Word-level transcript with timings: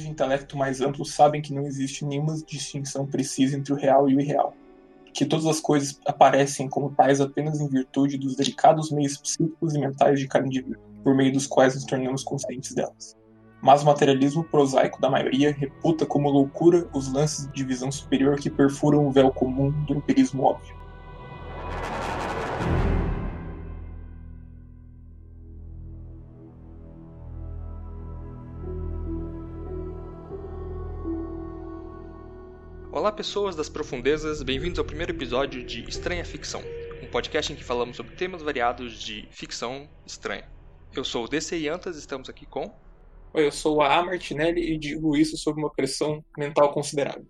de 0.00 0.08
intelecto 0.08 0.56
mais 0.56 0.80
amplo 0.80 1.04
sabem 1.04 1.42
que 1.42 1.52
não 1.52 1.62
existe 1.62 2.04
nenhuma 2.04 2.36
distinção 2.46 3.06
precisa 3.06 3.56
entre 3.56 3.72
o 3.72 3.76
real 3.76 4.08
e 4.08 4.16
o 4.16 4.20
irreal. 4.20 4.54
Que 5.12 5.24
todas 5.26 5.46
as 5.46 5.60
coisas 5.60 5.98
aparecem 6.06 6.68
como 6.68 6.90
tais 6.90 7.20
apenas 7.20 7.60
em 7.60 7.68
virtude 7.68 8.16
dos 8.16 8.36
delicados 8.36 8.90
meios 8.90 9.16
psíquicos 9.16 9.74
e 9.74 9.78
mentais 9.78 10.20
de 10.20 10.28
cada 10.28 10.46
indivíduo, 10.46 10.80
por 11.02 11.14
meio 11.14 11.32
dos 11.32 11.46
quais 11.46 11.74
nos 11.74 11.84
tornamos 11.84 12.22
conscientes 12.22 12.74
delas. 12.74 13.16
Mas 13.60 13.82
o 13.82 13.86
materialismo 13.86 14.44
prosaico 14.44 15.00
da 15.00 15.10
maioria 15.10 15.52
reputa 15.52 16.06
como 16.06 16.30
loucura 16.30 16.88
os 16.94 17.12
lances 17.12 17.50
de 17.52 17.64
visão 17.64 17.90
superior 17.90 18.36
que 18.36 18.48
perfuram 18.48 19.06
o 19.06 19.10
véu 19.10 19.32
comum 19.32 19.70
do 19.84 19.94
empirismo 19.94 20.44
óbvio. 20.44 20.77
Pessoas 33.18 33.56
das 33.56 33.68
profundezas, 33.68 34.44
bem-vindos 34.44 34.78
ao 34.78 34.84
primeiro 34.84 35.10
episódio 35.10 35.64
de 35.64 35.82
Estranha 35.88 36.24
Ficção, 36.24 36.62
um 37.02 37.06
podcast 37.08 37.52
em 37.52 37.56
que 37.56 37.64
falamos 37.64 37.96
sobre 37.96 38.14
temas 38.14 38.42
variados 38.42 39.02
de 39.02 39.26
ficção 39.32 39.88
estranha. 40.06 40.48
Eu 40.94 41.02
sou 41.02 41.24
o 41.24 41.28
DC 41.28 41.56
Yantas, 41.56 41.96
estamos 41.96 42.28
aqui 42.28 42.46
com. 42.46 42.72
Oi, 43.34 43.44
eu 43.44 43.50
sou 43.50 43.82
a 43.82 43.98
A. 43.98 44.04
Martinelli 44.04 44.72
e 44.72 44.78
digo 44.78 45.16
isso 45.16 45.36
sob 45.36 45.60
uma 45.60 45.68
pressão 45.68 46.24
mental 46.38 46.72
considerável. 46.72 47.26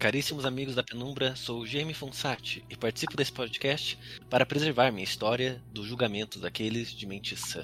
Caríssimos 0.00 0.44
amigos 0.44 0.74
da 0.74 0.82
penumbra, 0.82 1.36
sou 1.36 1.60
o 1.60 1.66
Jeremy 1.66 1.94
Fonsati 1.94 2.64
e 2.68 2.76
participo 2.76 3.16
desse 3.16 3.32
podcast 3.32 3.96
para 4.28 4.44
preservar 4.44 4.90
minha 4.90 5.04
história 5.04 5.62
do 5.72 5.86
julgamento 5.86 6.40
daqueles 6.40 6.90
de 6.90 7.06
mente 7.06 7.36
sã. 7.36 7.62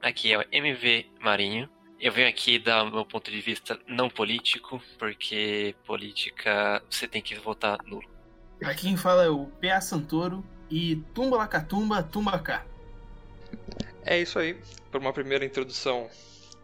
Aqui 0.00 0.32
é 0.32 0.38
o 0.38 0.44
MV 0.52 1.06
Marinho 1.20 1.68
eu 2.00 2.12
venho 2.12 2.28
aqui 2.28 2.58
dar 2.58 2.84
o 2.84 2.90
meu 2.90 3.04
ponto 3.04 3.30
de 3.30 3.40
vista 3.40 3.78
não 3.86 4.08
político, 4.08 4.82
porque 4.98 5.74
política 5.84 6.82
você 6.90 7.08
tem 7.08 7.22
que 7.22 7.34
votar 7.36 7.82
nulo. 7.84 8.08
Aqui 8.62 8.82
quem 8.82 8.96
fala 8.96 9.24
é 9.24 9.28
o 9.28 9.46
P.A. 9.46 9.80
Santoro 9.80 10.44
e 10.70 10.96
tumba 11.14 11.36
lacatumba, 11.36 12.02
tumba 12.02 12.38
cá. 12.38 12.64
É 14.02 14.20
isso 14.20 14.38
aí. 14.38 14.58
Por 14.90 15.00
uma 15.00 15.12
primeira 15.12 15.44
introdução, 15.44 16.08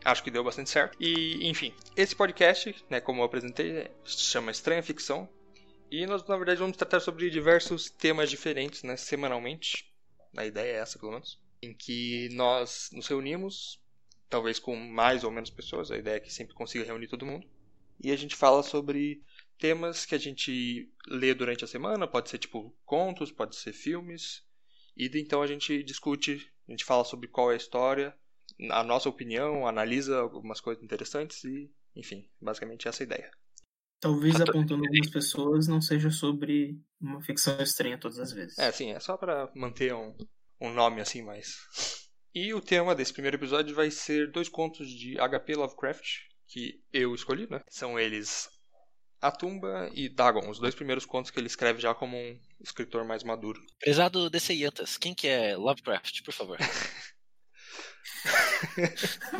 acho 0.05 0.23
que 0.23 0.31
deu 0.31 0.45
bastante 0.45 0.71
certo. 0.71 0.97
E, 1.01 1.49
enfim, 1.49 1.75
esse 1.97 2.15
podcast, 2.15 2.75
né, 2.89 3.01
como 3.01 3.21
eu 3.21 3.25
apresentei, 3.25 3.91
se 4.05 4.21
chama 4.21 4.51
Estranha 4.51 4.83
Ficção. 4.83 5.29
E 5.91 6.07
nós, 6.07 6.27
na 6.27 6.37
verdade, 6.37 6.61
vamos 6.61 6.77
tratar 6.77 7.01
sobre 7.01 7.29
diversos 7.29 7.91
temas 7.91 8.31
diferentes, 8.31 8.83
né, 8.83 8.97
semanalmente. 8.97 9.93
A 10.37 10.47
ideia 10.47 10.77
é 10.77 10.81
essa, 10.81 10.99
pelo 10.99 11.13
menos. 11.13 11.39
Em 11.63 11.75
que 11.75 12.29
nós 12.33 12.89
nos 12.93 13.07
reunimos 13.07 13.82
talvez 14.33 14.59
com 14.59 14.75
mais 14.75 15.25
ou 15.25 15.31
menos 15.31 15.51
pessoas, 15.51 15.91
a 15.91 15.99
ideia 15.99 16.17
é 16.17 16.21
que 16.21 16.33
sempre 16.33 16.55
consiga 16.55 16.87
reunir 16.87 17.07
todo 17.07 17.27
mundo. 17.27 17.47
E 18.03 18.11
a 18.11 18.17
gente 18.17 18.35
fala 18.35 18.63
sobre 18.63 19.23
temas 19.59 20.07
que 20.07 20.15
a 20.15 20.19
gente 20.19 20.91
lê 21.07 21.35
durante 21.35 21.65
a 21.65 21.69
semana, 21.69 22.09
pode 22.09 22.31
ser 22.31 22.39
tipo 22.39 22.75
contos, 22.83 23.31
pode 23.31 23.55
ser 23.57 23.75
filmes. 23.75 24.43
E 24.97 25.11
então 25.21 25.43
a 25.43 25.47
gente 25.47 25.83
discute, 25.83 26.51
a 26.67 26.73
gente 26.73 26.83
fala 26.83 27.05
sobre 27.05 27.29
qual 27.29 27.51
é 27.51 27.55
a 27.55 27.59
história, 27.59 28.17
a 28.71 28.83
nossa 28.83 29.07
opinião, 29.07 29.69
analisa 29.69 30.21
algumas 30.21 30.63
coisas 30.63 30.83
interessantes 30.83 31.45
e, 31.45 31.71
enfim, 31.95 32.27
basicamente 32.41 32.89
essa 32.89 33.03
é 33.03 33.05
a 33.05 33.09
ideia. 33.09 33.31
Talvez 34.01 34.41
apontando 34.41 34.83
algumas 34.83 35.11
pessoas 35.11 35.69
não 35.69 35.83
seja 35.83 36.11
sobre 36.11 36.81
uma 36.99 37.21
ficção 37.21 37.61
estranha 37.63 37.99
todas 37.99 38.19
as 38.19 38.33
vezes. 38.33 38.59
É, 38.59 38.73
sim, 38.73 38.93
é 38.93 38.99
só 38.99 39.15
para 39.19 39.53
manter 39.55 39.93
um, 39.93 40.17
um 40.59 40.73
nome 40.73 41.03
assim 41.03 41.21
mais 41.21 41.59
e 42.35 42.55
o 42.55 42.61
tema 42.61 42.95
desse 42.95 43.13
primeiro 43.13 43.37
episódio 43.37 43.75
vai 43.75 43.91
ser 43.91 44.31
dois 44.31 44.49
contos 44.49 44.89
de 44.89 45.19
H.P. 45.19 45.57
Lovecraft, 45.57 46.21
que 46.49 46.81
eu 46.93 47.15
escolhi, 47.15 47.47
né? 47.51 47.61
São 47.69 47.99
eles 47.99 48.49
A 49.21 49.31
Tumba 49.31 49.91
e 49.95 50.09
Dagon, 50.09 50.49
os 50.49 50.59
dois 50.59 50.75
primeiros 50.75 51.05
contos 51.05 51.31
que 51.31 51.39
ele 51.39 51.47
escreve 51.47 51.81
já 51.81 51.95
como 51.95 52.17
um 52.17 52.39
escritor 52.61 53.05
mais 53.05 53.23
maduro. 53.23 53.61
Prezado 53.81 54.31
DC 54.31 54.55
Yantas, 54.55 54.97
quem 54.97 55.15
que 55.15 55.29
é 55.29 55.57
Lovecraft, 55.57 56.23
por 56.23 56.33
favor? 56.33 56.59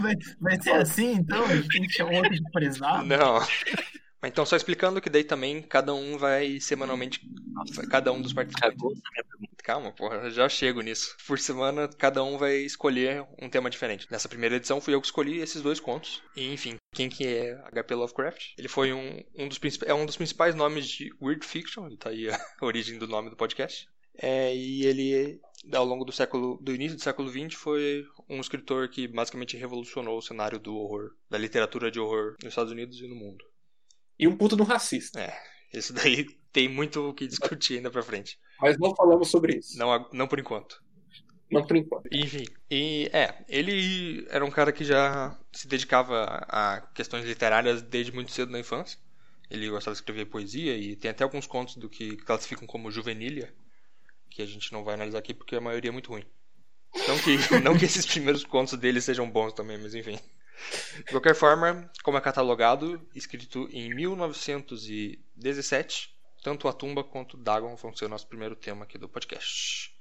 vai, 0.01 0.15
vai 0.41 0.61
ser 0.61 0.73
assim, 0.73 1.13
então? 1.13 1.45
A 1.45 1.57
gente 1.57 1.69
tem 1.69 1.83
que 1.83 1.93
chamar 1.93 2.15
outro 2.15 2.31
de 2.31 2.51
prezado? 2.51 3.07
Não. 3.07 3.39
Então, 4.25 4.47
só 4.47 4.57
explicando 4.57 5.01
que 5.01 5.11
daí 5.11 5.25
também 5.25 5.63
cada 5.63 5.93
um 5.93 6.17
vai 6.17 6.61
semanalmente. 6.61 7.21
Cada 7.91 8.13
um 8.13 8.21
dos 8.21 8.33
participantes. 8.33 9.03
Calma, 9.63 9.93
porra, 9.93 10.31
já 10.31 10.49
chego 10.49 10.81
nisso. 10.81 11.17
Por 11.27 11.39
semana, 11.39 11.89
cada 11.89 12.23
um 12.23 12.39
vai 12.39 12.57
escolher 12.57 13.25
um 13.41 13.49
tema 13.49 13.71
diferente. 13.71 14.07
Nessa 14.11 14.29
primeira 14.29 14.57
edição, 14.57 14.81
fui 14.81 14.95
eu 14.95 15.01
que 15.01 15.07
escolhi 15.07 15.39
esses 15.39 15.63
dois 15.63 15.81
contos. 15.81 16.23
E, 16.37 16.53
enfim, 16.53 16.77
quem 16.93 17.09
que 17.09 17.27
é 17.27 17.55
HP 17.73 17.95
Lovecraft? 17.95 18.55
Ele 18.59 18.69
foi 18.69 18.93
um, 18.93 19.23
um 19.37 19.49
dos, 19.49 19.61
é 19.85 19.95
um 19.95 20.07
dos 20.07 20.17
principais 20.17 20.55
nomes 20.55 20.89
de 20.89 21.13
Weird 21.21 21.47
Fiction, 21.47 21.89
tá 21.97 22.11
aí 22.11 22.29
a 22.29 22.39
origem 22.63 22.99
do 22.99 23.07
nome 23.07 23.31
do 23.31 23.37
podcast. 23.37 23.89
É, 24.15 24.55
e 24.55 24.85
ele, 24.85 25.41
ao 25.73 25.85
longo 25.85 26.05
do 26.05 26.13
século, 26.13 26.59
do 26.61 26.75
início 26.75 26.97
do 26.97 27.03
século 27.03 27.29
XX, 27.29 27.55
foi 27.55 28.05
um 28.29 28.41
escritor 28.41 28.89
que 28.89 29.09
basicamente 29.09 29.57
revolucionou 29.57 30.19
o 30.19 30.23
cenário 30.23 30.59
do 30.59 30.77
horror, 30.77 31.13
da 31.31 31.39
literatura 31.39 31.91
de 31.91 31.99
horror 31.99 32.37
nos 32.43 32.53
Estados 32.53 32.73
Unidos 32.73 33.01
e 33.01 33.07
no 33.07 33.15
mundo. 33.15 33.45
E 34.19 34.29
um 34.29 34.37
puto 34.37 34.57
no 34.57 34.65
racista. 34.65 35.21
É, 35.21 35.37
isso 35.73 35.93
daí 35.93 36.27
tem 36.53 36.69
muito 36.69 37.09
o 37.09 37.15
que 37.15 37.27
discutir 37.27 37.77
ainda 37.77 37.91
pra 37.91 38.03
frente. 38.03 38.39
Mas 38.61 38.79
não 38.79 38.95
falamos 38.95 39.29
sobre 39.31 39.57
isso. 39.57 39.79
Não, 39.79 40.09
não 40.13 40.29
por 40.29 40.39
enquanto. 40.39 40.83
Não 41.51 41.67
por 41.67 41.77
enquanto. 41.77 42.09
Enfim, 42.11 42.45
e 42.71 43.11
é, 43.13 43.45
ele 43.47 44.27
era 44.31 44.45
um 44.45 44.51
cara 44.51 44.73
que 44.73 44.85
já 44.85 45.39
se 45.53 45.69
dedicava 45.69 46.25
a 46.49 46.81
questões 46.95 47.27
literárias 47.27 47.83
desde 47.83 48.13
muito 48.13 48.33
cedo 48.33 48.51
na 48.51 48.59
infância. 48.59 48.99
Ele 49.51 49.69
gostava 49.69 49.95
de 49.95 50.01
escrever 50.01 50.27
poesia 50.27 50.75
e 50.77 50.97
tem 50.97 51.11
até 51.11 51.25
alguns 51.25 51.47
contos 51.47 51.77
do 51.77 51.91
que 51.91 52.17
classificam 52.17 52.67
como 52.67 52.91
juvenília, 52.91 53.53
que 54.31 54.41
a 54.41 54.47
gente 54.47 54.73
não 54.73 54.83
vai 54.83 54.95
analisar 54.95 55.19
aqui 55.19 55.35
porque 55.35 55.55
a 55.55 55.61
maioria 55.61 55.91
é 55.91 55.93
muito 55.93 56.11
ruim. 56.11 56.25
Não 57.07 57.19
que, 57.19 57.37
não 57.63 57.77
que 57.77 57.85
esses 57.85 58.07
primeiros 58.07 58.45
contos 58.45 58.79
dele 58.79 59.01
sejam 59.01 59.31
bons 59.31 59.53
também, 59.53 59.77
mas 59.77 59.95
enfim. 59.95 60.19
De 60.97 61.11
qualquer 61.11 61.35
forma, 61.35 61.91
como 62.03 62.19
é 62.19 62.21
catalogado, 62.21 63.01
escrito 63.15 63.69
em 63.73 63.95
1917, 63.95 66.15
tanto 66.43 66.69
a 66.69 66.73
tumba 66.73 67.05
quanto 67.05 67.37
Dagon 67.37 67.77
vão 67.77 67.95
ser 67.95 68.07
o 68.07 68.09
nosso 68.09 68.27
primeiro 68.27 68.57
tema 68.57 68.85
aqui 68.85 68.99
do 68.99 69.09
podcast. 69.09 69.95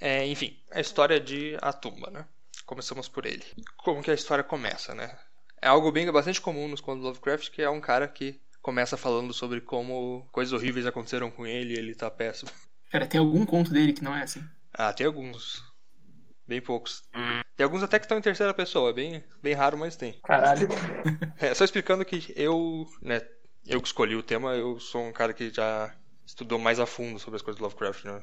É, 0.00 0.24
enfim, 0.26 0.56
a 0.70 0.80
história 0.80 1.18
de 1.18 1.56
A 1.62 1.72
Tumba, 1.72 2.10
né? 2.10 2.26
Começamos 2.66 3.08
por 3.08 3.24
ele. 3.24 3.42
Como 3.78 4.02
que 4.02 4.10
a 4.10 4.14
história 4.14 4.44
começa, 4.44 4.94
né? 4.94 5.18
É 5.62 5.68
algo 5.68 5.90
bem 5.90 6.12
bastante 6.12 6.42
comum 6.42 6.68
nos 6.68 6.82
contos 6.82 7.04
Lovecraft, 7.04 7.50
que 7.50 7.62
é 7.62 7.70
um 7.70 7.80
cara 7.80 8.06
que 8.06 8.38
começa 8.60 8.98
falando 8.98 9.32
sobre 9.32 9.62
como 9.62 10.28
coisas 10.30 10.52
horríveis 10.52 10.86
aconteceram 10.86 11.30
com 11.30 11.46
ele 11.46 11.72
e 11.72 11.78
ele 11.78 11.94
tá 11.94 12.10
péssimo. 12.10 12.50
Cara, 12.94 13.08
tem 13.08 13.18
algum 13.18 13.44
conto 13.44 13.72
dele 13.72 13.92
que 13.92 14.04
não 14.04 14.14
é 14.14 14.22
assim? 14.22 14.40
Ah, 14.72 14.92
tem 14.92 15.04
alguns. 15.04 15.64
Bem 16.46 16.60
poucos. 16.60 17.02
Tem 17.56 17.64
alguns 17.64 17.82
até 17.82 17.98
que 17.98 18.04
estão 18.04 18.18
em 18.18 18.22
terceira 18.22 18.54
pessoa, 18.54 18.92
bem, 18.92 19.24
bem 19.42 19.52
raro, 19.52 19.76
mas 19.76 19.96
tem. 19.96 20.12
Caralho. 20.22 20.68
É, 21.40 21.52
só 21.54 21.64
explicando 21.64 22.04
que 22.04 22.32
eu, 22.36 22.86
né, 23.02 23.20
eu 23.66 23.80
que 23.80 23.88
escolhi 23.88 24.14
o 24.14 24.22
tema, 24.22 24.54
eu 24.54 24.78
sou 24.78 25.02
um 25.02 25.12
cara 25.12 25.32
que 25.32 25.52
já 25.52 25.92
estudou 26.24 26.56
mais 26.56 26.78
a 26.78 26.86
fundo 26.86 27.18
sobre 27.18 27.34
as 27.34 27.42
coisas 27.42 27.58
do 27.58 27.64
Lovecraft, 27.64 28.04
né? 28.04 28.22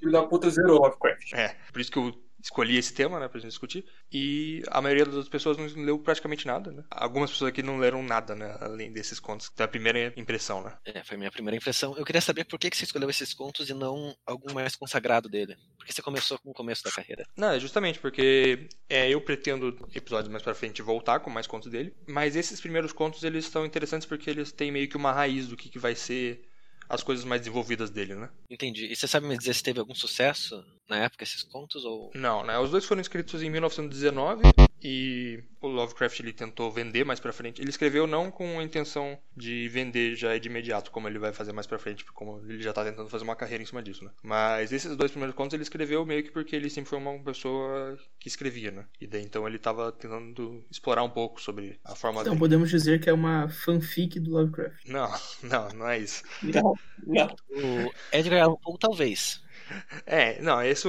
Filho 0.00 0.10
da 0.12 0.22
puta 0.22 0.48
zerou 0.48 0.80
Lovecraft. 0.80 1.34
É, 1.34 1.54
por 1.70 1.78
isso 1.78 1.92
que 1.92 1.98
eu 1.98 2.18
escolhi 2.42 2.76
esse 2.76 2.92
tema, 2.92 3.18
né, 3.18 3.28
pra 3.28 3.40
gente 3.40 3.50
discutir. 3.50 3.84
E 4.12 4.62
a 4.68 4.80
maioria 4.80 5.04
das 5.04 5.28
pessoas 5.28 5.56
não 5.56 5.66
leu 5.84 5.98
praticamente 5.98 6.46
nada, 6.46 6.70
né? 6.70 6.84
Algumas 6.90 7.30
pessoas 7.30 7.50
aqui 7.50 7.62
não 7.62 7.78
leram 7.78 8.02
nada, 8.02 8.34
né, 8.34 8.56
além 8.60 8.92
desses 8.92 9.20
contos. 9.20 9.50
Da 9.56 9.66
primeira 9.66 10.12
impressão, 10.16 10.62
né? 10.62 10.76
É, 10.84 11.02
foi 11.04 11.16
a 11.16 11.18
minha 11.18 11.30
primeira 11.30 11.56
impressão. 11.56 11.96
Eu 11.96 12.04
queria 12.04 12.20
saber 12.20 12.44
por 12.44 12.58
que 12.58 12.74
você 12.74 12.84
escolheu 12.84 13.10
esses 13.10 13.34
contos 13.34 13.68
e 13.68 13.74
não 13.74 14.16
algum 14.26 14.52
mais 14.52 14.76
consagrado 14.76 15.28
dele. 15.28 15.56
Por 15.76 15.86
que 15.86 15.92
você 15.92 16.02
começou 16.02 16.38
com 16.38 16.50
o 16.50 16.54
começo 16.54 16.84
da 16.84 16.90
carreira? 16.90 17.26
Não, 17.36 17.50
é 17.50 17.60
justamente 17.60 17.98
porque 17.98 18.68
é, 18.88 19.08
eu 19.08 19.20
pretendo, 19.20 19.76
episódios 19.94 20.30
mais 20.30 20.42
pra 20.42 20.54
frente, 20.54 20.82
voltar 20.82 21.20
com 21.20 21.30
mais 21.30 21.46
contos 21.46 21.70
dele. 21.70 21.94
Mas 22.06 22.36
esses 22.36 22.60
primeiros 22.60 22.92
contos, 22.92 23.22
eles 23.22 23.44
estão 23.44 23.66
interessantes 23.66 24.06
porque 24.06 24.30
eles 24.30 24.52
têm 24.52 24.70
meio 24.70 24.88
que 24.88 24.96
uma 24.96 25.12
raiz 25.12 25.48
do 25.48 25.56
que, 25.56 25.68
que 25.68 25.78
vai 25.78 25.94
ser 25.94 26.48
as 26.88 27.02
coisas 27.02 27.24
mais 27.24 27.40
desenvolvidas 27.40 27.90
dele, 27.90 28.14
né? 28.14 28.30
Entendi. 28.48 28.86
E 28.86 28.96
você 28.96 29.06
sabe 29.06 29.26
me 29.26 29.36
dizer 29.36 29.54
se 29.54 29.62
teve 29.62 29.78
algum 29.78 29.94
sucesso 29.94 30.64
na 30.88 30.96
época 30.98 31.24
esses 31.24 31.42
contos 31.42 31.84
ou 31.84 32.10
Não, 32.14 32.44
né? 32.44 32.58
Os 32.58 32.70
dois 32.70 32.84
foram 32.84 33.00
escritos 33.00 33.42
em 33.42 33.50
1919 33.50 34.42
e 34.80 35.42
o 35.60 35.66
Lovecraft 35.66 36.20
ele 36.20 36.32
tentou 36.32 36.70
vender 36.70 37.04
mais 37.04 37.18
para 37.18 37.32
frente. 37.32 37.60
Ele 37.60 37.68
escreveu 37.70 38.06
não 38.06 38.30
com 38.30 38.60
a 38.60 38.62
intenção 38.62 39.18
de 39.36 39.68
vender 39.68 40.14
já 40.14 40.36
de 40.38 40.48
imediato, 40.48 40.90
como 40.92 41.08
ele 41.08 41.18
vai 41.18 41.32
fazer 41.32 41.52
mais 41.52 41.66
para 41.66 41.78
frente, 41.80 42.04
como 42.12 42.40
ele 42.48 42.62
já 42.62 42.72
tá 42.72 42.84
tentando 42.84 43.08
fazer 43.08 43.24
uma 43.24 43.34
carreira 43.34 43.62
em 43.62 43.66
cima 43.66 43.82
disso, 43.82 44.04
né? 44.04 44.10
Mas 44.22 44.70
esses 44.72 44.94
dois 44.96 45.10
primeiros 45.10 45.34
contos 45.34 45.54
ele 45.54 45.64
escreveu 45.64 46.06
meio 46.06 46.22
que 46.22 46.30
porque 46.30 46.54
ele 46.54 46.70
sempre 46.70 46.90
foi 46.90 46.98
uma 46.98 47.18
pessoa 47.18 47.98
que 48.20 48.28
escrevia, 48.28 48.70
né? 48.70 48.86
E 49.00 49.06
daí 49.06 49.22
então 49.22 49.46
ele 49.48 49.58
tava 49.58 49.90
tentando 49.90 50.64
explorar 50.70 51.02
um 51.02 51.10
pouco 51.10 51.40
sobre 51.40 51.78
a 51.84 51.96
forma 51.96 52.20
Então 52.20 52.32
dele. 52.34 52.40
podemos 52.40 52.70
dizer 52.70 53.00
que 53.00 53.10
é 53.10 53.12
uma 53.12 53.48
fanfic 53.48 54.20
do 54.20 54.30
Lovecraft. 54.30 54.86
Não, 54.86 55.10
não, 55.42 55.68
não 55.70 55.88
é 55.88 55.98
isso. 55.98 56.22
Não, 56.42 56.74
não. 57.04 57.36
o 57.50 57.92
Edgar 58.12 58.44
Allan 58.44 58.56
Poe 58.62 58.78
talvez. 58.78 59.42
É, 60.06 60.40
não, 60.40 60.62
isso 60.62 60.88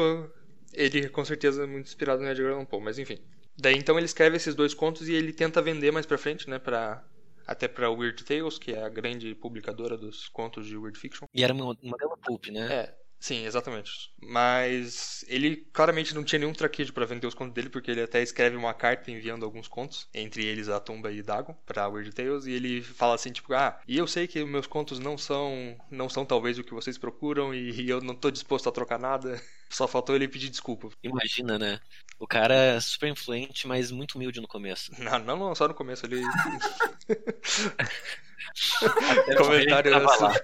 ele 0.73 1.09
com 1.09 1.25
certeza 1.25 1.63
é 1.63 1.67
muito 1.67 1.87
inspirado 1.87 2.21
no 2.21 2.29
Edgar 2.29 2.53
Allan 2.53 2.65
Poe, 2.65 2.81
mas 2.81 2.99
enfim. 2.99 3.17
Daí 3.57 3.75
então 3.75 3.97
ele 3.97 4.05
escreve 4.05 4.37
esses 4.37 4.55
dois 4.55 4.73
contos 4.73 5.09
e 5.09 5.13
ele 5.13 5.33
tenta 5.33 5.61
vender 5.61 5.91
mais 5.91 6.05
pra 6.05 6.17
frente, 6.17 6.49
né, 6.49 6.59
para 6.59 7.03
até 7.45 7.67
pra 7.67 7.89
Weird 7.89 8.23
Tales, 8.23 8.59
que 8.59 8.71
é 8.71 8.83
a 8.83 8.89
grande 8.89 9.33
publicadora 9.33 9.97
dos 9.97 10.29
contos 10.29 10.67
de 10.67 10.77
Weird 10.77 10.97
Fiction. 10.97 11.25
E 11.33 11.43
era 11.43 11.53
uma 11.53 11.65
modelo 11.65 12.17
pulp, 12.23 12.47
né? 12.47 12.71
É, 12.71 12.95
sim, 13.19 13.45
exatamente. 13.45 14.11
Mas 14.21 15.23
ele 15.27 15.57
claramente 15.73 16.13
não 16.15 16.23
tinha 16.23 16.39
nenhum 16.39 16.53
traquejo 16.53 16.93
pra 16.93 17.05
vender 17.05 17.27
os 17.27 17.33
contos 17.33 17.53
dele, 17.53 17.69
porque 17.69 17.91
ele 17.91 18.01
até 18.01 18.21
escreve 18.21 18.55
uma 18.55 18.73
carta 18.73 19.11
enviando 19.11 19.45
alguns 19.45 19.67
contos, 19.67 20.07
entre 20.13 20.45
eles 20.45 20.69
a 20.69 20.79
Tumba 20.79 21.11
e 21.11 21.21
Dagon, 21.21 21.53
pra 21.65 21.87
Weird 21.87 22.11
Tales, 22.13 22.45
e 22.45 22.51
ele 22.51 22.81
fala 22.81 23.15
assim, 23.15 23.31
tipo, 23.31 23.53
ah, 23.53 23.79
e 23.87 23.97
eu 23.97 24.07
sei 24.07 24.27
que 24.27 24.43
meus 24.45 24.67
contos 24.67 24.99
não 24.99 25.17
são, 25.17 25.77
não 25.91 26.09
são 26.09 26.25
talvez 26.25 26.57
o 26.57 26.63
que 26.63 26.73
vocês 26.73 26.97
procuram, 26.97 27.53
e 27.53 27.87
eu 27.89 28.01
não 28.01 28.15
tô 28.15 28.31
disposto 28.31 28.69
a 28.69 28.71
trocar 28.71 28.99
nada. 28.99 29.41
Só 29.69 29.87
faltou 29.87 30.15
ele 30.15 30.27
pedir 30.27 30.49
desculpa. 30.49 30.89
Imagina, 31.03 31.59
né? 31.59 31.79
O 32.19 32.27
cara 32.27 32.53
é 32.53 32.79
super 32.81 33.09
influente, 33.09 33.67
mas 33.67 33.91
muito 33.91 34.15
humilde 34.15 34.41
no 34.41 34.47
começo. 34.47 34.91
Não, 34.99 35.19
não, 35.19 35.37
não 35.37 35.55
só 35.55 35.67
no 35.67 35.73
começo 35.73 36.05
ele. 36.05 36.21
Comentário, 39.37 39.91
ele 39.93 40.05
tava 40.05 40.27
lá. 40.27 40.33
su- 40.33 40.39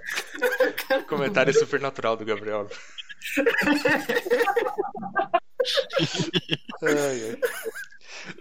Comentário 1.08 1.54
super 1.54 1.80
natural 1.80 2.16
do 2.18 2.26
Gabriel. 2.26 2.68
Ai, 6.84 7.30
ai. 7.32 7.40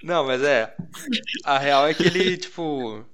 Não, 0.02 0.24
mas 0.26 0.42
é. 0.42 0.74
A 1.44 1.58
real 1.58 1.86
é 1.88 1.94
que 1.94 2.02
ele, 2.04 2.36
tipo. 2.36 3.04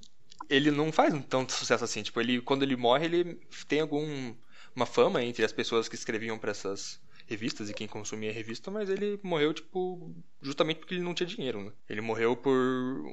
Ele 0.49 0.71
não 0.71 0.91
faz 0.93 1.15
tanto 1.29 1.53
sucesso 1.53 1.85
assim. 1.85 2.03
Tipo, 2.03 2.21
ele, 2.21 2.41
quando 2.41 2.63
ele 2.63 2.77
morre, 2.77 3.05
ele 3.07 3.41
tem 3.69 3.81
algum. 3.81 4.35
Uma 4.75 4.87
fama 4.87 5.23
entre 5.23 5.45
as 5.45 5.53
pessoas 5.53 5.89
que 5.89 5.97
escreviam 5.97 6.39
pra 6.39 6.53
essas 6.53 7.01
revistas 7.31 7.71
e 7.71 7.75
quem 7.75 7.87
consumia 7.87 8.31
a 8.31 8.35
revista, 8.35 8.71
mas 8.71 8.91
ele 8.91 9.19
morreu, 9.23 9.55
tipo, 9.55 10.15
justamente 10.43 10.79
porque 10.79 10.95
ele 10.95 11.03
não 11.03 11.15
tinha 11.15 11.27
dinheiro, 11.27 11.63
né? 11.65 11.73
Ele 11.89 12.01
morreu 12.01 12.37
por 12.37 12.53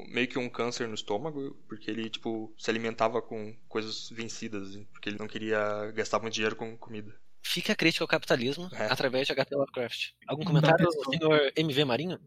meio 0.10 0.28
que 0.28 0.38
um 0.40 0.50
câncer 0.50 0.88
no 0.88 0.96
estômago, 0.96 1.56
porque 1.70 1.90
ele, 1.90 2.10
tipo, 2.10 2.54
se 2.58 2.70
alimentava 2.70 3.22
com 3.22 3.56
coisas 3.70 4.10
vencidas, 4.10 4.76
porque 4.92 5.08
ele 5.10 5.20
não 5.20 5.28
queria 5.28 5.92
gastar 5.94 6.20
muito 6.20 6.34
dinheiro 6.34 6.56
com 6.56 6.76
comida. 6.78 7.16
Fica 7.44 7.72
a 7.74 7.76
crítica 7.76 8.04
ao 8.04 8.08
capitalismo 8.10 8.68
É. 8.74 8.88
através 8.92 9.26
de 9.28 9.34
HP 9.34 9.56
Lovecraft. 9.56 10.10
Algum 10.28 10.44
comentário, 10.44 10.86
pessoa. 10.86 11.06
senhor 11.18 11.52
MV 11.56 11.86
Marinho? 11.86 12.20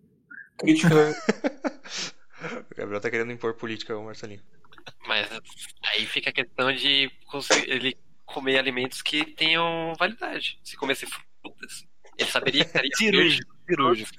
Crítica. 0.57 0.89
O 2.43 2.75
Gabriel 2.75 3.01
tá 3.03 3.11
querendo 3.11 3.33
impor 3.33 3.53
política 3.55 3.93
ao 3.93 4.03
Marcelinho. 4.03 4.43
Mas 5.07 5.29
aí 5.93 6.07
fica 6.07 6.31
a 6.31 6.33
questão 6.33 6.73
de 6.73 7.11
conseguir- 7.27 7.71
ele 7.71 7.97
comer 8.25 8.59
alimentos 8.59 9.03
que 9.03 9.25
tenham 9.35 9.93
validade. 9.99 10.59
Se 10.65 10.75
comesse 10.77 11.07
ele 12.19 12.31
saberia 12.31 12.65
que 12.65 12.69
estaria 12.69 12.91
Cirúrgico, 12.97 13.55
cirúrgico. 13.69 14.11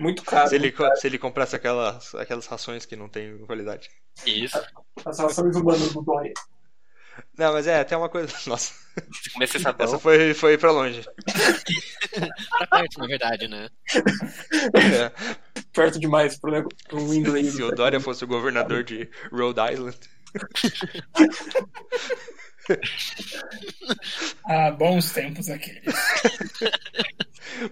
Muito 0.00 0.22
caro. 0.22 0.48
Se 0.48 0.54
ele, 0.54 0.72
se 0.96 1.06
ele 1.06 1.18
comprasse 1.18 1.56
aquelas, 1.56 2.14
aquelas 2.14 2.46
rações 2.46 2.86
que 2.86 2.94
não 2.94 3.08
tem 3.08 3.38
qualidade. 3.46 3.88
Isso. 4.24 4.58
As 5.04 5.18
relações 5.18 5.56
humanas 5.56 5.92
do 5.92 6.02
Dória. 6.02 6.32
Não, 7.36 7.52
mas 7.52 7.66
é, 7.66 7.80
até 7.80 7.96
uma 7.96 8.08
coisa. 8.08 8.32
Nossa, 8.46 8.74
Se 9.22 9.30
comesse 9.32 9.58
sabão, 9.58 9.86
essa 9.86 9.98
foi, 9.98 10.34
foi 10.34 10.56
pra 10.56 10.70
longe. 10.70 11.04
Pra 12.58 12.66
perto, 12.68 13.00
na 13.00 13.06
verdade, 13.06 13.48
né? 13.48 13.68
É, 14.74 15.10
Perto 15.72 15.98
demais 15.98 16.38
pro, 16.38 16.68
pro 16.88 17.14
inglês. 17.14 17.54
se 17.54 17.62
o 17.62 17.74
Dória 17.74 18.00
fosse 18.00 18.22
o 18.22 18.28
governador 18.28 18.84
de 18.84 19.10
Rhode 19.32 19.60
Island. 19.72 19.98
Ah, 24.44 24.70
bons 24.70 25.12
tempos 25.12 25.48
aqueles. 25.50 25.94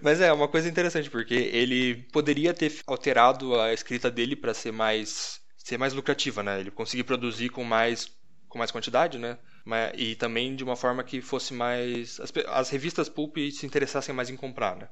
Mas 0.03 0.21
é 0.21 0.33
uma 0.33 0.49
coisa 0.49 0.69
interessante, 0.69 1.11
porque 1.11 1.35
ele 1.35 2.07
poderia 2.13 2.53
ter 2.55 2.73
alterado 2.87 3.59
a 3.61 3.73
escrita 3.73 4.11
dele 4.11 4.37
pra 4.37 4.55
ser 4.55 4.73
mais 4.73 5.41
ser 5.57 5.79
mais 5.79 5.93
lucrativa, 5.93 6.43
né? 6.43 6.61
Ele 6.61 6.71
conseguir 6.71 7.05
produzir 7.05 7.49
com 7.49 7.65
mais 7.65 8.09
com 8.49 8.59
mais 8.59 8.71
quantidade, 8.71 9.19
né? 9.19 9.39
Mas, 9.65 9.93
e 9.97 10.15
também 10.15 10.55
de 10.55 10.63
uma 10.63 10.77
forma 10.77 11.03
que 11.03 11.21
fosse 11.21 11.53
mais 11.53 12.21
as, 12.21 12.33
as 12.49 12.71
revistas 12.71 13.09
pulp 13.09 13.37
se 13.51 13.67
interessassem 13.67 14.15
mais 14.15 14.31
em 14.31 14.37
comprar, 14.37 14.77
né? 14.77 14.89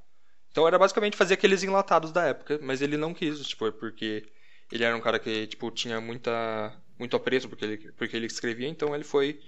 Então 0.51 0.67
era 0.67 0.79
basicamente 0.79 1.17
fazer 1.17 1.35
aqueles 1.35 1.63
enlatados 1.63 2.13
da 2.13 2.25
época, 2.25 2.59
mas 2.63 2.81
ele 2.83 2.97
não 2.97 3.15
quis, 3.15 3.41
tipo, 3.47 3.71
porque 3.73 4.25
ele 4.71 4.85
era 4.85 4.97
um 4.97 5.01
cara 5.01 5.19
que 5.19 5.47
tipo 5.47 5.71
tinha 5.71 6.01
muita 6.01 6.73
muito 6.99 7.17
apreço 7.17 7.49
porque 7.49 7.65
ele 7.65 7.93
porque 7.93 8.17
ele 8.17 8.27
escrevia, 8.27 8.69
então 8.69 8.95
ele 8.95 9.05
foi 9.05 9.41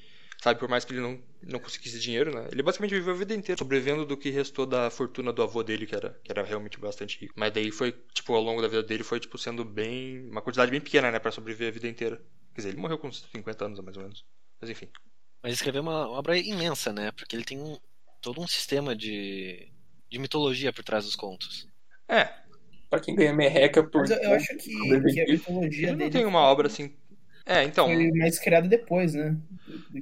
Sabe, 0.43 0.61
por 0.61 0.69
mais 0.69 0.85
que 0.85 0.93
ele 0.93 1.01
não, 1.01 1.21
não 1.43 1.59
conseguisse 1.59 1.99
dinheiro, 1.99 2.33
né? 2.35 2.49
Ele 2.53 2.63
basicamente 2.63 2.95
viveu 2.95 3.15
a 3.15 3.17
vida 3.17 3.35
inteira 3.35 3.59
sobrevivendo 3.59 4.05
do 4.07 4.17
que 4.17 4.31
restou 4.31 4.67
da 4.67 4.91
fortuna 4.91 5.33
do 5.33 5.43
avô 5.43 5.63
dele, 5.63 5.87
que 5.87 5.95
era, 5.95 6.11
que 6.23 6.31
era 6.31 6.43
realmente 6.45 6.79
bastante 6.79 7.19
rico. 7.19 7.35
Mas 7.37 7.53
daí 7.53 7.71
foi, 7.71 7.93
tipo, 8.15 8.35
ao 8.35 8.43
longo 8.43 8.63
da 8.63 8.69
vida 8.69 8.83
dele, 8.83 9.03
foi, 9.03 9.19
tipo, 9.19 9.37
sendo 9.39 9.65
bem. 9.65 10.29
Uma 10.31 10.43
quantidade 10.43 10.71
bem 10.71 10.81
pequena, 10.81 11.11
né? 11.11 11.19
Pra 11.19 11.33
sobreviver 11.33 11.69
a 11.69 11.73
vida 11.73 11.89
inteira. 11.89 12.17
Quer 12.55 12.61
dizer, 12.61 12.69
ele 12.71 12.79
morreu 12.81 12.99
com 12.99 13.09
uns 13.09 13.27
50 13.33 13.65
anos, 13.65 13.81
mais 13.81 13.97
ou 13.97 14.03
menos. 14.03 14.25
Mas 14.61 14.71
enfim. 14.71 14.89
Mas 15.43 15.55
escreveu 15.55 15.83
uma 15.83 16.09
obra 16.11 16.37
imensa, 16.37 16.93
né? 16.93 17.11
Porque 17.13 17.35
ele 17.37 17.45
tem 17.45 17.59
um- 17.61 17.79
todo 18.21 18.41
um 18.41 18.47
sistema 18.47 18.95
de, 18.95 19.73
de 20.11 20.19
mitologia 20.19 20.73
por 20.73 20.85
trás 20.85 21.05
dos 21.05 21.17
contos. 21.17 21.67
É, 22.09 22.33
Pra 22.89 23.01
quem 23.01 23.15
ganha 23.17 23.33
merreca 23.35 23.83
por. 23.83 24.03
Mas 24.03 24.11
eu, 24.11 24.17
eu 24.19 24.33
acho 24.35 24.57
que, 24.59 24.69
que 25.13 25.21
a 25.21 25.27
mitologia 25.27 25.89
ele 25.89 25.97
não 25.97 25.99
dele 25.99 26.11
tem 26.11 26.25
uma 26.25 26.41
obra 26.41 26.67
assim. 26.69 26.95
É, 27.47 27.63
então. 27.63 27.87
foi 27.87 28.11
mais 28.11 28.39
criada 28.41 28.67
depois, 28.67 29.15
né? 29.15 29.37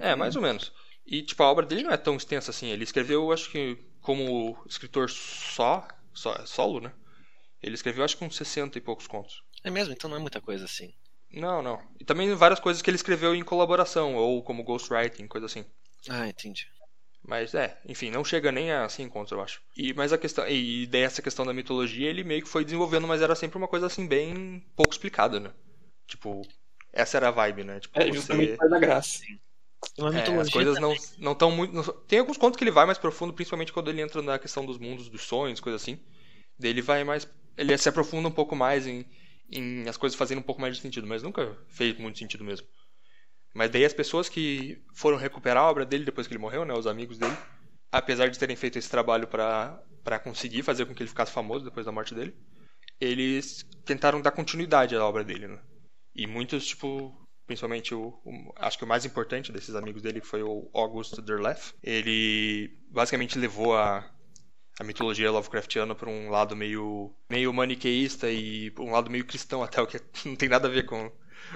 É, 0.00 0.16
mais 0.16 0.34
ou 0.34 0.42
menos. 0.42 0.72
E, 1.06 1.20
tipo, 1.20 1.42
a 1.42 1.50
obra 1.50 1.66
dele 1.66 1.82
não 1.82 1.92
é 1.92 1.96
tão 1.98 2.16
extensa 2.16 2.50
assim. 2.50 2.68
Ele 2.68 2.82
escreveu, 2.82 3.30
acho 3.30 3.50
que, 3.50 3.76
como 4.00 4.58
escritor 4.66 5.10
só, 5.10 5.86
só 6.14 6.46
solo, 6.46 6.80
né? 6.80 6.90
Ele 7.62 7.74
escreveu, 7.74 8.02
acho 8.02 8.16
que 8.16 8.24
uns 8.24 8.36
60 8.36 8.78
e 8.78 8.80
poucos 8.80 9.06
contos. 9.06 9.42
É 9.62 9.70
mesmo? 9.70 9.92
Então 9.92 10.08
não 10.08 10.16
é 10.16 10.20
muita 10.20 10.40
coisa 10.40 10.64
assim. 10.64 10.92
Não, 11.30 11.62
não. 11.62 11.80
E 12.00 12.04
também 12.04 12.32
várias 12.34 12.60
coisas 12.60 12.80
que 12.80 12.88
ele 12.88 12.96
escreveu 12.96 13.34
em 13.34 13.44
colaboração, 13.44 14.14
ou 14.14 14.42
como 14.42 14.62
ghostwriting, 14.62 15.26
coisa 15.26 15.46
assim. 15.46 15.64
Ah, 16.08 16.28
entendi. 16.28 16.66
Mas 17.26 17.54
é, 17.54 17.80
enfim, 17.86 18.10
não 18.10 18.22
chega 18.22 18.52
nem 18.52 18.70
a 18.70 18.86
100 18.88 19.08
contos, 19.08 19.32
eu 19.32 19.40
acho. 19.40 19.62
E 19.76 19.94
mas 19.94 20.12
a 20.12 20.18
questão, 20.18 20.46
e 20.46 20.86
daí 20.86 21.00
essa 21.00 21.22
questão 21.22 21.44
da 21.44 21.54
mitologia, 21.54 22.08
ele 22.08 22.22
meio 22.22 22.42
que 22.42 22.48
foi 22.48 22.64
desenvolvendo, 22.64 23.08
mas 23.08 23.22
era 23.22 23.34
sempre 23.34 23.56
uma 23.56 23.66
coisa 23.66 23.86
assim 23.86 24.06
bem 24.06 24.62
pouco 24.76 24.92
explicada, 24.92 25.40
né? 25.40 25.50
Tipo, 26.06 26.42
essa 26.94 27.16
era 27.18 27.28
a 27.28 27.30
vibe, 27.30 27.64
né? 27.64 27.80
Tipo, 27.80 27.98
É, 28.00 28.06
você- 28.06 28.14
justamente 28.14 28.56
faz 28.56 28.72
a 28.72 28.78
graça. 28.78 29.20
É, 29.98 30.40
as 30.40 30.48
coisas 30.50 30.78
não 30.78 30.94
não 31.18 31.32
estão 31.32 31.50
muito, 31.50 31.72
não- 31.74 31.82
tem 32.06 32.18
alguns 32.18 32.36
contos 32.38 32.56
que 32.56 32.64
ele 32.64 32.70
vai 32.70 32.86
mais 32.86 32.98
profundo, 32.98 33.32
principalmente 33.32 33.72
quando 33.72 33.90
ele 33.90 34.00
entra 34.00 34.22
na 34.22 34.38
questão 34.38 34.64
dos 34.64 34.78
mundos 34.78 35.08
dos 35.08 35.22
sonhos, 35.22 35.60
coisa 35.60 35.76
assim. 35.76 35.98
Daí 36.58 36.70
ele 36.70 36.82
vai 36.82 37.04
mais, 37.04 37.28
ele 37.56 37.76
se 37.78 37.88
aprofunda 37.88 38.28
um 38.28 38.32
pouco 38.32 38.56
mais 38.56 38.86
em 38.86 39.06
em 39.50 39.88
as 39.88 39.96
coisas 39.96 40.16
fazendo 40.18 40.38
um 40.38 40.42
pouco 40.42 40.60
mais 40.60 40.76
de 40.76 40.82
sentido, 40.82 41.06
mas 41.06 41.22
nunca 41.22 41.56
fez 41.68 41.96
muito 41.98 42.18
sentido 42.18 42.44
mesmo. 42.44 42.66
Mas 43.54 43.70
daí 43.70 43.84
as 43.84 43.94
pessoas 43.94 44.28
que 44.28 44.82
foram 44.94 45.16
recuperar 45.18 45.64
a 45.64 45.70
obra 45.70 45.86
dele 45.86 46.04
depois 46.04 46.26
que 46.26 46.34
ele 46.34 46.40
morreu, 46.42 46.64
né, 46.64 46.74
os 46.74 46.86
amigos 46.86 47.18
dele, 47.18 47.36
apesar 47.92 48.28
de 48.28 48.38
terem 48.38 48.56
feito 48.56 48.78
esse 48.78 48.90
trabalho 48.90 49.26
pra 49.28 49.80
para 50.04 50.18
conseguir 50.18 50.62
fazer 50.62 50.86
com 50.86 50.94
que 50.94 51.02
ele 51.02 51.08
ficasse 51.10 51.32
famoso 51.32 51.64
depois 51.64 51.86
da 51.86 51.92
morte 51.92 52.14
dele, 52.14 52.34
eles 53.00 53.64
tentaram 53.84 54.20
dar 54.22 54.32
continuidade 54.32 54.96
à 54.96 55.04
obra 55.06 55.24
dele, 55.24 55.48
né? 55.48 55.60
E 56.14 56.26
muitos, 56.26 56.66
tipo, 56.66 57.14
principalmente 57.46 57.94
o, 57.94 58.08
o- 58.24 58.52
acho 58.56 58.78
que 58.78 58.84
o 58.84 58.86
mais 58.86 59.04
importante 59.04 59.52
desses 59.52 59.74
amigos 59.74 60.02
dele 60.02 60.20
foi 60.20 60.42
o 60.42 60.70
August 60.72 61.20
Derleth. 61.20 61.74
Ele 61.82 62.76
basicamente 62.90 63.38
levou 63.38 63.76
a 63.76 64.10
a 64.78 64.84
mitologia 64.84 65.30
Lovecraftiana 65.30 65.94
para 65.94 66.10
um 66.10 66.30
lado 66.30 66.56
meio 66.56 67.14
meio 67.30 67.52
maniqueísta 67.52 68.30
e 68.30 68.72
um 68.78 68.90
lado 68.90 69.10
meio 69.10 69.24
cristão 69.24 69.62
até 69.62 69.80
o 69.80 69.86
que 69.86 70.00
não 70.26 70.34
tem 70.36 70.48
nada 70.48 70.66
a 70.66 70.70
ver 70.70 70.84
com 70.84 71.12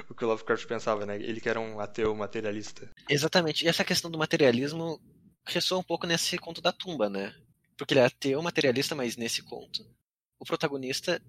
o 0.08 0.14
que 0.14 0.24
o 0.24 0.28
Lovecraft 0.28 0.66
pensava, 0.66 1.04
né? 1.06 1.16
Ele 1.16 1.40
que 1.40 1.48
era 1.48 1.58
um 1.60 1.80
ateu 1.80 2.14
materialista. 2.14 2.88
Exatamente. 3.08 3.64
E 3.64 3.68
essa 3.68 3.84
questão 3.84 4.10
do 4.10 4.18
materialismo 4.18 5.00
ressoa 5.46 5.78
um 5.78 5.82
pouco 5.82 6.06
nesse 6.06 6.38
conto 6.38 6.60
da 6.60 6.70
tumba, 6.72 7.08
né? 7.08 7.34
Porque 7.76 7.94
ele 7.94 8.00
é 8.00 8.04
ateu 8.04 8.40
materialista, 8.42 8.94
mas 8.94 9.16
nesse 9.16 9.42
conto, 9.42 9.84
o 10.38 10.44
protagonista 10.44 11.20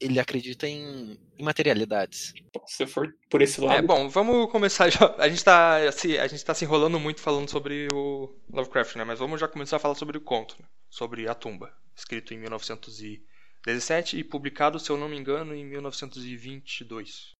ele 0.00 0.18
acredita 0.20 0.66
em 0.68 1.18
imaterialidades. 1.38 2.32
Se 2.66 2.76
você 2.76 2.86
for 2.86 3.14
por 3.30 3.42
esse 3.42 3.62
É, 3.62 3.66
lado. 3.66 3.86
bom, 3.86 4.08
vamos 4.08 4.50
começar 4.50 4.90
já. 4.90 5.14
A 5.18 5.28
gente 5.28 5.44
tá 5.44 5.90
se 5.92 6.18
a 6.18 6.26
gente 6.26 6.44
tá 6.44 6.54
se 6.54 6.64
enrolando 6.64 6.98
muito 7.00 7.20
falando 7.20 7.48
sobre 7.50 7.88
o 7.92 8.34
Lovecraft, 8.52 8.96
né? 8.96 9.04
Mas 9.04 9.18
vamos 9.18 9.40
já 9.40 9.48
começar 9.48 9.76
a 9.76 9.80
falar 9.80 9.94
sobre 9.94 10.18
o 10.18 10.20
conto, 10.20 10.56
né? 10.60 10.66
sobre 10.90 11.28
a 11.28 11.34
tumba, 11.34 11.72
escrito 11.96 12.32
em 12.32 12.38
1917 12.38 14.16
e 14.18 14.22
publicado, 14.24 14.78
se 14.78 14.90
eu 14.90 14.96
não 14.96 15.08
me 15.08 15.16
engano, 15.16 15.52
em 15.54 15.64
1922. 15.64 17.32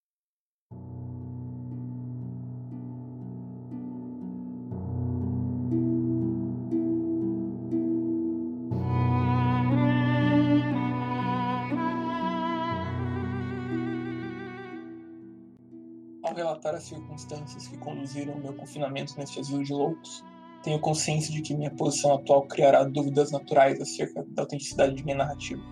Relatar 16.65 16.75
as 16.75 16.85
circunstâncias 16.85 17.69
que 17.69 17.77
conduziram 17.77 18.35
ao 18.35 18.41
meu 18.41 18.55
confinamento 18.55 19.15
neste 19.19 19.39
asilo 19.39 19.63
de 19.63 19.73
loucos, 19.73 20.25
Tenho 20.63 20.81
consciência 20.81 21.31
de 21.31 21.43
que 21.43 21.55
minha 21.55 21.71
posição 21.71 22.15
atual 22.15 22.47
criará 22.47 22.85
dúvidas 22.85 23.31
naturais 23.31 23.79
acerca 23.83 24.25
da 24.29 24.45
autenticidade 24.45 24.95
de 24.95 25.05
minha 25.05 25.19
narrativa. 25.19 25.63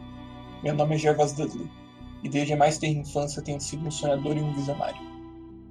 Meu 0.63 0.75
nome 0.75 0.97
é 0.97 0.99
Gervas 0.99 1.33
Dudley, 1.33 1.67
e 2.23 2.29
desde 2.29 2.53
a 2.53 2.59
mais 2.59 2.77
tenra 2.77 3.01
infância 3.01 3.41
tenho 3.41 3.59
sido 3.59 3.87
um 3.87 3.91
sonhador 3.91 4.37
e 4.37 4.43
um 4.43 4.53
visionário. 4.53 5.01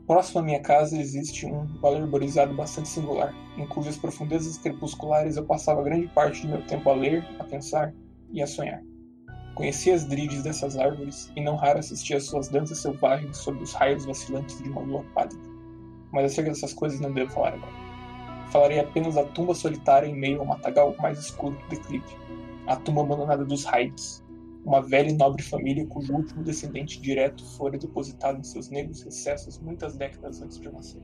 Próximo 0.07 0.39
à 0.39 0.43
minha 0.43 0.59
casa 0.59 0.97
existe 0.97 1.45
um 1.45 1.67
vale 1.79 1.97
arborizado 1.97 2.51
bastante 2.55 2.89
singular, 2.89 3.31
em 3.55 3.67
cujas 3.67 3.95
profundezas 3.95 4.57
crepusculares 4.57 5.37
eu 5.37 5.45
passava 5.45 5.83
grande 5.83 6.07
parte 6.07 6.41
do 6.41 6.53
meu 6.53 6.65
tempo 6.65 6.89
a 6.89 6.93
ler, 6.95 7.23
a 7.37 7.43
pensar 7.43 7.93
e 8.31 8.41
a 8.41 8.47
sonhar. 8.47 8.81
Conhecia 9.55 9.93
as 9.93 10.05
drides 10.05 10.43
dessas 10.43 10.77
árvores 10.77 11.31
e 11.35 11.41
não 11.41 11.55
raro 11.55 11.79
assistia 11.79 12.17
às 12.17 12.23
suas 12.23 12.47
danças 12.47 12.79
selvagens 12.79 13.37
sob 13.37 13.61
os 13.61 13.73
raios 13.73 14.05
vacilantes 14.05 14.61
de 14.61 14.69
uma 14.69 14.81
lua 14.81 15.03
pálida. 15.13 15.41
Mas 16.11 16.31
acerca 16.31 16.51
dessas 16.51 16.73
coisas 16.73 16.99
não 16.99 17.11
devo 17.11 17.31
falar 17.31 17.53
agora. 17.53 17.73
Falarei 18.51 18.79
apenas 18.79 19.15
da 19.15 19.23
tumba 19.23 19.53
solitária 19.53 20.07
em 20.07 20.15
meio 20.15 20.39
ao 20.39 20.45
matagal 20.45 20.95
mais 20.99 21.19
escuro 21.19 21.55
do 21.55 21.67
declive. 21.69 22.17
A 22.67 22.75
tumba 22.75 23.01
abandonada 23.01 23.45
dos 23.45 23.65
Hydes, 23.65 24.23
uma 24.65 24.81
velha 24.81 25.09
e 25.09 25.13
nobre 25.13 25.41
família 25.41 25.85
cujo 25.87 26.13
último 26.13 26.43
descendente 26.43 27.01
direto 27.01 27.43
fora 27.57 27.77
depositado 27.77 28.39
em 28.39 28.43
seus 28.43 28.69
negros 28.69 29.01
recessos 29.01 29.59
muitas 29.59 29.95
décadas 29.95 30.41
antes 30.41 30.59
de 30.59 30.71
nascer. 30.71 31.01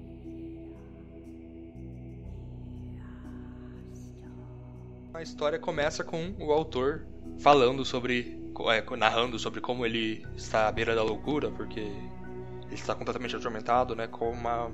A 5.14 5.22
história 5.24 5.58
começa 5.58 6.04
com 6.04 6.36
o 6.40 6.52
autor 6.52 7.08
falando 7.40 7.84
sobre, 7.84 8.37
narrando 8.98 9.38
sobre 9.38 9.62
como 9.62 9.86
ele 9.86 10.26
está 10.36 10.68
à 10.68 10.72
beira 10.72 10.96
da 10.96 11.04
loucura, 11.04 11.52
porque 11.52 11.80
ele 11.80 12.74
está 12.74 12.94
completamente 12.96 13.36
atormentado, 13.36 13.96
né, 13.96 14.08
com 14.08 14.30
uma 14.30 14.72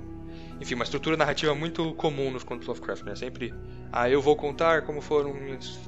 enfim, 0.60 0.74
uma 0.74 0.84
estrutura 0.84 1.16
narrativa 1.16 1.54
muito 1.54 1.94
comum 1.94 2.30
nos 2.30 2.44
contos 2.44 2.66
Lovecraft, 2.66 3.04
né? 3.04 3.14
Sempre, 3.14 3.52
ah, 3.92 4.08
eu 4.08 4.20
vou 4.20 4.36
contar 4.36 4.82
como 4.82 5.00
foram 5.00 5.34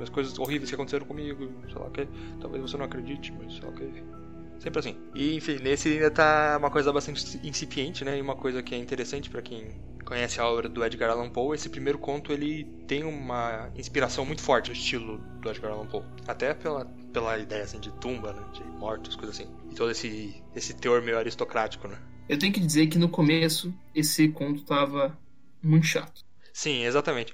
as 0.00 0.08
coisas 0.08 0.38
horríveis 0.38 0.70
que 0.70 0.74
aconteceram 0.74 1.06
comigo, 1.06 1.50
sei 1.68 1.78
lá 1.78 1.86
o 1.86 1.90
que. 1.90 2.08
Talvez 2.40 2.62
você 2.62 2.76
não 2.76 2.84
acredite, 2.84 3.32
mas 3.32 3.54
sei 3.54 3.62
lá 3.62 3.70
o 3.70 3.74
que. 3.74 4.04
Sempre 4.58 4.80
assim. 4.80 4.96
E, 5.14 5.36
enfim, 5.36 5.58
nesse 5.62 5.88
ainda 5.88 6.10
tá 6.10 6.56
uma 6.58 6.70
coisa 6.70 6.92
bastante 6.92 7.40
incipiente, 7.46 8.04
né? 8.04 8.18
E 8.18 8.20
uma 8.20 8.34
coisa 8.34 8.62
que 8.62 8.74
é 8.74 8.78
interessante 8.78 9.30
para 9.30 9.42
quem 9.42 9.68
conhece 10.04 10.40
a 10.40 10.46
obra 10.46 10.68
do 10.68 10.84
Edgar 10.84 11.10
Allan 11.10 11.28
Poe, 11.28 11.54
esse 11.54 11.68
primeiro 11.68 11.98
conto 11.98 12.32
ele 12.32 12.64
tem 12.86 13.04
uma 13.04 13.70
inspiração 13.76 14.24
muito 14.24 14.40
forte 14.40 14.70
no 14.70 14.76
estilo 14.76 15.18
do 15.40 15.50
Edgar 15.50 15.72
Allan 15.72 15.86
Poe. 15.86 16.02
Até 16.26 16.54
pela, 16.54 16.86
pela 17.16 17.38
ideia 17.38 17.64
assim, 17.64 17.80
de 17.80 17.90
tumba, 17.92 18.34
né? 18.34 18.42
De 18.52 18.62
mortos, 18.62 19.16
coisas 19.16 19.40
assim. 19.40 19.50
E 19.70 19.74
todo 19.74 19.90
esse, 19.90 20.44
esse 20.54 20.74
teor 20.74 21.00
meio 21.00 21.16
aristocrático, 21.16 21.88
né? 21.88 21.98
Eu 22.28 22.38
tenho 22.38 22.52
que 22.52 22.60
dizer 22.60 22.88
que 22.88 22.98
no 22.98 23.08
começo 23.08 23.72
esse 23.94 24.28
conto 24.28 24.62
tava 24.66 25.18
muito 25.62 25.86
chato. 25.86 26.22
Sim, 26.52 26.84
exatamente. 26.84 27.32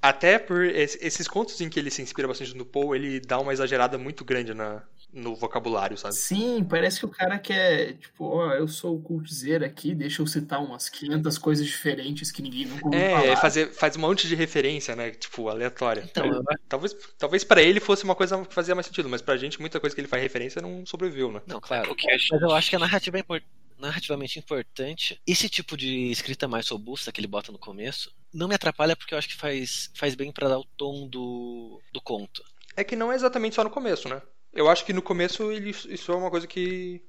Até 0.00 0.38
por 0.38 0.64
esses 0.64 1.28
contos 1.28 1.60
em 1.60 1.68
que 1.68 1.78
ele 1.78 1.90
se 1.90 2.00
inspira 2.00 2.26
bastante 2.26 2.56
no 2.56 2.64
Poe, 2.64 2.96
ele 2.96 3.20
dá 3.20 3.38
uma 3.38 3.52
exagerada 3.52 3.98
muito 3.98 4.24
grande 4.24 4.54
na, 4.54 4.82
no 5.12 5.34
vocabulário, 5.34 5.96
sabe? 5.96 6.14
Sim, 6.14 6.64
parece 6.64 7.00
que 7.00 7.06
o 7.06 7.08
cara 7.08 7.38
quer, 7.38 7.94
tipo, 7.94 8.24
ó, 8.24 8.52
eu 8.52 8.66
sou 8.66 8.96
o 8.96 9.02
cultizeiro 9.02 9.64
aqui, 9.64 9.94
deixa 9.94 10.22
eu 10.22 10.26
citar 10.26 10.62
umas 10.62 10.88
500 10.88 11.38
coisas 11.38 11.66
diferentes 11.66 12.32
que 12.32 12.40
ninguém 12.40 12.66
nunca 12.66 12.86
ouviu 12.86 13.00
é, 13.00 13.20
falar. 13.20 13.36
fazer 13.36 13.72
faz 13.72 13.96
um 13.96 14.00
monte 14.00 14.26
de 14.26 14.34
referência, 14.34 14.96
né? 14.96 15.10
Tipo, 15.10 15.48
aleatória. 15.48 16.02
Então, 16.04 16.24
eu... 16.24 16.42
talvez 16.68 16.96
talvez 17.18 17.44
para 17.44 17.62
ele 17.62 17.80
fosse 17.80 18.04
uma 18.04 18.14
coisa 18.14 18.42
que 18.44 18.54
fazia 18.54 18.74
mais 18.74 18.86
sentido, 18.86 19.08
mas 19.08 19.20
pra 19.20 19.36
gente 19.36 19.60
muita 19.60 19.78
coisa 19.78 19.94
que 19.94 20.00
ele 20.00 20.08
faz 20.08 20.22
referência 20.22 20.62
não 20.62 20.86
sobreviveu, 20.86 21.30
né? 21.30 21.42
Não, 21.46 21.60
claro. 21.60 21.94
Mas 22.30 22.42
eu 22.42 22.50
acho 22.52 22.70
que 22.70 22.76
a 22.76 22.78
narrativa 22.78 23.18
é 23.18 23.20
importante 23.20 23.62
narrativamente 23.82 24.38
importante. 24.38 25.20
Esse 25.26 25.48
tipo 25.48 25.76
de 25.76 26.10
escrita 26.12 26.46
mais 26.46 26.68
robusta 26.68 27.10
que 27.10 27.20
ele 27.20 27.26
bota 27.26 27.50
no 27.50 27.58
começo 27.58 28.14
não 28.32 28.46
me 28.46 28.54
atrapalha 28.54 28.94
porque 28.94 29.12
eu 29.12 29.18
acho 29.18 29.28
que 29.28 29.36
faz, 29.36 29.90
faz 29.94 30.14
bem 30.14 30.30
para 30.30 30.48
dar 30.48 30.58
o 30.58 30.64
tom 30.76 31.08
do, 31.08 31.82
do 31.92 32.00
conto. 32.00 32.44
É 32.76 32.84
que 32.84 32.96
não 32.96 33.12
é 33.12 33.16
exatamente 33.16 33.56
só 33.56 33.64
no 33.64 33.70
começo, 33.70 34.08
né? 34.08 34.22
Eu 34.52 34.68
acho 34.68 34.84
que 34.84 34.92
no 34.92 35.02
começo 35.02 35.50
ele, 35.50 35.70
isso 35.70 36.12
é 36.12 36.16
uma 36.16 36.30
coisa 36.30 36.46
que 36.46 37.02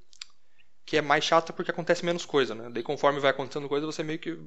que 0.86 0.98
é 0.98 1.02
mais 1.02 1.24
chata 1.24 1.54
porque 1.54 1.72
acontece 1.72 2.04
menos 2.04 2.26
coisa, 2.26 2.54
né? 2.54 2.70
Daí 2.70 2.84
conforme 2.84 3.20
vai 3.20 3.32
acontecendo 3.32 3.70
coisa, 3.70 3.86
você 3.86 4.04
meio 4.04 4.20
que 4.20 4.38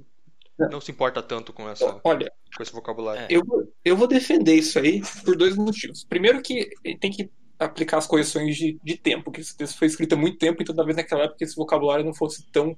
não 0.58 0.80
se 0.80 0.90
importa 0.90 1.22
tanto 1.22 1.52
com 1.52 1.68
essa 1.68 2.00
Olha, 2.04 2.32
com 2.54 2.62
esse 2.62 2.72
vocabulário. 2.72 3.22
É. 3.22 3.26
Eu, 3.30 3.42
eu 3.84 3.96
vou 3.96 4.06
defender 4.06 4.54
isso 4.54 4.78
aí 4.78 5.02
por 5.24 5.36
dois 5.36 5.56
motivos. 5.56 6.04
Primeiro 6.04 6.42
que 6.42 6.70
tem 7.00 7.10
que 7.10 7.30
aplicar 7.58 7.98
as 7.98 8.06
correções 8.06 8.56
de, 8.56 8.78
de 8.82 8.96
tempo, 8.96 9.30
que 9.30 9.40
esse 9.40 9.56
texto 9.56 9.78
foi 9.78 9.86
escrito 9.86 10.14
há 10.14 10.16
muito 10.16 10.38
tempo, 10.38 10.62
então 10.62 10.74
talvez 10.74 10.96
naquela 10.96 11.24
época 11.24 11.42
esse 11.42 11.56
vocabulário 11.56 12.04
não 12.04 12.14
fosse 12.14 12.46
tão 12.50 12.76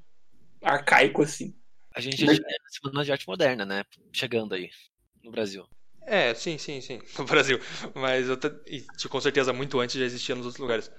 arcaico 0.62 1.22
assim. 1.22 1.54
A 1.94 2.00
gente 2.00 2.24
já 2.24 2.32
a 2.32 2.70
Semana 2.70 3.04
de 3.04 3.12
Arte 3.12 3.26
Moderna, 3.26 3.64
né? 3.64 3.84
Chegando 4.12 4.54
aí 4.54 4.70
no 5.22 5.30
Brasil. 5.30 5.64
É, 6.08 6.34
sim, 6.34 6.58
sim, 6.58 6.80
sim, 6.80 7.00
no 7.18 7.24
Brasil. 7.24 7.60
Mas 7.94 8.28
eu 8.28 8.38
e, 8.66 8.84
com 9.08 9.20
certeza 9.20 9.52
muito 9.52 9.78
antes 9.80 9.96
já 9.96 10.04
existia 10.04 10.34
nos 10.34 10.46
outros 10.46 10.60
lugares. 10.60 10.90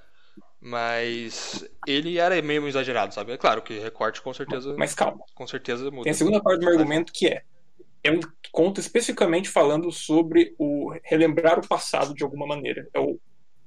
Mas 0.62 1.66
ele 1.88 2.18
era 2.18 2.42
meio 2.42 2.68
exagerado, 2.68 3.14
sabe? 3.14 3.32
É 3.32 3.38
claro 3.38 3.62
que 3.62 3.80
recorte 3.80 4.22
com 4.22 4.34
certeza. 4.34 4.76
Mas 4.78 4.94
calma. 4.94 5.24
Com 5.34 5.48
certeza 5.48 5.90
muda. 5.90 6.04
Tem 6.04 6.12
a 6.12 6.16
segunda 6.16 6.42
parte 6.42 6.60
do 6.60 6.66
meu 6.66 6.74
argumento 6.74 7.14
que 7.14 7.28
é 7.28 7.44
é 8.02 8.12
um 8.12 8.20
conto 8.52 8.80
especificamente 8.80 9.50
falando 9.50 9.92
sobre 9.92 10.56
o 10.58 10.94
relembrar 11.04 11.60
o 11.60 11.68
passado 11.68 12.14
de 12.14 12.24
alguma 12.24 12.48
maneira. 12.48 12.88
É 12.94 13.00
o 13.00 13.20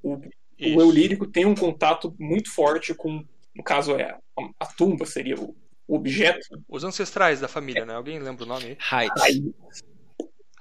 o, 0.03 0.17
o 0.17 0.81
eu 0.81 0.91
lírico 0.91 1.27
tem 1.27 1.47
um 1.47 1.55
contato 1.55 2.15
muito 2.19 2.51
forte 2.51 2.93
com, 2.95 3.25
no 3.55 3.63
caso 3.63 3.95
é 3.97 4.19
a, 4.59 4.67
tumba 4.67 5.07
seria 5.07 5.37
o, 5.37 5.57
o, 5.87 5.97
objeto. 5.97 6.47
Os 6.69 6.85
ancestrais 6.85 7.41
da 7.41 7.49
família, 7.49 7.83
é. 7.83 7.85
né? 7.85 7.95
Alguém 7.95 8.19
lembra 8.19 8.45
o 8.45 8.49
nome? 8.49 8.77
Hyde. 8.79 9.55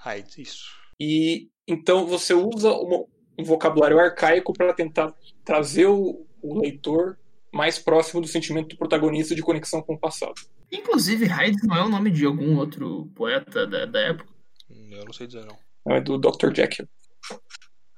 Hyde, 0.04 0.42
isso. 0.42 0.66
E 1.00 1.50
então 1.68 2.06
você 2.06 2.34
usa 2.34 2.72
uma, 2.72 3.06
um 3.38 3.44
vocabulário 3.44 4.00
arcaico 4.00 4.54
para 4.54 4.74
tentar 4.74 5.14
trazer 5.44 5.86
o, 5.86 6.26
o 6.42 6.60
leitor 6.60 7.18
mais 7.52 7.78
próximo 7.78 8.22
do 8.22 8.28
sentimento 8.28 8.70
do 8.70 8.78
protagonista 8.78 9.36
de 9.36 9.42
conexão 9.42 9.82
com 9.82 9.94
o 9.94 10.00
passado. 10.00 10.34
Inclusive, 10.72 11.26
Hyde 11.26 11.68
não 11.68 11.76
é 11.76 11.84
o 11.84 11.90
nome 11.90 12.10
de 12.10 12.26
algum 12.26 12.58
outro 12.58 13.12
poeta 13.16 13.68
da, 13.68 13.86
da 13.86 14.00
época? 14.00 14.32
Eu 14.70 15.06
não 15.06 15.14
sei 15.14 15.28
dizer, 15.28 15.46
não. 15.46 15.58
Não, 15.86 15.96
é 15.96 16.02
do 16.02 16.18
Dr. 16.18 16.56
Jekyll. 16.56 16.88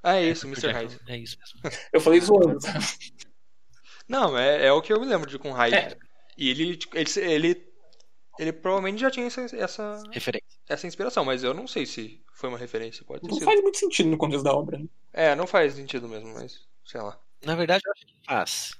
Ah, 0.03 0.15
é 0.15 0.29
isso, 0.29 0.47
Mr. 0.47 0.71
Hyde. 0.71 0.99
É 1.07 1.17
isso 1.17 1.37
mesmo. 1.39 1.79
Eu 1.93 2.01
falei 2.01 2.19
zoando. 2.19 2.57
Não, 4.07 4.37
é, 4.37 4.65
é 4.67 4.71
o 4.71 4.81
que 4.81 4.91
eu 4.91 4.99
me 4.99 5.05
lembro 5.05 5.29
de 5.29 5.39
com 5.39 5.51
Hyde. 5.51 5.75
É. 5.75 5.97
E 6.37 6.49
ele, 6.49 6.79
ele, 6.93 7.19
ele, 7.19 7.67
ele 8.39 8.53
provavelmente 8.53 8.99
já 8.99 9.09
tinha 9.09 9.27
essa, 9.27 9.41
essa, 9.55 10.03
referência. 10.11 10.52
Essa 10.67 10.87
inspiração, 10.87 11.25
mas 11.25 11.43
eu 11.43 11.53
não 11.53 11.67
sei 11.67 11.85
se 11.85 12.21
foi 12.33 12.49
uma 12.49 12.57
referência. 12.57 13.03
Pode 13.05 13.23
não 13.27 13.33
sido. 13.33 13.45
faz 13.45 13.61
muito 13.61 13.77
sentido 13.77 14.09
no 14.09 14.17
contexto 14.17 14.43
da 14.43 14.53
obra. 14.53 14.77
Né? 14.77 14.87
É, 15.11 15.35
não 15.35 15.47
faz 15.47 15.73
sentido 15.73 16.07
mesmo, 16.07 16.33
mas 16.33 16.61
sei 16.85 17.01
lá. 17.01 17.19
Na 17.43 17.55
verdade, 17.55 17.83
eu 17.85 17.91
acho 17.91 18.05
que 18.05 18.13
faz. 18.25 18.73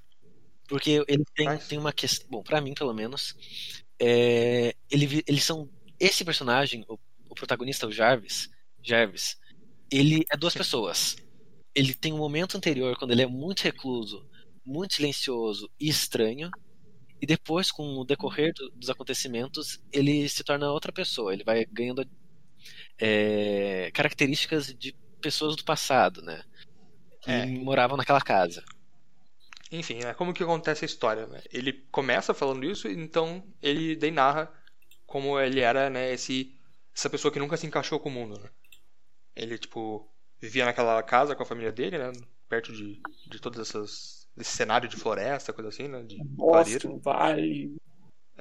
Porque 0.68 1.04
ele 1.06 1.24
tem, 1.34 1.58
tem 1.58 1.78
uma 1.78 1.92
questão. 1.92 2.26
Bom, 2.30 2.42
pra 2.42 2.60
mim, 2.60 2.74
pelo 2.74 2.94
menos. 2.94 3.36
É, 4.00 4.74
ele, 4.90 5.22
eles 5.26 5.44
são. 5.44 5.68
Esse 6.00 6.24
personagem, 6.24 6.84
o, 6.88 6.98
o 7.28 7.34
protagonista, 7.34 7.86
o 7.86 7.92
Jarvis. 7.92 8.48
Jarvis 8.82 9.38
ele 9.94 10.24
é 10.30 10.36
duas 10.36 10.54
pessoas. 10.54 11.16
Ele 11.74 11.94
tem 11.94 12.12
um 12.12 12.18
momento 12.18 12.56
anterior, 12.56 12.96
quando 12.98 13.12
ele 13.12 13.22
é 13.22 13.26
muito 13.26 13.62
recluso, 13.62 14.28
muito 14.64 14.94
silencioso 14.94 15.70
e 15.78 15.88
estranho, 15.88 16.50
e 17.24 17.26
depois, 17.26 17.72
com 17.72 17.96
o 17.96 18.04
decorrer 18.04 18.52
do, 18.52 18.70
dos 18.72 18.90
acontecimentos, 18.90 19.80
ele 19.90 20.28
se 20.28 20.44
torna 20.44 20.70
outra 20.70 20.92
pessoa. 20.92 21.32
Ele 21.32 21.42
vai 21.42 21.64
ganhando 21.64 22.06
é, 23.00 23.90
características 23.94 24.66
de 24.74 24.94
pessoas 25.22 25.56
do 25.56 25.64
passado, 25.64 26.20
né? 26.20 26.44
Que 27.22 27.30
é. 27.30 27.46
moravam 27.46 27.96
naquela 27.96 28.20
casa. 28.20 28.62
Enfim, 29.72 30.00
é 30.00 30.12
como 30.12 30.34
que 30.34 30.42
acontece 30.42 30.84
a 30.84 30.86
história. 30.86 31.26
Né? 31.26 31.40
Ele 31.50 31.72
começa 31.90 32.34
falando 32.34 32.62
isso, 32.66 32.88
então 32.88 33.42
ele 33.62 33.96
daí 33.96 34.10
narra 34.10 34.52
como 35.06 35.40
ele 35.40 35.60
era, 35.60 35.88
né? 35.88 36.12
Esse, 36.12 36.54
essa 36.94 37.08
pessoa 37.08 37.32
que 37.32 37.38
nunca 37.38 37.56
se 37.56 37.66
encaixou 37.66 37.98
com 37.98 38.10
o 38.10 38.12
mundo. 38.12 38.38
Né? 38.38 38.50
Ele, 39.34 39.56
tipo, 39.56 40.06
vivia 40.38 40.66
naquela 40.66 41.02
casa 41.02 41.34
com 41.34 41.42
a 41.42 41.46
família 41.46 41.72
dele, 41.72 41.96
né? 41.96 42.12
Perto 42.50 42.70
de, 42.70 43.00
de 43.30 43.40
todas 43.40 43.66
essas. 43.70 44.23
Desse 44.36 44.56
cenário 44.56 44.88
de 44.88 44.96
floresta, 44.96 45.52
coisa 45.52 45.68
assim, 45.68 45.88
né? 45.88 46.02
De 46.02 46.22
Boston, 46.22 46.98
vale. 46.98 47.76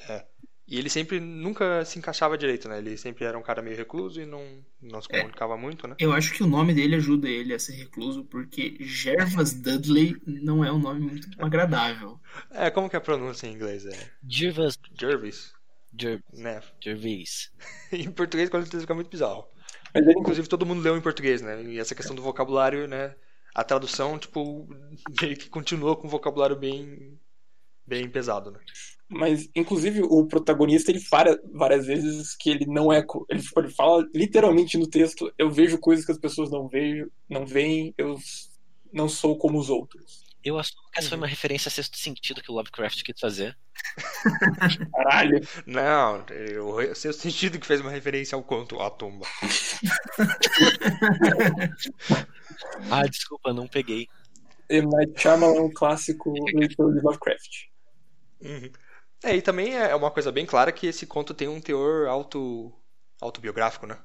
É. 0.09 0.25
E 0.65 0.79
ele 0.79 0.89
sempre 0.89 1.19
nunca 1.19 1.83
se 1.83 2.00
encaixava 2.00 2.38
direito, 2.38 2.69
né? 2.69 2.77
Ele 2.77 2.97
sempre 2.97 3.25
era 3.25 3.38
um 3.38 3.43
cara 3.43 3.62
meio 3.62 3.75
recluso 3.75 4.21
e 4.21 4.25
não, 4.25 4.41
não 4.81 5.01
se 5.01 5.07
é. 5.12 5.17
comunicava 5.17 5.55
é. 5.55 5.57
muito, 5.57 5.88
né? 5.88 5.95
Eu 6.00 6.13
acho 6.13 6.33
que 6.33 6.41
o 6.41 6.47
nome 6.47 6.73
dele 6.73 6.95
ajuda 6.95 7.27
ele 7.27 7.53
a 7.53 7.59
ser 7.59 7.73
recluso, 7.73 8.23
porque 8.23 8.77
Jervas 8.79 9.53
Dudley 9.53 10.15
não 10.25 10.63
é 10.63 10.71
um 10.71 10.79
nome 10.79 11.01
muito 11.01 11.27
agradável. 11.38 12.19
É, 12.50 12.69
como 12.69 12.89
que 12.89 12.95
é 12.95 13.00
a 13.00 13.01
pronúncia 13.01 13.45
em 13.45 13.53
inglês? 13.53 13.85
É... 13.85 14.12
Jervas. 14.27 14.79
Jervis. 14.97 15.53
Jervis. 16.00 16.39
Né? 16.39 16.62
Jervis. 16.81 17.51
em 17.91 18.09
português, 18.09 18.50
quando 18.50 18.65
fica 18.65 18.95
muito 18.95 19.12
bizarro. 19.12 19.45
Mas 19.93 20.07
ele... 20.07 20.17
Inclusive, 20.17 20.47
todo 20.47 20.65
mundo 20.65 20.81
leu 20.81 20.95
em 20.95 21.01
português, 21.01 21.41
né? 21.41 21.62
E 21.62 21.77
essa 21.77 21.93
questão 21.93 22.15
do 22.15 22.21
vocabulário, 22.21 22.88
né? 22.88 23.13
A 23.53 23.63
tradução, 23.63 24.17
tipo, 24.17 24.67
meio 25.22 25.38
que 25.38 25.50
continua 25.50 25.95
com 25.95 26.07
um 26.07 26.12
vocabulário 26.12 26.55
bem 26.55 27.19
bem 27.86 28.10
pesado, 28.10 28.50
né? 28.50 28.60
Mas, 29.10 29.50
inclusive, 29.55 30.01
o 30.01 30.25
protagonista, 30.25 30.89
ele 30.89 31.00
fala 31.00 31.38
várias 31.53 31.86
vezes 31.86 32.36
que 32.36 32.50
ele 32.50 32.65
não 32.65 32.91
é. 32.91 33.05
Ele, 33.29 33.43
ele 33.57 33.69
fala 33.69 34.07
literalmente 34.13 34.77
no 34.77 34.88
texto: 34.88 35.31
eu 35.38 35.51
vejo 35.51 35.77
coisas 35.77 36.05
que 36.05 36.12
as 36.12 36.17
pessoas 36.17 36.50
não 36.50 36.67
veem, 36.67 37.05
não 37.29 37.45
veem, 37.45 37.93
eu 37.98 38.17
não 38.91 39.07
sou 39.07 39.38
como 39.38 39.60
os 39.60 39.69
outros. 39.69 40.24
Eu 40.43 40.60
assumo 40.60 40.81
que 40.91 41.00
essa 41.00 41.10
foi 41.10 41.17
uma 41.17 41.27
referência 41.27 41.69
a 41.69 41.72
sexto 41.72 41.98
sentido 41.98 42.41
que 42.41 42.51
o 42.51 42.55
Lovecraft 42.55 43.01
quis 43.03 43.17
fazer. 43.17 43.57
Caralho. 44.93 45.39
Não, 45.65 46.25
o 46.62 46.95
sexto 46.95 47.22
sentido 47.22 47.57
que 47.57 47.65
fez 47.65 47.79
uma 47.79 47.91
referência 47.91 48.36
ao 48.36 48.43
conto 48.43 48.81
A 48.81 48.89
Tumba. 48.89 49.25
ah, 52.91 53.03
desculpa, 53.07 53.53
não 53.53 53.67
peguei. 53.67 54.07
M. 54.69 54.88
Night 54.89 55.22
Shyamalan 55.22 55.55
é 55.55 55.62
um 55.62 55.72
clássico 55.72 56.33
leitor 56.53 56.93
de 56.93 57.01
Lovecraft. 57.01 57.67
Uhum. 58.41 58.72
É, 59.24 59.36
e 59.36 59.41
também 59.41 59.75
é 59.75 59.95
uma 59.95 60.12
coisa 60.12 60.31
bem 60.31 60.45
clara 60.45 60.72
que 60.72 60.88
esse 60.88 61.05
conto 61.05 61.33
tem 61.33 61.48
um 61.48 61.62
teor 61.62 62.07
auto, 62.07 62.74
autobiográfico, 63.22 63.88
né? 63.88 63.98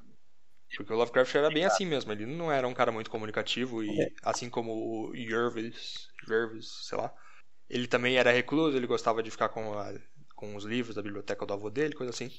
Porque 0.77 0.93
o 0.93 0.95
Lovecraft 0.95 1.35
era 1.35 1.49
bem 1.49 1.65
assim 1.65 1.85
mesmo, 1.85 2.11
ele 2.11 2.25
não 2.25 2.51
era 2.51 2.67
um 2.67 2.73
cara 2.73 2.91
muito 2.91 3.09
comunicativo 3.09 3.83
e 3.83 4.01
é. 4.01 4.11
assim 4.23 4.49
como 4.49 4.71
o 5.09 5.15
Jervis, 5.15 6.09
Jervis, 6.27 6.67
sei 6.83 6.97
lá, 6.97 7.11
ele 7.67 7.87
também 7.87 8.17
era 8.17 8.31
recluso, 8.31 8.77
ele 8.77 8.85
gostava 8.85 9.23
de 9.23 9.31
ficar 9.31 9.49
com, 9.49 9.73
a, 9.73 9.93
com 10.35 10.55
os 10.55 10.65
livros 10.65 10.95
da 10.95 11.01
biblioteca 11.01 11.45
do 11.45 11.53
avô 11.53 11.69
dele, 11.69 11.95
coisa 11.95 12.11
assim. 12.11 12.31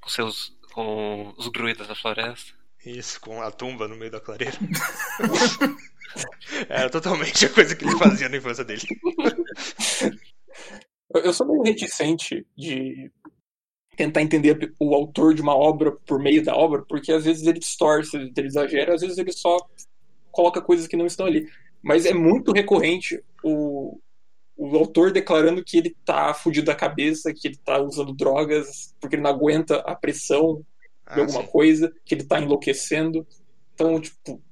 Com 0.00 0.08
seus 0.10 0.56
com 0.72 1.32
os 1.38 1.50
druidas 1.50 1.88
da 1.88 1.94
floresta. 1.94 2.52
Isso, 2.86 3.20
com 3.20 3.42
a 3.42 3.50
tumba 3.50 3.88
no 3.88 3.96
meio 3.96 4.12
da 4.12 4.20
clareira. 4.20 4.54
era 6.70 6.88
totalmente 6.88 7.44
a 7.44 7.52
coisa 7.52 7.74
que 7.74 7.84
ele 7.84 7.98
fazia 7.98 8.28
na 8.28 8.36
infância 8.36 8.64
dele. 8.64 8.82
Eu 11.12 11.32
sou 11.32 11.48
meio 11.48 11.64
reticente 11.64 12.46
de 12.56 13.10
tentar 13.96 14.22
entender 14.22 14.72
o 14.78 14.94
autor 14.94 15.34
de 15.34 15.42
uma 15.42 15.56
obra 15.56 15.90
por 16.06 16.20
meio 16.20 16.44
da 16.44 16.54
obra, 16.54 16.84
porque 16.88 17.10
às 17.10 17.24
vezes 17.24 17.44
ele 17.44 17.58
distorce, 17.58 18.16
ele 18.16 18.46
exagera, 18.46 18.94
às 18.94 19.00
vezes 19.00 19.18
ele 19.18 19.32
só 19.32 19.56
coloca 20.30 20.60
coisas 20.60 20.86
que 20.86 20.96
não 20.96 21.06
estão 21.06 21.26
ali. 21.26 21.48
Mas 21.82 22.06
é 22.06 22.14
muito 22.14 22.52
recorrente 22.52 23.20
o, 23.42 23.98
o 24.56 24.76
autor 24.76 25.10
declarando 25.10 25.64
que 25.64 25.78
ele 25.78 25.96
tá 26.04 26.32
fudido 26.32 26.66
da 26.66 26.74
cabeça, 26.74 27.34
que 27.34 27.48
ele 27.48 27.56
tá 27.56 27.80
usando 27.80 28.14
drogas 28.14 28.94
porque 29.00 29.16
ele 29.16 29.22
não 29.22 29.30
aguenta 29.30 29.78
a 29.78 29.96
pressão 29.96 30.64
de 31.14 31.20
ah, 31.20 31.24
alguma 31.24 31.42
sim. 31.42 31.48
coisa, 31.48 31.94
que 32.04 32.14
ele 32.14 32.24
tá 32.24 32.40
enlouquecendo. 32.40 33.26
Então, 33.74 34.00
tipo, 34.00 34.42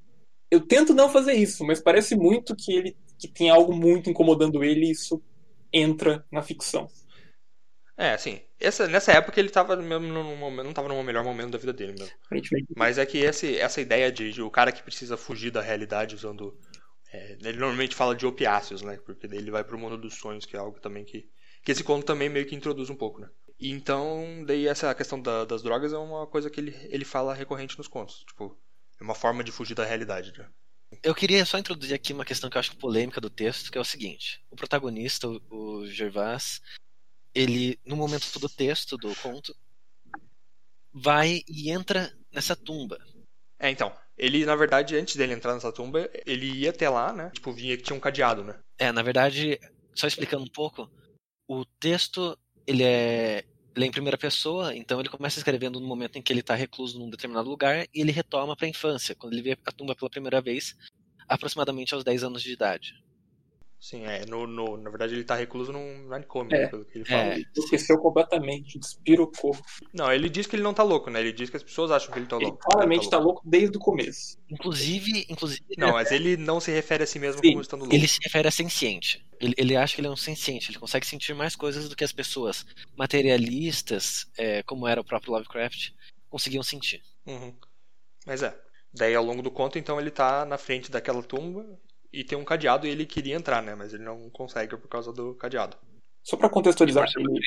eu 0.50 0.60
tento 0.60 0.94
não 0.94 1.08
fazer 1.08 1.34
isso, 1.34 1.64
mas 1.64 1.80
parece 1.80 2.14
muito 2.14 2.54
que 2.54 2.72
ele 2.72 2.96
que 3.18 3.28
tem 3.28 3.48
algo 3.48 3.72
muito 3.72 4.10
incomodando 4.10 4.62
ele 4.62 4.86
e 4.86 4.90
isso 4.90 5.22
entra 5.72 6.24
na 6.30 6.42
ficção. 6.42 6.88
É, 7.96 8.10
assim, 8.12 8.40
essa, 8.58 8.88
nessa 8.88 9.12
época 9.12 9.38
ele 9.38 9.50
tava 9.50 9.76
mesmo 9.76 10.06
num 10.06 10.36
momento, 10.36 10.64
não 10.64 10.70
estava 10.70 10.88
no 10.88 11.02
melhor 11.02 11.24
momento 11.24 11.50
da 11.50 11.58
vida 11.58 11.72
dele 11.72 11.92
mesmo. 11.92 12.14
Mas 12.76 12.98
é 12.98 13.06
que 13.06 13.18
esse, 13.18 13.56
essa 13.56 13.80
ideia 13.80 14.10
de, 14.10 14.32
de, 14.32 14.42
o 14.42 14.50
cara 14.50 14.72
que 14.72 14.82
precisa 14.82 15.16
fugir 15.16 15.50
da 15.50 15.62
realidade 15.62 16.14
usando. 16.14 16.58
É, 17.12 17.36
ele 17.40 17.58
normalmente 17.58 17.94
fala 17.94 18.14
de 18.14 18.26
opiáceos, 18.26 18.82
né? 18.82 18.98
Porque 19.06 19.28
daí 19.28 19.38
ele 19.38 19.50
vai 19.50 19.62
pro 19.62 19.78
mundo 19.78 19.96
dos 19.96 20.14
sonhos, 20.14 20.44
que 20.44 20.56
é 20.56 20.58
algo 20.58 20.80
também 20.80 21.04
que. 21.04 21.28
Que 21.62 21.72
esse 21.72 21.82
conto 21.82 22.04
também 22.04 22.28
meio 22.28 22.44
que 22.44 22.54
introduz 22.54 22.90
um 22.90 22.96
pouco, 22.96 23.20
né? 23.20 23.28
E 23.58 23.70
então, 23.70 24.44
daí 24.46 24.66
essa 24.66 24.94
questão 24.94 25.20
da, 25.20 25.44
das 25.44 25.62
drogas 25.62 25.92
é 25.92 25.98
uma 25.98 26.26
coisa 26.26 26.50
que 26.50 26.60
ele, 26.60 26.76
ele 26.90 27.04
fala 27.04 27.34
recorrente 27.34 27.78
nos 27.78 27.88
contos. 27.88 28.24
Tipo, 28.26 28.58
é 29.00 29.04
uma 29.04 29.14
forma 29.14 29.44
de 29.44 29.52
fugir 29.52 29.74
da 29.74 29.84
realidade, 29.84 30.32
né? 30.36 30.48
Eu 31.02 31.14
queria 31.14 31.44
só 31.44 31.58
introduzir 31.58 31.94
aqui 31.94 32.12
uma 32.12 32.24
questão 32.24 32.48
que 32.48 32.56
eu 32.56 32.60
acho 32.60 32.76
polêmica 32.76 33.20
do 33.20 33.30
texto, 33.30 33.70
que 33.70 33.78
é 33.78 33.80
o 33.80 33.84
seguinte: 33.84 34.44
o 34.50 34.56
protagonista, 34.56 35.28
o 35.28 35.86
Gervás, 35.86 36.60
ele, 37.34 37.78
no 37.84 37.96
momento 37.96 38.38
do 38.38 38.48
texto 38.48 38.96
do 38.96 39.14
conto, 39.16 39.54
vai 40.92 41.42
e 41.48 41.70
entra 41.70 42.12
nessa 42.32 42.54
tumba. 42.54 42.98
É, 43.58 43.70
então. 43.70 43.94
Ele, 44.16 44.46
na 44.46 44.54
verdade, 44.54 44.96
antes 44.96 45.16
dele 45.16 45.32
entrar 45.32 45.54
nessa 45.54 45.72
tumba, 45.72 46.08
ele 46.24 46.46
ia 46.46 46.70
até 46.70 46.88
lá, 46.88 47.12
né? 47.12 47.30
Tipo, 47.30 47.52
vinha 47.52 47.76
que 47.76 47.82
tinha 47.82 47.96
um 47.96 48.00
cadeado, 48.00 48.44
né? 48.44 48.60
É, 48.78 48.92
na 48.92 49.02
verdade, 49.02 49.58
só 49.92 50.06
explicando 50.06 50.44
um 50.44 50.50
pouco, 50.50 50.88
o 51.48 51.64
texto, 51.64 52.38
ele 52.66 52.82
é, 52.82 53.44
ele 53.74 53.84
é 53.84 53.88
em 53.88 53.90
primeira 53.90 54.16
pessoa, 54.16 54.74
então 54.74 55.00
ele 55.00 55.08
começa 55.08 55.38
escrevendo 55.38 55.80
no 55.80 55.86
momento 55.86 56.16
em 56.16 56.22
que 56.22 56.32
ele 56.32 56.40
está 56.40 56.54
recluso 56.54 56.98
num 56.98 57.10
determinado 57.10 57.48
lugar 57.48 57.86
e 57.94 58.00
ele 58.00 58.12
retoma 58.12 58.56
para 58.56 58.66
a 58.66 58.70
infância, 58.70 59.14
quando 59.14 59.32
ele 59.34 59.42
vê 59.42 59.58
a 59.64 59.72
tumba 59.72 59.94
pela 59.94 60.10
primeira 60.10 60.40
vez, 60.40 60.76
aproximadamente 61.28 61.94
aos 61.94 62.04
10 62.04 62.24
anos 62.24 62.42
de 62.42 62.52
idade. 62.52 63.03
Sim, 63.84 64.02
é. 64.06 64.24
No, 64.24 64.46
no, 64.46 64.78
na 64.78 64.88
verdade, 64.88 65.12
ele 65.12 65.24
tá 65.24 65.34
recluso 65.34 65.70
num 65.70 66.08
manicômio, 66.08 66.56
é, 66.56 66.68
pelo 66.68 66.86
que 66.86 66.96
ele 66.96 67.04
fala. 67.04 67.20
É, 67.20 67.34
ele 67.34 67.46
esqueceu 67.54 67.98
completamente, 67.98 68.78
despirocou. 68.78 69.54
Não, 69.92 70.10
ele 70.10 70.30
diz 70.30 70.46
que 70.46 70.56
ele 70.56 70.62
não 70.62 70.72
tá 70.72 70.82
louco, 70.82 71.10
né? 71.10 71.20
Ele 71.20 71.34
diz 71.34 71.50
que 71.50 71.58
as 71.58 71.62
pessoas 71.62 71.90
acham 71.90 72.10
que 72.10 72.18
ele 72.18 72.24
tá 72.24 72.38
louco. 72.38 72.56
Ele 72.56 72.62
claramente 72.62 73.10
tá, 73.10 73.18
tá 73.18 73.22
louco. 73.22 73.42
desde 73.44 73.76
o 73.76 73.78
começo. 73.78 74.38
Inclusive, 74.48 75.26
inclusive. 75.28 75.62
Não, 75.76 75.92
mas 75.92 76.10
ele 76.12 76.34
não 76.34 76.60
se 76.60 76.70
refere 76.70 77.04
a 77.04 77.06
si 77.06 77.18
mesmo 77.18 77.42
Sim, 77.42 77.50
como 77.50 77.60
estando 77.60 77.80
louco. 77.80 77.94
Ele 77.94 78.08
se 78.08 78.18
refere 78.22 78.48
a 78.48 78.50
senciente. 78.50 79.22
Ele, 79.38 79.52
ele 79.58 79.76
acha 79.76 79.94
que 79.94 80.00
ele 80.00 80.08
é 80.08 80.10
um 80.10 80.16
senciente, 80.16 80.70
ele 80.70 80.78
consegue 80.78 81.06
sentir 81.06 81.34
mais 81.34 81.54
coisas 81.54 81.86
do 81.86 81.94
que 81.94 82.04
as 82.04 82.12
pessoas 82.12 82.64
materialistas, 82.96 84.26
é, 84.38 84.62
como 84.62 84.88
era 84.88 84.98
o 84.98 85.04
próprio 85.04 85.34
Lovecraft, 85.34 85.90
conseguiam 86.30 86.62
sentir. 86.62 87.02
Uhum. 87.26 87.54
Mas 88.24 88.42
é. 88.42 88.58
Daí, 88.94 89.14
ao 89.14 89.24
longo 89.24 89.42
do 89.42 89.50
conto, 89.50 89.78
então, 89.78 90.00
ele 90.00 90.10
tá 90.10 90.46
na 90.46 90.56
frente 90.56 90.90
daquela 90.90 91.22
tumba 91.22 91.66
e 92.14 92.24
tem 92.24 92.38
um 92.38 92.44
cadeado 92.44 92.86
e 92.86 92.90
ele 92.90 93.04
queria 93.04 93.34
entrar, 93.34 93.62
né? 93.62 93.74
Mas 93.74 93.92
ele 93.92 94.04
não 94.04 94.30
consegue 94.30 94.76
por 94.76 94.88
causa 94.88 95.12
do 95.12 95.34
cadeado. 95.34 95.76
Só 96.22 96.36
para 96.36 96.48
contextualizar, 96.48 97.06
ele, 97.16 97.40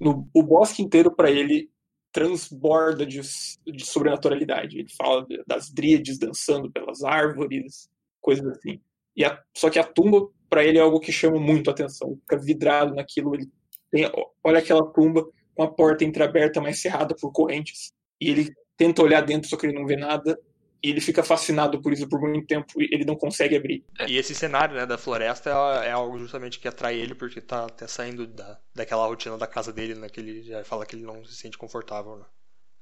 no, 0.00 0.28
o 0.34 0.42
bosque 0.42 0.82
inteiro 0.82 1.14
para 1.14 1.30
ele 1.30 1.70
transborda 2.10 3.06
de, 3.06 3.20
de, 3.66 3.86
sobrenaturalidade. 3.86 4.78
Ele 4.78 4.88
fala 4.96 5.26
das 5.46 5.70
dríades 5.70 6.18
dançando 6.18 6.70
pelas 6.70 7.02
árvores, 7.02 7.88
coisas 8.20 8.46
assim. 8.46 8.80
E 9.16 9.24
a, 9.24 9.40
só 9.56 9.70
que 9.70 9.78
a 9.78 9.84
tumba 9.84 10.28
para 10.48 10.64
ele 10.64 10.78
é 10.78 10.82
algo 10.82 11.00
que 11.00 11.12
chama 11.12 11.38
muito 11.38 11.68
a 11.70 11.72
atenção. 11.72 12.16
Fica 12.20 12.38
vidrado 12.38 12.94
naquilo. 12.94 13.34
Ele 13.34 13.48
tem, 13.90 14.10
olha 14.42 14.58
aquela 14.58 14.84
tumba 14.92 15.26
com 15.54 15.62
a 15.62 15.70
porta 15.70 16.04
entreaberta, 16.04 16.60
mas 16.60 16.80
cerrada 16.80 17.14
por 17.14 17.30
correntes. 17.30 17.92
E 18.20 18.30
ele 18.30 18.54
tenta 18.76 19.02
olhar 19.02 19.20
dentro, 19.22 19.48
só 19.48 19.56
que 19.56 19.66
ele 19.66 19.78
não 19.78 19.86
vê 19.86 19.96
nada 19.96 20.38
e 20.82 20.90
ele 20.90 21.00
fica 21.00 21.22
fascinado 21.22 21.80
por 21.80 21.92
isso 21.92 22.08
por 22.08 22.20
muito 22.20 22.46
tempo 22.46 22.82
e 22.82 22.88
ele 22.92 23.04
não 23.04 23.14
consegue 23.14 23.56
abrir. 23.56 23.84
E 24.08 24.16
esse 24.16 24.34
cenário 24.34 24.74
né, 24.74 24.84
da 24.84 24.98
floresta 24.98 25.50
é, 25.50 25.88
é 25.88 25.92
algo 25.92 26.18
justamente 26.18 26.58
que 26.58 26.66
atrai 26.66 26.96
ele, 26.96 27.14
porque 27.14 27.40
tá 27.40 27.66
até 27.66 27.86
saindo 27.86 28.26
da, 28.26 28.58
daquela 28.74 29.06
rotina 29.06 29.38
da 29.38 29.46
casa 29.46 29.72
dele, 29.72 29.94
né? 29.94 30.08
Que 30.08 30.20
ele 30.20 30.42
já 30.42 30.64
fala 30.64 30.84
que 30.84 30.96
ele 30.96 31.04
não 31.04 31.24
se 31.24 31.36
sente 31.36 31.56
confortável, 31.56 32.16
né? 32.16 32.24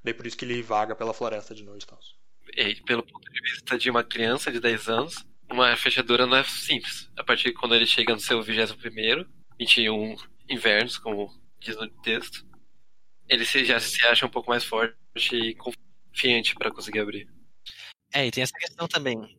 Daí 0.02 0.14
por 0.14 0.26
isso 0.26 0.36
que 0.36 0.46
ele 0.46 0.62
vaga 0.62 0.96
pela 0.96 1.12
floresta 1.12 1.54
de 1.54 1.62
noite 1.62 1.82
e 1.82 1.86
tal. 1.86 1.98
E 2.56 2.74
pelo 2.82 3.02
ponto 3.02 3.30
de 3.30 3.40
vista 3.42 3.78
de 3.78 3.90
uma 3.90 4.02
criança 4.02 4.50
de 4.50 4.60
10 4.60 4.88
anos, 4.88 5.26
uma 5.50 5.76
fechadura 5.76 6.26
não 6.26 6.38
é 6.38 6.44
simples. 6.44 7.10
A 7.16 7.22
partir 7.22 7.48
de 7.48 7.54
quando 7.54 7.74
ele 7.74 7.86
chega 7.86 8.14
no 8.14 8.20
seu 8.20 8.42
21 8.42 9.26
21 9.58 10.16
invernos, 10.48 10.96
como 10.96 11.28
diz 11.60 11.76
no 11.76 11.86
texto, 12.02 12.46
ele 13.28 13.44
já 13.44 13.78
se 13.78 14.04
acha 14.06 14.24
um 14.24 14.30
pouco 14.30 14.48
mais 14.48 14.64
forte 14.64 14.96
e 15.32 15.54
confiante 15.54 16.54
para 16.54 16.70
conseguir 16.70 17.00
abrir. 17.00 17.28
É, 18.12 18.26
e 18.26 18.30
tem 18.30 18.42
essa 18.42 18.52
questão 18.52 18.88
também. 18.88 19.36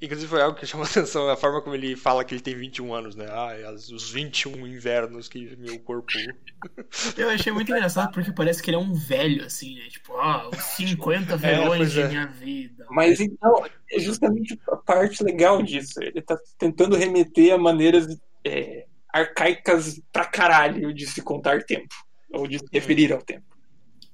Inclusive 0.00 0.28
foi 0.28 0.40
algo 0.40 0.56
que 0.56 0.66
chamou 0.66 0.86
a 0.86 0.88
atenção, 0.90 1.28
a 1.28 1.36
forma 1.36 1.60
como 1.60 1.74
ele 1.74 1.96
fala 1.96 2.24
que 2.24 2.32
ele 2.34 2.40
tem 2.40 2.54
21 2.54 2.94
anos, 2.94 3.16
né? 3.16 3.26
Ah, 3.28 3.72
os 3.72 4.10
21 4.10 4.66
invernos 4.66 5.28
que 5.28 5.56
meu 5.56 5.78
corpo. 5.80 6.06
Eu 7.16 7.30
achei 7.30 7.52
muito 7.52 7.72
engraçado 7.72 8.12
porque 8.12 8.32
parece 8.32 8.62
que 8.62 8.70
ele 8.70 8.76
é 8.76 8.80
um 8.80 8.94
velho, 8.94 9.44
assim, 9.44 9.74
né? 9.74 9.88
Tipo, 9.88 10.16
ah, 10.16 10.48
os 10.48 10.62
50 10.76 11.34
é, 11.34 11.36
verões 11.36 11.96
é, 11.96 12.02
de 12.02 12.08
minha 12.08 12.26
vida. 12.26 12.86
Mas 12.90 13.20
então, 13.20 13.66
é 13.90 13.98
justamente 13.98 14.58
a 14.68 14.76
parte 14.76 15.22
legal 15.24 15.60
disso. 15.62 16.00
Ele 16.00 16.22
tá 16.22 16.38
tentando 16.56 16.96
remeter 16.96 17.52
a 17.52 17.58
maneiras 17.58 18.06
é, 18.44 18.86
arcaicas 19.12 20.00
pra 20.12 20.24
caralho 20.24 20.94
de 20.94 21.06
se 21.06 21.20
contar 21.22 21.64
tempo. 21.64 21.94
Ou 22.32 22.46
de 22.46 22.58
se 22.58 22.66
referir 22.72 23.12
ao 23.12 23.22
tempo. 23.22 23.56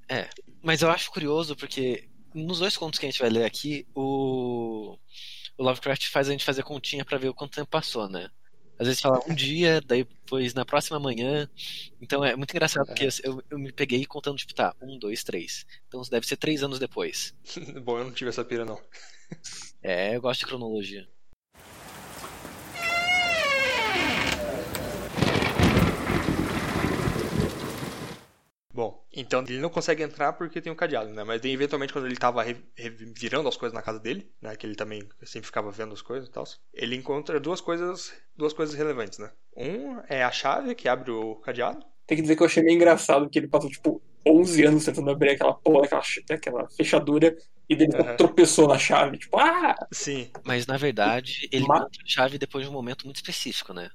É, 0.08 0.28
mas 0.62 0.80
eu 0.80 0.90
acho 0.90 1.10
curioso 1.10 1.56
porque 1.56 2.08
nos 2.34 2.58
dois 2.58 2.76
contos 2.76 2.98
que 2.98 3.06
a 3.06 3.10
gente 3.10 3.20
vai 3.20 3.30
ler 3.30 3.44
aqui, 3.44 3.86
o, 3.94 4.98
o 5.56 5.62
Lovecraft 5.62 6.08
faz 6.08 6.28
a 6.28 6.32
gente 6.32 6.44
fazer 6.44 6.62
continha 6.62 7.04
para 7.04 7.18
ver 7.18 7.28
o 7.28 7.34
quanto 7.34 7.54
tempo 7.54 7.68
passou, 7.68 8.08
né? 8.08 8.28
Às 8.78 8.86
vezes 8.86 9.00
fala 9.00 9.22
um 9.28 9.34
dia, 9.34 9.80
daí 9.80 10.02
depois 10.02 10.54
na 10.54 10.64
próxima 10.64 10.98
manhã. 10.98 11.48
Então 12.00 12.24
é 12.24 12.34
muito 12.34 12.50
engraçado 12.50 12.86
porque 12.86 13.08
eu, 13.22 13.42
eu 13.50 13.58
me 13.58 13.70
peguei 13.70 14.04
contando, 14.04 14.38
tipo, 14.38 14.54
tá, 14.54 14.74
um, 14.82 14.98
dois, 14.98 15.22
três. 15.22 15.64
Então 15.86 16.02
deve 16.10 16.26
ser 16.26 16.36
três 16.36 16.62
anos 16.62 16.78
depois. 16.78 17.34
Bom, 17.84 17.98
eu 17.98 18.04
não 18.04 18.12
tive 18.12 18.30
essa 18.30 18.44
pira, 18.44 18.64
não. 18.64 18.80
é, 19.82 20.16
eu 20.16 20.20
gosto 20.20 20.40
de 20.40 20.46
cronologia. 20.46 21.08
Bom, 28.74 29.04
então 29.12 29.42
ele 29.42 29.58
não 29.60 29.68
consegue 29.68 30.02
entrar 30.02 30.32
porque 30.32 30.60
tem 30.60 30.72
um 30.72 30.76
cadeado, 30.76 31.10
né? 31.10 31.22
Mas 31.24 31.40
daí, 31.42 31.52
eventualmente, 31.52 31.92
quando 31.92 32.06
ele 32.06 32.16
tava 32.16 32.42
revirando 32.74 33.46
as 33.48 33.56
coisas 33.56 33.74
na 33.74 33.82
casa 33.82 34.00
dele, 34.00 34.32
né? 34.40 34.56
Que 34.56 34.66
ele 34.66 34.74
também 34.74 35.06
sempre 35.24 35.46
ficava 35.46 35.70
vendo 35.70 35.92
as 35.92 36.00
coisas 36.00 36.28
e 36.28 36.32
tal. 36.32 36.44
Ele 36.72 36.96
encontra 36.96 37.38
duas 37.38 37.60
coisas, 37.60 38.12
duas 38.34 38.52
coisas 38.54 38.74
relevantes, 38.74 39.18
né? 39.18 39.30
Um 39.54 40.00
é 40.08 40.24
a 40.24 40.30
chave 40.30 40.74
que 40.74 40.88
abre 40.88 41.10
o 41.10 41.36
cadeado. 41.36 41.84
Tem 42.06 42.16
que 42.16 42.22
dizer 42.22 42.34
que 42.34 42.42
eu 42.42 42.46
achei 42.46 42.62
meio 42.62 42.76
engraçado 42.76 43.28
que 43.28 43.38
ele 43.38 43.48
passou, 43.48 43.70
tipo, 43.70 44.02
11 44.26 44.64
anos 44.64 44.84
tentando 44.84 45.10
abrir 45.10 45.30
aquela 45.30 45.54
porra, 45.54 45.84
aquela, 45.84 46.02
aquela 46.30 46.68
fechadura, 46.70 47.36
e 47.68 47.76
dele 47.76 47.92
Aham. 47.94 48.16
tropeçou 48.16 48.68
na 48.68 48.78
chave. 48.78 49.18
Tipo, 49.18 49.38
ah! 49.38 49.76
Sim. 49.92 50.30
Mas 50.44 50.66
na 50.66 50.76
verdade, 50.76 51.48
ele 51.52 51.66
Ma- 51.66 51.76
encontra 51.76 52.02
a 52.02 52.08
chave 52.08 52.38
depois 52.38 52.64
de 52.64 52.70
um 52.70 52.72
momento 52.72 53.04
muito 53.04 53.16
específico, 53.16 53.72
né? 53.72 53.90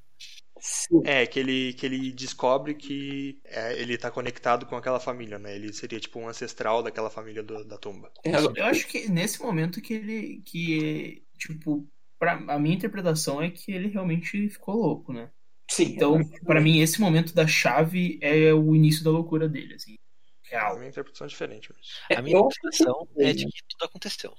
Sim. 0.59 1.01
É, 1.05 1.25
que 1.25 1.39
ele, 1.39 1.73
que 1.73 1.85
ele 1.85 2.11
descobre 2.11 2.73
que 2.73 3.39
é, 3.45 3.79
ele 3.79 3.97
tá 3.97 4.09
conectado 4.09 4.65
com 4.65 4.75
aquela 4.75 4.99
família, 4.99 5.37
né? 5.37 5.55
Ele 5.55 5.71
seria 5.71 5.99
tipo 5.99 6.19
um 6.19 6.27
ancestral 6.27 6.81
daquela 6.81 7.09
família 7.09 7.43
do- 7.43 7.63
da 7.65 7.77
tumba. 7.77 8.11
Razão. 8.25 8.53
Eu 8.55 8.65
acho 8.65 8.87
que 8.87 9.09
nesse 9.09 9.41
momento 9.41 9.81
que 9.81 9.93
ele. 9.93 10.41
que, 10.45 11.23
tipo, 11.37 11.87
pra, 12.19 12.33
a 12.33 12.59
minha 12.59 12.75
interpretação 12.75 13.41
é 13.41 13.49
que 13.51 13.71
ele 13.71 13.87
realmente 13.87 14.49
ficou 14.49 14.75
louco, 14.75 15.13
né? 15.13 15.29
Sim. 15.69 15.83
Então, 15.95 16.19
pra 16.45 16.61
mim, 16.61 16.79
esse 16.79 16.99
momento 16.99 17.33
da 17.33 17.45
chave 17.45 18.17
é 18.21 18.53
o 18.53 18.75
início 18.75 19.03
da 19.03 19.11
loucura 19.11 19.47
dele, 19.49 19.75
assim. 19.75 19.95
A 20.49 20.49
Real. 20.49 20.77
minha 20.77 20.89
interpretação 20.89 21.25
é 21.25 21.29
diferente. 21.29 21.69
Mas... 21.73 22.17
A 22.17 22.21
minha 22.21 22.39
interpretação 22.39 23.07
é 23.17 23.33
de 23.33 23.45
que 23.45 23.61
tudo 23.67 23.85
aconteceu. 23.85 24.33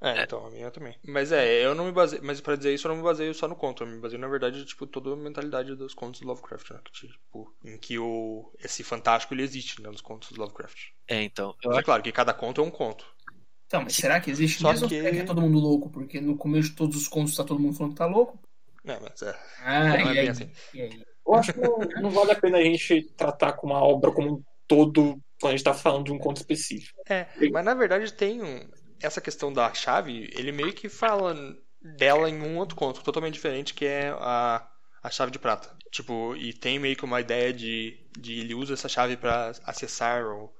É, 0.00 0.22
então, 0.22 0.46
a 0.46 0.50
minha 0.50 0.70
também. 0.70 0.96
Mas 1.06 1.32
é, 1.32 1.64
eu 1.64 1.74
não 1.74 1.84
me 1.84 1.92
baseio. 1.92 2.22
Mas 2.24 2.40
pra 2.40 2.54
dizer 2.56 2.72
isso, 2.72 2.86
eu 2.86 2.90
não 2.90 2.96
me 2.98 3.02
baseio 3.02 3.34
só 3.34 3.48
no 3.48 3.56
conto. 3.56 3.82
Eu 3.82 3.86
me 3.88 3.98
baseio, 3.98 4.20
na 4.20 4.28
verdade, 4.28 4.64
tipo, 4.64 4.86
toda 4.86 5.12
a 5.12 5.16
mentalidade 5.16 5.74
dos 5.74 5.92
contos 5.94 6.20
do 6.20 6.26
Lovecraft, 6.28 6.70
né? 6.70 6.80
Que, 6.84 6.92
tipo, 7.08 7.54
em 7.64 7.76
que 7.78 7.98
o, 7.98 8.52
esse 8.60 8.84
fantástico 8.84 9.34
ele 9.34 9.42
existe, 9.42 9.82
né? 9.82 9.90
Nos 9.90 10.00
contos 10.00 10.30
do 10.30 10.40
Lovecraft. 10.40 10.90
É, 11.08 11.22
então, 11.22 11.54
Mas 11.64 11.76
é 11.76 11.78
acho 11.78 11.86
claro 11.86 12.02
que 12.02 12.12
cada 12.12 12.32
conto 12.32 12.60
é 12.60 12.64
um 12.64 12.70
conto. 12.70 13.04
Então, 13.66 13.82
mas 13.84 13.94
será 13.96 14.20
que 14.20 14.30
existe 14.30 14.60
Só 14.60 14.68
mesmo 14.68 14.84
ou 14.84 14.88
que- 14.88 14.96
será 15.00 15.10
que 15.10 15.18
é 15.18 15.24
todo 15.24 15.40
mundo 15.42 15.58
louco? 15.58 15.90
Porque 15.90 16.20
no 16.20 16.36
começo 16.36 16.70
de 16.70 16.76
todos 16.76 16.96
os 16.96 17.08
contos 17.08 17.36
tá 17.36 17.44
todo 17.44 17.60
mundo 17.60 17.76
falando 17.76 17.92
que 17.92 17.98
tá 17.98 18.06
louco. 18.06 18.38
É, 18.84 18.98
mas 19.00 19.22
é. 19.22 19.38
Ah, 19.56 19.98
Não 20.00 20.08
é 20.08 20.14
e 20.14 20.18
bem 20.18 20.28
aí? 20.28 20.30
assim. 20.30 20.50
E 20.72 20.80
aí? 20.80 21.04
Eu 21.26 21.34
acho 21.34 21.52
que 21.52 21.60
não, 21.60 21.78
não 21.96 22.10
vale 22.10 22.32
a 22.32 22.40
pena 22.40 22.58
a 22.58 22.62
gente 22.62 23.02
tratar 23.16 23.52
com 23.54 23.66
uma 23.66 23.82
obra 23.82 24.10
como 24.12 24.36
um 24.36 24.44
todo 24.66 25.20
quando 25.40 25.52
a 25.52 25.56
gente 25.56 25.64
tá 25.64 25.74
falando 25.74 26.06
de 26.06 26.12
um 26.12 26.18
conto 26.18 26.38
específico. 26.38 26.98
É, 27.08 27.26
mas 27.52 27.64
na 27.64 27.74
verdade 27.74 28.12
tem 28.12 28.42
um, 28.42 28.68
essa 29.00 29.20
questão 29.20 29.52
da 29.52 29.72
chave, 29.74 30.30
ele 30.34 30.52
meio 30.52 30.72
que 30.72 30.88
fala 30.88 31.34
dela 31.80 32.28
em 32.28 32.40
um 32.40 32.58
outro 32.58 32.76
conto 32.76 33.02
totalmente 33.02 33.34
diferente, 33.34 33.74
que 33.74 33.84
é 33.84 34.08
a, 34.10 34.68
a 35.02 35.10
chave 35.10 35.30
de 35.30 35.38
prata. 35.38 35.76
Tipo, 35.90 36.36
e 36.36 36.52
tem 36.52 36.78
meio 36.78 36.96
que 36.96 37.04
uma 37.04 37.20
ideia 37.20 37.52
de, 37.52 37.98
de 38.18 38.40
ele 38.40 38.54
usa 38.54 38.74
essa 38.74 38.88
chave 38.88 39.16
pra 39.16 39.52
acessar 39.64 40.24
o, 40.24 40.52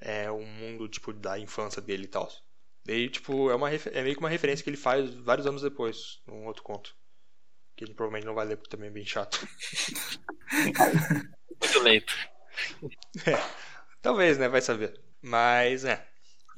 é, 0.00 0.30
o 0.30 0.40
mundo 0.44 0.88
tipo 0.88 1.12
da 1.12 1.38
infância 1.38 1.82
dele 1.82 2.04
e 2.04 2.08
tal. 2.08 2.30
Daí, 2.84 3.08
tipo, 3.08 3.50
é, 3.50 3.54
uma, 3.54 3.70
é 3.70 4.02
meio 4.02 4.14
que 4.14 4.20
uma 4.20 4.28
referência 4.28 4.62
que 4.62 4.70
ele 4.70 4.76
faz 4.76 5.12
vários 5.14 5.46
anos 5.46 5.62
depois, 5.62 6.20
num 6.26 6.46
outro 6.46 6.62
conto. 6.62 6.94
Que 7.76 7.84
ele 7.84 7.94
provavelmente 7.94 8.26
não 8.26 8.34
vai 8.34 8.46
ler 8.46 8.56
porque 8.56 8.70
também 8.70 8.88
é 8.88 8.92
bem 8.92 9.04
chato. 9.04 9.46
Muito 11.60 11.80
lento. 11.82 12.14
Talvez, 14.02 14.38
né? 14.38 14.48
Vai 14.48 14.62
saber. 14.62 14.98
Mas, 15.20 15.84
é. 15.84 16.09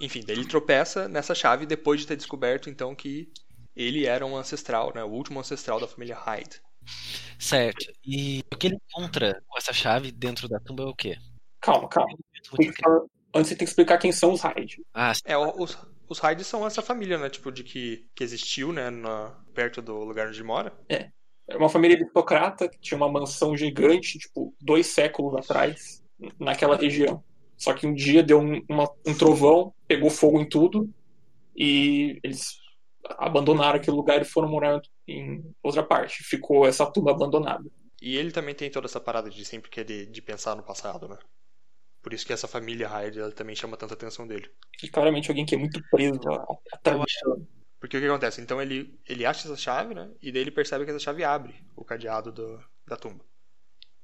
Enfim, 0.03 0.21
daí 0.27 0.37
ele 0.37 0.47
tropeça 0.49 1.09
nessa 1.09 1.35
chave 1.35 1.65
depois 1.65 2.01
de 2.01 2.07
ter 2.07 2.17
descoberto, 2.17 2.69
então, 2.69 2.95
que 2.95 3.31
ele 3.75 4.05
era 4.05 4.27
um 4.27 4.37
ancestral, 4.37 4.93
né? 4.95 5.03
O 5.03 5.09
último 5.09 5.41
ancestral 5.41 5.81
da 5.81 5.89
família 5.89 6.17
Hyde. 6.17 6.61
certo. 7.39 7.87
E 8.05 8.43
o 8.53 8.57
que 8.57 8.67
ele 8.69 8.77
encontra 8.91 9.41
com 9.47 9.59
essa 9.59 9.73
chave 9.73 10.11
dentro 10.13 10.49
da 10.49 10.59
tumba 10.61 10.83
é 10.83 10.87
o 10.87 10.95
quê? 10.95 11.17
Calma, 11.61 11.89
calma. 11.89 12.17
Falar- 12.83 13.03
Antes 13.35 13.49
você 13.49 13.57
tem 13.57 13.65
que 13.65 13.71
explicar 13.71 13.97
quem 13.99 14.13
são 14.13 14.33
os 14.33 14.43
Hyde. 14.43 14.83
Ah, 14.93 15.13
É, 15.25 15.39
o- 15.39 15.63
os, 15.63 15.79
os 16.09 16.19
Hyde 16.19 16.45
são 16.45 16.67
essa 16.67 16.83
família, 16.83 17.17
né? 17.17 17.31
Tipo, 17.31 17.51
de 17.51 17.65
que, 17.65 18.07
que 18.15 18.23
existiu, 18.23 18.73
né? 18.73 18.91
Na, 18.91 19.31
perto 19.55 19.81
do 19.81 19.97
lugar 20.05 20.29
onde 20.29 20.43
mora. 20.43 20.77
Era 21.49 21.59
uma 21.59 21.69
família 21.69 21.97
aristocrata 21.97 22.69
que 22.69 22.79
tinha 22.79 22.97
uma 22.97 23.11
mansão 23.11 23.57
gigante, 23.57 24.19
tipo, 24.19 24.55
dois 24.61 24.87
séculos 24.89 25.35
atrás, 25.37 26.03
naquela 26.39 26.77
região. 26.77 27.25
Só 27.57 27.73
que 27.73 27.87
um 27.87 27.95
dia 27.95 28.23
deu 28.23 28.39
um, 28.41 28.61
uma- 28.69 28.91
um 29.07 29.15
trovão, 29.17 29.73
pegou 29.93 30.09
fogo 30.09 30.41
em 30.41 30.49
tudo, 30.49 30.89
e 31.55 32.19
eles 32.25 32.57
abandonaram 33.19 33.77
aquele 33.77 33.95
lugar 33.95 34.23
e 34.23 34.25
foram 34.25 34.49
morar 34.49 34.81
em 35.07 35.45
outra 35.63 35.83
parte. 35.83 36.23
Ficou 36.23 36.67
essa 36.67 36.91
tumba 36.91 37.11
abandonada. 37.11 37.69
E 38.01 38.17
ele 38.17 38.33
também 38.33 38.55
tem 38.55 38.71
toda 38.71 38.87
essa 38.87 38.99
parada 38.99 39.29
de 39.29 39.45
sempre 39.45 39.71
querer 39.71 40.07
de 40.07 40.23
pensar 40.23 40.57
no 40.57 40.63
passado, 40.63 41.09
né? 41.09 41.19
Por 42.01 42.15
isso 42.15 42.27
que 42.27 42.33
essa 42.33 42.49
família 42.49 42.89
Hyde 42.89 43.21
ela 43.21 43.31
também 43.31 43.55
chama 43.55 43.77
tanta 43.77 43.95
atenção 43.95 44.27
dele. 44.27 44.51
E 44.83 44.89
claramente 44.89 45.31
alguém 45.31 45.45
que 45.45 45.55
é 45.55 45.59
muito 45.59 45.81
preso 45.91 46.19
tradição. 46.83 47.47
Porque 47.79 47.97
o 47.97 48.01
que 48.01 48.07
acontece? 48.07 48.41
Então 48.41 48.63
ele, 48.63 48.99
ele 49.07 49.27
acha 49.27 49.47
essa 49.47 49.57
chave, 49.57 49.95
né? 49.95 50.11
E 50.23 50.33
daí 50.33 50.41
ele 50.41 50.51
percebe 50.51 50.85
que 50.85 50.91
essa 50.91 50.99
chave 50.99 51.23
abre 51.23 51.55
o 51.77 51.85
cadeado 51.85 52.33
do, 52.33 52.65
da 52.87 52.97
tumba. 52.97 53.25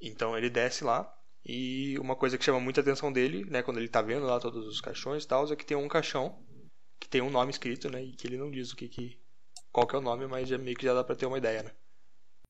Então 0.01 0.37
ele 0.37 0.51
desce 0.51 0.85
lá. 0.85 1.13
E 1.45 1.99
uma 1.99 2.15
coisa 2.17 2.37
que 2.37 2.45
chama 2.45 2.61
muita 2.61 2.81
atenção 2.81 3.13
dele, 3.13 3.45
né? 3.47 3.63
Quando 3.63 3.79
ele 3.79 3.89
tá 3.89 4.03
vendo 4.03 4.27
lá 4.27 4.39
todos 4.39 4.67
os 4.67 4.81
caixões 4.81 5.25
e 5.25 5.29
tal, 5.29 5.51
é 5.51 5.57
que 5.57 5.65
tem 5.65 5.77
um 5.77 5.89
caixão 5.89 6.39
que 7.01 7.09
tem 7.09 7.21
um 7.23 7.31
nome 7.31 7.51
escrito, 7.51 7.91
né? 7.91 8.03
E 8.03 8.13
que 8.13 8.27
ele 8.27 8.37
não 8.37 8.51
diz 8.51 8.73
o 8.73 8.77
que 8.77 8.89
que. 8.89 9.19
Qual 9.73 9.87
que 9.87 9.95
é 9.95 9.99
o 9.99 10.03
nome, 10.03 10.27
mas 10.27 10.49
já 10.49 10.59
meio 10.59 10.77
que 10.77 10.85
já 10.85 10.95
dá 10.95 11.05
pra 11.05 11.15
ter 11.15 11.27
uma 11.27 11.39
ideia, 11.39 11.63
né? 11.63 11.71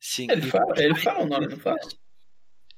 sim. 0.01 0.27
Ele 0.31 0.43
fala, 0.43 0.75
ele 0.83 0.95
fala 0.95 1.25
o 1.25 1.27
nome, 1.27 1.49
não 1.49 1.59
fala? 1.59 1.79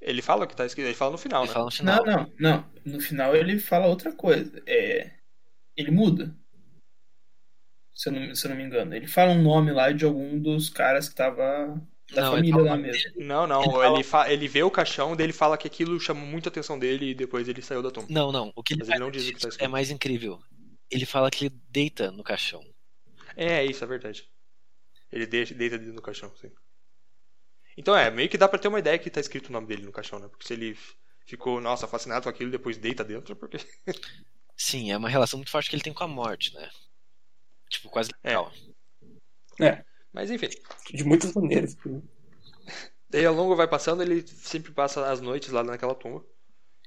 Ele 0.01 0.23
fala 0.23 0.47
que 0.47 0.57
tá 0.57 0.65
escrito, 0.65 0.87
ele 0.87 0.95
fala 0.95 1.13
no 1.13 1.19
final, 1.19 1.43
Ele 1.43 1.49
né? 1.49 1.55
fala 1.55 1.65
no 1.67 1.71
final. 1.71 2.07
Não, 2.07 2.17
não, 2.17 2.33
não. 2.39 2.73
No 2.87 3.01
final 3.01 3.37
ele 3.37 3.59
fala 3.59 3.87
outra 3.87 4.13
coisa. 4.13 4.63
É, 4.67 5.11
ele 5.77 5.91
muda. 5.91 6.35
Se 7.95 8.09
eu, 8.09 8.13
não, 8.15 8.35
se 8.35 8.47
eu 8.47 8.49
não 8.51 8.57
me 8.57 8.65
engano. 8.65 8.95
Ele 8.95 9.07
fala 9.07 9.33
um 9.33 9.43
nome 9.43 9.73
lá 9.73 9.93
de 9.93 10.07
algum 10.07 10.41
dos 10.41 10.71
caras 10.71 11.09
que 11.09 11.15
tava 11.15 11.79
da 12.13 12.23
Não, 12.23 12.39
ele 12.39 12.51
família 12.51 12.71
nome 12.71 12.83
mesmo. 12.89 13.13
Não, 13.17 13.47
não. 13.47 13.63
Ele 13.63 13.71
Ele, 13.97 14.05
fala- 14.05 14.25
fa- 14.25 14.33
ele 14.33 14.49
vê 14.49 14.63
o 14.63 14.71
caixão, 14.71 15.15
daí 15.17 15.27
ele 15.27 15.33
fala 15.33 15.57
que 15.59 15.67
aquilo 15.67 15.99
chamou 16.01 16.27
muita 16.27 16.49
atenção 16.49 16.79
dele 16.79 17.11
e 17.11 17.15
depois 17.15 17.49
ele 17.49 17.63
saiu 17.63 17.83
da 17.83 17.91
tumba. 17.91 18.07
Não, 18.11 18.33
não. 18.33 18.53
O 18.57 18.63
que 18.63 18.75
ele 18.75 18.81
Mas 18.81 18.89
ele 18.91 18.99
não 18.99 19.11
diz 19.11 19.29
o 19.29 19.33
que 19.33 19.41
tá 19.41 19.49
é 19.49 19.51
escrito. 19.51 19.71
mais 19.71 19.91
incrível. 19.91 20.39
Ele 20.91 21.07
fala 21.07 21.31
que 21.31 21.47
ele 21.47 21.55
deita 21.69 22.11
no 22.11 22.23
caixão. 22.25 22.63
É, 23.37 23.65
isso, 23.65 23.85
é 23.85 23.87
verdade. 23.87 24.25
Ele 25.13 25.27
deixa, 25.27 25.55
deita 25.55 25.79
dentro 25.79 25.95
do 25.95 26.03
caixão, 26.03 26.35
sim. 26.37 26.51
Então 27.77 27.97
é, 27.97 28.11
meio 28.11 28.29
que 28.29 28.37
dá 28.39 28.49
pra 28.49 28.59
ter 28.59 28.69
uma 28.69 28.79
ideia 28.79 28.99
que 28.99 29.09
tá 29.11 29.21
escrito 29.21 29.49
o 29.49 29.53
nome 29.53 29.67
dele 29.67 29.83
no 29.85 29.93
caixão, 29.93 30.19
né? 30.19 30.29
Porque 30.29 30.47
se 30.47 30.53
ele 30.53 30.77
ficou, 31.27 31.61
nossa, 31.61 31.87
fascinado 31.87 32.25
com 32.25 32.29
aquilo 32.29 32.49
e 32.49 32.53
depois 32.53 32.77
deita 32.77 33.05
dentro, 33.05 33.33
é 33.33 33.37
porque. 33.37 33.59
Sim, 34.57 34.91
é 34.91 34.97
uma 34.97 35.09
relação 35.09 35.39
muito 35.39 35.51
forte 35.51 35.71
que 35.71 35.77
ele 35.77 35.83
tem 35.83 35.95
com 35.95 36.05
a 36.05 36.09
morte, 36.09 36.53
né? 36.55 36.69
Tipo, 37.71 37.89
quase 37.89 38.11
É. 38.23 38.29
legal. 38.29 38.53
Mas 40.13 40.31
enfim. 40.31 40.49
De 40.93 41.05
muitas 41.05 41.33
maneiras. 41.35 41.77
Daí 43.09 43.27
ao 43.27 43.35
longo 43.35 43.57
vai 43.57 43.69
passando, 43.69 44.03
ele 44.03 44.27
sempre 44.27 44.73
passa 44.73 45.11
as 45.11 45.21
noites 45.21 45.51
lá 45.51 45.65
naquela 45.65 45.95
tumba. 45.95 46.25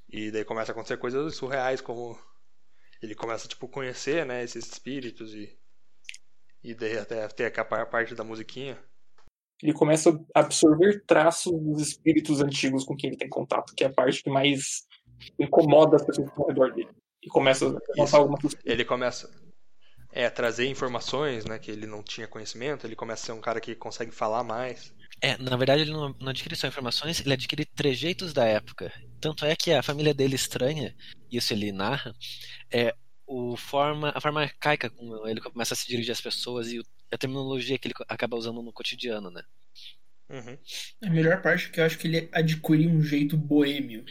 E 0.09 0.31
daí 0.31 0.45
começa 0.45 0.71
a 0.71 0.73
acontecer 0.73 0.97
coisas 0.97 1.35
surreais, 1.35 1.81
como 1.81 2.17
ele 3.01 3.15
começa, 3.15 3.47
tipo, 3.47 3.67
conhecer, 3.67 4.25
né, 4.25 4.43
esses 4.43 4.65
espíritos 4.65 5.33
e. 5.33 5.57
E 6.63 6.73
daí 6.73 6.97
até 6.97 7.27
ter 7.27 7.59
a 7.59 7.85
parte 7.85 8.15
da 8.15 8.23
musiquinha. 8.23 8.79
Ele 9.61 9.73
começa 9.73 10.09
a 10.33 10.39
absorver 10.39 11.03
traços 11.05 11.51
dos 11.51 11.81
espíritos 11.81 12.41
antigos 12.41 12.85
com 12.85 12.95
quem 12.95 13.09
ele 13.09 13.17
tem 13.17 13.27
contato, 13.27 13.73
que 13.75 13.83
é 13.83 13.87
a 13.87 13.93
parte 13.93 14.23
que 14.23 14.29
mais 14.29 14.85
incomoda 15.37 15.97
as 15.97 16.05
pessoas 16.05 16.29
ao 16.37 16.47
redor 16.47 16.73
dele. 16.73 16.89
E 17.21 17.27
começa 17.27 17.67
a 17.67 17.97
notar 17.97 18.19
alguma 18.21 18.37
ele 18.63 18.85
começa 18.85 19.29
é, 20.13 20.29
trazer 20.29 20.67
informações, 20.67 21.43
né, 21.43 21.57
que 21.57 21.71
ele 21.71 21.87
não 21.87 22.03
tinha 22.03 22.27
conhecimento, 22.27 22.85
ele 22.85 22.95
começa 22.95 23.23
a 23.23 23.25
ser 23.25 23.31
um 23.31 23.41
cara 23.41 23.59
que 23.59 23.73
consegue 23.75 24.11
falar 24.11 24.43
mais. 24.43 24.93
É, 25.19 25.37
na 25.37 25.55
verdade 25.57 25.81
ele 25.81 25.91
não, 25.91 26.15
não 26.19 26.29
adquire 26.29 26.55
só 26.55 26.67
informações, 26.67 27.19
ele 27.19 27.33
adquire 27.33 27.65
trejeitos 27.65 28.31
da 28.33 28.45
época. 28.45 28.91
Tanto 29.19 29.45
é 29.45 29.55
que 29.55 29.71
a 29.71 29.81
família 29.81 30.13
dele 30.13 30.35
estranha, 30.35 30.95
isso 31.31 31.53
ele 31.53 31.71
narra, 31.71 32.13
é 32.71 32.93
o 33.25 33.57
forma, 33.57 34.11
a 34.13 34.21
forma 34.21 34.41
arcaica 34.41 34.89
como 34.89 35.27
ele 35.27 35.41
começa 35.41 35.73
a 35.73 35.77
se 35.77 35.87
dirigir 35.87 36.11
às 36.11 36.21
pessoas 36.21 36.71
e 36.71 36.79
o- 36.79 36.83
a 37.11 37.17
terminologia 37.17 37.79
que 37.79 37.87
ele 37.87 37.95
acaba 38.07 38.37
usando 38.37 38.61
no 38.61 38.73
cotidiano, 38.73 39.31
né? 39.31 39.41
Uhum. 40.29 40.57
A 41.03 41.09
melhor 41.09 41.41
parte 41.41 41.67
é 41.67 41.69
que 41.69 41.79
eu 41.79 41.85
acho 41.85 41.97
que 41.97 42.07
ele 42.07 42.29
adquiriu 42.31 42.89
um 42.89 43.01
jeito 43.01 43.37
boêmio. 43.37 44.03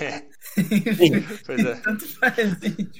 É, 0.00 0.20
Sim. 0.20 0.26
pois 1.46 1.64
é. 1.64 1.74
Tanto 1.80 2.08
faz, 2.08 2.38
assim. 2.38 2.90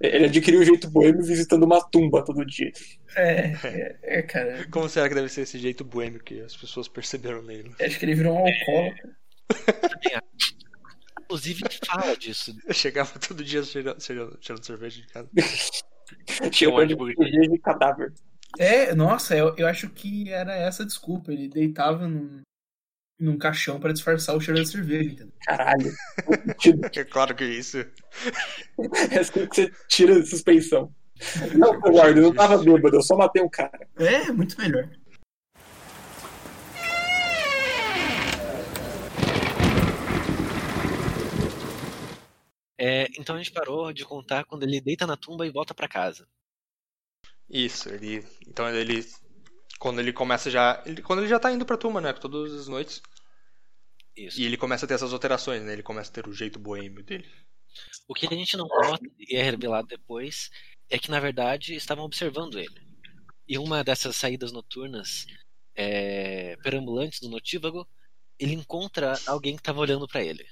Ele 0.00 0.26
adquiriu 0.26 0.60
um 0.60 0.64
jeito 0.64 0.90
boêmio 0.90 1.22
visitando 1.22 1.64
uma 1.64 1.80
tumba 1.80 2.24
todo 2.24 2.44
dia. 2.44 2.72
É, 3.16 3.52
é, 3.64 3.98
é, 4.02 4.22
cara. 4.22 4.66
Como 4.70 4.88
será 4.88 5.08
que 5.08 5.14
deve 5.14 5.28
ser 5.28 5.42
esse 5.42 5.58
jeito 5.58 5.84
boêmio 5.84 6.22
que 6.22 6.40
as 6.40 6.56
pessoas 6.56 6.88
perceberam 6.88 7.42
nele? 7.42 7.74
Acho 7.80 7.98
que 7.98 8.04
ele 8.04 8.14
virou 8.14 8.34
um 8.34 8.46
alcoólatra. 8.46 9.16
Inclusive 11.24 11.62
fala 11.86 12.16
disso. 12.16 12.54
Eu 12.66 12.74
chegava 12.74 13.18
todo 13.18 13.42
dia 13.42 13.62
cheirando 13.62 14.00
cerveja 14.62 15.00
de 15.00 15.06
casa. 15.06 15.28
Tinha 16.50 16.70
um 16.70 16.78
ar 16.78 16.86
de 16.86 17.58
cadáver. 17.58 18.12
É, 18.58 18.94
nossa, 18.94 19.36
eu, 19.36 19.54
eu 19.56 19.66
acho 19.66 19.88
que 19.88 20.30
era 20.30 20.54
essa 20.54 20.82
a 20.82 20.86
desculpa. 20.86 21.32
Ele 21.32 21.48
deitava 21.48 22.06
num, 22.06 22.42
num 23.18 23.38
caixão 23.38 23.78
pra 23.78 23.92
disfarçar 23.92 24.36
o 24.36 24.40
cheiro 24.40 24.60
da 24.60 24.66
cerveja, 24.66 25.10
entendeu? 25.10 25.32
Caralho. 25.44 25.92
É 26.96 27.04
claro 27.04 27.34
que 27.34 27.44
é 27.44 27.48
isso. 27.48 27.78
É 27.78 29.18
assim 29.18 29.46
que 29.46 29.54
você 29.54 29.72
tira 29.88 30.18
a 30.18 30.24
suspeição. 30.24 30.92
Não, 31.56 31.74
Eduardo, 31.74 32.18
eu 32.18 32.24
não 32.24 32.34
tava 32.34 32.58
bêbado, 32.58 32.96
eu 32.96 33.02
só 33.02 33.16
matei 33.16 33.42
um 33.42 33.48
cara. 33.48 33.88
É, 33.96 34.32
muito 34.32 34.58
melhor. 34.58 34.88
É, 42.76 43.06
então 43.18 43.36
a 43.36 43.38
gente 43.38 43.52
parou 43.52 43.92
de 43.92 44.04
contar 44.04 44.44
quando 44.44 44.64
ele 44.64 44.80
deita 44.80 45.06
na 45.06 45.16
tumba 45.16 45.46
e 45.46 45.50
volta 45.50 45.72
pra 45.72 45.88
casa. 45.88 46.26
Isso, 47.48 47.88
ele. 47.88 48.26
Então 48.46 48.68
ele. 48.68 49.06
Quando 49.84 50.00
ele 50.00 50.14
começa 50.14 50.50
já. 50.50 50.82
Ele, 50.86 51.02
quando 51.02 51.18
ele 51.18 51.28
já 51.28 51.38
tá 51.38 51.52
indo 51.52 51.66
pra 51.66 51.76
turma, 51.76 52.00
né? 52.00 52.10
Todas 52.14 52.54
as 52.54 52.68
noites. 52.68 53.02
Isso. 54.16 54.40
E 54.40 54.46
ele 54.46 54.56
começa 54.56 54.86
a 54.86 54.88
ter 54.88 54.94
essas 54.94 55.12
alterações, 55.12 55.62
né? 55.62 55.74
Ele 55.74 55.82
começa 55.82 56.10
a 56.10 56.14
ter 56.14 56.26
o 56.26 56.32
jeito 56.32 56.58
boêmio 56.58 57.04
dele. 57.04 57.28
O 58.08 58.14
que 58.14 58.26
a 58.26 58.30
gente 58.30 58.56
não 58.56 58.66
nota 58.66 59.04
e 59.18 59.36
é 59.36 59.42
revelado 59.42 59.86
depois 59.88 60.48
é 60.88 60.98
que 60.98 61.10
na 61.10 61.20
verdade 61.20 61.74
estavam 61.74 62.06
observando 62.06 62.58
ele. 62.58 62.80
E 63.46 63.58
uma 63.58 63.84
dessas 63.84 64.16
saídas 64.16 64.52
noturnas 64.52 65.26
é, 65.76 66.56
perambulantes 66.62 67.20
do 67.20 67.28
notívago, 67.28 67.86
ele 68.38 68.54
encontra 68.54 69.18
alguém 69.26 69.54
que 69.54 69.60
estava 69.60 69.80
olhando 69.80 70.08
pra 70.08 70.24
ele. 70.24 70.46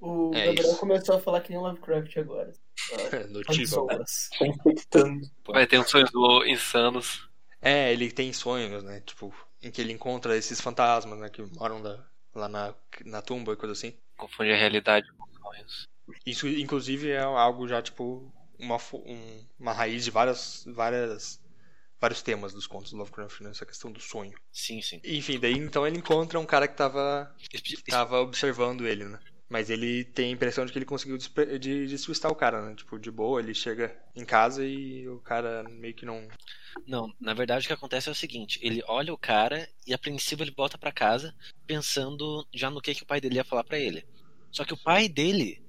O 0.00 0.32
É 0.34 0.46
Gabriel 0.46 0.70
isso. 0.70 0.80
começou 0.80 1.14
a 1.14 1.20
falar 1.20 1.42
que 1.42 1.50
nem 1.50 1.60
Lovecraft 1.60 2.16
agora. 2.16 2.52
Notívago. 3.30 3.86
Tá 3.86 4.46
infectando. 4.48 5.30
Vai 5.46 5.64
ter 5.64 5.78
uns 5.78 5.88
sonhos 5.88 6.10
do- 6.10 6.44
insanos. 6.44 7.32
É, 7.64 7.92
ele 7.92 8.12
tem 8.12 8.32
sonhos, 8.32 8.82
né? 8.82 9.00
Tipo, 9.00 9.34
em 9.62 9.70
que 9.70 9.80
ele 9.80 9.92
encontra 9.92 10.36
esses 10.36 10.60
fantasmas, 10.60 11.18
né? 11.18 11.30
Que 11.30 11.42
moram 11.42 11.82
da- 11.82 12.04
lá 12.34 12.48
na, 12.48 12.74
na 13.04 13.22
tumba 13.22 13.52
e 13.52 13.56
coisa 13.56 13.72
assim. 13.72 13.94
Confunde 14.16 14.52
a 14.52 14.56
realidade 14.56 15.10
com 15.12 15.26
sonhos. 15.42 15.88
Isso, 16.26 16.46
inclusive, 16.48 17.10
é 17.10 17.20
algo 17.20 17.66
já, 17.66 17.80
tipo, 17.80 18.30
uma, 18.58 18.76
um- 18.92 19.46
uma 19.58 19.72
raiz 19.72 20.04
de 20.04 20.10
várias, 20.10 20.64
várias, 20.66 21.40
vários 22.00 22.22
temas 22.22 22.52
dos 22.52 22.66
contos 22.66 22.90
do 22.90 22.98
Lovecraft, 22.98 23.40
né? 23.40 23.50
Essa 23.50 23.64
questão 23.66 23.90
do 23.90 24.00
sonho. 24.00 24.34
Sim, 24.52 24.82
sim. 24.82 25.00
Enfim, 25.02 25.40
daí 25.40 25.54
então 25.56 25.86
ele 25.86 25.96
encontra 25.98 26.38
um 26.38 26.46
cara 26.46 26.68
que 26.68 26.76
tava, 26.76 27.34
Espe- 27.52 27.90
tava 27.90 28.20
observando 28.20 28.86
ele, 28.86 29.04
né? 29.04 29.18
Mas 29.48 29.68
ele 29.70 30.04
tem 30.04 30.30
a 30.30 30.32
impressão 30.32 30.64
de 30.64 30.72
que 30.72 30.78
ele 30.78 30.86
conseguiu 30.86 31.18
de 31.18 31.96
o 32.28 32.34
cara, 32.34 32.62
né? 32.62 32.74
Tipo, 32.74 32.98
de 32.98 33.10
boa, 33.10 33.40
ele 33.40 33.54
chega 33.54 33.94
em 34.14 34.24
casa 34.24 34.64
e 34.64 35.06
o 35.08 35.18
cara 35.18 35.62
meio 35.64 35.94
que 35.94 36.06
não. 36.06 36.26
Não, 36.86 37.12
na 37.20 37.34
verdade 37.34 37.64
o 37.64 37.68
que 37.68 37.72
acontece 37.72 38.08
é 38.08 38.12
o 38.12 38.16
seguinte, 38.16 38.58
ele 38.62 38.82
olha 38.88 39.12
o 39.12 39.18
cara 39.18 39.68
e 39.86 39.94
a 39.94 39.98
princípio 39.98 40.42
ele 40.42 40.54
volta 40.56 40.76
pra 40.76 40.90
casa 40.90 41.34
pensando 41.66 42.46
já 42.52 42.70
no 42.70 42.80
que, 42.80 42.94
que 42.94 43.02
o 43.04 43.06
pai 43.06 43.20
dele 43.20 43.36
ia 43.36 43.44
falar 43.44 43.64
pra 43.64 43.78
ele. 43.78 44.04
Só 44.50 44.64
que 44.64 44.74
o 44.74 44.82
pai 44.82 45.08
dele 45.08 45.62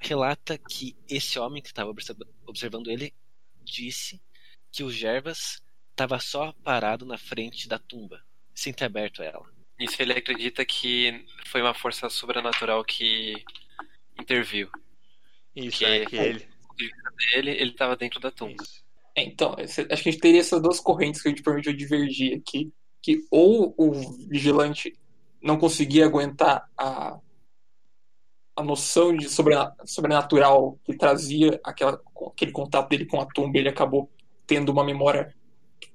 relata 0.00 0.58
que 0.58 0.96
esse 1.08 1.38
homem 1.38 1.62
que 1.62 1.68
estava 1.68 1.92
observando 2.46 2.90
ele 2.90 3.12
disse 3.62 4.20
que 4.70 4.82
o 4.82 4.90
Gervas 4.90 5.62
estava 5.90 6.18
só 6.18 6.52
parado 6.62 7.04
na 7.04 7.18
frente 7.18 7.68
da 7.68 7.78
tumba, 7.78 8.22
sem 8.54 8.72
ter 8.72 8.84
aberto 8.84 9.22
ela. 9.22 9.57
Isso 9.78 10.00
ele 10.02 10.12
acredita 10.12 10.64
que 10.64 11.24
foi 11.46 11.62
uma 11.62 11.74
força 11.74 12.08
sobrenatural 12.10 12.84
que 12.84 13.44
interviu. 14.18 14.68
Isso, 15.54 15.78
Que- 15.78 15.84
é 15.84 16.06
que 16.06 16.16
ele. 16.16 16.48
Ele, 17.34 17.50
ele 17.50 17.72
tava 17.72 17.96
dentro 17.96 18.20
da 18.20 18.30
tumba. 18.30 18.62
É, 19.16 19.22
Então, 19.22 19.56
acho 19.58 19.74
que 19.84 19.92
a 19.92 19.96
gente 19.96 20.18
teria 20.18 20.40
essas 20.40 20.62
duas 20.62 20.78
correntes 20.78 21.20
que 21.20 21.28
a 21.28 21.30
gente 21.30 21.42
permitiu 21.42 21.72
divergir 21.72 22.36
aqui. 22.38 22.72
Que 23.02 23.24
ou 23.30 23.74
o 23.76 23.92
vigilante 24.28 24.92
não 25.42 25.56
conseguia 25.58 26.04
aguentar 26.06 26.68
a, 26.76 27.18
a 28.56 28.62
noção 28.62 29.16
de 29.16 29.28
sobrena- 29.28 29.74
sobrenatural 29.84 30.78
que 30.84 30.96
trazia 30.96 31.60
aquela, 31.64 32.00
aquele 32.28 32.52
contato 32.52 32.88
dele 32.88 33.06
com 33.06 33.20
a 33.20 33.26
tumba, 33.26 33.58
ele 33.58 33.68
acabou 33.68 34.10
tendo 34.46 34.70
uma 34.70 34.84
memória 34.84 35.34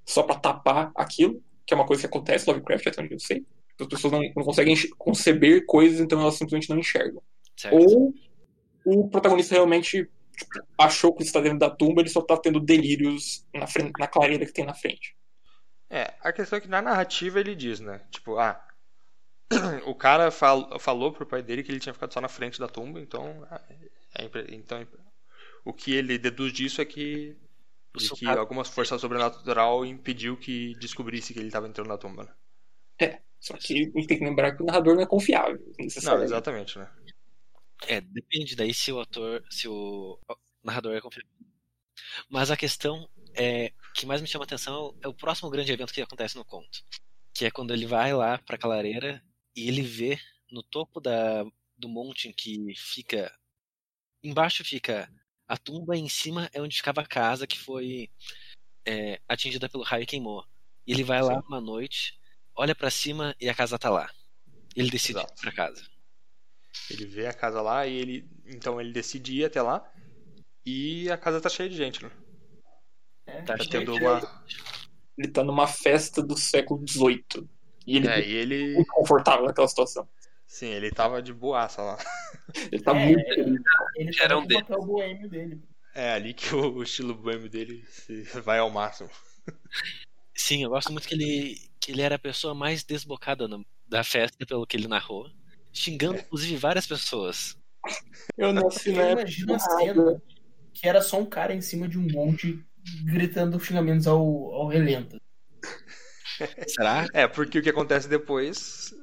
só 0.06 0.24
pra 0.24 0.36
tapar 0.36 0.92
aquilo, 0.96 1.42
que 1.66 1.74
é 1.74 1.78
uma 1.78 1.86
coisa 1.86 2.02
que 2.02 2.08
acontece 2.08 2.48
no 2.48 2.54
Lovecraft, 2.54 2.88
até 2.88 3.02
onde 3.02 3.14
eu 3.14 3.20
sei. 3.20 3.46
As 3.80 3.88
pessoas 3.88 4.14
não, 4.14 4.22
não 4.22 4.44
conseguem 4.44 4.76
conceber 4.98 5.66
coisas, 5.66 6.00
então 6.00 6.22
elas 6.22 6.36
simplesmente 6.36 6.70
não 6.70 6.78
enxergam. 6.78 7.22
Certo? 7.56 7.76
Ou 7.76 8.14
o 8.86 9.10
protagonista 9.10 9.56
realmente 9.56 10.10
tipo, 10.36 10.52
achou 10.78 11.14
que 11.14 11.24
está 11.24 11.40
dentro 11.40 11.60
da 11.60 11.70
tumba, 11.70 12.02
ele 12.02 12.10
só 12.10 12.20
está 12.20 12.38
tendo 12.38 12.60
delírios 12.60 13.46
na, 13.54 13.68
frente, 13.68 13.92
na 14.00 14.08
clareira 14.08 14.46
que 14.46 14.54
tem 14.54 14.66
na 14.66 14.74
frente. 14.74 15.16
É, 15.90 16.14
a 16.22 16.32
questão 16.32 16.58
é 16.58 16.62
que 16.62 16.68
na 16.68 16.82
narrativa 16.82 17.40
ele 17.40 17.56
diz, 17.56 17.80
né? 17.80 18.02
Tipo, 18.12 18.38
ah. 18.38 18.60
O 19.86 19.94
cara 19.94 20.32
fal- 20.32 20.80
falou 20.80 21.12
pro 21.12 21.26
pai 21.26 21.42
dele 21.42 21.64
que 21.64 21.72
ele 21.72 21.80
tinha 21.80 21.94
ficado 21.94 22.14
só 22.14 22.20
na 22.20 22.28
frente 22.28 22.60
da 22.60 22.68
tumba, 22.68 23.00
então. 23.00 23.46
ah, 23.50 23.62
é 24.18 24.26
então 24.50 24.86
o 25.66 25.72
que 25.74 25.94
ele 25.94 26.18
deduz 26.18 26.52
disso 26.52 26.82
é 26.82 26.86
que. 26.86 27.38
De 27.96 28.10
que 28.10 28.26
alguma 28.26 28.66
força 28.66 28.98
sobrenatural 28.98 29.86
impediu 29.86 30.36
que 30.36 30.74
descobrisse 30.80 31.32
que 31.32 31.40
ele 31.40 31.50
estava 31.50 31.68
entrando 31.68 31.90
na 31.90 31.98
tumba, 31.98 32.24
né? 32.24 32.34
Só 33.44 33.58
que 33.58 33.74
a 33.74 34.00
gente 34.00 34.08
tem 34.08 34.18
que 34.18 34.24
lembrar 34.24 34.56
que 34.56 34.64
o 34.64 34.66
narrador 34.66 34.96
não 34.96 35.04
é 35.04 35.06
confiável, 35.06 35.60
Não, 36.02 36.24
exatamente, 36.24 36.80
né? 36.80 36.90
É, 37.86 38.00
depende 38.00 38.56
daí 38.56 38.74
se 38.74 38.90
o 38.90 38.98
autor, 38.98 39.44
se 39.50 39.68
o 39.68 40.18
narrador 40.64 40.96
é 40.96 41.02
confiável. 41.02 41.30
Mas 42.30 42.50
a 42.50 42.56
questão 42.56 43.10
é 43.36 43.74
que 43.94 44.06
mais 44.06 44.22
me 44.22 44.28
chama 44.30 44.46
a 44.46 44.48
atenção 44.48 44.98
é 45.02 45.10
o 45.10 45.14
próximo 45.14 45.50
grande 45.50 45.74
evento 45.74 45.94
que 45.94 46.02
acontece 46.02 46.38
no 46.38 46.46
conto, 46.46 46.86
que 47.34 47.44
é 47.44 47.52
quando 47.52 47.74
ele 47.74 47.86
vai 47.86 48.14
lá 48.14 48.38
pra 48.38 48.58
clareira 48.58 49.22
e 49.54 49.68
ele 49.68 49.82
vê 49.82 50.18
no 50.50 50.64
topo 50.64 51.02
da, 51.02 51.44
do 51.78 51.90
monte 51.90 52.30
em 52.30 52.32
que 52.32 52.74
fica 52.78 53.30
embaixo 54.24 54.64
fica 54.64 55.12
a 55.46 55.58
tumba 55.58 55.98
e 55.98 56.00
em 56.00 56.08
cima 56.08 56.50
é 56.54 56.62
onde 56.62 56.78
ficava 56.78 57.02
a 57.02 57.06
casa 57.06 57.46
que 57.46 57.60
foi 57.60 58.10
é, 58.86 59.20
atingida 59.28 59.68
pelo 59.68 59.84
raio 59.84 60.04
e 60.04 60.08
queimou. 60.08 60.46
E 60.88 60.94
ele 60.94 61.04
vai 61.04 61.22
lá 61.22 61.42
Sim. 61.42 61.48
uma 61.50 61.60
noite, 61.60 62.18
olha 62.56 62.76
pra 62.76 62.90
cima 62.90 63.36
e 63.40 63.50
a 63.50 63.54
casa 63.56 63.78
tá 63.80 63.90
lá. 63.90 64.10
Ele 64.76 64.90
decide 64.90 65.20
Exato. 65.20 65.34
ir 65.34 65.42
pra 65.42 65.52
casa. 65.52 65.84
Ele 66.90 67.06
vê 67.06 67.28
a 67.28 67.34
casa 67.34 67.62
lá 67.62 67.86
e 67.86 67.94
ele. 67.96 68.30
Então 68.46 68.80
ele 68.82 68.92
decide 68.92 69.34
ir 69.40 69.46
até 69.46 69.62
lá. 69.62 69.84
E 70.66 71.10
a 71.12 71.18
casa 71.18 71.40
tá 71.42 71.50
cheia 71.50 71.70
de 71.70 71.76
gente, 71.76 72.04
né? 72.04 72.12
É, 73.26 73.42
Tá 73.42 73.56
Tá 73.56 73.58
cheio 73.58 73.70
tendo 73.70 73.94
de- 73.94 74.04
uma. 74.04 74.44
Ele 75.18 75.28
tá 75.28 75.44
numa 75.44 75.68
festa 75.68 76.22
do 76.24 76.36
século 76.38 76.84
XVIII. 76.88 77.48
E 77.86 77.98
ele 77.98 78.08
É, 78.08 78.26
e 78.28 78.32
ele. 78.34 78.74
muito 78.76 78.92
confortável 78.94 79.46
naquela 79.46 79.68
situação. 79.68 80.08
Sim, 80.48 80.68
ele 80.68 80.90
tava 80.92 81.22
de 81.22 81.34
boaça 81.34 81.82
lá. 81.82 81.98
Ele 82.72 82.82
tá 82.82 82.92
É, 82.92 83.06
muito. 83.06 83.30
Ele 83.96 84.12
Era 84.20 84.30
tá 84.30 84.38
um 84.38 84.42
no 84.42 84.48
deles. 84.48 84.64
papel 84.68 84.86
boêmio 84.86 85.30
dele. 85.30 85.62
É 85.96 86.12
ali 86.14 86.34
que 86.34 86.54
o, 86.56 86.74
o 86.78 86.84
estilo 86.84 87.14
boêmio 87.14 87.50
dele 87.50 87.86
se- 87.88 88.24
vai 88.42 88.58
ao 88.60 88.70
máximo. 88.72 89.10
Sim, 90.36 90.64
eu 90.64 90.70
gosto 90.70 90.92
muito 90.92 91.08
que 91.08 91.14
ele, 91.14 91.56
que 91.80 91.92
ele 91.92 92.02
era 92.02 92.16
a 92.16 92.20
pessoa 92.20 92.54
mais 92.56 92.84
desbocada 92.84 93.48
no- 93.48 93.66
da 93.88 94.04
festa, 94.04 94.46
pelo 94.46 94.66
que 94.66 94.76
ele 94.76 94.88
narrou, 94.88 95.30
xingando 95.72 96.20
inclusive 96.20 96.58
várias 96.58 96.88
pessoas. 96.88 97.56
Eu 98.38 98.52
nasci 98.54 98.90
Eu 98.90 98.96
na 98.96 99.04
época. 99.04 99.22
imagino 99.22 99.56
a 99.56 99.60
cena 99.60 100.22
que 100.74 100.88
era 100.88 101.02
só 101.02 101.20
um 101.20 101.26
cara 101.26 101.54
em 101.54 101.62
cima 101.62 101.88
de 101.88 101.98
um 102.00 102.08
monte 102.12 102.66
gritando 103.06 103.60
xingamentos 103.60 104.08
ao, 104.08 104.20
ao 104.54 104.68
relento. 104.68 105.18
Será? 106.68 107.08
É, 107.14 107.28
porque 107.28 107.60
o 107.60 107.62
que 107.64 107.70
acontece 107.70 108.08
depois 108.08 108.94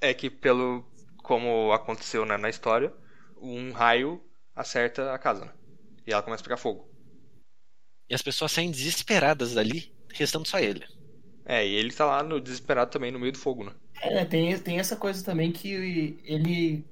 é 0.00 0.14
que, 0.14 0.30
pelo 0.30 0.84
como 1.22 1.72
aconteceu 1.72 2.24
né, 2.24 2.36
na 2.36 2.48
história, 2.48 2.92
um 3.40 3.72
raio 3.72 4.22
acerta 4.54 5.12
a 5.12 5.18
casa, 5.18 5.44
né? 5.44 5.52
E 6.06 6.12
ela 6.12 6.22
começa 6.22 6.42
a 6.42 6.44
pegar 6.44 6.56
fogo. 6.56 6.88
E 8.08 8.14
as 8.14 8.22
pessoas 8.22 8.50
saem 8.50 8.70
desesperadas 8.70 9.54
dali, 9.54 9.94
restando 10.12 10.46
só 10.48 10.58
ele. 10.58 10.84
É, 11.44 11.66
e 11.66 11.74
ele 11.74 11.92
tá 11.92 12.04
lá 12.04 12.22
no 12.22 12.40
desesperado 12.40 12.90
também 12.90 13.10
no 13.10 13.18
meio 13.18 13.32
do 13.32 13.38
fogo, 13.38 13.64
né? 13.64 13.72
É, 14.02 14.24
tem, 14.24 14.56
tem 14.58 14.78
essa 14.78 14.96
coisa 14.96 15.24
também 15.24 15.50
que 15.52 15.68
ele 16.24 16.84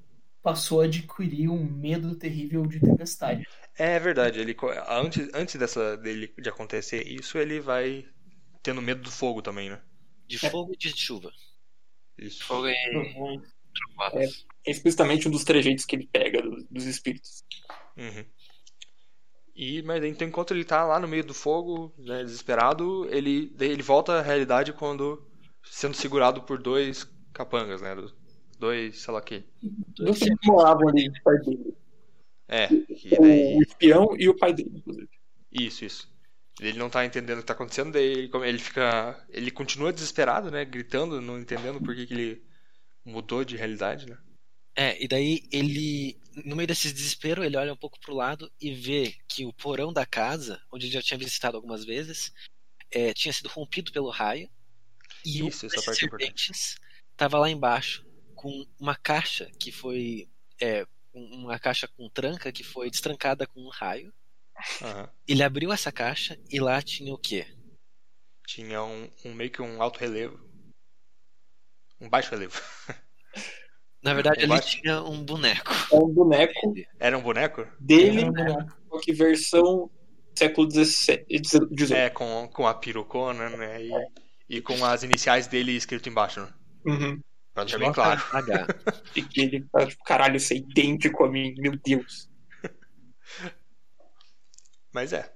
passou 0.43 0.81
a 0.81 0.85
adquirir 0.85 1.49
um 1.49 1.63
medo 1.63 2.15
terrível 2.17 2.67
de 2.67 2.81
tempestade. 2.81 3.47
É 3.77 3.99
verdade, 3.99 4.41
ele 4.41 4.57
antes, 4.89 5.29
antes 5.35 5.55
dessa 5.57 5.97
dele 5.97 6.33
de 6.39 6.49
acontecer 6.49 7.07
isso, 7.07 7.39
ele 7.39 7.61
vai 7.61 8.05
tendo 8.63 8.83
medo 8.83 9.03
do 9.03 9.11
fogo 9.11 9.41
também, 9.41 9.71
né? 9.71 9.81
De 10.27 10.45
É. 10.45 10.51
fogo 10.51 10.73
e 10.73 10.77
de 10.77 10.91
chuva. 10.97 11.31
Isso. 12.19 12.45
Fogo 12.45 12.69
e 12.69 12.75
trovoadas. 13.75 14.47
É 14.67 14.71
explicitamente 14.71 15.29
um 15.29 15.31
dos 15.31 15.45
trejeitos 15.45 15.85
que 15.85 15.97
ele 15.97 16.09
pega 16.13 16.43
do- 16.43 16.67
dos 16.71 16.85
espíritos. 16.85 17.45
Uhum. 17.97 18.25
E, 19.59 19.83
mas 19.83 20.05
então, 20.05 20.29
enquanto 20.29 20.53
ele 20.53 20.65
tá 20.65 20.85
lá 20.85 21.01
no 21.01 21.09
meio 21.09 21.25
do 21.25 21.35
fogo, 21.35 21.93
né, 21.99 22.23
desesperado, 22.23 23.09
ele, 23.11 23.53
ele 23.59 23.83
volta 23.83 24.13
à 24.13 24.23
realidade 24.23 24.73
quando 24.73 25.21
sendo 25.65 25.97
segurado 25.97 26.43
por 26.43 26.63
dois 26.63 27.11
capangas, 27.33 27.83
né? 27.83 27.97
Dois, 28.57 29.01
sei 29.01 29.13
lá 29.13 29.19
o 29.19 29.23
que. 29.23 29.43
Dois 29.97 30.21
que 30.21 30.31
moravam 30.45 30.89
ali 30.89 31.11
perto 31.25 31.51
dele. 31.51 31.75
É, 32.47 32.69
daí. 32.69 33.57
O 33.57 33.63
espião 33.63 34.17
e 34.17 34.29
o 34.29 34.37
pai 34.37 34.55
dele, 34.55 34.71
inclusive. 34.77 35.09
Isso, 35.51 35.85
isso. 35.85 36.09
Ele 36.61 36.79
não 36.79 36.89
tá 36.89 37.05
entendendo 37.05 37.39
o 37.39 37.41
que 37.41 37.47
tá 37.47 37.53
acontecendo, 37.53 37.91
daí 37.91 38.05
ele, 38.05 38.31
ele 38.45 38.59
fica. 38.59 39.27
Ele 39.29 39.51
continua 39.51 39.93
desesperado, 39.93 40.53
né? 40.53 40.65
Gritando, 40.65 41.21
não 41.21 41.37
entendendo 41.37 41.81
por 41.81 41.97
que, 41.97 42.07
que 42.07 42.15
ele 42.15 42.43
mudou 43.05 43.45
de 43.45 43.57
realidade, 43.57 44.09
né? 44.09 44.17
É, 44.77 45.03
e 45.03 45.09
daí 45.09 45.43
ele, 45.51 46.17
no 46.45 46.57
meio 46.57 46.67
desse 46.67 46.93
desespero, 46.93 47.45
ele 47.45 47.57
olha 47.57 47.73
um 47.73 47.77
pouco 47.77 47.99
pro 48.01 48.15
lado 48.15 48.51
e 48.61 48.75
vê 48.75 49.17
que 49.29 49.45
o 49.45 49.53
porão 49.53 49.93
da 49.93 50.05
casa, 50.07 50.61
onde 50.73 50.87
ele 50.87 50.93
já 50.93 51.03
tinha 51.03 51.19
visitado 51.19 51.57
algumas 51.57 51.85
vezes, 51.85 52.33
é, 52.91 53.13
tinha 53.15 53.33
sido 53.33 53.49
rompido 53.49 53.93
pelo 53.93 54.11
raio. 54.11 54.51
E 55.25 55.47
Isso, 55.47 55.67
um 55.67 55.69
essa 55.69 55.91
é 55.91 55.95
serpentes 55.95 56.77
estava 57.13 57.39
lá 57.39 57.51
embaixo 57.51 58.07
com 58.35 58.65
uma 58.79 58.95
caixa 58.95 59.51
que 59.59 59.73
foi. 59.73 60.29
É, 60.61 60.87
um- 61.13 61.45
uma 61.45 61.59
caixa 61.59 61.89
com 61.89 62.09
tranca 62.09 62.53
que 62.53 62.63
foi 62.63 62.89
destrancada 62.91 63.47
com 63.47 63.61
um 63.61 63.69
raio. 63.69 64.13
Aham. 64.83 65.13
Ele 65.27 65.43
abriu 65.43 65.73
essa 65.73 65.91
caixa 65.91 66.39
e 66.49 66.61
lá 66.61 66.81
tinha 66.83 67.13
o 67.13 67.19
quê? 67.19 67.47
Tinha 68.47 68.83
um, 68.83 69.11
um 69.25 69.35
meio 69.35 69.51
que 69.51 69.61
um 69.61 69.83
alto 69.83 69.99
relevo. 69.99 70.39
Um 72.01 72.09
baixo 72.09 72.31
relevo. 72.31 72.61
Na 74.03 74.15
verdade, 74.15 74.43
ele 74.43 74.61
tinha 74.61 75.03
um 75.03 75.25
boneco. 75.25 75.73
É 75.93 75.97
um 75.97 76.09
boneco 76.09 76.53
Era 77.01 77.19
um 77.19 77.23
boneco? 77.23 77.67
dele, 77.81 78.25
um 78.25 78.33
boneco. 78.33 78.77
só 78.89 79.01
que 79.01 79.13
versão 79.13 79.91
século 80.37 80.71
XVII. 80.71 81.27
XVIII. 81.77 81.95
É, 81.95 82.11
com, 82.11 82.49
com 82.53 82.67
a 82.67 82.75
perucona, 82.75 83.51
né? 83.51 83.83
E, 83.83 83.91
e 84.49 84.61
com 84.61 84.85
as 84.85 85.03
iniciais 85.03 85.49
dele 85.49 85.73
escrito 85.73 86.09
embaixo, 86.09 86.41
né? 86.41 86.49
Uhum. 86.87 87.21
Pra 87.53 87.65
deixar 87.65 87.79
bem 87.79 87.93
claro. 87.93 88.23
H. 88.33 88.67
E 89.17 89.23
que 89.23 89.41
ele 89.41 89.67
tá 89.73 89.85
tipo, 89.85 90.05
caralho, 90.05 90.37
isso 90.37 90.53
é 90.53 90.57
idêntico 90.57 91.25
a 91.25 91.31
mim, 91.31 91.55
meu 91.59 91.77
Deus. 91.85 92.31
Mas 94.95 95.13
é. 95.13 95.33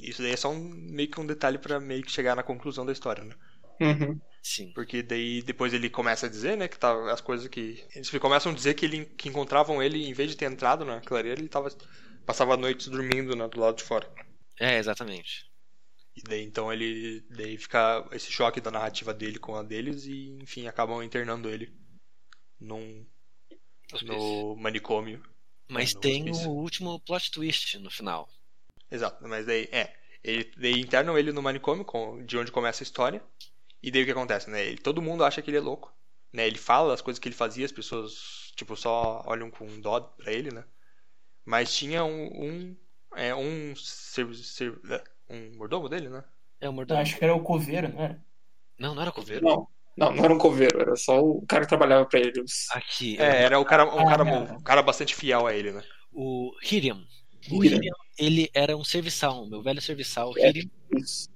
Isso 0.00 0.22
daí 0.22 0.32
é 0.32 0.36
só 0.36 0.50
um, 0.50 0.58
meio 0.58 1.10
que 1.10 1.20
um 1.20 1.26
detalhe 1.26 1.58
pra 1.58 1.78
meio 1.78 2.02
que 2.02 2.10
chegar 2.10 2.34
na 2.34 2.42
conclusão 2.42 2.86
da 2.86 2.92
história, 2.92 3.22
né? 3.22 3.34
Uhum. 3.80 4.18
Sim. 4.42 4.72
Porque 4.72 5.02
daí 5.02 5.42
depois 5.42 5.72
ele 5.74 5.90
começa 5.90 6.26
a 6.26 6.28
dizer, 6.28 6.56
né, 6.56 6.68
que 6.68 6.78
tá 6.78 7.12
as 7.12 7.20
coisas 7.20 7.48
que. 7.48 7.84
Eles 7.94 8.10
começam 8.10 8.52
a 8.52 8.54
dizer 8.54 8.74
que, 8.74 8.86
ele, 8.86 9.04
que 9.04 9.28
encontravam 9.28 9.82
ele, 9.82 10.06
em 10.06 10.12
vez 10.12 10.30
de 10.30 10.36
ter 10.36 10.46
entrado 10.46 10.84
na 10.84 11.00
clareira, 11.00 11.38
ele 11.40 11.48
tava. 11.48 11.68
Passava 12.24 12.56
noites 12.56 12.88
dormindo 12.88 13.34
né, 13.34 13.48
do 13.48 13.60
lado 13.60 13.76
de 13.76 13.82
fora. 13.84 14.08
É, 14.60 14.78
exatamente. 14.78 15.46
E 16.16 16.22
daí 16.22 16.42
então 16.44 16.72
ele. 16.72 17.20
Daí 17.30 17.56
fica 17.58 18.06
esse 18.12 18.30
choque 18.30 18.60
da 18.60 18.70
narrativa 18.70 19.14
dele 19.14 19.38
com 19.38 19.54
a 19.54 19.62
deles 19.62 20.04
e, 20.06 20.36
enfim, 20.42 20.66
acabam 20.66 21.02
internando 21.02 21.48
ele 21.48 21.72
num. 22.60 23.06
no 24.02 24.56
manicômio. 24.56 25.22
Mas 25.68 25.90
É, 25.90 25.94
no 25.94 26.00
tem 26.00 26.30
hospício. 26.30 26.50
o 26.50 26.56
último 26.56 27.00
plot 27.00 27.30
twist 27.30 27.78
no 27.78 27.90
final. 27.90 28.28
Exato, 28.90 29.26
mas 29.28 29.46
daí 29.46 29.68
é. 29.72 29.94
Ele, 30.24 30.50
daí 30.56 30.80
internam 30.80 31.16
ele 31.16 31.32
no 31.32 31.42
manicômio, 31.42 31.84
com- 31.84 32.24
de 32.24 32.36
onde 32.36 32.50
começa 32.50 32.82
a 32.82 32.86
história. 32.86 33.22
E 33.82 33.90
daí 33.90 34.02
o 34.02 34.04
que 34.06 34.12
acontece, 34.12 34.50
né? 34.50 34.64
Ele, 34.64 34.78
todo 34.78 35.02
mundo 35.02 35.24
acha 35.24 35.40
que 35.42 35.50
ele 35.50 35.56
é 35.58 35.60
louco. 35.60 35.92
Né? 36.32 36.46
Ele 36.46 36.58
fala 36.58 36.94
as 36.94 37.00
coisas 37.00 37.18
que 37.18 37.28
ele 37.28 37.34
fazia, 37.36 37.64
as 37.64 37.72
pessoas, 37.72 38.52
tipo, 38.56 38.76
só 38.76 39.22
olham 39.26 39.50
com 39.50 39.80
dó 39.80 40.00
pra 40.00 40.32
ele, 40.32 40.50
né? 40.52 40.64
Mas 41.44 41.74
tinha 41.76 42.04
um. 42.04 42.26
um 42.26 42.76
é 43.16 43.34
um. 43.34 43.74
ser- 43.76 44.32
ser- 44.34 44.78
é, 44.90 45.02
um 45.28 45.56
mordomo 45.56 45.88
dele, 45.88 46.08
né? 46.08 46.24
É 46.60 46.66
o 46.66 46.70
Eu 46.70 46.72
mordomo. 46.72 47.00
acho 47.00 47.16
que 47.16 47.24
era 47.24 47.34
o 47.34 47.42
coveiro, 47.42 47.88
não 47.88 48.02
era? 48.02 48.22
Não, 48.78 48.94
não 48.94 49.02
era 49.02 49.12
coveiro. 49.12 49.44
Não, 49.44 49.66
não, 49.96 50.12
não 50.14 50.24
era 50.24 50.34
um 50.34 50.38
coveiro, 50.38 50.80
era 50.80 50.94
só 50.96 51.20
o 51.20 51.44
cara 51.46 51.62
que 51.62 51.68
trabalhava 51.68 52.06
pra 52.06 52.20
ele. 52.20 52.40
Os- 52.42 52.68
Aqui, 52.72 53.16
É, 53.18 53.42
era 53.44 53.58
o 53.58 53.64
cara, 53.64 53.84
um, 53.86 53.98
Ah, 54.00 54.04
cara, 54.04 54.24
não. 54.24 54.42
um 54.56 54.62
cara 54.62 54.82
bastante 54.82 55.14
fiel 55.14 55.46
a 55.46 55.54
ele, 55.54 55.72
né? 55.72 55.82
o 56.12 56.52
Hiriam. 56.62 57.04
O 57.50 57.64
Hiriam. 57.64 57.78
Hiriam, 57.78 57.94
ele 58.18 58.50
era 58.54 58.76
um 58.76 58.84
serviçal, 58.84 59.48
meu 59.48 59.62
velho 59.62 59.80
serviçal. 59.80 60.32
É. 60.38 60.48
Hiriam, 60.48 60.70
Isso. 60.96 61.28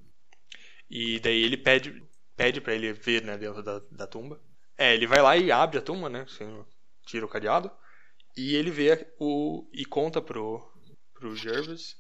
E 0.91 1.19
daí 1.21 1.43
ele 1.43 1.57
pede, 1.57 2.03
pede 2.37 2.61
para 2.61 2.75
ele 2.75 2.92
ver, 2.92 3.23
né, 3.23 3.37
dentro 3.37 3.62
da, 3.62 3.79
da 3.90 4.07
tumba. 4.07 4.40
É, 4.77 4.95
ele 4.95 5.07
vai 5.07 5.21
lá 5.21 5.37
e 5.37 5.53
abre 5.53 5.79
a 5.79 5.83
tumba, 5.83 6.09
né, 6.09 6.23
assim, 6.23 6.64
tira 7.07 7.27
o 7.27 7.29
cadeado. 7.29 7.71
E 8.37 8.55
ele 8.55 8.71
vê 8.71 9.14
o 9.18 9.68
e 9.73 9.85
conta 9.85 10.21
pro 10.21 10.71
pro 11.12 11.37
Jervis 11.37 11.97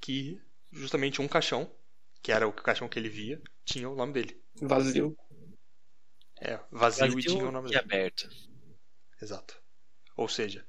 que 0.00 0.40
justamente 0.72 1.20
um 1.20 1.28
caixão, 1.28 1.70
que 2.22 2.32
era 2.32 2.48
o 2.48 2.52
caixão 2.52 2.88
que 2.88 2.98
ele 2.98 3.08
via, 3.08 3.40
tinha 3.64 3.88
o 3.88 3.94
nome 3.94 4.12
dele. 4.14 4.42
Vazio. 4.60 5.16
É, 6.40 6.58
vazio, 6.70 7.06
e 7.06 7.10
vazio 7.10 7.20
tinha 7.20 7.46
o 7.46 7.52
nome 7.52 7.68
e 7.68 7.72
dele. 7.72 7.84
aberto. 7.84 8.28
Exato. 9.20 9.62
Ou 10.16 10.28
seja, 10.28 10.66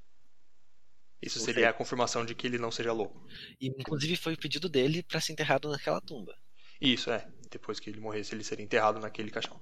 isso 1.22 1.40
seria 1.40 1.70
a 1.70 1.74
confirmação 1.74 2.26
de 2.26 2.36
que 2.36 2.46
ele 2.46 2.58
não 2.58 2.70
seja 2.70 2.92
louco. 2.92 3.26
E 3.60 3.68
inclusive 3.68 4.18
foi 4.18 4.34
o 4.34 4.38
pedido 4.38 4.68
dele 4.68 5.02
pra 5.02 5.22
ser 5.22 5.32
enterrado 5.32 5.70
naquela 5.70 6.02
tumba. 6.02 6.38
Isso, 6.82 7.10
é. 7.12 7.28
Depois 7.50 7.80
que 7.80 7.90
ele 7.90 8.00
morresse, 8.00 8.34
ele 8.36 8.44
seria 8.44 8.64
enterrado 8.66 9.00
naquele 9.00 9.32
caixão. 9.32 9.60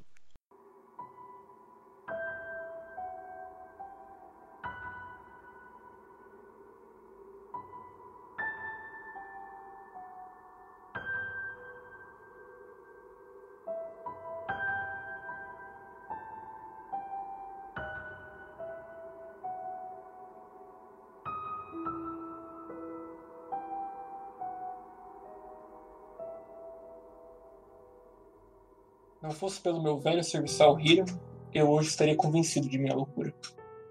Fosse 29.41 29.59
pelo 29.59 29.81
meu 29.81 29.97
velho 29.97 30.23
serviçal 30.23 30.79
Hiram, 30.79 31.05
eu 31.51 31.67
hoje 31.67 31.89
estaria 31.89 32.15
convencido 32.15 32.69
de 32.69 32.77
minha 32.77 32.93
loucura. 32.93 33.33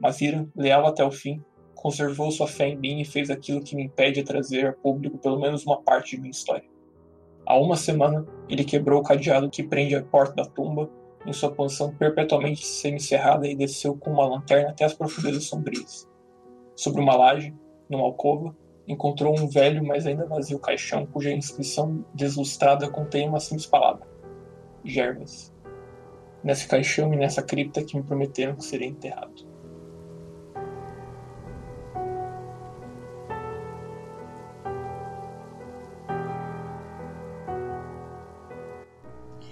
Mas 0.01 0.21
Hiram, 0.21 0.49
leal 0.55 0.87
até 0.87 1.05
o 1.05 1.11
fim, 1.11 1.43
conservou 1.75 2.31
sua 2.31 2.47
fé 2.47 2.69
em 2.69 2.77
mim 2.77 3.01
e 3.01 3.05
fez 3.05 3.31
aquilo 3.31 3.61
que 3.61 3.75
me 3.75 3.83
impede 3.83 4.21
de 4.21 4.23
trazer 4.23 4.69
a 4.69 4.73
público 4.73 5.19
pelo 5.19 5.41
menos 5.41 5.67
uma 5.67 5.83
parte 5.83 6.15
de 6.15 6.23
minha 6.23 6.31
história. 6.31 6.71
Há 7.45 7.59
uma 7.59 7.75
semana, 7.75 8.25
ele 8.49 8.63
quebrou 8.63 9.01
o 9.01 9.03
cadeado 9.03 9.51
que 9.51 9.65
prende 9.65 9.97
a 9.97 10.05
porta 10.05 10.37
da 10.37 10.45
tumba 10.45 10.89
em 11.27 11.33
sua 11.33 11.51
posição 11.51 11.93
perpetuamente 11.97 12.65
semicerrada 12.65 13.49
e 13.49 13.57
desceu 13.57 13.97
com 13.97 14.13
uma 14.13 14.29
lanterna 14.29 14.71
até 14.71 14.85
as 14.85 14.95
profundezas 14.95 15.47
sombrias. 15.47 16.09
Sobre 16.77 17.03
uma 17.03 17.17
laje, 17.17 17.53
numa 17.89 18.05
alcova, 18.05 18.57
encontrou 18.87 19.37
um 19.37 19.49
velho, 19.49 19.85
mas 19.85 20.07
ainda 20.07 20.27
vazio 20.27 20.61
caixão 20.61 21.07
cuja 21.07 21.33
inscrição 21.33 22.05
deslustrada 22.15 22.89
contém 22.89 23.29
uma 23.29 23.41
simples 23.41 23.67
palavra: 23.67 24.00
Gervas. 24.85 25.53
Nesse 26.43 26.67
caixão 26.67 27.13
e 27.13 27.17
nessa 27.17 27.43
cripta 27.43 27.85
que 27.85 27.97
me 27.97 28.03
prometeram 28.03 28.57
que 28.57 28.65
seria 28.65 28.89
enterrado. 28.89 29.47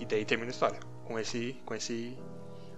E 0.01 0.07
daí 0.07 0.25
termina 0.25 0.51
a 0.51 0.53
história. 0.53 0.81
Com 1.05 1.19
esse, 1.19 1.61
com 1.65 1.75
esse 1.75 2.17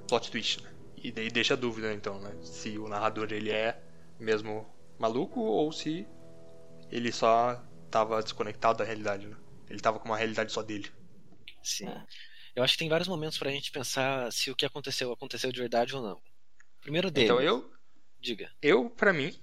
plot 0.08 0.30
twist, 0.30 0.62
né? 0.62 0.70
E 0.96 1.10
daí 1.10 1.30
deixa 1.30 1.54
a 1.54 1.56
dúvida, 1.56 1.92
então, 1.92 2.20
né? 2.20 2.32
Se 2.42 2.78
o 2.78 2.88
narrador 2.88 3.32
ele 3.32 3.50
é 3.50 3.80
mesmo 4.18 4.66
maluco 4.98 5.40
ou 5.40 5.72
se 5.72 6.06
ele 6.90 7.10
só 7.10 7.62
tava 7.90 8.22
desconectado 8.22 8.78
da 8.78 8.84
realidade, 8.84 9.26
né? 9.26 9.36
Ele 9.68 9.80
tava 9.80 9.98
com 9.98 10.08
uma 10.08 10.16
realidade 10.16 10.52
só 10.52 10.62
dele. 10.62 10.90
Sim. 11.62 11.88
Eu 12.54 12.62
acho 12.62 12.74
que 12.74 12.78
tem 12.80 12.88
vários 12.88 13.08
momentos 13.08 13.38
pra 13.38 13.50
gente 13.50 13.70
pensar 13.70 14.32
se 14.32 14.50
o 14.50 14.56
que 14.56 14.66
aconteceu 14.66 15.12
aconteceu 15.12 15.52
de 15.52 15.60
verdade 15.60 15.94
ou 15.96 16.02
não. 16.02 16.20
Primeiro 16.80 17.10
dele, 17.10 17.34
Então 17.34 17.40
eu, 17.40 17.70
diga. 18.20 18.50
eu 18.62 18.90
para 18.90 19.12
mim, 19.12 19.34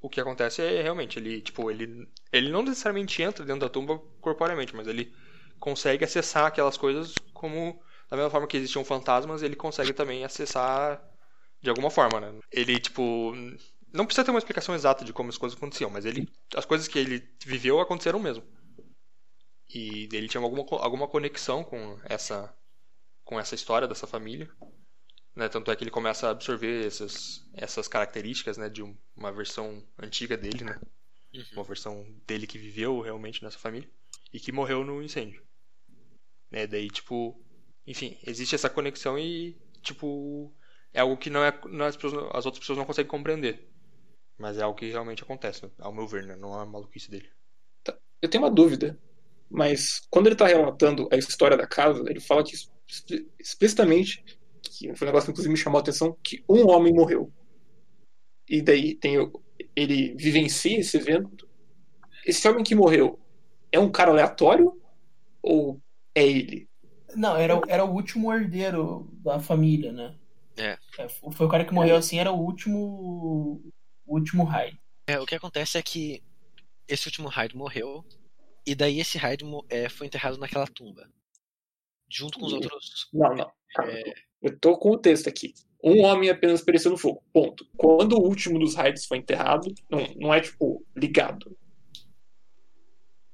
o 0.00 0.08
que 0.08 0.20
acontece 0.20 0.62
é 0.62 0.82
realmente 0.82 1.18
ele, 1.18 1.40
tipo, 1.42 1.70
ele 1.70 2.08
ele 2.32 2.50
não 2.50 2.62
necessariamente 2.62 3.22
entra 3.22 3.44
dentro 3.44 3.62
da 3.62 3.68
tumba 3.68 3.98
corporeamente, 4.20 4.74
mas 4.74 4.86
ele 4.88 5.12
consegue 5.60 6.04
acessar 6.04 6.46
aquelas 6.46 6.76
coisas 6.76 7.22
como 7.34 7.82
da 8.10 8.16
mesma 8.16 8.30
forma 8.30 8.46
que 8.46 8.56
existiam 8.56 8.84
fantasmas, 8.84 9.42
ele 9.42 9.56
consegue 9.56 9.92
também 9.92 10.24
acessar 10.24 11.02
de 11.62 11.70
alguma 11.70 11.90
forma, 11.90 12.20
né? 12.20 12.40
Ele 12.52 12.78
tipo 12.80 13.34
não 13.92 14.06
precisa 14.06 14.24
ter 14.24 14.30
uma 14.30 14.38
explicação 14.38 14.74
exata 14.74 15.04
de 15.04 15.12
como 15.12 15.30
as 15.30 15.38
coisas 15.38 15.56
aconteciam, 15.56 15.90
mas 15.90 16.04
ele 16.04 16.28
as 16.56 16.64
coisas 16.64 16.88
que 16.88 16.98
ele 16.98 17.22
viveu 17.44 17.80
aconteceram 17.80 18.18
mesmo. 18.20 18.44
E 19.74 20.08
ele 20.12 20.28
tinha 20.28 20.42
alguma 20.42 20.64
alguma 20.82 21.08
conexão 21.08 21.64
com 21.64 21.98
essa 22.04 22.54
com 23.24 23.38
essa 23.40 23.54
história 23.54 23.88
dessa 23.88 24.06
família. 24.06 24.50
Né? 25.36 25.48
Tanto 25.48 25.70
é 25.70 25.76
que 25.76 25.84
ele 25.84 25.90
começa 25.90 26.28
a 26.28 26.30
absorver 26.30 26.86
essas, 26.86 27.48
essas 27.54 27.88
características 27.88 28.56
né, 28.58 28.68
de 28.68 28.82
um- 28.82 28.96
uma 29.16 29.32
versão 29.32 29.86
antiga 29.98 30.36
dele, 30.36 30.64
né? 30.64 30.80
Uhum. 31.34 31.44
uma 31.54 31.64
versão 31.64 32.04
dele 32.26 32.46
que 32.46 32.58
viveu 32.58 33.00
realmente 33.00 33.42
nessa 33.44 33.58
família 33.58 33.88
e 34.32 34.40
que 34.40 34.52
morreu 34.52 34.84
no 34.84 35.02
incêndio. 35.02 35.42
Né? 36.50 36.66
Daí, 36.66 36.88
tipo, 36.90 37.40
enfim, 37.86 38.18
existe 38.26 38.54
essa 38.54 38.70
conexão 38.70 39.18
e, 39.18 39.56
tipo, 39.82 40.52
é 40.92 41.00
algo 41.00 41.16
que 41.16 41.30
não 41.30 41.44
é, 41.44 41.60
não 41.68 41.84
é 41.84 41.88
as, 41.88 41.96
pessoas- 41.96 42.30
as 42.34 42.46
outras 42.46 42.60
pessoas 42.60 42.78
não 42.78 42.84
conseguem 42.86 43.10
compreender. 43.10 43.68
Mas 44.38 44.58
é 44.58 44.62
algo 44.62 44.78
que 44.78 44.88
realmente 44.90 45.22
acontece, 45.22 45.70
ao 45.78 45.92
meu 45.92 46.06
ver, 46.06 46.26
né? 46.26 46.36
Não 46.36 46.60
é 46.60 46.64
maluquice 46.66 47.10
dele. 47.10 47.30
Eu 48.22 48.28
tenho 48.28 48.44
uma 48.44 48.50
dúvida, 48.50 48.98
mas 49.50 50.00
quando 50.10 50.26
ele 50.26 50.34
está 50.34 50.46
relatando 50.46 51.08
a 51.12 51.16
história 51.16 51.56
da 51.56 51.66
casa, 51.66 52.04
ele 52.08 52.20
fala 52.20 52.44
que 52.44 52.54
expli- 52.88 53.28
explicitamente 53.38 54.24
que 54.62 54.94
foi 54.94 55.06
um 55.06 55.10
negócio 55.10 55.26
que 55.26 55.32
inclusive 55.32 55.52
me 55.52 55.58
chamou 55.58 55.78
a 55.78 55.82
atenção, 55.82 56.16
que 56.22 56.42
um 56.48 56.68
homem 56.68 56.92
morreu. 56.94 57.32
E 58.48 58.62
daí 58.62 58.94
tem 58.94 59.18
o- 59.18 59.42
ele 59.76 60.14
vivencia 60.14 60.78
esse 60.78 60.96
evento. 60.96 61.48
Esse 62.26 62.48
homem 62.48 62.64
que 62.64 62.74
morreu 62.74 63.18
é 63.72 63.78
um 63.78 63.90
cara 63.90 64.10
aleatório 64.10 64.80
ou 65.42 65.80
é 66.14 66.26
ele? 66.26 66.68
Não, 67.14 67.36
era, 67.36 67.56
o- 67.56 67.62
era 67.68 67.84
o 67.84 67.92
último 67.92 68.32
herdeiro 68.32 69.08
da 69.24 69.40
família, 69.40 69.92
né? 69.92 70.16
É. 70.56 70.78
Foi 71.32 71.46
o 71.46 71.50
cara 71.50 71.64
que 71.64 71.72
morreu 71.72 71.96
assim, 71.96 72.18
era 72.18 72.30
o 72.30 72.38
último. 72.40 73.62
O 74.06 74.14
último 74.14 74.44
raio. 74.44 74.76
É, 75.06 75.18
o 75.18 75.26
que 75.26 75.34
acontece 75.34 75.78
é 75.78 75.82
que 75.82 76.22
esse 76.88 77.06
último 77.06 77.28
Hyde 77.28 77.56
morreu, 77.56 78.04
e 78.66 78.74
daí 78.74 79.00
esse 79.00 79.18
Hyde 79.18 79.44
é, 79.68 79.88
foi 79.88 80.06
enterrado 80.06 80.38
naquela 80.38 80.66
tumba. 80.66 81.08
Junto 82.08 82.38
com 82.38 82.46
os 82.46 82.52
Hum. 82.52 82.56
outros. 82.56 83.08
Não, 83.12 83.34
não. 83.34 83.52
Calma. 83.74 83.92
É, 83.92 84.02
Eu 84.42 84.58
tô 84.58 84.76
com 84.78 84.90
o 84.90 84.98
texto 84.98 85.28
aqui. 85.28 85.52
Um 85.82 86.02
homem 86.02 86.28
apenas 86.30 86.62
pereceu 86.62 86.90
no 86.90 86.96
fogo. 86.98 87.22
Ponto. 87.32 87.66
Quando 87.76 88.14
o 88.18 88.22
último 88.22 88.58
dos 88.58 88.74
Hydes 88.74 89.06
foi 89.06 89.18
enterrado, 89.18 89.72
não, 89.90 90.06
não 90.16 90.34
é 90.34 90.40
tipo 90.40 90.84
ligado. 90.96 91.56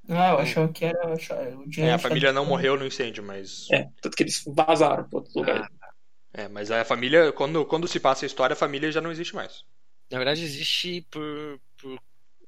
Ah, 0.09 0.31
eu 0.31 0.39
achava 0.39 0.73
que 0.73 0.85
era. 0.85 1.13
achava- 1.13 1.65
tinha 1.69 1.87
É, 1.87 1.93
a 1.93 1.99
família 1.99 2.33
não 2.33 2.47
morreu 2.47 2.77
no 2.77 2.87
incêndio, 2.87 3.25
mas. 3.25 3.69
É, 3.73 3.89
tanto 4.01 4.17
que 4.17 4.23
eles 4.23 4.45
vazaram 4.47 5.09
pra 5.09 5.19
outro 5.19 5.33
lugar. 5.35 5.69
Ah, 5.83 5.93
É, 6.33 6.49
mas 6.49 6.71
a 6.71 6.85
família, 6.85 7.33
quando, 7.33 7.65
quando 7.67 7.89
se 7.89 7.99
passa 7.99 8.25
a 8.25 8.29
história, 8.29 8.53
a 8.55 8.57
família 8.57 8.93
já 8.93 9.01
não 9.01 9.11
existe 9.11 9.35
mais. 9.35 9.65
na 10.11 10.19
verdade, 10.19 10.43
existe 10.45 11.03
por, 11.11 11.61
por 11.81 11.99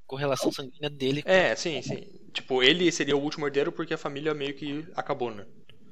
correlação 0.07 0.53
sanguínea 0.53 0.89
dele 0.91 1.23
com. 1.23 1.29
É, 1.31 1.57
sim, 1.57 1.81
sim. 1.83 2.18
Tipo, 2.33 2.63
ele 2.63 2.91
seria 2.93 3.17
o 3.17 3.21
último 3.23 3.47
herdeiro 3.47 3.73
porque 3.73 3.95
a 3.95 3.99
família 3.99 4.35
meio 4.35 4.55
que 4.55 4.87
acabou, 4.95 5.35
né? 5.35 5.47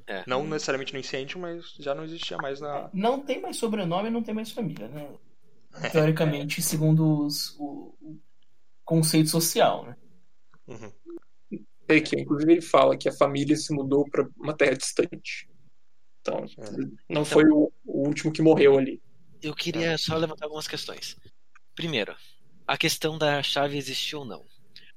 É. 0.07 0.23
Não 0.25 0.45
necessariamente 0.47 0.93
no 0.93 0.99
incêndio, 0.99 1.39
mas 1.39 1.73
já 1.79 1.93
não 1.93 2.03
existia 2.05 2.37
mais 2.37 2.61
na. 2.61 2.89
Não 2.93 3.19
tem 3.19 3.41
mais 3.41 3.57
sobrenome, 3.57 4.09
não 4.09 4.23
tem 4.23 4.33
mais 4.33 4.51
família, 4.51 4.87
né? 4.87 5.09
Teoricamente, 5.91 6.61
segundo 6.61 7.25
os- 7.25 7.55
o, 7.59 7.93
o 8.01 8.17
conceito 8.85 9.29
social, 9.29 9.85
né? 9.85 9.95
Uhum. 10.67 10.91
É 11.87 12.01
que, 12.01 12.19
inclusive, 12.19 12.53
ele 12.53 12.61
fala 12.61 12.97
que 12.97 13.07
a 13.07 13.13
família 13.13 13.55
se 13.55 13.73
mudou 13.73 14.09
pra 14.09 14.27
uma 14.37 14.53
terra 14.55 14.75
distante. 14.75 15.47
Então, 16.21 16.45
não 17.09 17.23
foi 17.23 17.45
o, 17.45 17.71
o 17.85 18.07
último 18.07 18.31
que 18.31 18.41
morreu 18.41 18.77
ali. 18.77 19.01
Eu 19.41 19.53
queria 19.53 19.97
só 19.97 20.15
levantar 20.17 20.45
algumas 20.45 20.67
questões. 20.67 21.15
Primeiro, 21.75 22.15
a 22.65 22.77
questão 22.77 23.17
da 23.17 23.41
chave 23.43 23.77
existir 23.77 24.15
ou 24.15 24.25
não. 24.25 24.43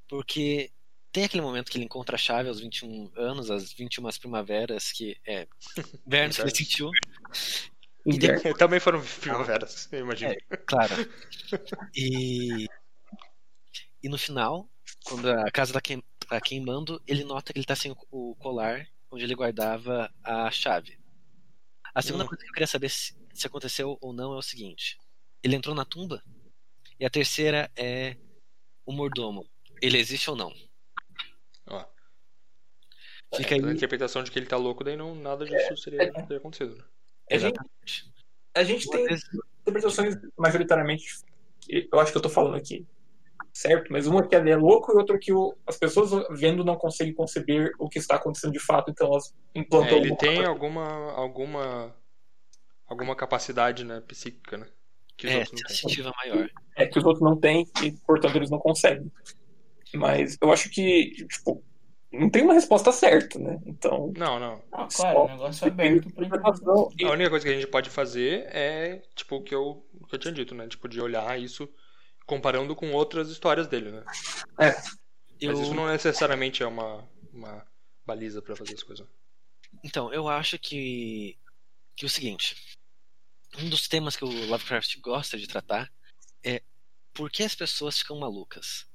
Porque 0.08 0.70
tem 1.12 1.24
aquele 1.24 1.42
momento 1.42 1.70
que 1.70 1.76
ele 1.78 1.84
encontra 1.84 2.16
a 2.16 2.18
chave 2.18 2.48
aos 2.48 2.60
21 2.60 3.10
anos, 3.16 3.50
às 3.50 3.72
21 3.72 4.08
primaveras, 4.18 4.92
que 4.92 5.16
é 5.26 5.46
invernos 6.06 6.36
que 6.36 6.42
ele 6.42 6.54
sentiu. 6.54 6.90
E 8.06 8.16
Inverno. 8.16 8.56
Também 8.56 8.80
foram 8.80 9.02
primaveras, 9.20 9.88
eu 9.92 10.00
imagino. 10.00 10.32
É. 10.32 10.56
Claro. 10.66 10.94
E, 11.94 12.66
e 14.02 14.08
no 14.08 14.18
final, 14.18 14.68
quando 15.04 15.30
a 15.30 15.50
casa 15.50 15.72
tá, 15.72 15.80
queim, 15.80 16.02
tá 16.28 16.40
queimando, 16.40 17.02
ele 17.06 17.24
nota 17.24 17.52
que 17.52 17.58
ele 17.58 17.66
tá 17.66 17.76
sem 17.76 17.92
o, 17.92 17.96
o 18.10 18.36
colar 18.36 18.86
onde 19.10 19.24
ele 19.24 19.34
guardava 19.34 20.12
a 20.22 20.50
chave. 20.50 20.98
A 21.94 22.00
segunda 22.02 22.24
Hum. 22.24 22.28
coisa 22.28 22.42
que 22.42 22.48
eu 22.48 22.52
queria 22.54 22.66
saber 22.66 22.88
se, 22.88 23.14
se 23.34 23.46
aconteceu 23.46 23.98
ou 24.00 24.12
não 24.12 24.32
é 24.34 24.38
o 24.38 24.42
seguinte: 24.42 24.96
ele 25.42 25.56
entrou 25.56 25.74
na 25.74 25.84
tumba? 25.84 26.22
E 26.98 27.04
a 27.04 27.10
terceira 27.10 27.70
é 27.76 28.16
o 28.86 28.92
mordomo. 28.92 29.48
Ele 29.82 29.98
existe 29.98 30.30
ou 30.30 30.36
não? 30.36 30.52
Ó. 31.70 31.84
Fica 33.36 33.54
A 33.54 33.58
aí. 33.58 33.72
interpretação 33.74 34.22
de 34.22 34.30
que 34.30 34.38
ele 34.38 34.46
tá 34.46 34.56
louco, 34.56 34.82
daí 34.84 34.96
não, 34.96 35.14
nada 35.14 35.44
disso 35.44 35.76
seria, 35.76 36.12
teria 36.12 36.36
acontecido. 36.38 36.76
Né? 36.76 36.84
A 37.30 37.38
gente, 37.38 38.12
a 38.54 38.62
gente 38.64 38.90
tem 38.90 39.06
interpretações 39.62 40.16
majoritariamente 40.36 41.04
eu 41.68 42.00
acho 42.00 42.10
que 42.10 42.18
eu 42.18 42.22
tô 42.22 42.28
falando 42.28 42.56
aqui. 42.56 42.84
Certo? 43.52 43.92
Mas 43.92 44.06
uma 44.06 44.26
que 44.26 44.34
ele 44.34 44.50
é 44.50 44.56
louco 44.56 44.92
e 44.92 44.96
outra 44.96 45.18
que 45.18 45.32
o- 45.32 45.56
as 45.66 45.76
pessoas 45.76 46.10
vendo 46.38 46.64
não 46.64 46.76
conseguem 46.76 47.12
conceber 47.14 47.72
o 47.78 47.88
que 47.88 47.98
está 47.98 48.16
acontecendo 48.16 48.52
de 48.52 48.58
fato, 48.60 48.90
então 48.90 49.08
elas 49.08 49.34
implantam 49.54 49.96
É, 49.98 50.00
ele 50.00 50.10
alguma 50.10 50.18
tem 50.18 50.34
coisa. 50.36 50.50
alguma. 50.50 51.12
alguma. 51.12 51.96
alguma 52.86 53.14
capacidade, 53.16 53.84
né, 53.84 54.00
psíquica, 54.00 54.56
né? 54.56 54.66
Que 55.16 55.26
os 55.26 55.32
É, 55.32 55.38
outros 55.38 55.82
não 55.84 55.90
têm. 55.92 56.12
maior. 56.16 56.50
é, 56.76 56.86
que 56.86 56.98
os 56.98 57.04
outros 57.04 57.22
não 57.22 57.36
têm 57.38 57.68
e, 57.84 57.92
portanto, 57.92 58.34
eles 58.36 58.50
não 58.50 58.58
conseguem. 58.58 59.10
Mas 59.94 60.36
eu 60.40 60.52
acho 60.52 60.70
que, 60.70 61.26
tipo, 61.26 61.64
não 62.12 62.28
tem 62.30 62.42
uma 62.42 62.54
resposta 62.54 62.90
certa, 62.92 63.38
né? 63.38 63.58
Então, 63.66 64.12
Não, 64.16 64.38
não. 64.38 64.62
Ah, 64.72 64.88
claro, 64.92 65.20
o 65.24 65.28
negócio 65.28 65.64
é 65.64 65.70
aberto 65.70 66.12
pra 66.12 66.26
interpretação. 66.26 66.88
e- 66.98 67.04
A 67.04 67.10
única 67.10 67.30
coisa 67.30 67.44
que 67.44 67.52
a 67.52 67.54
gente 67.54 67.66
pode 67.70 67.90
fazer 67.90 68.46
é, 68.54 68.98
tipo, 69.14 69.36
o 69.36 69.42
que 69.42 69.54
eu, 69.54 69.86
o 69.94 70.06
que 70.06 70.14
eu 70.14 70.18
tinha 70.18 70.32
dito, 70.34 70.54
né? 70.54 70.66
Tipo, 70.68 70.88
de 70.88 71.00
olhar 71.00 71.38
isso 71.40 71.68
comparando 72.26 72.74
com 72.76 72.92
outras 72.92 73.28
histórias 73.30 73.66
dele, 73.66 73.90
né? 73.90 74.04
Eu, 75.40 75.52
Mas 75.52 75.60
isso 75.60 75.74
não 75.74 75.86
necessariamente 75.88 76.62
é 76.62 76.66
uma, 76.66 77.08
uma 77.32 77.66
baliza 78.06 78.42
pra 78.42 78.54
fazer 78.56 78.74
as 78.74 78.82
coisas. 78.82 79.06
Então, 79.82 80.12
eu 80.12 80.28
acho 80.28 80.58
que, 80.58 81.38
que 81.96 82.04
o 82.04 82.10
seguinte: 82.10 82.56
um 83.58 83.68
dos 83.68 83.88
temas 83.88 84.16
que 84.16 84.24
o 84.24 84.46
Lovecraft 84.46 84.98
gosta 85.00 85.38
de 85.38 85.46
tratar 85.46 85.90
é 86.44 86.62
por 87.14 87.30
que 87.30 87.42
as 87.42 87.54
pessoas 87.54 87.98
ficam 87.98 88.18
malucas 88.18 88.86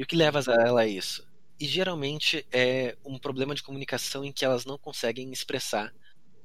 e 0.00 0.02
o 0.02 0.06
que 0.06 0.16
leva 0.16 0.40
a 0.40 0.66
ela 0.66 0.80
a 0.80 0.86
isso. 0.86 1.28
E 1.60 1.66
geralmente 1.66 2.46
é 2.50 2.96
um 3.04 3.18
problema 3.18 3.54
de 3.54 3.62
comunicação 3.62 4.24
em 4.24 4.32
que 4.32 4.46
elas 4.46 4.64
não 4.64 4.78
conseguem 4.78 5.30
expressar 5.30 5.92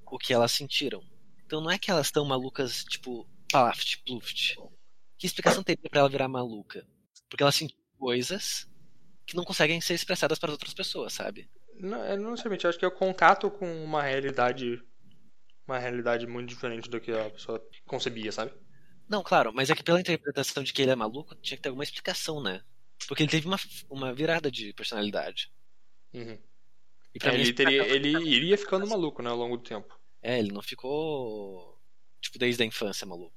o 0.06 0.18
que 0.18 0.34
elas 0.34 0.52
sentiram. 0.52 1.02
Então 1.46 1.62
não 1.62 1.72
é 1.72 1.80
que 1.80 1.90
elas 1.90 2.08
estão 2.08 2.26
malucas, 2.26 2.84
tipo, 2.84 3.26
paft, 3.50 4.04
pluft. 4.04 4.58
Que 5.18 5.26
explicação 5.26 5.64
teria 5.64 5.90
pra 5.90 6.02
ela 6.02 6.10
virar 6.10 6.28
maluca? 6.28 6.86
Porque 7.30 7.44
elas 7.44 7.56
sentem 7.56 7.78
coisas 7.98 8.70
que 9.26 9.38
não 9.38 9.46
conseguem 9.46 9.80
ser 9.80 9.94
expressadas 9.94 10.38
para 10.38 10.52
outras 10.52 10.74
pessoas, 10.74 11.14
sabe? 11.14 11.50
Não, 11.80 12.04
é, 12.04 12.18
não 12.18 12.32
necessariamente, 12.32 12.66
eu 12.66 12.70
acho 12.72 12.78
que 12.78 12.84
é 12.84 12.90
o 12.90 12.92
contato 12.92 13.50
com 13.50 13.86
uma 13.86 14.04
realidade. 14.04 14.84
Uma 15.66 15.80
realidade 15.80 16.28
muito 16.28 16.50
diferente 16.50 16.90
do 16.90 17.00
que 17.00 17.14
a 17.14 17.30
pessoa 17.30 17.66
concebia, 17.86 18.34
sabe? 18.34 18.52
Não, 19.08 19.24
claro, 19.24 19.54
mas 19.54 19.70
é 19.70 19.76
que 19.76 19.84
pela 19.84 20.02
interpretação 20.02 20.62
de 20.62 20.74
que 20.74 20.82
ele 20.82 20.92
é 20.92 20.96
maluco, 20.96 21.36
tinha 21.36 21.56
que 21.56 21.64
ter 21.64 21.70
alguma 21.70 21.86
explicação, 21.86 22.44
né? 22.44 22.62
Porque 23.08 23.24
ele 23.24 23.30
teve 23.32 23.48
uma, 23.48 23.58
uma 23.90 24.14
virada 24.14 24.50
de 24.52 24.74
personalidade. 24.74 25.52
Uhum. 26.14 26.38
E 27.14 27.20
pra 27.20 27.30
É, 27.30 27.34
mim, 27.36 27.42
ele, 27.42 27.54
teria, 27.54 27.88
ele 27.88 28.10
iria 28.30 28.58
ficando 28.58 28.88
maluco, 28.88 29.22
né, 29.22 29.30
ao 29.30 29.38
longo 29.38 29.58
do 29.58 29.64
tempo. 29.64 29.98
É, 30.22 30.40
ele 30.40 30.52
não 30.52 30.62
ficou. 30.62 31.80
Tipo, 32.22 32.40
desde 32.40 32.64
a 32.64 32.66
infância, 32.66 33.06
maluco. 33.06 33.36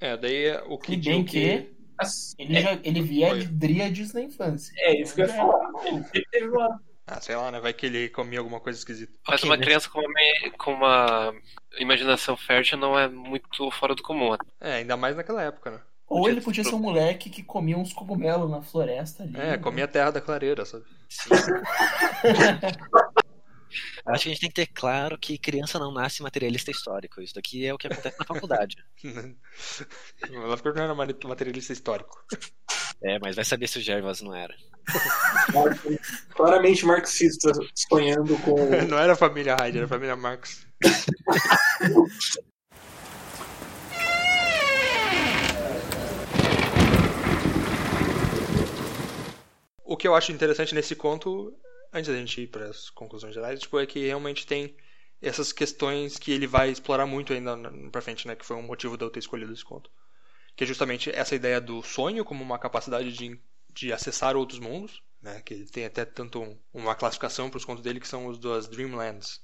É, 0.00 0.16
daí 0.16 0.46
é 0.46 0.62
o 0.62 0.78
que. 0.78 0.92
E 0.94 0.96
bem 0.96 1.24
que 1.24 1.70
assim, 1.98 2.34
ele, 2.38 2.60
já, 2.60 2.72
ele 2.82 3.02
via 3.02 3.28
Foi. 3.28 3.40
de 3.40 3.46
dríades 3.48 4.12
na 4.14 4.22
infância. 4.22 4.72
é 4.78 5.00
isso 5.00 5.14
que 5.14 5.20
eu 5.22 5.26
ia 5.26 5.34
falar. 5.34 5.70
Ele 6.14 6.24
teve 6.30 6.48
uma. 6.48 6.82
Ah, 7.06 7.20
sei 7.20 7.34
lá, 7.36 7.50
né? 7.50 7.60
Vai 7.60 7.72
que 7.74 7.86
ele 7.86 8.08
comia 8.08 8.38
alguma 8.38 8.60
coisa 8.60 8.78
esquisita. 8.78 9.12
Mas 9.28 9.40
Ok, 9.40 9.50
uma 9.50 9.56
mas- 9.56 9.66
criança 9.66 9.90
com 9.90 9.98
uma, 10.00 10.50
com 10.56 10.72
uma 10.72 11.34
imaginação 11.78 12.36
fértil 12.36 12.78
não 12.78 12.98
é 12.98 13.08
muito 13.08 13.70
fora 13.72 13.94
do 13.94 14.02
comum. 14.02 14.34
É, 14.60 14.74
ainda 14.74 14.96
mais 14.96 15.16
naquela 15.16 15.42
época, 15.42 15.72
né? 15.72 15.80
Ou 16.10 16.18
Podia 16.22 16.32
ele 16.32 16.40
podia 16.40 16.64
ser- 16.64 16.74
um 16.74 16.78
moleque 16.80 17.30
que 17.30 17.40
comia 17.42 17.78
uns 17.78 17.92
cogumelos 17.92 18.50
na 18.50 18.60
floresta 18.60 19.22
ali. 19.22 19.34
É, 19.38 19.56
comia 19.56 19.84
a 19.84 19.88
terra 19.88 20.10
da 20.10 20.20
clareira, 20.20 20.64
sabe? 20.66 20.84
Sim. 21.08 21.30
Acho 24.04 24.22
que 24.24 24.28
a 24.28 24.32
gente 24.32 24.40
tem 24.40 24.48
que 24.48 24.54
ter 24.56 24.66
claro 24.66 25.16
que 25.16 25.38
criança 25.38 25.78
não 25.78 25.92
nasce 25.92 26.20
materialista 26.22 26.70
histórico. 26.72 27.20
Isso 27.22 27.34
daqui 27.34 27.64
é 27.64 27.72
o 27.72 27.78
que 27.78 27.86
acontece 27.86 28.18
na 28.18 28.24
faculdade. 28.26 28.76
O 30.30 30.38
Lovecraft 30.46 30.76
não 30.76 30.84
era 30.84 30.94
materialista 30.94 31.72
histórico. 31.72 32.18
É, 33.02 33.18
mas 33.20 33.36
vai 33.36 33.44
saber 33.44 33.68
se 33.68 33.78
o 33.78 33.82
Gervas 33.82 34.20
não 34.20 34.34
era. 34.34 34.54
Claramente 36.34 36.84
marxista, 36.84 37.52
sonhando 37.74 38.36
com. 38.38 38.56
Não 38.88 38.98
era 38.98 39.12
a 39.12 39.16
família 39.16 39.54
Hyde, 39.54 39.76
era 39.78 39.86
a 39.86 39.88
família 39.88 40.16
Marx. 40.16 40.66
Que 50.00 50.08
eu 50.08 50.14
acho 50.14 50.32
interessante 50.32 50.74
nesse 50.74 50.96
conto, 50.96 51.52
antes 51.92 52.10
da 52.10 52.16
gente 52.18 52.42
ir 52.42 52.46
para 52.48 52.66
as 52.68 52.90
conclusões 52.90 53.34
gerais, 53.34 53.60
tipo, 53.60 53.78
é 53.80 53.86
que 53.86 54.06
realmente 54.06 54.46
tem 54.46 54.76
essas 55.22 55.52
questões 55.52 56.18
que 56.18 56.32
ele 56.32 56.46
vai 56.46 56.70
explorar 56.70 57.06
muito 57.06 57.32
ainda 57.32 57.56
pra 57.92 58.02
frente, 58.02 58.26
né? 58.26 58.34
Que 58.36 58.44
foi 58.46 58.56
um 58.56 58.62
motivo 58.62 58.96
de 58.96 59.04
eu 59.04 59.10
ter 59.10 59.20
escolhido 59.20 59.52
esse 59.52 59.64
conto. 59.64 59.90
Que 60.56 60.64
é 60.64 60.66
justamente 60.66 61.10
essa 61.10 61.34
ideia 61.36 61.60
do 61.60 61.82
sonho 61.82 62.24
como 62.24 62.42
uma 62.44 62.58
capacidade 62.58 63.12
de, 63.12 63.40
de 63.72 63.92
acessar 63.92 64.36
outros 64.36 64.60
mundos, 64.60 65.02
né? 65.22 65.42
Que 65.42 65.54
ele 65.54 65.66
tem 65.66 65.86
até 65.86 66.04
tanto 66.04 66.40
um- 66.42 66.58
uma 66.74 66.94
classificação 66.96 67.50
para 67.50 67.58
os 67.58 67.64
contos 67.66 67.82
dele 67.84 68.00
que 68.00 68.08
são 68.08 68.26
os 68.28 68.38
das 68.38 68.68
Dreamlands, 68.68 69.40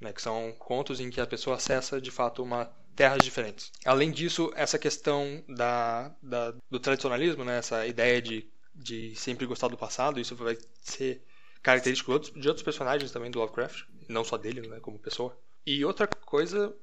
né? 0.00 0.12
Que 0.12 0.22
são 0.22 0.52
contos 0.58 1.00
em 1.00 1.10
que 1.10 1.20
a 1.20 1.26
pessoa 1.26 1.56
acessa 1.56 2.00
de 2.00 2.10
fato 2.10 2.42
uma 2.42 2.66
terras 2.96 3.24
diferentes. 3.24 3.70
Além 3.84 4.10
disso, 4.10 4.50
essa 4.56 4.78
questão 4.78 5.44
da, 5.48 6.08
da- 6.22 6.52
do 6.70 6.80
tradicionalismo, 6.80 7.44
né? 7.44 7.58
Essa 7.58 7.86
ideia 7.86 8.20
de, 8.20 8.50
de 8.78 9.16
sempre 9.16 9.46
gostar 9.46 9.68
do 9.68 9.78
passado, 9.78 10.20
isso 10.20 10.36
vai 10.36 10.56
ser 10.82 11.24
característico 11.62 12.18
de 12.20 12.48
outros, 12.48 12.64
personagens 12.64 13.12
também 13.12 13.30
do 13.30 13.40
Lovecraft, 13.40 13.84
não 14.08 14.24
só 14.24 14.38
dele, 14.38 14.66
né? 14.68 14.80
Como 14.80 14.98
pessoa. 14.98 15.38
E 15.66 15.84
outra 15.84 16.06
coisa 16.06 16.74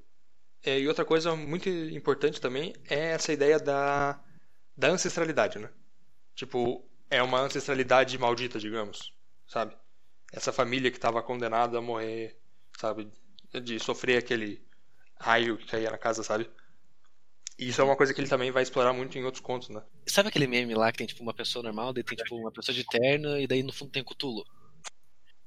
É, 0.64 0.80
e 0.80 0.88
outra 0.88 1.06
coisa 1.06 1.36
muito 1.36 1.70
importante 1.70 2.42
também 2.42 2.74
é 2.90 3.12
essa 3.14 3.34
ideia 3.34 3.60
da, 3.60 4.22
da 4.78 4.90
ancestralidade, 4.90 5.60
né? 5.60 5.70
Tipo, 6.36 6.88
é 7.10 7.24
uma 7.24 7.42
ancestralidade 7.42 8.18
maldita, 8.18 8.60
digamos, 8.60 9.14
sabe? 9.48 9.78
Essa 10.34 10.54
família 10.54 10.92
que 10.92 10.98
estava 10.98 11.24
condenada 11.24 11.78
a 11.80 11.82
morrer, 11.82 12.40
sabe? 12.80 13.12
De 13.64 13.80
sofrer 13.80 14.18
aquele 14.20 14.66
raio 15.20 15.58
que 15.58 15.68
caía 15.68 15.92
na 15.92 15.98
casa, 15.98 16.24
sabe? 16.24 16.50
E 17.58 17.70
isso 17.70 17.82
é 17.82 17.84
uma 17.84 17.96
coisa 17.96 18.14
que 18.14 18.20
ele 18.20 18.28
também 18.28 18.52
vai 18.52 18.64
explorar 18.64 18.92
muito 18.92 19.18
em 19.18 19.24
outros 19.24 19.42
contos, 19.42 19.70
né? 19.70 19.82
Sabe 20.06 20.30
aquele 20.30 20.48
meme 20.48 20.76
lá 20.76 20.92
que 20.92 20.98
tem 20.98 21.08
tipo 21.08 21.24
uma 21.24 21.34
pessoa 21.34 21.64
normal, 21.64 21.94
daí 21.94 22.04
tem 22.04 22.18
tipo 22.18 22.36
uma 22.36 22.52
pessoa 22.52 22.76
de 22.76 22.84
terno 22.84 23.38
e 23.40 23.48
daí 23.48 23.64
no 23.64 23.72
fundo 23.72 23.92
tem 23.92 24.04
Cthulhu? 24.04 24.44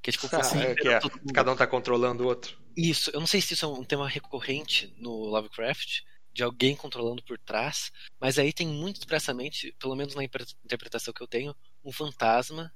Que 0.02 0.11
é 0.11 0.12
tipo 0.12 0.26
Ah, 0.32 0.40
assim, 0.40 0.61
é, 0.61 0.74
que 0.74 0.88
é, 0.88 1.00
cada 1.34 1.52
um 1.52 1.56
tá 1.56 1.66
controlando 1.66 2.24
o 2.24 2.26
outro. 2.26 2.59
Isso, 2.76 3.11
eu 3.11 3.20
não 3.20 3.26
sei 3.26 3.40
se 3.40 3.54
isso 3.54 3.64
é 3.64 3.68
um 3.68 3.84
tema 3.84 4.09
recorrente 4.09 4.94
no 4.96 5.11
Lovecraft, 5.11 6.00
de 6.32 6.42
alguém 6.42 6.74
controlando 6.74 7.22
por 7.22 7.38
trás, 7.38 7.90
mas 8.20 8.38
aí 8.38 8.52
tem 8.52 8.66
muito 8.66 8.96
expressamente, 8.96 9.74
pelo 9.78 9.96
menos 9.96 10.14
na 10.14 10.24
interpretação 10.24 11.12
que 11.12 11.22
eu 11.22 11.26
tenho, 11.26 11.54
um 11.84 11.92
fantasma 11.92 12.72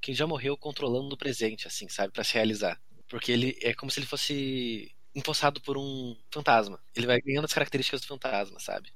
que 0.00 0.14
já 0.14 0.26
morreu 0.26 0.56
controlando 0.56 1.08
no 1.08 1.16
presente, 1.16 1.66
assim, 1.66 1.88
sabe, 1.88 2.12
Pra 2.12 2.24
se 2.24 2.34
realizar. 2.34 2.80
Porque 3.08 3.32
ele 3.32 3.58
é 3.60 3.74
como 3.74 3.90
se 3.90 3.98
ele 3.98 4.06
fosse 4.06 4.94
empossado 5.14 5.60
por 5.60 5.76
um 5.76 6.16
fantasma. 6.30 6.80
Ele 6.94 7.06
vai 7.06 7.20
ganhando 7.20 7.44
as 7.44 7.52
características 7.52 8.00
do 8.00 8.06
fantasma, 8.06 8.58
sabe? 8.60 8.92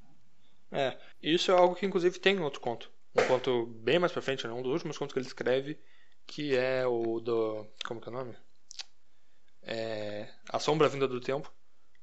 É, 0.71 0.99
isso 1.23 1.51
é 1.51 1.55
algo 1.55 1.75
que 1.75 1.87
inclusive 1.87 2.19
tem 2.19 2.37
em 2.37 2.41
outro 2.41 2.61
conto. 2.61 2.91
Um 3.17 3.27
conto 3.27 3.67
bem 3.67 3.99
mais 3.99 4.13
pra 4.13 4.23
frente, 4.23 4.47
né? 4.47 4.53
um 4.53 4.63
dos 4.63 4.73
últimos 4.73 4.99
contos 4.99 5.13
que 5.13 5.19
ele 5.19 5.27
escreve, 5.27 5.79
que 6.27 6.57
é 6.57 6.87
o 6.87 7.21
do. 7.21 7.67
Como 7.85 8.01
que 8.01 8.09
é 8.09 8.13
o 8.13 8.15
nome? 8.15 8.37
É, 9.63 10.29
A 10.49 10.59
Sombra 10.59 10.89
Vinda 10.89 11.07
do 11.07 11.21
Tempo, 11.21 11.53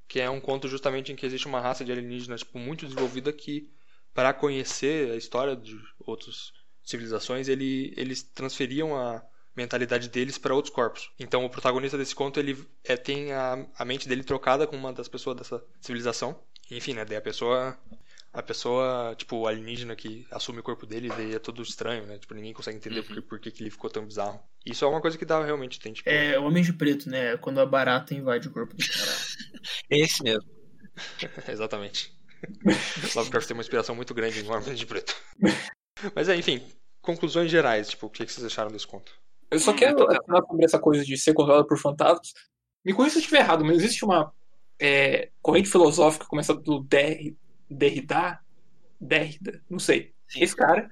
que 0.08 0.20
é 0.20 0.30
um 0.30 0.42
conto 0.42 0.68
justamente 0.68 1.12
em 1.12 1.16
que 1.16 1.26
existe 1.26 1.48
uma 1.48 1.62
raça 1.62 1.86
de 1.86 1.92
alienígenas 1.92 2.42
tipo, 2.42 2.58
muito 2.58 2.86
desenvolvida 2.86 3.32
que, 3.32 3.70
para 4.14 4.34
conhecer 4.34 5.12
a 5.12 5.16
história 5.16 5.56
de 5.56 5.78
outras 6.00 6.54
civilizações, 6.84 7.48
ele, 7.48 7.94
eles 7.96 8.24
transferiam 8.24 8.96
a 8.96 9.24
mentalidade 9.56 10.10
deles 10.10 10.38
para 10.38 10.54
outros 10.56 10.74
corpos. 10.74 11.12
Então 11.20 11.44
o 11.46 11.50
protagonista 11.50 11.98
desse 11.98 12.16
conto 12.16 12.40
ele 12.40 12.58
é, 12.84 12.96
tem 12.98 13.32
a, 13.34 13.66
a 13.78 13.86
mente 13.86 14.08
dele 14.08 14.24
trocada 14.24 14.66
com 14.68 14.76
uma 14.76 14.94
das 14.94 15.08
pessoas 15.08 15.38
dessa 15.38 15.64
civilização. 15.80 16.42
Enfim, 16.70 16.94
né? 16.94 17.04
Daí 17.06 17.18
a 17.18 17.22
pessoa 17.22 17.78
a 18.34 18.42
pessoa, 18.42 19.14
tipo, 19.18 19.36
o 19.36 19.48
alienígena 19.48 19.94
que 19.94 20.26
assume 20.32 20.60
o 20.60 20.64
corpo 20.64 20.86
dele, 20.86 21.10
daí 21.10 21.36
é 21.36 21.40
tudo 21.40 21.62
estranho, 21.62 22.06
né? 22.06 22.18
Tipo, 22.18 22.34
ninguém 22.34 22.54
consegue 22.54 22.78
entender 22.78 23.04
por, 23.04 23.14
que- 23.16 23.22
por 23.22 23.40
que, 23.42 23.52
que 23.52 23.62
ele 23.62 23.70
ficou 23.70 23.90
tão 23.90 24.06
bizarro. 24.06 24.42
Isso 24.66 24.86
é 24.86 24.88
uma 24.88 25.02
coisa 25.02 25.18
que 25.18 25.26
dá 25.26 25.44
realmente, 25.44 25.80
tem, 25.80 25.92
tipo... 25.92 26.10
É 26.10 26.40
o 26.40 26.46
Homem 26.46 26.64
de 26.64 26.72
Preto, 26.72 27.10
né? 27.10 27.36
Quando 27.38 27.60
a 27.60 27.66
barata 27.66 28.14
invade 28.14 28.48
o 28.48 28.52
corpo 28.52 28.74
do 28.74 28.88
cara. 28.88 29.12
É 29.90 29.98
esse 30.00 30.24
mesmo. 30.24 30.50
Exatamente. 31.48 32.14
Lovecraft 33.16 33.48
tem 33.48 33.56
uma 33.56 33.62
inspiração 33.62 33.96
muito 33.96 34.14
grande 34.14 34.40
em 34.40 34.50
Homem 34.50 34.76
de 34.76 34.86
Preto. 34.86 35.14
Mas 36.16 36.30
é, 36.30 36.36
enfim, 36.36 36.64
conclusões 37.02 37.52
gerais, 37.52 37.90
tipo, 37.90 38.08
o 38.08 38.10
que 38.10 38.26
que 38.26 38.32
vocês 38.32 38.46
acharam 38.46 38.72
desse 38.72 38.88
conto? 38.88 39.12
Eu 39.52 39.60
só 39.60 39.74
quero 39.74 40.10
adicionar 40.10 40.42
sobre 40.48 40.66
essa 40.66 40.80
coisa 40.80 41.04
de 41.04 41.18
ser 41.18 41.34
controlado 41.34 41.68
por 41.68 41.78
fantasmas. 41.78 42.34
Me 42.84 42.94
corrija 42.94 43.14
se 43.14 43.18
eu 43.18 43.22
estiver 43.22 43.42
errado, 43.42 43.66
mas 43.66 43.78
existe 43.78 44.06
uma 44.06 44.34
é, 44.80 45.30
corrente 45.42 45.70
filosófica 45.70 46.26
começada 46.26 46.60
do 46.62 46.82
Der, 46.84 47.36
Derrida, 47.70 48.40
Derrida, 49.00 49.62
não 49.70 49.78
sei. 49.78 50.14
Sim. 50.28 50.42
Esse 50.42 50.56
cara, 50.56 50.90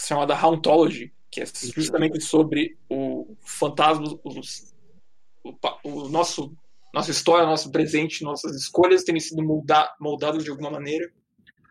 chamada 0.00 0.36
Hauntology, 0.36 1.12
que 1.30 1.40
é 1.40 1.46
justamente 1.46 2.20
sobre 2.20 2.76
o 2.90 3.34
fantasma, 3.42 4.04
os, 4.22 4.74
o, 5.42 5.56
o 5.82 6.08
nosso 6.08 6.54
nossa 6.92 7.10
história, 7.10 7.46
nosso 7.46 7.70
presente, 7.70 8.22
nossas 8.22 8.54
escolhas 8.54 9.02
terem 9.02 9.20
sido 9.20 9.42
molda, 9.42 9.90
moldadas 9.98 10.44
de 10.44 10.50
alguma 10.50 10.70
maneira 10.70 11.10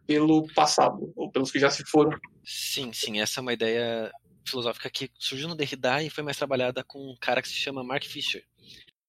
pelo 0.07 0.51
passado, 0.53 1.13
ou 1.15 1.31
pelos 1.31 1.51
que 1.51 1.59
já 1.59 1.69
se 1.69 1.85
foram. 1.85 2.17
Sim, 2.43 2.91
sim, 2.91 3.21
essa 3.21 3.39
é 3.39 3.41
uma 3.41 3.53
ideia 3.53 4.11
filosófica 4.45 4.89
que 4.89 5.09
surgiu 5.17 5.47
no 5.47 5.55
Derrida 5.55 6.03
e 6.03 6.09
foi 6.09 6.23
mais 6.23 6.37
trabalhada 6.37 6.83
com 6.83 7.11
um 7.11 7.15
cara 7.19 7.41
que 7.41 7.47
se 7.47 7.55
chama 7.55 7.83
Mark 7.83 8.03
Fisher, 8.03 8.43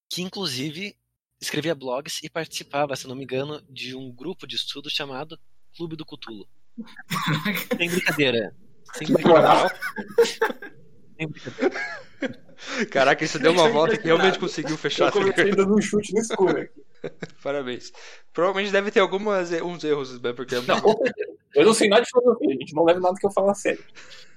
que 0.09 0.22
inclusive 0.22 0.97
escrevia 1.41 1.74
blogs 1.74 2.20
e 2.22 2.30
participava, 2.30 2.95
se 2.95 3.09
não 3.09 3.16
me 3.16 3.24
engano, 3.24 3.62
de 3.68 3.97
um 3.97 4.11
grupo 4.12 4.47
de 4.47 4.57
estudo 4.57 4.89
chamado 4.89 5.39
Clube 5.76 5.97
do 5.97 6.05
Cthulhu. 6.07 6.47
Sem 7.76 7.91
brincadeira. 7.91 8.57
Sem 8.95 9.12
brincadeira. 9.12 9.80
Sem 11.16 11.28
brincadeira. 11.28 12.03
Caraca, 12.91 13.24
isso 13.24 13.39
deu 13.39 13.53
uma 13.53 13.68
volta 13.68 13.97
que 13.99 14.05
realmente 14.05 14.39
conseguiu 14.39 14.78
fechar. 14.78 15.07
Eu 15.07 15.12
comecei 15.12 15.51
dando 15.51 15.74
um 15.74 15.80
chute 15.80 16.14
no 16.14 16.20
escuro. 16.20 16.61
aqui. 16.61 16.83
Parabéns. 17.43 17.93
Provavelmente 18.33 18.70
deve 18.70 18.91
ter 18.91 19.01
algumas, 19.01 19.51
uns 19.51 19.83
erros, 19.83 20.20
né? 20.20 20.33
Porque 20.33 20.55
Não, 20.61 20.80
com 20.80 20.97
certeza. 20.97 21.32
Eu 21.55 21.65
não 21.67 21.75
sei 21.75 21.89
nada 21.89 22.03
de 22.03 22.11
filosofia, 22.11 22.51
gente. 22.51 22.75
Não 22.75 22.85
leva 22.85 23.01
nada 23.01 23.15
que 23.19 23.27
eu 23.27 23.31
falo 23.31 23.51
a 23.51 23.55
sério. 23.55 23.85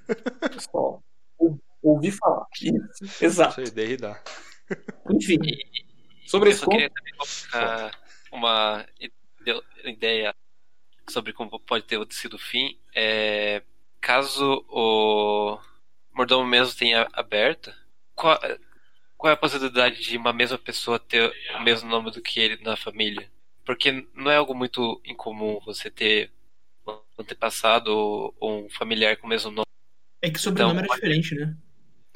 Só 0.72 1.00
ou- 1.38 1.60
ouvi 1.82 2.12
falar. 2.12 2.46
Isso, 2.62 3.24
exato. 3.24 3.62
Isso 3.62 3.70
aí, 3.70 3.76
Derrida. 3.76 4.22
Enfim, 5.12 5.38
sobre 6.26 6.50
Eu 6.50 6.56
só 6.56 6.66
ponto, 6.66 6.72
queria 6.76 6.90
também 6.90 7.14
colocar 7.16 7.92
uma 8.32 8.86
ide- 9.00 9.64
ideia 9.84 10.36
sobre 11.10 11.34
como 11.34 11.60
pode 11.60 11.86
ter 11.86 12.00
sido 12.12 12.36
o 12.36 12.40
fim. 12.40 12.78
É, 12.94 13.62
caso 14.02 14.66
o 14.70 15.60
mordomo 16.14 16.48
mesmo 16.48 16.76
tenha 16.76 17.08
aberto, 17.14 17.72
qual, 18.16 18.40
qual 19.18 19.30
é 19.32 19.34
a 19.34 19.38
possibilidade 19.38 20.02
de 20.02 20.18
uma 20.18 20.34
mesma 20.34 20.58
pessoa 20.58 20.98
ter 21.00 21.32
o 21.56 21.62
mesmo 21.64 21.90
nome 21.90 22.10
do 22.12 22.22
que 22.22 22.40
ele 22.40 22.62
na 22.64 22.76
família? 22.76 23.30
Porque 23.64 24.08
não 24.14 24.32
é 24.32 24.38
algo 24.38 24.56
muito 24.56 25.00
incomum 25.06 25.60
você 25.66 25.90
ter 25.92 26.32
antepassado 27.18 27.92
ou, 27.96 28.36
ou 28.40 28.66
um 28.66 28.70
familiar 28.70 29.18
com 29.18 29.26
o 29.28 29.30
mesmo 29.30 29.52
nome. 29.52 29.66
É 30.22 30.30
que 30.30 30.38
o 30.38 30.42
sobrenome 30.42 30.80
Então, 30.82 30.86
era 30.86 30.96
diferente, 30.96 31.36
né? 31.36 31.56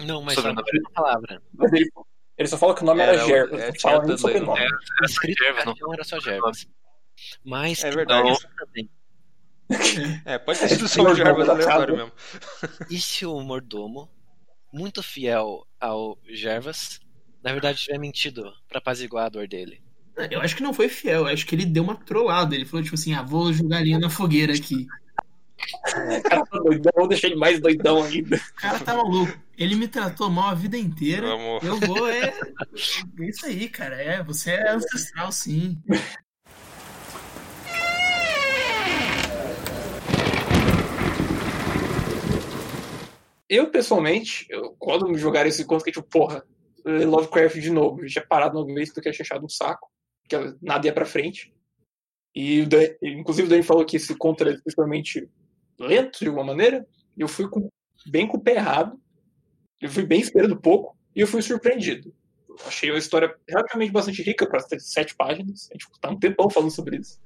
Não, 0.06 0.22
mas 0.22 0.36
Sobrenome. 0.36 0.62
uma 0.80 0.92
palavra. 0.92 1.42
mas 1.54 1.74
ele, 1.74 1.90
ele 2.38 2.48
só 2.48 2.58
fala 2.58 2.74
que 2.76 2.82
o 2.82 2.86
nome 2.86 3.02
era, 3.02 3.14
Era 3.14 3.24
o- 3.24 3.28
Gervas. 3.28 3.60
é, 3.62 3.68
não 3.72 3.80
fala 3.80 3.98
nem 3.98 4.02
também, 4.02 4.18
sobre 4.18 4.40
né? 4.40 4.46
nome. 4.46 4.68
Escrito 5.04 5.44
Gervas, 5.44 5.66
não. 5.66 5.74
cartão 5.74 5.94
era 5.94 6.04
só 6.04 6.20
Gervas. 6.20 6.68
Mas 7.44 7.84
É 7.84 7.92
verdade. 7.92 8.30
outra 8.30 8.50
também. 8.58 8.90
É, 10.26 10.40
pode 10.40 10.60
ter 10.60 10.70
sido 10.70 10.86
É, 10.86 10.88
só 10.88 10.94
senhor 10.96 11.16
Gervas 11.16 11.48
aleatório 11.50 11.96
mesmo. 11.98 12.12
E 12.90 13.00
se 13.00 13.26
o 13.26 13.40
mordomo, 13.42 14.10
muito 14.74 15.04
fiel 15.04 15.66
ao 15.80 16.18
Gervas, 16.28 17.00
na 17.44 17.52
verdade 17.52 17.80
tiver 17.84 17.98
mentido 18.00 18.52
pra 18.68 18.80
apaziguar 18.80 19.26
a 19.26 19.30
dor 19.30 19.48
dele? 19.48 19.84
Eu 20.30 20.42
acho 20.42 20.56
que 20.56 20.64
não 20.64 20.74
foi 20.74 20.90
fiel, 20.90 21.22
eu 21.22 21.28
acho 21.28 21.46
que 21.46 21.56
ele 21.56 21.66
deu 21.66 21.84
uma 21.84 21.96
trollada. 21.96 22.54
Ele 22.54 22.66
falou, 22.66 22.84
tipo 22.84 22.96
assim, 22.96 23.14
ah, 23.14 23.22
vou 23.22 23.54
jogar 23.54 23.82
linha 23.82 24.00
na 24.00 24.10
fogueira 24.10 24.54
aqui. 24.54 24.86
O 25.60 26.22
cara 26.24 26.46
tá 26.46 26.60
doidão, 26.60 26.92
vou 26.96 27.08
deixar 27.08 27.28
ele 27.28 27.36
mais 27.36 27.60
doidão 27.60 28.04
ainda. 28.04 28.36
O 28.36 28.62
cara 28.62 28.80
tá 28.80 28.96
maluco. 28.96 29.38
Ele 29.58 29.76
me 29.76 29.88
tratou 29.88 30.30
mal 30.30 30.50
a 30.50 30.54
vida 30.54 30.78
inteira. 30.78 31.28
Vamos. 31.28 31.64
Eu 31.64 31.80
vou, 31.80 32.08
é. 32.08 32.34
É 33.20 33.26
isso 33.26 33.46
aí, 33.46 33.68
cara. 33.70 33.96
É, 33.96 34.24
você 34.24 34.52
é 34.52 34.72
ancestral, 34.72 35.32
sim. 35.32 35.78
Eu, 43.50 43.70
pessoalmente, 43.70 44.46
eu, 44.50 44.76
quando 44.78 45.10
me 45.10 45.18
jogaram 45.18 45.50
esse 45.50 45.66
conto, 45.66 45.84
que 45.84 45.92
tipo, 45.92 46.08
porra, 46.08 46.44
Lovecraft 46.86 47.60
de 47.60 47.70
novo. 47.70 48.04
Eu 48.04 48.08
tinha 48.08 48.26
parado 48.26 48.58
uma 48.58 48.74
vez 48.74 48.94
porque 48.94 49.10
eu 49.10 49.14
tinha 49.14 49.24
achado 49.24 49.46
um 49.46 49.50
saco, 49.50 49.90
que 50.30 50.56
nada 50.62 50.86
ia 50.88 50.94
pra 50.94 51.06
frente. 51.06 51.54
E, 52.36 52.66
Dan- 52.66 52.96
inclusive, 53.02 53.48
o 53.48 53.50
Dani 53.50 53.64
falou 53.64 53.84
que 53.86 53.98
esse 53.98 54.16
conto 54.16 54.42
era 54.44 54.52
especialmente 54.54 55.28
lento, 55.80 56.20
de 56.20 56.28
alguma 56.28 56.46
maneira. 56.46 56.86
Eu 57.18 57.28
fui 57.28 57.50
com- 57.50 57.68
bem 58.06 58.28
com 58.28 58.38
o 58.38 58.42
pé 58.42 58.56
errado. 58.56 59.00
Eu 59.82 59.90
fui 59.90 60.06
bem 60.06 60.22
esperando 60.22 60.60
pouco 60.60 60.96
e 61.16 61.22
eu 61.22 61.28
fui 61.28 61.42
surpreendido. 61.42 62.14
Eu 62.48 62.56
achei 62.68 62.92
uma 62.92 63.00
história 63.00 63.36
relativamente 63.48 63.92
bastante 63.92 64.22
rica 64.22 64.48
para 64.48 64.60
sete 64.80 65.16
páginas. 65.16 65.70
A 65.72 65.74
gente 65.74 65.88
tá 66.00 66.10
um 66.10 66.20
tempão 66.20 66.50
falando 66.50 66.72
sobre 66.72 66.98
isso. 66.98 67.20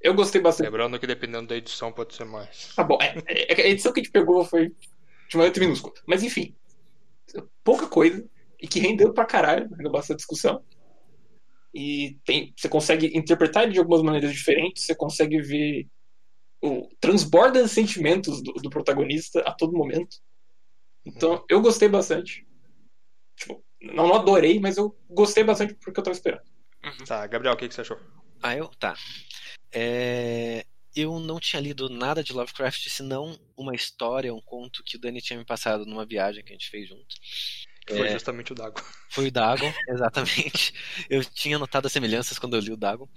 Eu 0.00 0.14
gostei 0.14 0.40
bastante. 0.40 0.66
Lembrando 0.66 0.98
que 1.00 1.06
dependendo 1.06 1.46
da 1.48 1.56
edição 1.56 1.90
pode 1.92 2.14
ser 2.14 2.24
mais. 2.24 2.74
Tá 2.74 2.84
bom, 2.84 2.98
é, 3.00 3.14
é, 3.26 3.62
a 3.62 3.68
edição 3.68 3.92
que 3.92 4.00
a 4.00 4.02
gente 4.02 4.12
pegou 4.12 4.44
foi 4.44 4.68
de 5.28 5.36
uma 5.36 5.44
letra 5.44 5.62
minúscula. 5.64 5.94
Mas 6.06 6.22
enfim, 6.22 6.54
pouca 7.64 7.86
coisa 7.86 8.24
e 8.60 8.68
que 8.68 8.78
rendeu 8.80 9.12
pra 9.12 9.24
caralho, 9.24 9.68
rendeu 9.70 9.90
bastante 9.90 10.18
discussão. 10.18 10.62
E 11.78 12.18
tem, 12.24 12.54
você 12.56 12.70
consegue 12.70 13.14
interpretar 13.14 13.64
ele 13.64 13.74
de 13.74 13.78
algumas 13.78 14.00
maneiras 14.00 14.32
diferentes, 14.32 14.84
você 14.84 14.94
consegue 14.94 15.42
ver 15.42 15.86
o 16.64 16.88
transborda 16.98 17.68
sentimentos 17.68 18.42
do, 18.42 18.54
do 18.54 18.70
protagonista 18.70 19.40
a 19.40 19.52
todo 19.52 19.76
momento. 19.76 20.16
Então, 21.04 21.44
eu 21.50 21.60
gostei 21.60 21.86
bastante. 21.86 22.46
Tipo, 23.36 23.62
não 23.78 24.14
adorei, 24.14 24.58
mas 24.58 24.78
eu 24.78 24.98
gostei 25.06 25.44
bastante 25.44 25.74
porque 25.74 26.00
eu 26.00 26.04
tava 26.04 26.16
esperando. 26.16 26.44
Tá, 27.06 27.26
Gabriel, 27.26 27.52
o 27.52 27.58
que, 27.58 27.68
que 27.68 27.74
você 27.74 27.82
achou? 27.82 28.00
Ah, 28.42 28.56
eu? 28.56 28.68
Tá. 28.68 28.96
É, 29.70 30.64
Eu 30.94 31.20
não 31.20 31.38
tinha 31.38 31.60
lido 31.60 31.90
nada 31.90 32.24
de 32.24 32.32
Lovecraft, 32.32 32.88
senão 32.88 33.38
uma 33.54 33.74
história, 33.74 34.32
um 34.32 34.40
conto 34.40 34.82
que 34.82 34.96
o 34.96 34.98
Dani 34.98 35.20
tinha 35.20 35.38
me 35.38 35.44
passado 35.44 35.84
numa 35.84 36.06
viagem 36.06 36.42
que 36.42 36.52
a 36.52 36.56
gente 36.56 36.70
fez 36.70 36.88
junto. 36.88 37.16
Foi 37.88 38.08
É. 38.08 38.12
justamente 38.12 38.52
o 38.52 38.54
Dago. 38.54 38.80
Foi 39.10 39.28
o 39.28 39.30
Dagon, 39.32 39.72
exatamente. 39.88 40.74
Eu 41.08 41.24
tinha 41.24 41.58
notado 41.58 41.86
as 41.86 41.92
semelhanças 41.92 42.38
quando 42.38 42.56
eu 42.56 42.60
li 42.60 42.72
o 42.72 42.76
Dagon. 42.76 43.08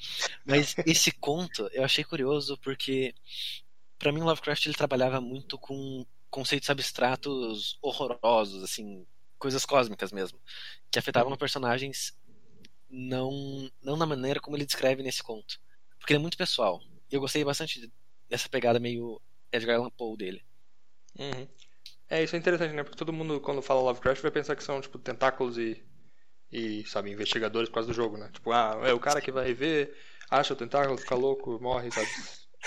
Mas 0.45 0.75
esse 0.85 1.11
conto 1.11 1.67
eu 1.73 1.83
achei 1.83 2.03
curioso 2.03 2.57
porque, 2.59 3.13
pra 3.97 4.11
mim, 4.11 4.21
Lovecraft 4.21 4.65
ele 4.65 4.75
trabalhava 4.75 5.19
muito 5.19 5.57
com 5.57 6.05
conceitos 6.29 6.69
abstratos 6.69 7.77
horrorosos, 7.81 8.63
assim, 8.63 9.05
coisas 9.39 9.65
cósmicas 9.65 10.11
mesmo, 10.11 10.39
que 10.91 10.99
afetavam 10.99 11.35
personagens 11.35 12.15
não, 12.89 13.69
não 13.81 13.97
na 13.97 14.05
maneira 14.05 14.39
como 14.39 14.55
ele 14.55 14.65
descreve 14.65 15.01
nesse 15.01 15.23
conto. 15.23 15.59
Porque 15.97 16.13
ele 16.13 16.19
é 16.19 16.21
muito 16.21 16.37
pessoal. 16.37 16.79
E 17.11 17.15
eu 17.15 17.19
gostei 17.21 17.43
bastante 17.43 17.91
dessa 18.29 18.47
pegada 18.47 18.79
meio 18.79 19.19
Edgar 19.51 19.77
Allan 19.77 19.89
Poe 19.89 20.15
dele. 20.15 20.43
Uhum. 21.17 21.47
É, 22.09 22.23
isso 22.23 22.35
é 22.35 22.39
interessante, 22.39 22.73
né? 22.73 22.83
Porque 22.83 22.97
todo 22.97 23.13
mundo, 23.13 23.39
quando 23.39 23.61
fala 23.61 23.81
Lovecraft, 23.81 24.21
vai 24.21 24.31
pensar 24.31 24.55
que 24.55 24.63
são, 24.63 24.81
tipo, 24.81 24.97
tentáculos 24.97 25.57
e, 25.57 25.83
e 26.51 26.83
sabe, 26.85 27.11
investigadores 27.11 27.69
por 27.69 27.75
causa 27.75 27.89
do 27.89 27.93
jogo, 27.93 28.17
né? 28.17 28.29
Tipo, 28.33 28.51
ah, 28.51 28.79
é 28.83 28.93
o 28.93 28.99
cara 28.99 29.21
que 29.21 29.31
vai 29.31 29.53
ver, 29.53 29.95
acha 30.29 30.53
o 30.53 30.57
tentáculo, 30.57 30.97
fica 30.97 31.15
louco, 31.15 31.59
morre, 31.61 31.91
sabe? 31.91 32.07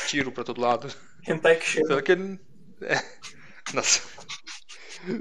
Tiro 0.07 0.33
pra 0.33 0.45
todo 0.45 0.61
lado. 0.61 0.89
Hentai 1.27 1.57
que 1.57 1.67
chama. 1.67 1.89
Só 1.89 2.01
que. 2.01 2.13
É... 2.13 3.75
Nossa. 3.75 4.03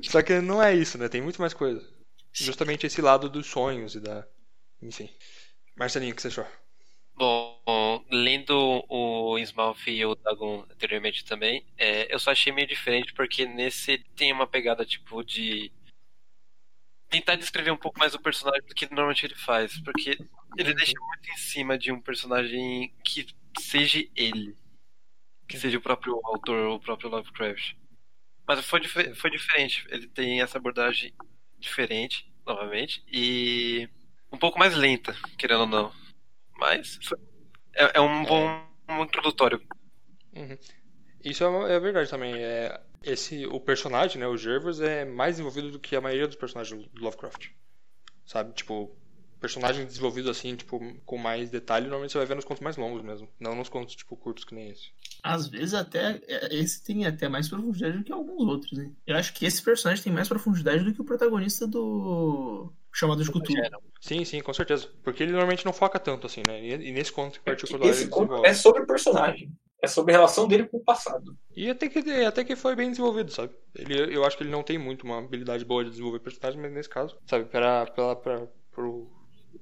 Só 0.04 0.22
que 0.22 0.40
não 0.40 0.62
é 0.62 0.76
isso, 0.76 0.98
né? 0.98 1.10
Tem 1.10 1.22
muito 1.22 1.42
mais 1.42 1.54
coisa. 1.54 1.82
Justamente 2.34 2.86
esse 2.86 3.02
lado 3.02 3.30
dos 3.30 3.48
sonhos 3.48 3.96
e 3.96 4.00
da. 4.00 4.26
Enfim. 4.82 5.10
Marcelinho, 5.78 6.14
o 6.14 6.16
que 6.16 6.22
você 6.22 6.30
achou? 6.30 6.46
Bom, 7.16 8.04
lendo 8.10 8.84
o 8.90 9.38
Smalf 9.40 9.88
e 9.88 10.04
o 10.06 10.16
Dagon 10.16 10.66
anteriormente 10.72 11.24
também, 11.24 11.64
é, 11.78 12.14
eu 12.14 12.20
só 12.20 12.32
achei 12.32 12.52
meio 12.52 12.68
diferente 12.68 13.14
porque 13.14 13.46
nesse 13.46 14.00
tem 14.16 14.34
uma 14.34 14.48
pegada 14.48 14.84
tipo 14.86 15.24
de 15.24 15.72
tentar 17.10 17.36
descrever 17.36 17.72
um 17.72 17.78
pouco 17.78 18.00
mais 18.00 18.14
o 18.16 18.20
personagem 18.22 18.66
do 18.68 18.74
que 18.74 18.86
normalmente 18.88 19.26
ele 19.26 19.36
faz, 19.36 19.80
porque 19.82 20.18
ele 20.58 20.74
deixa 20.74 20.94
muito 21.00 21.30
em 21.30 21.38
cima 21.38 21.78
de 21.78 21.92
um 21.92 22.00
personagem 22.02 22.94
que 23.04 23.28
seja 23.60 24.04
ele, 24.16 24.56
que 25.48 25.58
seja 25.58 25.78
o 25.78 25.82
próprio 25.82 26.20
autor, 26.26 26.70
o 26.72 26.80
próprio 26.80 27.10
Lovecraft. 27.10 27.76
Mas 28.48 28.66
foi, 28.66 28.82
dife- 28.82 29.16
foi 29.16 29.32
diferente, 29.32 29.86
ele 29.90 30.08
tem 30.08 30.42
essa 30.42 30.58
abordagem 30.58 31.14
diferente, 31.60 32.32
novamente, 32.46 33.04
e 33.08 33.90
um 34.32 34.38
pouco 34.38 34.60
mais 34.60 34.76
lenta, 34.76 35.16
querendo 35.38 35.62
ou 35.62 35.68
não. 35.68 36.01
Mas 36.62 37.00
é, 37.76 37.98
é 37.98 38.00
um 38.00 38.24
bom 38.24 38.72
um 38.88 39.04
introdutório. 39.04 39.60
Uhum. 40.36 40.58
Isso 41.24 41.44
é, 41.44 41.74
é 41.74 41.80
verdade 41.80 42.10
também. 42.10 42.36
É, 42.36 42.80
esse, 43.04 43.48
o 43.48 43.60
personagem, 43.60 44.20
né, 44.20 44.28
o 44.28 44.38
Jervis, 44.38 44.80
é 44.80 45.04
mais 45.04 45.40
envolvido 45.40 45.72
do 45.72 45.80
que 45.80 45.96
a 45.96 46.02
maioria 46.02 46.28
dos 46.28 46.36
personagens 46.36 46.88
do 46.88 47.02
Lovecraft. 47.02 47.50
Sabe? 48.26 48.54
Tipo, 48.54 48.96
personagem 49.40 49.88
desenvolvido 49.88 50.30
assim, 50.30 50.56
tipo, 50.56 50.80
com 51.04 51.18
mais 51.18 51.50
detalhe, 51.50 51.86
normalmente 51.86 52.12
você 52.12 52.20
vai 52.20 52.28
ver 52.28 52.36
nos 52.36 52.46
contos 52.46 52.62
mais 52.62 52.78
longos 52.78 53.02
mesmo. 53.02 53.28
Não 53.40 53.56
nos 53.56 53.68
contos, 53.68 53.96
tipo, 53.96 54.16
curtos 54.16 54.44
que 54.44 54.54
nem 54.54 54.70
esse. 54.70 54.92
Às 55.24 55.48
vezes 55.48 55.74
até 55.74 56.22
é, 56.28 56.56
esse 56.56 56.84
tem 56.84 57.08
até 57.08 57.28
mais 57.28 57.50
profundidade 57.50 57.98
do 57.98 58.04
que 58.04 58.12
alguns 58.12 58.48
outros, 58.48 58.78
né? 58.78 58.92
Eu 59.08 59.16
acho 59.16 59.34
que 59.34 59.46
esse 59.46 59.64
personagem 59.64 60.04
tem 60.04 60.14
mais 60.14 60.30
profundidade 60.30 60.84
do 60.84 60.94
que 60.94 61.02
o 61.02 61.06
protagonista 61.06 61.66
do 61.68 62.72
chamado 62.94 63.24
de 63.24 63.30
Cthulhu. 63.30 63.62
Sim, 64.00 64.26
sim, 64.26 64.42
com 64.42 64.54
certeza. 64.54 64.90
Porque 65.04 65.24
ele 65.24 65.32
normalmente 65.32 65.66
não 65.66 65.74
foca 65.74 66.00
tanto 66.00 66.28
assim, 66.28 66.44
né? 66.46 66.64
E, 66.64 66.92
nesse 66.92 67.12
conto 67.12 67.40
em 67.40 67.44
particular 67.44 67.88
Esse 67.88 68.08
conto 68.08 68.46
é 68.46 68.54
sobre 68.54 68.84
o 68.84 68.88
personagem. 68.88 69.52
É 69.82 69.88
sobre 69.88 70.14
a 70.14 70.18
relação 70.18 70.48
dele 70.48 70.68
com 70.68 70.78
o 70.78 70.84
passado. 70.84 71.36
E 71.56 71.68
até 71.70 71.90
que, 71.90 72.00
até 72.24 72.44
que 72.44 72.56
foi 72.56 72.76
bem 72.76 72.92
desenvolvido, 72.92 73.32
sabe? 73.32 73.54
Ele, 73.74 74.16
eu 74.16 74.24
acho 74.24 74.38
que 74.38 74.44
ele 74.44 74.52
não 74.52 74.62
tem 74.62 74.78
muito 74.78 75.04
uma 75.04 75.18
habilidade 75.18 75.66
boa 75.66 75.84
de 75.84 75.90
desenvolver 75.90 76.20
personagem, 76.20 76.62
mas 76.62 76.72
nesse 76.72 76.90
caso, 76.90 77.18
sabe, 77.26 77.46
pra, 77.46 77.88
pra, 77.88 78.16
pra, 78.16 78.48
pro, 78.72 79.10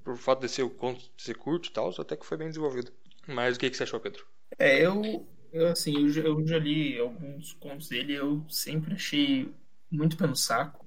pro 0.04 0.18
fato 0.18 0.42
de 0.42 0.50
ser 0.50 0.64
o 0.64 0.70
conto 0.70 1.00
de 1.16 1.24
ser 1.24 1.36
curto 1.36 1.70
e 1.70 1.72
tal, 1.72 1.94
até 1.98 2.18
que 2.18 2.26
foi 2.26 2.38
bem 2.38 2.50
desenvolvido. 2.50 2.92
Mas 3.28 3.56
o 3.56 3.60
que, 3.60 3.70
que 3.70 3.78
você 3.78 3.84
achou, 3.84 4.00
Pedro? 4.00 4.26
É, 4.58 4.86
eu, 4.86 5.26
eu 5.54 5.68
assim, 5.68 6.02
eu 6.02 6.10
já, 6.10 6.22
eu 6.22 6.46
já 6.46 6.60
li 6.60 7.00
alguns 7.00 7.54
contos 7.54 7.88
dele, 7.88 8.16
eu 8.16 8.44
sempre 8.50 8.96
achei 8.96 9.50
muito 9.90 10.18
pé 10.18 10.28
no 10.28 10.36
saco. 10.36 10.86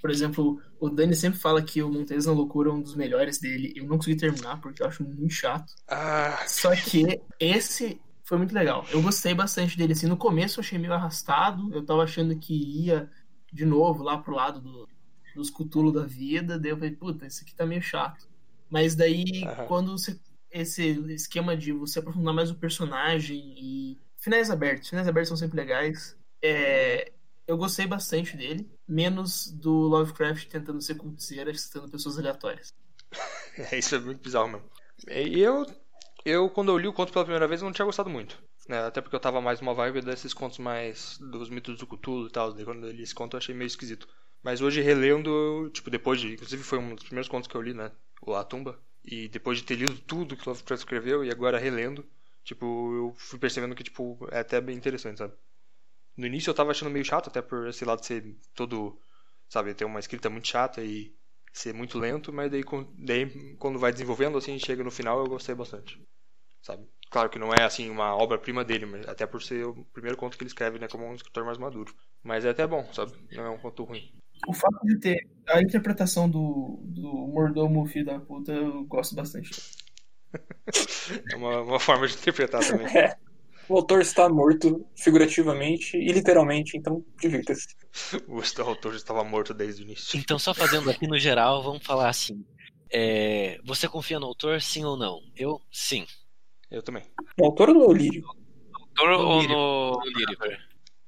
Por 0.00 0.10
exemplo, 0.10 0.60
o 0.78 0.88
Dani 0.88 1.14
sempre 1.14 1.38
fala 1.38 1.62
que 1.62 1.82
o 1.82 1.90
Montes 1.90 2.26
na 2.26 2.32
Loucura 2.32 2.70
é 2.70 2.72
um 2.72 2.82
dos 2.82 2.94
melhores 2.94 3.38
dele. 3.38 3.72
Eu 3.76 3.86
não 3.86 3.96
consegui 3.96 4.16
terminar 4.16 4.60
porque 4.60 4.82
eu 4.82 4.86
acho 4.86 5.02
muito 5.04 5.32
chato. 5.32 5.72
Ah, 5.88 6.44
Só 6.46 6.74
que 6.74 7.20
esse 7.38 8.00
foi 8.24 8.38
muito 8.38 8.54
legal. 8.54 8.86
Eu 8.90 9.02
gostei 9.02 9.34
bastante 9.34 9.76
dele. 9.76 9.92
Assim, 9.92 10.06
no 10.06 10.16
começo 10.16 10.60
eu 10.60 10.62
achei 10.62 10.78
meio 10.78 10.92
arrastado. 10.92 11.72
Eu 11.74 11.84
tava 11.84 12.02
achando 12.04 12.36
que 12.36 12.54
ia 12.54 13.10
de 13.52 13.64
novo 13.64 14.04
lá 14.04 14.18
pro 14.18 14.34
lado 14.34 14.60
do, 14.60 14.88
dos 15.34 15.50
Cthulhu 15.50 15.92
da 15.92 16.04
vida. 16.04 16.58
Daí 16.58 16.70
eu 16.70 16.76
falei, 16.76 16.92
puta, 16.92 17.26
esse 17.26 17.42
aqui 17.42 17.54
tá 17.54 17.66
meio 17.66 17.82
chato. 17.82 18.28
Mas 18.70 18.94
daí, 18.94 19.42
quando 19.66 19.92
você. 19.92 20.18
Esse 20.52 20.90
esquema 21.12 21.56
de 21.56 21.72
você 21.72 21.98
aprofundar 21.98 22.34
mais 22.34 22.50
o 22.50 22.54
personagem 22.54 23.54
e. 23.56 23.98
Finais 24.16 24.50
abertos. 24.50 24.88
Finais 24.88 25.08
abertos 25.08 25.28
são 25.28 25.36
sempre 25.36 25.56
legais. 25.56 26.16
É, 26.42 27.12
eu 27.50 27.56
gostei 27.56 27.86
bastante 27.86 28.36
dele. 28.36 28.70
Menos 28.86 29.50
do 29.50 29.72
Lovecraft 29.72 30.48
tentando 30.48 30.80
ser 30.80 30.94
culticeira, 30.94 31.52
citando 31.52 31.90
pessoas 31.90 32.16
aleatórias. 32.16 32.72
é, 33.72 33.78
isso 33.78 33.94
é 33.96 33.98
muito 33.98 34.22
bizarro 34.22 34.48
mesmo. 34.48 34.70
E 35.08 35.40
eu, 35.40 35.66
eu, 36.24 36.48
quando 36.48 36.70
eu 36.70 36.78
li 36.78 36.86
o 36.86 36.92
conto 36.92 37.12
pela 37.12 37.24
primeira 37.24 37.48
vez, 37.48 37.60
não 37.60 37.72
tinha 37.72 37.84
gostado 37.84 38.08
muito. 38.08 38.40
Né? 38.68 38.78
Até 38.78 39.00
porque 39.00 39.16
eu 39.16 39.20
tava 39.20 39.40
mais 39.40 39.60
numa 39.60 39.74
vibe 39.74 40.02
desses 40.02 40.32
contos 40.32 40.58
mais 40.58 41.18
dos 41.18 41.50
mitos 41.50 41.76
do 41.76 41.86
Cthulhu 41.86 42.28
e 42.28 42.30
tal. 42.30 42.54
Quando 42.54 42.86
eu 42.86 42.92
li 42.92 43.02
esse 43.02 43.14
conto 43.14 43.34
eu 43.34 43.38
achei 43.38 43.54
meio 43.54 43.66
esquisito. 43.66 44.06
Mas 44.42 44.62
hoje 44.62 44.80
relendo, 44.80 45.68
tipo, 45.70 45.90
depois 45.90 46.20
de. 46.20 46.34
Inclusive 46.34 46.62
foi 46.62 46.78
um 46.78 46.94
dos 46.94 47.04
primeiros 47.04 47.28
contos 47.28 47.48
que 47.48 47.56
eu 47.56 47.62
li, 47.62 47.74
né? 47.74 47.90
O 48.22 48.34
A 48.34 48.44
Tumba. 48.44 48.78
E 49.04 49.28
depois 49.28 49.58
de 49.58 49.64
ter 49.64 49.74
lido 49.74 49.98
tudo 50.06 50.36
que 50.36 50.48
Lovecraft 50.48 50.82
escreveu 50.82 51.24
e 51.24 51.30
agora 51.30 51.58
relendo, 51.58 52.06
tipo, 52.44 52.94
eu 52.94 53.14
fui 53.16 53.38
percebendo 53.38 53.74
que, 53.74 53.82
tipo, 53.82 54.28
é 54.30 54.38
até 54.38 54.60
bem 54.60 54.76
interessante, 54.76 55.18
sabe? 55.18 55.34
No 56.20 56.26
início 56.26 56.50
eu 56.50 56.54
tava 56.54 56.70
achando 56.70 56.90
meio 56.90 57.02
chato, 57.02 57.28
até 57.28 57.40
por 57.40 57.66
esse 57.66 57.82
lado 57.82 58.04
ser 58.04 58.36
todo, 58.54 59.00
sabe, 59.48 59.72
ter 59.72 59.86
uma 59.86 59.98
escrita 59.98 60.28
muito 60.28 60.46
chata 60.46 60.84
e 60.84 61.14
ser 61.50 61.72
muito 61.72 61.98
lento, 61.98 62.30
mas 62.30 62.50
daí, 62.50 62.62
daí 62.98 63.56
quando 63.56 63.78
vai 63.78 63.90
desenvolvendo, 63.90 64.36
assim, 64.36 64.58
chega 64.58 64.84
no 64.84 64.90
final, 64.90 65.18
eu 65.18 65.26
gostei 65.26 65.54
bastante, 65.54 65.98
sabe? 66.60 66.86
Claro 67.10 67.30
que 67.30 67.38
não 67.38 67.54
é, 67.54 67.64
assim, 67.64 67.88
uma 67.88 68.14
obra-prima 68.14 68.62
dele, 68.62 68.84
mas 68.84 69.08
até 69.08 69.26
por 69.26 69.42
ser 69.42 69.64
o 69.64 69.82
primeiro 69.94 70.18
conto 70.18 70.36
que 70.36 70.42
ele 70.44 70.48
escreve, 70.50 70.78
né, 70.78 70.88
como 70.88 71.06
um 71.06 71.14
escritor 71.14 71.42
mais 71.42 71.56
maduro. 71.56 71.94
Mas 72.22 72.44
é 72.44 72.50
até 72.50 72.66
bom, 72.66 72.84
sabe? 72.92 73.12
Não 73.32 73.44
é 73.46 73.50
um 73.50 73.58
conto 73.58 73.84
ruim. 73.84 74.12
O 74.46 74.52
fato 74.52 74.78
de 74.84 75.00
ter 75.00 75.26
a 75.48 75.62
interpretação 75.62 76.28
do, 76.28 76.80
do 76.82 77.10
mordomo 77.28 77.86
filho 77.86 78.04
da 78.04 78.20
puta, 78.20 78.52
eu 78.52 78.84
gosto 78.84 79.14
bastante. 79.14 79.50
É 81.32 81.34
uma, 81.34 81.62
uma 81.62 81.80
forma 81.80 82.06
de 82.06 82.14
interpretar 82.14 82.64
também. 82.64 82.86
É. 83.70 83.72
O 83.72 83.76
autor 83.76 84.00
está 84.00 84.28
morto, 84.28 84.86
figurativamente 84.96 85.96
e 85.96 86.10
literalmente, 86.12 86.76
então 86.76 87.04
divirta-se. 87.20 87.68
O 88.28 88.40
autor 88.62 88.92
já 88.92 88.98
estava 88.98 89.24
morto 89.24 89.52
desde 89.54 89.82
o 89.82 89.84
início. 89.84 90.18
Então, 90.18 90.38
só 90.38 90.52
fazendo 90.54 90.90
aqui 90.90 91.06
no 91.06 91.18
geral, 91.18 91.62
vamos 91.62 91.84
falar 91.84 92.08
assim. 92.08 92.44
é, 92.92 93.58
você 93.64 93.88
confia 93.88 94.18
no 94.20 94.26
autor, 94.26 94.60
sim 94.60 94.84
ou 94.84 94.96
não? 94.96 95.20
Eu, 95.36 95.60
sim. 95.72 96.06
Eu 96.70 96.82
também. 96.82 97.02
No 97.38 97.46
autor 97.46 97.68
ou 97.70 97.74
no 97.74 97.92
lírio? 97.92 98.24
Autor 98.98 99.10
No 99.10 99.18
ou 99.18 99.42
no. 99.42 99.90
No 99.92 100.04
lírico. 100.18 100.44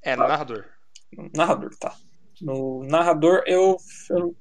É, 0.02 0.16
no 0.16 0.26
narrador. 0.26 0.64
No 1.16 1.30
narrador, 1.36 1.70
tá. 1.78 1.96
No 2.40 2.82
narrador, 2.84 3.42
eu, 3.46 3.76
eu. 4.10 4.36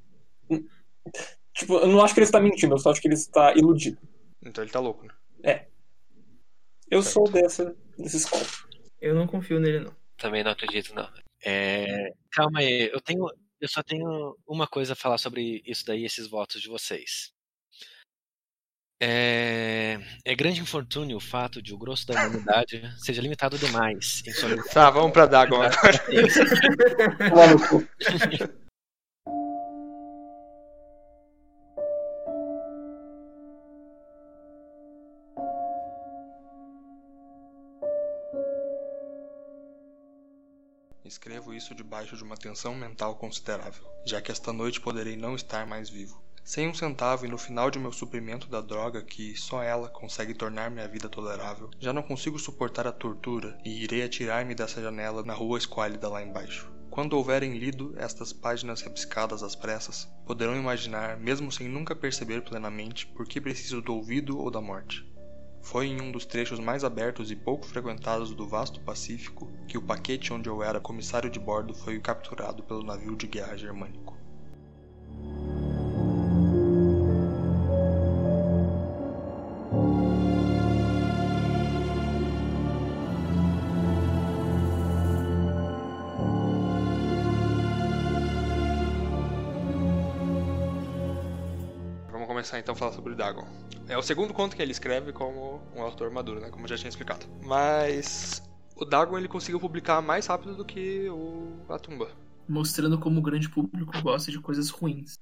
Tipo, 1.53 1.75
eu 1.79 1.87
não 1.87 2.01
acho 2.03 2.13
que 2.13 2.19
ele 2.21 2.25
está 2.25 2.39
mentindo, 2.39 2.73
eu 2.73 2.79
só 2.79 2.91
acho 2.91 3.01
que 3.01 3.07
ele 3.07 3.13
está 3.15 3.53
iludido. 3.55 3.99
Então 4.43 4.63
ele 4.63 4.71
tá 4.71 4.79
louco, 4.79 5.05
né? 5.05 5.13
Eu 6.91 7.01
sou 7.01 7.23
dessa, 7.31 7.73
dessa 7.97 8.17
escola. 8.17 8.45
Eu 8.99 9.15
não 9.15 9.25
confio 9.25 9.61
nele, 9.61 9.79
não. 9.79 9.95
Também 10.17 10.43
não 10.43 10.51
acredito, 10.51 10.93
não. 10.93 11.09
É, 11.43 12.13
calma 12.31 12.59
aí, 12.59 12.91
eu 12.93 12.99
tenho, 12.99 13.25
eu 13.59 13.67
só 13.67 13.81
tenho 13.81 14.37
uma 14.45 14.67
coisa 14.67 14.93
a 14.93 14.95
falar 14.95 15.17
sobre 15.17 15.63
isso 15.65 15.85
daí, 15.85 16.03
esses 16.03 16.27
votos 16.27 16.61
de 16.61 16.67
vocês. 16.67 17.31
É, 19.01 19.97
é 20.23 20.35
grande 20.35 20.61
infortúnio 20.61 21.17
o 21.17 21.21
fato 21.21 21.59
de 21.59 21.73
o 21.73 21.77
grosso 21.77 22.05
da 22.05 22.13
humanidade 22.13 22.83
seja 22.99 23.19
limitado 23.19 23.57
demais 23.57 24.21
em 24.27 24.31
sua 24.31 24.63
Tá, 24.65 24.91
vamos 24.91 25.11
pra 25.11 25.25
Dagon 25.25 25.63
agora. 25.63 26.05
isso 41.61 41.75
debaixo 41.75 42.17
de 42.17 42.23
uma 42.23 42.35
tensão 42.35 42.73
mental 42.73 43.15
considerável, 43.15 43.85
já 44.03 44.19
que 44.19 44.31
esta 44.31 44.51
noite 44.51 44.81
poderei 44.81 45.15
não 45.15 45.35
estar 45.35 45.67
mais 45.67 45.89
vivo. 45.89 46.19
Sem 46.43 46.67
um 46.67 46.73
centavo 46.73 47.25
e 47.25 47.29
no 47.29 47.37
final 47.37 47.69
de 47.69 47.77
meu 47.77 47.91
suprimento 47.91 48.47
da 48.47 48.59
droga 48.59 49.03
que 49.03 49.35
só 49.35 49.61
ela 49.61 49.87
consegue 49.87 50.33
tornar 50.33 50.71
minha 50.71 50.87
vida 50.87 51.07
tolerável, 51.07 51.69
já 51.79 51.93
não 51.93 52.01
consigo 52.01 52.39
suportar 52.39 52.87
a 52.87 52.91
tortura 52.91 53.57
e 53.63 53.83
irei 53.83 54.03
atirar-me 54.03 54.55
dessa 54.55 54.81
janela 54.81 55.23
na 55.23 55.35
rua 55.35 55.59
esquálida 55.59 56.09
lá 56.09 56.23
embaixo. 56.23 56.67
Quando 56.89 57.13
houverem 57.13 57.57
lido 57.57 57.93
estas 57.95 58.33
páginas 58.33 58.81
rabiscadas 58.81 59.43
às 59.43 59.55
pressas, 59.55 60.09
poderão 60.25 60.57
imaginar, 60.57 61.15
mesmo 61.15 61.51
sem 61.51 61.69
nunca 61.69 61.95
perceber 61.95 62.41
plenamente, 62.41 63.05
por 63.07 63.25
que 63.27 63.39
preciso 63.39 63.81
do 63.81 63.93
ouvido 63.93 64.37
ou 64.37 64.49
da 64.49 64.59
morte. 64.59 65.09
Foi 65.61 65.87
em 65.87 66.01
um 66.01 66.11
dos 66.11 66.25
trechos 66.25 66.59
mais 66.59 66.83
abertos 66.83 67.31
e 67.31 67.35
pouco 67.35 67.65
frequentados 67.65 68.33
do 68.33 68.47
vasto 68.47 68.79
Pacífico 68.81 69.49
que 69.67 69.77
o 69.77 69.81
paquete 69.81 70.33
onde 70.33 70.49
eu 70.49 70.61
era 70.61 70.79
comissário 70.79 71.29
de 71.29 71.39
bordo 71.39 71.73
foi 71.73 71.99
capturado 71.99 72.63
pelo 72.63 72.83
navio 72.83 73.15
de 73.15 73.27
guerra 73.27 73.55
germânico. 73.55 74.20
Começar 92.41 92.59
então 92.59 92.73
a 92.73 92.75
falar 92.75 92.93
sobre 92.93 93.13
o 93.13 93.15
Dagon. 93.15 93.47
É 93.87 93.95
o 93.95 94.01
segundo 94.01 94.33
conto 94.33 94.55
que 94.55 94.61
ele 94.61 94.71
escreve 94.71 95.13
como 95.13 95.61
um 95.75 95.81
autor 95.81 96.09
maduro, 96.09 96.39
né? 96.39 96.49
Como 96.49 96.63
eu 96.63 96.69
já 96.69 96.77
tinha 96.77 96.89
explicado. 96.89 97.25
Mas 97.43 98.41
o 98.75 98.83
Dagon 98.83 99.17
ele 99.17 99.27
conseguiu 99.27 99.59
publicar 99.59 100.01
mais 100.01 100.25
rápido 100.25 100.55
do 100.55 100.65
que 100.65 101.07
o 101.09 101.59
a 101.69 101.77
Tumba. 101.77 102.09
Mostrando 102.49 102.97
como 102.97 103.19
o 103.19 103.21
grande 103.21 103.47
público 103.47 104.01
gosta 104.01 104.31
de 104.31 104.39
coisas 104.39 104.69
ruins. 104.69 105.19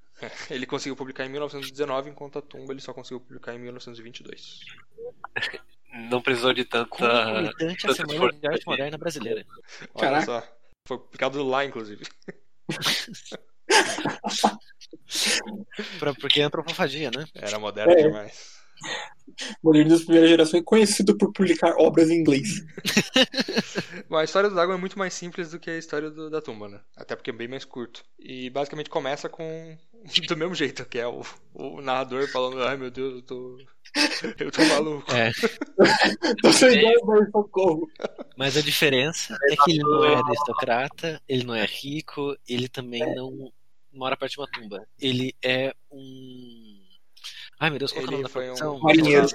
Ele 0.49 0.65
conseguiu 0.65 0.95
publicar 0.95 1.25
em 1.25 1.29
1919, 1.29 2.09
enquanto 2.09 2.39
a 2.39 2.41
Tumba 2.41 2.71
ele 2.71 2.81
só 2.81 2.93
conseguiu 2.93 3.19
publicar 3.19 3.53
em 3.53 3.59
1922. 3.59 4.61
Não 6.09 6.21
precisou 6.21 6.53
de 6.53 6.63
tanta. 6.63 6.87
Concomitante 6.87 7.85
tanto 7.85 7.95
Semana 7.95 8.31
de 8.31 8.47
Arte 8.47 8.65
Moderna 8.65 8.97
Brasileira. 8.97 9.45
Olha 9.93 10.09
Caraca. 10.09 10.25
só. 10.25 10.43
Foi 10.85 10.97
publicado 10.97 11.43
lá, 11.43 11.65
inclusive. 11.65 12.05
Pra, 15.99 16.13
porque 16.13 16.41
é 16.41 16.43
antropofagia, 16.43 17.09
né? 17.15 17.25
Era 17.35 17.59
moderno 17.59 17.91
É. 17.93 18.03
demais. 18.03 18.59
Modernismo 19.61 19.99
de 19.99 20.05
primeira 20.05 20.27
geração 20.27 20.59
é 20.59 20.63
conhecido 20.63 21.17
por 21.17 21.31
publicar 21.33 21.75
obras 21.77 22.09
em 22.09 22.15
inglês. 22.19 22.63
Bom, 24.09 24.17
a 24.17 24.23
história 24.23 24.49
do 24.49 24.55
Dagon 24.55 24.73
é 24.73 24.77
muito 24.77 24.97
mais 24.97 25.13
simples 25.13 25.51
do 25.51 25.59
que 25.59 25.69
a 25.69 25.77
história 25.77 26.09
do- 26.09 26.29
da 26.29 26.41
tumba, 26.41 26.67
né? 26.67 26.79
Até 26.95 27.15
porque 27.15 27.29
é 27.29 27.33
bem 27.33 27.47
mais 27.47 27.65
curto. 27.65 28.03
E 28.17 28.49
basicamente 28.49 28.89
começa 28.89 29.29
com. 29.29 29.77
do 30.27 30.37
mesmo 30.37 30.55
jeito, 30.55 30.85
que 30.85 30.97
é 30.97 31.05
o, 31.07 31.23
o 31.53 31.81
narrador 31.81 32.27
falando: 32.31 32.63
ai 32.63 32.77
meu 32.77 32.89
Deus, 32.89 33.15
eu 33.15 33.21
tô. 33.21 33.57
Eu 34.39 34.51
tô 34.51 34.63
maluco. 34.65 35.11
É. 35.11 35.31
Tô 36.41 36.51
sem 36.53 36.69
ideia, 36.69 36.95
mas 37.03 37.29
socorro. 37.31 37.87
Mas 38.37 38.55
a 38.55 38.61
diferença 38.61 39.35
é 39.49 39.55
que 39.63 39.71
ele 39.71 39.79
não 39.83 40.05
é 40.05 40.15
aristocrata, 40.15 41.21
ele 41.27 41.43
não 41.43 41.55
é 41.55 41.65
rico, 41.65 42.35
ele 42.47 42.67
também 42.69 43.01
não 43.15 43.51
mora 43.91 44.17
perto 44.17 44.33
de 44.33 44.39
uma 44.39 44.47
tumba. 44.47 44.87
Ele 44.99 45.33
é 45.43 45.73
um. 45.91 46.79
Ai 47.59 47.69
meu 47.69 47.79
Deus, 47.79 47.91
qual 47.91 48.05
que 48.05 48.13
é 48.13 48.17
o 48.17 48.21
nome 48.21 48.23
da 48.23 48.29
foi 48.29 48.49
um 48.49 48.79
marinheiro. 48.79 49.27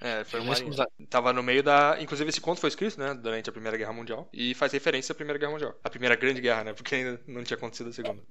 É, 0.00 0.22
foi 0.24 0.40
é 0.40 0.42
responsa- 0.44 0.86
Tava 1.10 1.32
no 1.32 1.42
meio 1.42 1.62
da. 1.62 1.96
Inclusive, 2.00 2.30
esse 2.30 2.40
conto 2.40 2.60
foi 2.60 2.68
escrito, 2.68 2.98
né? 2.98 3.12
Durante 3.14 3.50
a 3.50 3.52
Primeira 3.52 3.76
Guerra 3.76 3.92
Mundial. 3.92 4.28
E 4.32 4.54
faz 4.54 4.70
referência 4.72 5.12
à 5.12 5.16
Primeira 5.16 5.38
Guerra 5.38 5.52
Mundial. 5.52 5.74
A 5.82 5.90
Primeira 5.90 6.14
Grande 6.14 6.40
Guerra, 6.40 6.62
né? 6.64 6.72
Porque 6.72 6.94
ainda 6.94 7.20
não 7.26 7.42
tinha 7.42 7.56
acontecido 7.56 7.90
a 7.90 7.92
Segunda. 7.92 8.22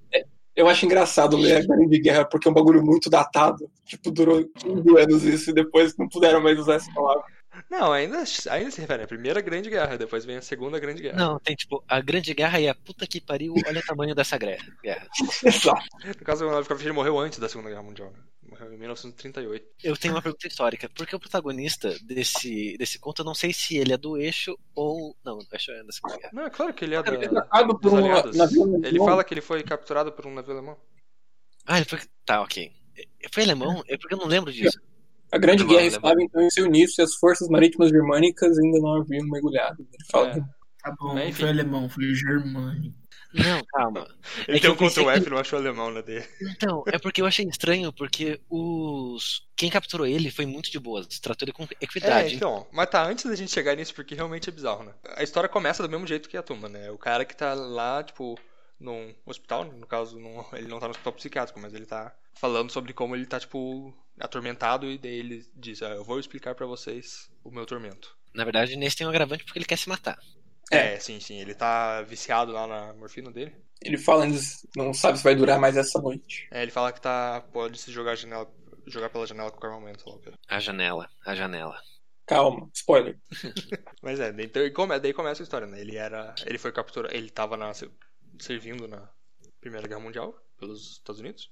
Eu 0.55 0.67
acho 0.67 0.85
engraçado 0.85 1.35
ler 1.37 1.57
a 1.57 1.65
Grande 1.65 1.99
Guerra 1.99 2.25
porque 2.25 2.47
é 2.47 2.51
um 2.51 2.53
bagulho 2.53 2.83
muito 2.83 3.09
datado. 3.09 3.69
Tipo, 3.85 4.11
durou 4.11 4.45
15 4.55 4.97
anos 4.97 5.23
isso 5.23 5.49
e 5.49 5.53
depois 5.53 5.97
não 5.97 6.07
puderam 6.07 6.41
mais 6.41 6.57
usar 6.57 6.75
essa 6.75 6.91
palavra. 6.93 7.23
Não, 7.69 7.91
ainda, 7.91 8.23
ainda 8.49 8.71
se 8.71 8.81
refere 8.81 9.03
à 9.03 9.07
Primeira 9.07 9.41
Grande 9.41 9.69
Guerra. 9.69 9.97
Depois 9.97 10.25
vem 10.25 10.37
a 10.37 10.41
Segunda 10.41 10.79
Grande 10.79 11.01
Guerra. 11.01 11.17
Não, 11.17 11.39
tem 11.39 11.55
tipo, 11.55 11.83
a 11.87 11.99
Grande 12.01 12.33
Guerra 12.33 12.59
e 12.59 12.67
a 12.67 12.75
puta 12.75 13.07
que 13.07 13.21
pariu, 13.21 13.53
olha 13.65 13.79
o 13.79 13.85
tamanho 13.85 14.15
dessa 14.15 14.37
guerra. 14.37 14.65
Exato. 15.43 15.85
No 16.05 16.15
caso, 16.25 16.45
o 16.45 16.51
Lovecraft 16.51 16.83
ele 16.83 16.93
morreu 16.93 17.19
antes 17.19 17.39
da 17.39 17.49
Segunda 17.49 17.69
Guerra 17.69 17.83
Mundial, 17.83 18.11
né? 18.11 18.19
Morreu 18.49 18.73
em 18.73 18.77
1938. 18.77 19.65
Eu 19.83 19.95
tenho 19.95 20.13
uma 20.13 20.21
pergunta 20.21 20.47
histórica. 20.47 20.89
Porque 20.93 21.15
o 21.15 21.19
protagonista 21.19 21.95
desse, 22.03 22.77
desse 22.77 22.99
conto, 22.99 23.21
eu 23.21 23.25
não 23.25 23.35
sei 23.35 23.53
se 23.53 23.77
ele 23.77 23.93
é 23.93 23.97
do 23.97 24.17
eixo 24.17 24.57
ou. 24.75 25.15
Não, 25.23 25.37
do 25.37 25.47
eixo 25.53 25.71
é 25.71 25.83
da 25.83 25.91
Segunda 25.91 26.17
Guerra. 26.17 26.31
Não, 26.33 26.45
é 26.45 26.49
claro 26.49 26.73
que 26.73 26.83
ele 26.83 26.95
é 26.95 27.03
da, 27.03 27.13
Ele 27.13 27.25
é 27.25 27.73
por 27.79 27.93
um. 27.93 28.85
Ele 28.85 28.99
fala 28.99 29.23
que 29.23 29.33
ele 29.33 29.41
foi 29.41 29.63
capturado 29.63 30.11
por 30.11 30.25
um 30.27 30.33
navio 30.33 30.53
alemão. 30.53 30.77
Ah, 31.65 31.77
ele 31.77 31.85
foi. 31.85 31.99
Tá, 32.25 32.41
ok. 32.41 32.71
Foi 33.31 33.43
alemão? 33.43 33.83
É 33.87 33.97
porque 33.97 34.13
eu 34.13 34.17
não 34.17 34.27
lembro 34.27 34.51
disso. 34.51 34.79
A 35.31 35.37
Grande 35.37 35.63
Guerra 35.63 35.85
estava 35.85 36.21
então 36.21 36.41
em 36.41 36.49
seu 36.49 36.65
início 36.65 37.01
e 37.01 37.03
as 37.03 37.15
forças 37.15 37.47
marítimas 37.47 37.89
germânicas 37.89 38.57
ainda 38.59 38.79
não 38.79 39.01
haviam 39.01 39.25
mergulhado. 39.27 39.81
Ele 39.81 40.05
fala 40.11 40.29
É. 40.29 40.33
que 40.33 40.41
Tá 40.83 40.95
bom, 40.99 41.15
É, 41.17 41.25
não 41.27 41.31
foi 41.33 41.47
alemão, 41.49 41.87
foi 41.87 42.03
germânico. 42.15 42.95
Não, 43.35 43.63
calma. 43.65 44.07
Ele 44.49 44.57
É 44.57 44.59
tem 44.59 44.69
um 44.71 44.75
Ctrl 44.75 45.09
F, 45.11 45.23
que- 45.23 45.29
não 45.29 45.37
achou 45.37 45.59
alemão 45.59 45.91
na 45.91 46.01
dele. 46.01 46.25
Então, 46.41 46.83
é 46.87 46.97
porque 46.97 47.21
eu 47.21 47.25
achei 47.27 47.45
estranho, 47.45 47.93
porque 47.93 48.41
os. 48.49 49.47
Quem 49.55 49.69
capturou 49.69 50.07
ele 50.07 50.31
foi 50.31 50.45
muito 50.47 50.71
de 50.71 50.79
boas, 50.79 51.07
tratou 51.19 51.45
ele 51.45 51.53
com 51.53 51.63
É, 51.63 51.67
equidade. 51.81 52.35
então, 52.35 52.65
mas 52.73 52.89
tá, 52.89 53.05
antes 53.05 53.25
da 53.25 53.35
gente 53.35 53.51
chegar 53.51 53.75
nisso, 53.75 53.93
porque 53.93 54.15
realmente 54.15 54.49
é 54.49 54.51
bizarro, 54.51 54.83
né? 54.83 54.91
A 55.15 55.21
história 55.23 55.47
começa 55.47 55.83
do 55.83 55.89
mesmo 55.89 56.07
jeito 56.07 56.27
que 56.27 56.35
a 56.35 56.41
tumba, 56.41 56.67
né? 56.67 56.89
O 56.89 56.97
cara 56.97 57.23
que 57.25 57.37
tá 57.37 57.53
lá, 57.53 58.03
tipo, 58.03 58.37
num 58.79 59.13
hospital, 59.25 59.65
no 59.65 59.85
caso, 59.85 60.19
num- 60.19 60.43
ele 60.53 60.67
não 60.67 60.79
tá 60.79 60.87
no 60.87 60.91
hospital 60.91 61.13
psiquiátrico, 61.13 61.59
mas 61.59 61.75
ele 61.75 61.85
tá 61.85 62.11
falando 62.33 62.71
sobre 62.71 62.91
como 62.91 63.15
ele 63.15 63.27
tá, 63.27 63.39
tipo, 63.39 63.93
atormentado 64.21 64.89
e 64.89 64.97
daí 64.97 65.15
ele 65.19 65.45
diz, 65.55 65.81
ah, 65.81 65.89
eu 65.89 66.03
vou 66.03 66.19
explicar 66.19 66.55
pra 66.55 66.65
vocês 66.65 67.29
o 67.43 67.51
meu 67.51 67.65
tormento. 67.65 68.15
Na 68.33 68.43
verdade, 68.43 68.75
nesse 68.75 68.95
tem 68.97 69.05
um 69.07 69.09
agravante 69.09 69.43
porque 69.43 69.59
ele 69.59 69.65
quer 69.65 69.77
se 69.77 69.89
matar. 69.89 70.17
É, 70.71 70.97
sim, 70.99 71.19
sim, 71.19 71.39
ele 71.39 71.53
tá 71.53 72.01
viciado 72.03 72.51
lá 72.53 72.65
na 72.65 72.93
morfina 72.93 73.29
dele. 73.31 73.53
ele 73.81 73.97
fala, 73.97 74.25
não 74.75 74.93
sabe 74.93 75.17
se 75.17 75.23
vai 75.23 75.35
durar 75.35 75.59
mais 75.59 75.75
essa 75.75 75.99
noite. 75.99 76.47
É, 76.49 76.61
ele 76.61 76.71
fala 76.71 76.93
que 76.93 77.01
tá, 77.01 77.41
pode 77.51 77.77
se 77.77 77.91
jogar, 77.91 78.11
a 78.11 78.15
janela, 78.15 78.49
jogar 78.87 79.09
pela 79.09 79.27
janela 79.27 79.51
com 79.51 79.65
o 79.65 79.69
armamento, 79.69 80.01
sei 80.03 80.11
lá 80.11 80.17
o 80.17 80.21
quê. 80.21 80.31
A 80.47 80.59
janela, 80.59 81.09
a 81.25 81.35
janela. 81.35 81.77
Calma, 82.25 82.69
spoiler. 82.73 83.19
Mas 84.01 84.19
é, 84.19 84.31
daí, 84.31 84.47
daí 84.47 84.71
come- 84.71 84.99
daí 84.99 85.11
começa 85.13 85.41
a 85.41 85.45
história, 85.45 85.67
né? 85.67 85.81
Ele 85.81 85.97
era. 85.97 86.33
Ele 86.45 86.57
foi 86.57 86.71
capturado. 86.71 87.13
Ele 87.13 87.29
tava 87.29 87.57
na, 87.57 87.71
servindo 88.39 88.87
na 88.87 89.09
Primeira 89.59 89.87
Guerra 89.87 89.99
Mundial 89.99 90.33
pelos 90.57 90.93
Estados 90.93 91.19
Unidos. 91.19 91.51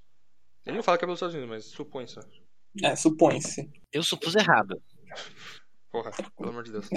Ele 0.66 0.78
não 0.78 0.84
fala 0.84 0.98
que 0.98 1.04
é 1.04 1.08
pelos 1.08 1.18
Estados 1.18 1.36
Unidos, 1.36 1.50
mas 1.50 1.66
supõe-se. 1.66 2.20
É, 2.84 2.96
supõe-se. 2.96 3.70
Eu 3.92 4.04
supus 4.04 4.36
errado. 4.36 4.82
Porra, 5.92 6.12
pelo 6.38 6.50
amor 6.50 6.64
de 6.64 6.72
Deus. 6.72 6.88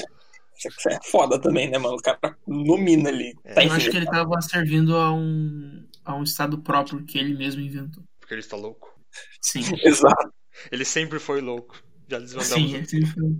Isso 0.55 0.89
é 0.89 0.99
foda 1.05 1.41
também, 1.41 1.68
né, 1.70 1.79
mano? 1.79 1.97
O 1.97 2.03
cara 2.03 2.18
nomina 2.47 3.09
ali. 3.09 3.35
É. 3.45 3.55
Tá 3.55 3.64
Eu 3.64 3.73
acho 3.73 3.91
que 3.91 3.97
ele 3.97 4.07
tava 4.07 4.41
servindo 4.43 4.95
a 4.97 5.12
um, 5.12 5.87
a 6.05 6.14
um 6.14 6.23
estado 6.23 6.61
próprio 6.62 7.05
que 7.05 7.18
ele 7.18 7.35
mesmo 7.35 7.61
inventou. 7.61 8.05
Porque 8.20 8.35
ele 8.35 8.41
está 8.43 8.57
louco. 8.57 8.93
Sim. 9.41 9.61
Exato. 9.83 10.33
Ele 10.70 10.85
sempre 10.85 11.18
foi 11.18 11.41
louco. 11.41 11.83
Já 12.09 12.20
Sim, 12.20 12.25
desvendamos. 12.27 12.75
é 12.75 12.85
sempre- 12.85 13.39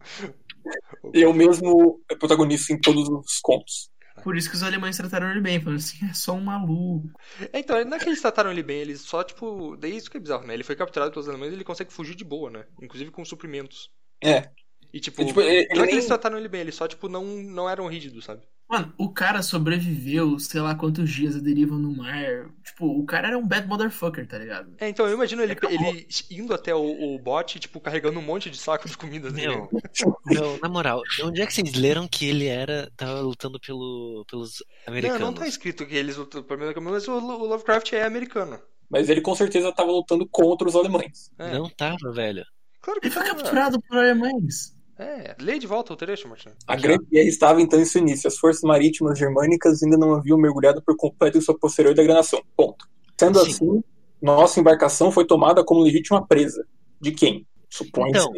E 1.15 1.21
eu 1.23 1.33
mesmo 1.35 2.01
é 2.11 2.17
protagonista 2.17 2.73
em 2.73 2.81
todos 2.81 3.09
os 3.09 3.39
contos. 3.41 3.91
Por 4.23 4.37
isso 4.37 4.49
que 4.49 4.57
os 4.57 4.63
alemães 4.63 4.97
trataram 4.97 5.31
ele 5.31 5.41
bem, 5.41 5.61
falando 5.61 5.79
assim, 5.79 5.99
é 6.09 6.15
só 6.15 6.33
um 6.35 6.41
maluco. 6.41 7.11
É, 7.53 7.59
então, 7.59 7.83
não 7.85 7.97
é 7.97 8.01
que 8.01 8.09
eles 8.09 8.21
trataram 8.21 8.51
ele 8.51 8.63
bem, 8.63 8.79
eles 8.81 9.01
só, 9.03 9.23
tipo. 9.23 9.77
Daí 9.77 9.97
isso 9.97 10.11
que 10.11 10.17
é 10.17 10.21
bizarro, 10.21 10.47
né? 10.47 10.55
Ele 10.55 10.65
foi 10.65 10.77
capturado 10.77 11.11
pelos 11.13 11.29
alemães 11.29 11.53
e 11.53 11.55
ele 11.57 11.65
consegue 11.65 11.93
fugir 11.93 12.15
de 12.15 12.25
boa, 12.25 12.51
né? 12.51 12.65
Inclusive 12.81 13.11
com 13.11 13.25
suprimentos. 13.25 13.91
É. 14.23 14.51
E 14.93 15.01
tipo, 15.01 15.23
E, 15.23 15.27
tipo, 15.27 15.41
ele- 15.41 15.69
não 15.75 15.85
é 15.85 15.87
que 15.87 15.95
eles 15.95 16.07
trataram 16.07 16.37
ele 16.39 16.49
bem, 16.49 16.61
eles 16.61 16.75
só, 16.75 16.87
tipo, 16.87 17.09
não, 17.09 17.25
não 17.25 17.69
eram 17.69 17.87
rígidos, 17.87 18.25
sabe? 18.25 18.43
Mano, 18.73 18.91
o 18.97 19.11
cara 19.11 19.43
sobreviveu, 19.43 20.39
sei 20.39 20.59
lá 20.63 20.75
quantos 20.75 21.11
dias 21.11 21.37
a 21.37 21.41
deriva 21.41 21.77
no 21.77 21.95
mar. 21.95 22.49
Tipo, 22.65 22.87
o 22.87 23.05
cara 23.05 23.29
era 23.29 23.37
um 23.37 23.47
bad 23.47 23.69
motherfucker, 23.69 24.27
tá 24.27 24.39
ligado? 24.39 24.75
É, 24.79 24.89
então 24.89 25.07
eu 25.07 25.13
imagino 25.13 25.43
ele, 25.43 25.55
ele 25.69 26.09
indo 26.31 26.55
até 26.55 26.75
o, 26.75 26.81
o 26.81 27.19
bote, 27.19 27.61
tipo, 27.61 27.79
carregando 27.79 28.19
um 28.19 28.23
monte 28.23 28.49
de 28.49 28.57
saco 28.57 28.89
de 28.89 28.97
comida 28.97 29.31
dele. 29.31 29.57
Meu, 29.57 29.69
meu, 30.25 30.59
na 30.63 30.71
moral, 30.71 31.03
onde 31.23 31.43
é 31.43 31.47
que 31.47 31.53
vocês 31.53 31.75
leram 31.75 32.09
que 32.09 32.27
ele 32.27 32.47
era. 32.47 32.91
tava 32.97 33.21
lutando 33.21 33.61
pelo, 33.61 34.25
pelos 34.27 34.65
Não, 34.87 34.93
americanos? 34.95 35.21
não 35.21 35.35
tá 35.35 35.47
escrito 35.47 35.85
que 35.85 35.95
eles 35.95 36.17
lutam 36.17 36.43
pelo 36.43 36.61
menos 36.61 36.75
mas 36.83 37.09
o, 37.09 37.13
o 37.13 37.45
Lovecraft 37.45 37.93
é 37.93 38.05
americano. 38.05 38.59
Mas 38.89 39.11
ele 39.11 39.21
com 39.21 39.35
certeza 39.35 39.71
tava 39.71 39.93
lutando 39.93 40.27
contra 40.27 40.67
os 40.67 40.75
alemães. 40.75 41.31
É. 41.39 41.53
Não 41.53 41.69
tava, 41.69 42.11
velho. 42.11 42.43
Claro 42.81 43.01
que 43.03 43.09
Ele 43.09 43.15
foi 43.15 43.23
tá. 43.23 43.35
capturado 43.35 43.79
por 43.83 43.99
alemães. 43.99 44.75
É, 45.03 45.37
lê 45.41 45.59
de 45.59 45.67
volta 45.67 45.93
o 45.93 45.97
trecho, 45.97 46.29
Martin. 46.29 46.51
A 46.67 46.77
Grande 46.77 47.05
Guerra 47.11 47.29
estava 47.29 47.61
então 47.61 47.81
em 47.81 47.85
seu 47.85 48.01
início. 48.01 48.29
As 48.29 48.39
forças 48.39 48.63
marítimas 48.63 49.19
germânicas 49.19 49.83
ainda 49.83 49.97
não 49.97 50.15
haviam 50.15 50.39
mergulhado 50.39 50.81
por 50.83 50.97
completo 50.97 51.39
em 51.39 51.41
sua 51.41 51.59
posterior 51.59 51.95
degradação. 51.95 52.43
Ponto. 52.57 52.87
Sendo 53.19 53.39
Sim. 53.45 53.51
assim, 53.51 53.85
nossa 54.21 54.61
embarcação 54.61 55.11
foi 55.11 55.27
tomada 55.27 55.65
como 55.65 55.83
legítima 55.83 56.27
presa. 56.27 56.67
De 57.01 57.11
quem? 57.13 57.47
Supõe-se. 57.69 58.11
Então, 58.19 58.33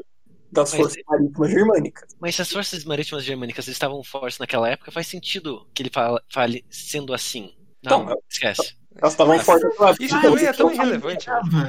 das 0.52 0.72
mas- 0.72 0.80
forças 0.80 1.02
marítimas 1.08 1.50
germânicas. 1.50 2.16
Mas 2.20 2.34
se 2.36 2.42
as 2.42 2.50
forças 2.52 2.84
marítimas 2.84 3.24
germânicas 3.24 3.68
estavam 3.68 4.02
fortes 4.04 4.38
naquela 4.38 4.68
época, 4.70 4.90
faz 4.92 5.06
sentido 5.06 5.66
que 5.74 5.82
ele 5.82 5.90
fala- 5.92 6.22
fale 6.32 6.64
sendo 6.70 7.12
assim. 7.12 7.52
Não, 7.84 8.04
Então, 8.04 8.16
esquece. 8.30 8.76
Elas 8.96 9.12
estavam 9.12 9.38
fortes. 9.40 10.00
Isso 10.00 10.20
também 10.22 10.44
é 10.46 10.52
tão 10.52 10.72
irrelevante. 10.72 11.28
né? 11.28 11.34
Tava. 11.34 11.68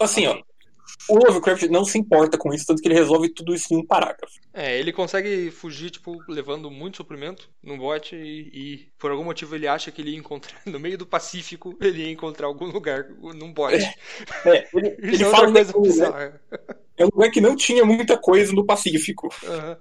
Assim, 0.00 0.26
ó. 0.26 0.38
O 1.08 1.18
Lovecraft 1.18 1.64
não 1.64 1.84
se 1.84 1.98
importa 1.98 2.38
com 2.38 2.52
isso, 2.52 2.66
tanto 2.66 2.80
que 2.80 2.88
ele 2.88 2.94
resolve 2.94 3.28
tudo 3.28 3.54
isso 3.54 3.72
em 3.74 3.78
um 3.78 3.86
parágrafo. 3.86 4.34
É, 4.52 4.78
ele 4.78 4.92
consegue 4.92 5.50
fugir, 5.50 5.90
tipo, 5.90 6.22
levando 6.28 6.70
muito 6.70 6.98
suprimento 6.98 7.50
num 7.62 7.76
bote 7.78 8.14
e, 8.16 8.50
e, 8.52 8.88
por 8.98 9.10
algum 9.10 9.24
motivo 9.24 9.54
ele 9.54 9.66
acha 9.66 9.90
que 9.90 10.00
ele 10.00 10.10
ia 10.12 10.18
encontrar, 10.18 10.60
no 10.66 10.78
meio 10.78 10.96
do 10.96 11.06
Pacífico, 11.06 11.76
ele 11.80 12.02
ia 12.02 12.10
encontrar 12.10 12.46
algum 12.46 12.66
lugar 12.66 13.06
num 13.34 13.52
bote. 13.52 13.84
É, 14.44 14.68
ele, 14.74 14.96
ele 15.02 15.16
Isso 15.16 15.24
é 15.24 15.30
fala 15.30 15.52
coisa 15.52 15.72
é, 15.72 15.76
um 15.76 15.80
lugar- 15.80 15.82
bizarra. 15.82 16.40
é 16.96 17.04
um 17.04 17.08
lugar 17.12 17.30
que 17.30 17.40
não 17.40 17.56
tinha 17.56 17.84
muita 17.84 18.16
coisa 18.16 18.52
no 18.52 18.64
Pacífico. 18.64 19.28
Aham. 19.44 19.76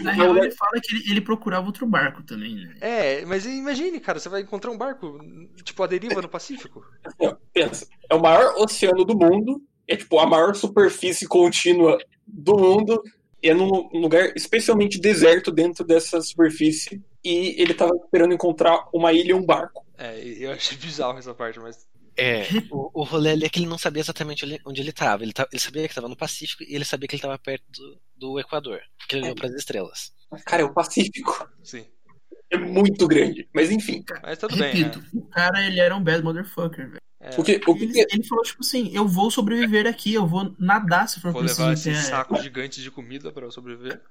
Na 0.00 0.12
real, 0.12 0.36
ele 0.38 0.50
fala 0.50 0.80
que 0.82 0.94
ele, 0.96 1.10
ele 1.10 1.20
procurava 1.20 1.66
outro 1.66 1.86
barco 1.86 2.22
também, 2.22 2.54
né? 2.56 2.76
É, 2.80 3.24
mas 3.26 3.44
imagine, 3.44 4.00
cara, 4.00 4.18
você 4.18 4.28
vai 4.28 4.40
encontrar 4.40 4.70
um 4.70 4.78
barco, 4.78 5.18
tipo, 5.62 5.82
a 5.82 5.86
deriva 5.86 6.22
no 6.22 6.28
Pacífico. 6.28 6.82
Pensa, 7.52 7.86
é 8.10 8.14
o 8.14 8.20
maior 8.22 8.54
oceano 8.56 9.04
do 9.04 9.16
mundo, 9.16 9.60
é 9.88 9.96
tipo 9.96 10.18
a 10.18 10.26
maior 10.26 10.54
superfície 10.54 11.26
contínua 11.26 11.98
do 12.26 12.56
mundo, 12.56 13.02
é 13.42 13.52
num 13.52 13.68
lugar 13.92 14.32
especialmente 14.34 14.98
deserto 15.00 15.50
dentro 15.52 15.84
dessa 15.84 16.20
superfície, 16.20 17.02
e 17.22 17.60
ele 17.60 17.74
tava 17.74 17.94
esperando 17.96 18.34
encontrar 18.34 18.88
uma 18.92 19.12
ilha 19.12 19.30
e 19.30 19.34
um 19.34 19.44
barco. 19.44 19.84
É, 19.98 20.20
eu 20.22 20.52
achei 20.52 20.76
bizarro 20.78 21.18
essa 21.18 21.34
parte, 21.34 21.58
mas. 21.60 21.86
É, 22.16 22.42
o, 22.70 23.00
o 23.00 23.04
rolê 23.04 23.30
ali 23.30 23.44
é 23.44 23.48
que 23.48 23.58
ele 23.58 23.66
não 23.66 23.78
sabia 23.78 24.00
exatamente 24.00 24.44
onde- 24.64 24.80
ele 24.80 24.90
estava. 24.90 25.22
Ele, 25.22 25.32
ele 25.52 25.60
sabia 25.60 25.82
que 25.82 25.88
estava 25.92 26.08
no 26.08 26.16
Pacífico 26.16 26.62
e 26.62 26.74
ele 26.74 26.84
sabia 26.84 27.08
que 27.08 27.14
ele 27.16 27.18
estava 27.20 27.38
perto 27.38 27.64
do, 27.70 27.98
do 28.16 28.40
Equador, 28.40 28.80
porque 28.98 29.16
ele 29.16 29.24
olhou 29.24 29.34
para 29.34 29.48
as 29.48 29.54
estrelas. 29.54 30.12
Cara, 30.44 30.62
é 30.62 30.64
o 30.64 30.72
Pacífico. 30.72 31.48
Sim. 31.62 31.84
É 32.50 32.56
muito 32.56 33.08
grande. 33.08 33.48
Mas 33.52 33.70
enfim. 33.70 34.04
Mas 34.22 34.38
tudo 34.38 34.56
bem, 34.56 34.72
Repito, 34.74 34.98
né? 35.00 35.06
o 35.14 35.22
cara, 35.28 35.66
ele 35.66 35.80
era 35.80 35.94
um 35.96 36.02
bad 36.02 36.22
motherfucker, 36.22 36.88
velho. 36.88 37.00
É, 37.26 37.40
O 37.40 37.42
que, 37.42 37.58
o 37.66 37.74
que 37.74 37.84
Ele, 37.84 38.06
ele 38.12 38.22
falou, 38.24 38.44
tipo 38.44 38.60
assim, 38.60 38.90
eu 38.94 39.08
vou 39.08 39.30
sobreviver 39.30 39.86
aqui, 39.86 40.12
eu 40.12 40.26
vou 40.26 40.54
nadar 40.58 41.08
se 41.08 41.20
for 41.20 41.32
vou 41.32 41.40
preciso. 41.40 41.62
levar 41.62 41.72
esses 41.72 41.98
até- 41.98 42.08
sacos 42.08 42.42
gigantes 42.42 42.82
de 42.82 42.90
comida 42.90 43.32
pra 43.32 43.46
eu 43.46 43.50
sobreviver. 43.50 44.02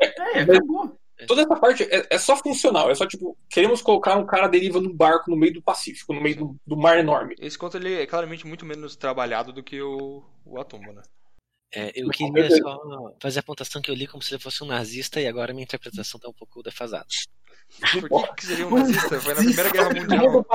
É, 0.00 0.40
acabou. 0.40 0.96
toda 1.26 1.42
essa 1.42 1.56
parte 1.56 1.82
é, 1.84 2.06
é 2.10 2.18
só 2.18 2.36
funcional. 2.36 2.90
É 2.90 2.94
só 2.94 3.06
tipo, 3.06 3.36
queremos 3.50 3.82
colocar 3.82 4.16
um 4.16 4.24
cara 4.26 4.44
à 4.44 4.48
deriva 4.48 4.80
num 4.80 4.94
barco 4.94 5.30
no 5.30 5.36
meio 5.36 5.54
do 5.54 5.62
Pacífico, 5.62 6.14
no 6.14 6.20
meio 6.20 6.36
do, 6.36 6.56
do 6.64 6.76
mar 6.76 6.96
enorme. 6.98 7.34
Esse 7.40 7.58
conto 7.58 7.76
ele 7.76 7.92
é 8.02 8.06
claramente 8.06 8.46
muito 8.46 8.64
menos 8.64 8.94
trabalhado 8.94 9.52
do 9.52 9.62
que 9.62 9.82
o, 9.82 10.22
o 10.44 10.60
Atumba, 10.60 10.92
né? 10.92 11.02
É, 11.76 11.90
eu 11.96 12.08
queria 12.10 12.48
só 12.56 12.78
fazer 13.20 13.40
a 13.40 13.40
apontação 13.40 13.82
que 13.82 13.90
eu 13.90 13.94
li 13.96 14.06
como 14.06 14.22
se 14.22 14.32
ele 14.32 14.40
fosse 14.40 14.62
um 14.62 14.66
nazista 14.68 15.20
e 15.20 15.26
agora 15.26 15.52
minha 15.52 15.64
interpretação 15.64 16.18
está 16.18 16.28
um 16.28 16.32
pouco 16.32 16.62
defasada. 16.62 17.04
Por 18.08 18.28
que, 18.28 18.34
que 18.36 18.46
seria 18.46 18.66
um 18.66 18.70
nazista? 18.78 19.20
Foi 19.20 19.34
na 19.34 19.40
Primeira 19.42 19.70
Guerra 19.70 19.90
Mundial. 19.90 20.46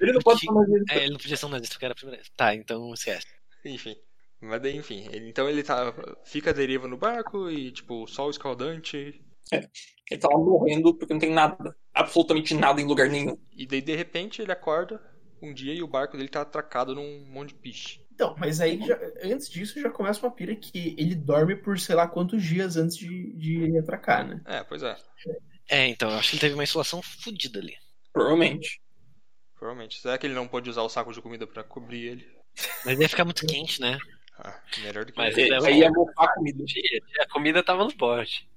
Ele 0.00 0.12
não 0.12 0.20
pode 0.20 0.44
falar 0.46 0.66
mais 0.68 0.82
É, 0.90 0.96
ele 0.98 1.10
não 1.10 1.18
podia 1.18 1.36
ser 1.36 1.46
um 1.46 1.50
nazista 1.50 1.74
porque 1.74 1.84
era 1.84 1.92
a 1.92 1.96
primeira. 1.96 2.22
Tá, 2.36 2.54
então 2.54 2.92
esquece. 2.94 3.26
Enfim. 3.64 3.96
Mas 4.40 4.62
daí, 4.62 4.76
enfim. 4.76 5.08
Ele, 5.10 5.28
então 5.28 5.48
ele 5.48 5.62
tá. 5.62 5.92
Fica 6.24 6.50
à 6.50 6.52
deriva 6.52 6.86
no 6.86 6.96
barco 6.96 7.50
e, 7.50 7.72
tipo, 7.72 8.06
sol 8.06 8.30
escaldante. 8.30 9.20
Ele 10.10 10.20
tá 10.20 10.28
lá 10.28 10.38
morrendo 10.38 10.94
porque 10.94 11.12
não 11.12 11.20
tem 11.20 11.32
nada. 11.32 11.74
Absolutamente 11.92 12.54
nada 12.54 12.80
em 12.80 12.84
lugar 12.86 13.08
nenhum. 13.08 13.36
E 13.56 13.66
daí, 13.66 13.80
de 13.80 13.94
repente, 13.96 14.40
ele 14.42 14.52
acorda 14.52 15.00
um 15.42 15.52
dia 15.52 15.74
e 15.74 15.82
o 15.82 15.88
barco 15.88 16.16
dele 16.16 16.28
tá 16.28 16.42
atracado 16.42 16.94
num 16.94 17.24
monte 17.26 17.48
de 17.50 17.54
piche. 17.56 18.00
Então, 18.12 18.34
mas 18.36 18.60
aí, 18.60 18.80
já- 18.84 18.98
antes 19.22 19.48
disso, 19.48 19.80
já 19.80 19.90
começa 19.90 20.24
uma 20.26 20.32
pira 20.34 20.54
que 20.56 20.94
ele 20.98 21.14
dorme 21.14 21.54
por 21.54 21.78
sei 21.78 21.94
lá 21.94 22.08
quantos 22.08 22.42
dias 22.42 22.76
antes 22.76 22.96
de, 22.96 23.32
de 23.34 23.78
atracar, 23.78 24.26
né? 24.26 24.40
É, 24.44 24.64
pois 24.64 24.82
é. 24.82 24.96
É, 25.68 25.86
então, 25.86 26.10
eu 26.10 26.16
acho 26.16 26.30
que 26.30 26.36
ele 26.36 26.40
teve 26.40 26.54
uma 26.54 26.64
insolação 26.64 27.02
fodida 27.02 27.58
ali. 27.58 27.76
Provavelmente. 28.12 28.80
Provavelmente. 29.54 30.00
Será 30.00 30.16
que 30.16 30.26
ele 30.26 30.34
não 30.34 30.48
pôde 30.48 30.70
usar 30.70 30.82
o 30.82 30.88
saco 30.88 31.12
de 31.12 31.20
comida 31.20 31.46
pra 31.46 31.62
cobrir 31.62 32.06
ele? 32.06 32.38
Mas 32.84 32.98
ia 32.98 33.08
ficar 33.08 33.24
muito 33.24 33.46
quente, 33.46 33.80
né? 33.80 33.98
Ah, 34.38 34.60
melhor 34.78 35.04
do 35.04 35.12
que 35.12 35.18
Mas 35.18 35.36
ele 35.36 35.52
é 35.52 35.66
aí 35.66 35.78
ia 35.80 35.90
mofar 35.90 36.26
a 36.26 36.34
comida. 36.34 36.64
A 37.20 37.28
comida 37.28 37.62
tava 37.62 37.84
no 37.84 37.92
bote. 37.94 38.48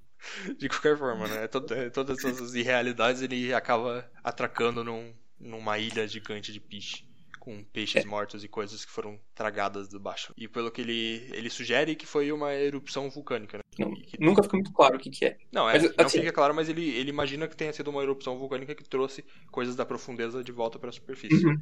De 0.58 0.70
qualquer 0.70 0.98
forma, 0.98 1.28
né? 1.28 1.46
É, 1.46 1.90
Todas 1.90 2.24
essas 2.24 2.54
irrealidades 2.54 3.22
ele 3.24 3.54
acaba 3.54 4.10
atracando 4.24 4.84
num, 4.84 5.14
numa 5.40 5.80
ilha 5.80 6.08
gigante 6.08 6.54
de 6.54 6.60
piche. 6.60 7.04
Com 7.42 7.64
peixes 7.74 8.06
mortos 8.06 8.44
e 8.44 8.48
coisas 8.48 8.86
que 8.86 8.92
foram 8.92 9.20
tragadas 9.34 9.90
debaixo. 9.90 10.32
E 10.38 10.48
pelo 10.48 10.70
que 10.70 10.80
ele, 10.80 11.28
ele 11.34 11.50
sugere 11.50 11.96
que 11.96 12.06
foi 12.06 12.32
uma 12.32 12.54
erupção 12.54 13.10
vulcânica, 13.10 13.58
né? 13.58 13.64
Não, 13.80 13.92
que- 13.96 14.16
nunca 14.20 14.44
fica 14.44 14.56
muito 14.58 14.72
claro 14.72 14.96
o 14.96 15.00
que, 15.00 15.10
que 15.10 15.26
é. 15.26 15.38
Não, 15.52 15.68
é, 15.68 15.74
Mas, 15.74 15.84
não 15.98 16.06
assim- 16.06 16.20
fica 16.20 16.32
claro, 16.32 16.54
mas 16.54 16.70
ele, 16.70 16.88
ele 16.92 17.10
imagina 17.10 17.48
que 17.48 17.56
tenha 17.58 17.74
sido 17.74 17.90
uma 17.90 18.04
erupção 18.04 18.38
vulcânica 18.38 18.76
que 18.76 18.84
trouxe 18.88 19.26
coisas 19.50 19.76
da 19.76 19.84
profundeza 19.84 20.44
de 20.44 20.52
volta 20.52 20.78
pra 20.78 20.92
superfície. 20.92 21.44
Uhum. 21.44 21.60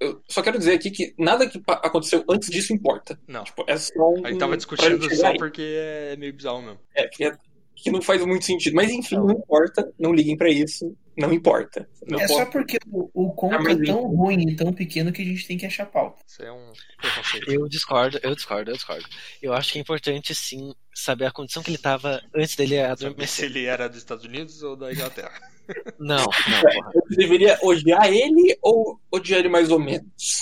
Eu 0.00 0.22
só 0.28 0.40
quero 0.42 0.56
dizer 0.58 0.72
aqui 0.72 0.90
que 0.90 1.14
nada 1.18 1.46
que 1.46 1.62
aconteceu 1.66 2.24
antes 2.30 2.48
disso 2.48 2.72
importa. 2.72 3.20
Não. 3.28 3.44
Tipo, 3.44 3.64
é 3.68 3.76
só 3.76 3.92
um. 4.10 4.24
A 4.24 4.30
gente 4.30 4.40
tava 4.40 4.56
discutindo 4.56 5.14
só 5.14 5.34
porque 5.36 5.62
é 5.62 6.16
meio 6.16 6.32
bizarro 6.32 6.62
mesmo. 6.62 6.80
É, 6.94 7.06
que, 7.06 7.24
é- 7.24 7.36
que 7.82 7.90
não 7.90 8.02
faz 8.02 8.24
muito 8.24 8.44
sentido. 8.44 8.74
Mas 8.74 8.90
enfim, 8.90 9.16
não 9.16 9.30
importa. 9.30 9.92
Não 9.98 10.12
liguem 10.12 10.36
pra 10.36 10.50
isso. 10.50 10.96
Não 11.16 11.32
importa. 11.32 11.88
Não 12.06 12.18
é 12.20 12.26
posso- 12.28 12.38
só 12.38 12.46
porque 12.46 12.78
o, 12.92 13.10
o 13.12 13.32
conto 13.32 13.60
mas 13.62 13.80
é 13.80 13.84
tão 13.84 14.02
ruim 14.14 14.40
e 14.50 14.54
tão 14.54 14.72
pequeno 14.72 15.12
que 15.12 15.20
a 15.22 15.24
gente 15.24 15.46
tem 15.48 15.58
que 15.58 15.66
achar 15.66 15.86
pauta. 15.86 16.22
Isso 16.26 16.42
é 16.42 16.52
um 16.52 16.72
preconceito. 17.00 17.50
Eu 17.52 17.68
discordo, 17.68 18.20
eu 18.22 18.34
discordo, 18.36 18.70
eu 18.70 18.74
discordo. 18.76 19.04
Eu 19.42 19.52
acho 19.52 19.72
que 19.72 19.78
é 19.78 19.80
importante, 19.80 20.32
sim, 20.34 20.72
saber 20.94 21.26
a 21.26 21.32
condição 21.32 21.60
que 21.62 21.70
ele 21.70 21.78
tava 21.78 22.22
antes 22.34 22.54
dele 22.54 22.76
Saber 22.76 22.96
se 22.96 23.04
adormecer. 23.06 23.44
ele 23.46 23.64
era 23.64 23.88
dos 23.88 23.98
Estados 23.98 24.24
Unidos 24.24 24.62
ou 24.62 24.76
da 24.76 24.92
Inglaterra. 24.92 25.32
Não, 25.98 26.16
não, 26.16 26.24
porra. 26.24 26.90
Eu 26.94 27.02
deveria 27.10 27.58
odiar 27.62 28.06
ele 28.10 28.56
ou 28.62 28.98
odiar 29.12 29.40
ele 29.40 29.50
mais 29.50 29.70
ou 29.70 29.78
menos? 29.78 30.38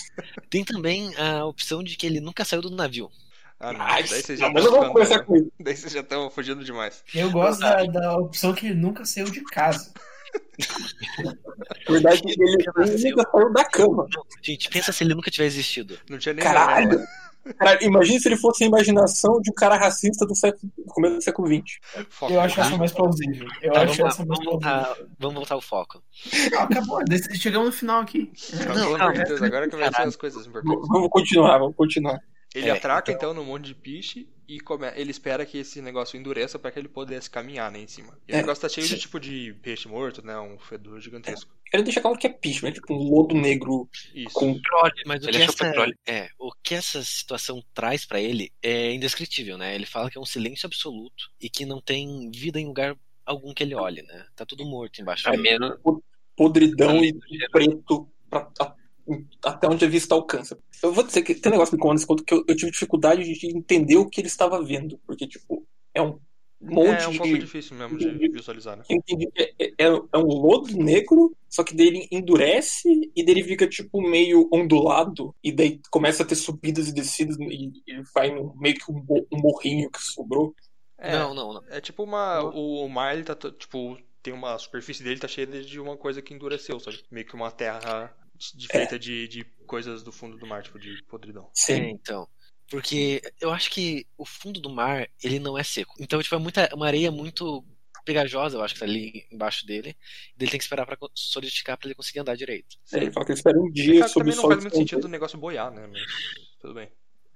Tem 0.48 0.62
também 0.62 1.12
a 1.16 1.44
opção 1.44 1.82
de 1.82 1.96
que 1.96 2.06
ele 2.06 2.20
nunca 2.20 2.44
saiu 2.44 2.62
do 2.62 2.70
navio. 2.70 3.10
Ah, 3.60 3.72
não. 3.72 3.78
Mas, 3.78 4.10
Daí 4.10 4.22
vocês 4.22 4.38
já 4.38 4.46
não, 4.46 4.52
mas 4.54 4.64
estão 4.64 4.76
eu 4.76 4.82
vou 4.82 4.92
conversar 4.92 5.14
ficando... 5.14 5.26
com 5.26 5.36
ele. 5.36 5.52
Daí 5.60 5.76
vocês 5.76 5.92
já 5.92 6.00
estão 6.00 6.30
fugindo 6.30 6.64
demais. 6.64 7.02
Eu 7.14 7.30
gosto 7.30 7.60
da, 7.60 7.84
da 7.84 8.16
opção 8.18 8.52
que 8.54 8.66
ele 8.66 8.74
nunca 8.74 9.04
saiu 9.04 9.26
de 9.30 9.42
casa. 9.44 9.92
Na 11.24 11.92
verdade, 11.92 12.22
ele, 12.24 12.34
ele 12.44 12.56
nunca 12.66 12.98
saiu 12.98 13.52
da 13.52 13.64
cama. 13.64 14.06
Gente, 14.42 14.68
pensa 14.68 14.92
se 14.92 15.04
ele 15.04 15.14
nunca 15.14 15.30
tivesse 15.30 15.56
existido. 15.56 15.98
Não 16.08 16.18
tinha 16.18 16.34
nem 16.34 16.42
Caralho. 16.44 16.90
janela. 16.90 17.06
Cara, 17.60 17.84
imagina 17.84 18.18
se 18.18 18.26
ele 18.28 18.36
fosse 18.36 18.64
a 18.64 18.66
imaginação 18.66 19.40
de 19.40 19.50
um 19.52 19.54
cara 19.54 19.76
racista 19.76 20.26
do, 20.26 20.34
século, 20.34 20.70
do 20.76 20.84
começo 20.86 21.14
do 21.16 21.22
século 21.22 21.46
XX. 21.46 21.78
Foco. 22.10 22.32
Eu 22.32 22.40
acho 22.40 22.60
essa 22.60 22.76
mais 22.76 22.90
plausível. 22.90 23.46
Eu 23.62 23.72
Tá, 23.72 23.82
acho 23.82 23.96
vamos, 23.98 24.14
essa 24.14 24.26
mais 24.26 24.38
vamos, 24.40 24.44
plausível. 24.44 24.50
voltar, 24.50 24.96
vamos 25.16 25.34
voltar 25.36 25.54
ao 25.54 25.60
foco. 25.60 26.02
Acabou, 26.58 27.00
chegamos 27.34 27.66
no 27.68 27.72
final 27.72 28.00
aqui. 28.00 28.32
Não, 28.52 28.58
Não, 28.58 28.74
pelo 28.74 28.86
amor 28.86 28.98
calma. 28.98 29.12
de 29.14 29.24
Deus, 29.24 29.42
agora 29.42 29.68
que 29.70 29.76
vai 29.76 29.92
ser 29.94 30.02
as 30.02 30.16
coisas 30.16 30.44
importantes. 30.46 30.88
Vamos 30.88 31.08
continuar, 31.08 31.58
vamos 31.58 31.76
continuar. 31.76 32.18
Ele 32.56 32.68
É, 32.68 32.72
atraca 32.72 33.12
então 33.12 33.34
no 33.34 33.44
monte 33.44 33.66
de 33.66 33.74
piche 33.74 34.28
e 34.48 34.60
come... 34.60 34.86
ele 34.96 35.10
espera 35.10 35.44
que 35.44 35.58
esse 35.58 35.82
negócio 35.82 36.18
endureça 36.18 36.58
pra 36.58 36.70
que 36.70 36.78
ele 36.78 36.88
pudesse 36.88 37.28
caminhar 37.28 37.70
né, 37.70 37.80
em 37.80 37.86
cima. 37.86 38.16
E 38.26 38.32
o 38.32 38.34
É, 38.34 38.38
negócio 38.38 38.62
tá 38.62 38.68
cheio 38.68 38.86
sim. 38.86 38.94
de 38.94 39.00
tipo 39.00 39.18
de 39.20 39.54
peixe 39.62 39.86
morto, 39.88 40.24
né? 40.24 40.38
Um 40.38 40.58
fedor 40.58 41.00
gigantesco. 41.00 41.54
Quero 41.70 41.82
deixar 41.82 42.00
claro 42.00 42.16
que 42.16 42.26
é 42.26 42.30
picho, 42.30 42.64
né? 42.64 42.70
Tipo 42.72 42.94
um 42.94 43.10
lodo 43.10 43.34
negro 43.34 43.88
Isso. 44.14 44.32
com. 44.32 44.54
Petróleo. 44.54 44.94
Mas 45.04 45.24
o 45.24 45.28
Ele 45.28 45.38
que, 45.38 45.42
essa, 45.44 45.64
petróleo. 45.64 45.98
é, 46.06 46.28
o 46.38 46.52
que 46.62 46.74
essa 46.74 47.02
situação 47.02 47.62
traz 47.74 48.06
pra 48.06 48.20
ele 48.20 48.52
é 48.62 48.92
indescritível, 48.94 49.58
né? 49.58 49.74
Ele 49.74 49.84
fala 49.86 50.08
que 50.10 50.16
é 50.16 50.20
um 50.20 50.24
silêncio 50.24 50.66
absoluto 50.66 51.30
e 51.40 51.50
que 51.50 51.66
não 51.66 51.80
tem 51.80 52.30
vida 52.30 52.60
em 52.60 52.66
lugar 52.66 52.96
algum 53.24 53.52
que 53.52 53.64
ele 53.64 53.74
olhe, 53.74 54.00
né? 54.02 54.24
Tá 54.36 54.46
tudo 54.46 54.64
morto 54.64 55.00
embaixo 55.02 55.28
dele. 55.28 55.42
menos. 55.42 55.76
podridão 56.36 57.04
e 57.04 57.12
preto 57.50 58.08
pra- 58.30 58.50
até 59.44 59.68
onde 59.68 59.84
a 59.84 59.88
vista 59.88 60.14
alcança. 60.14 60.58
Eu 60.82 60.92
vou 60.92 61.04
dizer 61.04 61.22
que 61.22 61.34
tem 61.34 61.50
um 61.50 61.54
negócio 61.54 61.76
que 61.76 61.84
me 61.84 61.92
nesse 61.92 62.06
conto 62.06 62.24
que 62.24 62.34
eu, 62.34 62.44
eu 62.46 62.56
tive 62.56 62.70
dificuldade 62.70 63.22
de 63.22 63.46
entender 63.56 63.96
o 63.96 64.08
que 64.08 64.20
ele 64.20 64.28
estava 64.28 64.62
vendo, 64.62 64.98
porque, 65.06 65.26
tipo, 65.26 65.66
é 65.94 66.02
um 66.02 66.18
monte 66.60 67.02
É 67.04 67.08
um 67.08 67.12
de. 67.12 67.18
pouco 67.18 67.38
difícil 67.38 67.76
mesmo 67.76 67.98
de 67.98 68.08
visualizar, 68.28 68.76
né? 68.76 68.84
Que 68.88 69.28
é, 69.36 69.52
é- 69.78 69.86
é 70.12 70.18
um 70.18 70.26
lodo 70.26 70.76
negro, 70.76 71.36
só 71.48 71.62
que 71.62 71.74
dele 71.74 72.08
endurece 72.10 72.88
e 73.14 73.24
dele 73.24 73.42
fica, 73.44 73.66
tipo, 73.68 74.00
meio 74.02 74.48
ondulado, 74.52 75.34
e 75.42 75.52
daí 75.52 75.80
começa 75.90 76.22
a 76.22 76.26
ter 76.26 76.34
subidas 76.34 76.88
e 76.88 76.94
descidas, 76.94 77.36
e 77.38 77.72
ele 77.86 78.02
vai 78.14 78.34
no, 78.34 78.54
meio 78.56 78.74
que 78.74 78.90
um, 78.90 79.04
um 79.32 79.38
morrinho 79.38 79.90
que 79.90 80.00
sobrou. 80.00 80.54
É, 80.98 81.12
Não, 81.12 81.34
não, 81.34 81.52
não. 81.54 81.62
é 81.68 81.80
tipo 81.80 82.02
uma. 82.02 82.42
O 82.42 82.88
mar, 82.88 83.14
ele 83.14 83.22
tá. 83.24 83.34
Tipo, 83.52 83.98
tem 84.22 84.32
uma. 84.32 84.54
A 84.54 84.58
superfície 84.58 85.04
dele 85.04 85.20
tá 85.20 85.28
cheia 85.28 85.46
de 85.46 85.78
uma 85.78 85.94
coisa 85.96 86.22
que 86.22 86.32
endureceu, 86.32 86.80
sabe? 86.80 87.02
Meio 87.10 87.26
que 87.26 87.34
uma 87.34 87.50
terra 87.50 88.16
de, 88.36 88.66
feita 88.68 88.98
de, 88.98 89.26
de 89.28 89.44
coisas 89.66 90.02
do 90.02 90.12
fundo 90.12 90.36
do 90.36 90.46
mar, 90.46 90.62
tipo, 90.62 90.78
de 90.78 91.02
podridão. 91.04 91.44
É, 91.44 91.48
Sim. 91.54 91.82
então. 91.90 92.28
Porque 92.68 93.22
eu 93.40 93.52
acho 93.52 93.70
que 93.70 94.06
o 94.18 94.24
fundo 94.26 94.60
do 94.60 94.68
mar, 94.68 95.08
ele 95.22 95.38
não 95.38 95.56
é 95.56 95.62
seco. 95.62 95.94
Então, 96.00 96.20
tipo, 96.22 96.34
é 96.34 96.38
muita, 96.38 96.68
uma 96.74 96.86
areia 96.86 97.10
muito 97.12 97.64
pegajosa, 98.04 98.56
eu 98.56 98.62
acho 98.62 98.74
que 98.74 98.80
tá 98.80 98.86
ali 98.86 99.24
embaixo 99.32 99.64
dele. 99.66 99.96
E 100.38 100.42
ele 100.42 100.50
tem 100.50 100.58
que 100.58 100.64
esperar 100.64 100.84
pra 100.86 100.96
solidificar 101.14 101.76
pra 101.78 101.86
ele 101.88 101.94
conseguir 101.94 102.20
andar 102.20 102.36
direito. 102.36 102.76
É, 102.92 102.96
ele 102.98 103.10
fala 103.12 103.24
que 103.26 103.32
ele 103.32 103.38
espera 103.38 103.58
um 103.58 103.68
É 103.68 103.70
dia 103.70 103.94
claro 103.98 104.06
que 104.06 104.12
sob 104.12 104.20
o 104.20 104.24
também 104.24 104.34
não 104.36 104.42
sol. 104.42 104.50
faz 104.50 104.62
muito 104.64 104.76
sentido 104.76 105.04
o 105.04 105.08
negócio 105.08 105.38
boiar, 105.38 105.70
né? 105.72 105.86
Mas 105.86 106.02
tudo 106.60 106.74
bem. 106.74 106.88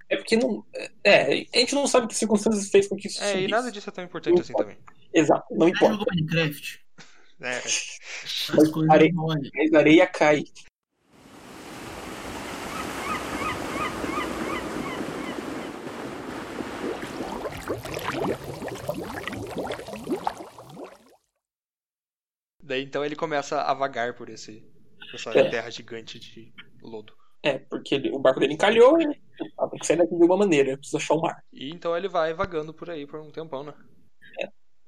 É 0.09 0.17
porque 0.17 0.37
não. 0.37 0.67
É, 1.05 1.47
a 1.55 1.59
gente 1.61 1.75
não 1.77 1.87
sabe 1.87 2.09
que 2.09 2.15
circunstâncias 2.17 2.69
fez 2.69 2.89
com 2.89 2.97
que 2.97 3.07
isso 3.07 3.23
É, 3.23 3.29
e 3.29 3.33
subisse. 3.35 3.49
nada 3.51 3.71
disso 3.71 3.89
é 3.89 3.93
tão 3.93 4.03
importante 4.05 4.41
assim 4.41 4.53
também. 4.55 4.77
Exato, 5.15 5.47
não 5.55 5.69
importa. 5.69 5.93
jogou 5.95 6.07
Minecraft? 6.13 6.81
É, 7.43 7.57
As 7.59 8.51
areia- 8.91 9.13
não 9.13 9.25
olham. 9.27 9.51
Mas 9.55 9.73
a 9.73 9.79
areia 9.79 10.07
cai. 10.09 10.43
Daí 22.71 22.83
então 22.85 23.05
ele 23.05 23.17
começa 23.17 23.61
a 23.63 23.75
vagar 23.75 24.15
por 24.15 24.29
esse 24.31 24.63
essa 25.13 25.31
É. 25.33 25.51
terra 25.51 25.69
gigante 25.71 26.21
de 26.21 26.53
lodo. 26.81 27.13
É, 27.43 27.59
porque 27.59 27.97
ele- 27.97 28.13
o 28.13 28.19
barco 28.21 28.39
dele 28.39 28.55
encalhou 28.55 29.01
e 29.01 29.07
ah, 29.59 29.67
tem 29.69 29.79
que 29.81 29.87
sair 29.87 29.97
daqui 29.97 30.15
de 30.15 30.23
alguma 30.23 30.37
maneira, 30.39 30.77
precisa 30.77 30.99
achar 30.99 31.15
o 31.15 31.21
mar. 31.21 31.37
E 31.53 31.71
então 31.71 31.97
ele 31.97 32.09
vai 32.09 32.33
vagando 32.33 32.73
por 32.73 32.89
aí 32.91 33.07
por 33.07 33.19
um 33.19 33.31
tempão, 33.33 33.65
né? 33.65 33.75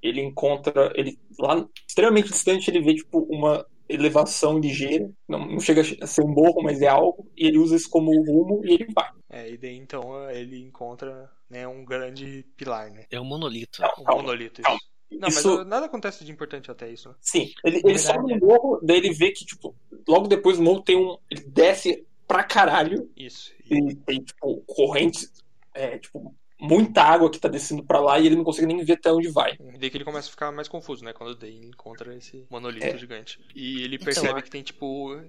Ele 0.03 0.20
encontra, 0.20 0.93
ele 0.97 1.18
lá 1.39 1.64
extremamente 1.89 2.28
distante, 2.30 2.68
ele 2.70 2.83
vê 2.83 2.95
tipo 2.95 3.20
uma 3.30 3.64
elevação 3.89 4.59
ligeira, 4.59 5.09
não, 5.28 5.39
não 5.47 5.61
chega 5.61 5.83
a 6.01 6.07
ser 6.07 6.22
um 6.22 6.28
morro, 6.28 6.62
mas 6.62 6.80
é 6.83 6.89
algo, 6.89 7.30
e 7.37 7.47
ele 7.47 7.59
usa 7.59 7.76
isso 7.76 7.89
como 7.89 8.11
rumo 8.24 8.64
e 8.64 8.74
ele 8.74 8.87
vai. 8.93 9.09
É, 9.30 9.49
e 9.51 9.57
daí 9.57 9.76
então 9.76 10.28
ele 10.30 10.61
encontra 10.61 11.30
né, 11.49 11.66
um 11.68 11.85
grande 11.85 12.45
pilar, 12.57 12.91
né? 12.91 13.05
É 13.11 13.20
um 13.20 13.24
monolito. 13.24 13.80
Não, 13.80 13.91
Um 13.99 14.05
calma, 14.05 14.22
monolito. 14.22 14.61
calma. 14.62 14.80
Não, 15.18 15.28
Isso- 15.28 15.56
mas 15.58 15.66
nada 15.66 15.86
acontece 15.86 16.24
de 16.24 16.32
importante 16.32 16.70
até 16.70 16.90
isso, 16.90 17.08
né? 17.08 17.14
Sim, 17.20 17.52
ele, 17.64 17.76
ele 17.78 17.82
verdade, 17.94 18.02
sobe 18.02 18.32
é. 18.32 18.38
no 18.38 18.46
morro, 18.46 18.80
daí 18.82 18.96
ele 18.98 19.12
vê 19.12 19.30
que, 19.32 19.44
tipo, 19.44 19.74
logo 20.08 20.26
depois 20.28 20.56
do 20.56 20.62
morro 20.62 20.82
tem 20.82 20.96
um. 20.96 21.16
Ele 21.30 21.42
desce 21.46 22.06
pra 22.26 22.42
caralho 22.44 23.10
Isso. 23.16 23.52
E- 23.70 23.94
tem, 23.96 24.22
tipo, 24.22 24.62
correntes, 24.66 25.30
é, 25.74 25.98
tipo, 25.98 26.34
muita 26.60 27.02
água 27.02 27.28
que 27.30 27.40
tá 27.40 27.48
descendo 27.48 27.82
pra 27.84 27.98
lá 28.00 28.18
e 28.20 28.26
ele 28.26 28.36
não 28.36 28.44
consegue 28.44 28.66
nem 28.68 28.84
ver 28.84 28.92
até 28.94 29.12
onde 29.12 29.28
vai. 29.28 29.54
E 29.74 29.78
daí 29.78 29.90
que 29.90 29.96
ele 29.96 30.04
começa 30.04 30.28
a 30.28 30.30
ficar 30.30 30.52
mais 30.52 30.68
confuso, 30.68 31.04
né? 31.04 31.12
Quando 31.12 31.36
ele 31.44 31.66
encontra 31.66 32.14
esse 32.16 32.46
monolito 32.48 32.86
É. 32.86 32.96
gigante. 32.96 33.40
E 33.54 33.82
ele 33.82 33.96
Então, 33.96 34.04
percebe 34.04 34.38
a- 34.38 34.42
que 34.42 34.50
tem, 34.50 34.62
tipo, 34.62 35.20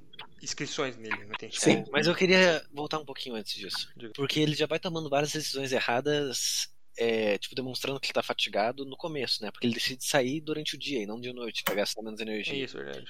inscrições 0.41 0.95
nele, 0.97 1.25
né? 1.25 1.33
Tem, 1.39 1.49
tipo, 1.49 1.63
Sim. 1.63 1.83
Mas 1.91 2.05
eu 2.07 2.13
queria 2.15 2.63
voltar 2.71 2.99
um 2.99 3.05
pouquinho 3.05 3.35
antes 3.35 3.55
disso. 3.55 3.87
Porque 4.15 4.39
ele 4.39 4.53
já 4.55 4.67
vai 4.67 4.77
tomando 4.79 5.09
várias 5.09 5.31
decisões 5.33 5.71
erradas, 5.71 6.69
é, 6.97 7.37
tipo, 7.37 7.55
demonstrando 7.55 7.99
que 7.99 8.07
ele 8.07 8.13
tá 8.13 8.23
fatigado 8.23 8.85
no 8.85 8.97
começo, 8.97 9.43
né? 9.43 9.51
Porque 9.51 9.67
ele 9.67 9.73
decide 9.73 10.03
sair 10.03 10.41
durante 10.41 10.75
o 10.75 10.79
dia 10.79 11.01
e 11.01 11.05
não 11.05 11.19
de 11.19 11.33
noite, 11.33 11.63
pra 11.63 11.75
gastar 11.75 12.01
menos 12.01 12.19
É 12.19 12.23
energia. 12.23 12.63
isso, 12.63 12.77
verdade. 12.77 13.05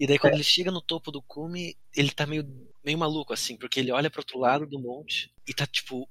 E 0.00 0.06
daí 0.06 0.18
quando 0.18 0.34
ele 0.34 0.44
chega 0.44 0.70
no 0.70 0.80
topo 0.80 1.10
do 1.10 1.20
cume, 1.20 1.76
ele 1.94 2.10
tá 2.10 2.24
meio, 2.26 2.46
meio 2.84 2.96
maluco, 2.96 3.32
assim, 3.32 3.56
porque 3.56 3.80
ele 3.80 3.90
olha 3.90 4.08
pro 4.10 4.20
outro 4.20 4.38
lado 4.38 4.66
do 4.66 4.78
monte 4.78 5.32
e 5.46 5.52
tá, 5.52 5.66
tipo, 5.66 6.08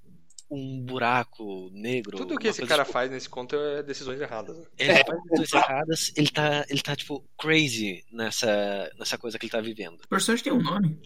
um 0.52 0.82
buraco 0.84 1.70
negro. 1.72 2.18
Tudo 2.18 2.38
que 2.38 2.48
esse 2.50 2.66
cara 2.66 2.84
tipo, 2.84 2.94
faz 2.94 3.10
nesse 3.10 3.30
conto 3.30 3.56
é 3.56 3.82
decisões 3.82 4.20
erradas. 4.20 4.58
Né? 4.58 4.66
Ele 4.78 5.04
faz 5.06 5.24
decisões 5.24 5.54
erradas, 5.54 6.14
ele 6.18 6.30
tá, 6.30 6.66
ele 6.70 6.82
tá, 6.82 6.96
tipo, 6.96 7.24
crazy 7.38 8.04
nessa, 8.12 8.92
nessa 9.00 9.18
coisa 9.18 9.40
que 9.40 9.46
ele 9.46 9.52
tá 9.52 9.62
vivendo. 9.62 10.02
O 10.04 10.08
personagem 10.10 10.44
tem 10.44 10.54
um 10.54 10.62
nome. 10.62 11.00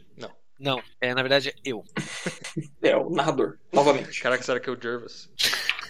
Não, 0.61 0.79
é, 1.01 1.11
na 1.15 1.23
verdade, 1.23 1.49
é 1.49 1.55
eu. 1.65 1.83
É, 2.83 2.95
o 2.95 3.09
narrador, 3.09 3.57
novamente. 3.71 4.19
Caraca, 4.21 4.43
será 4.43 4.59
que 4.59 4.69
é 4.69 4.73
o 4.73 4.79
Jervis? 4.79 5.29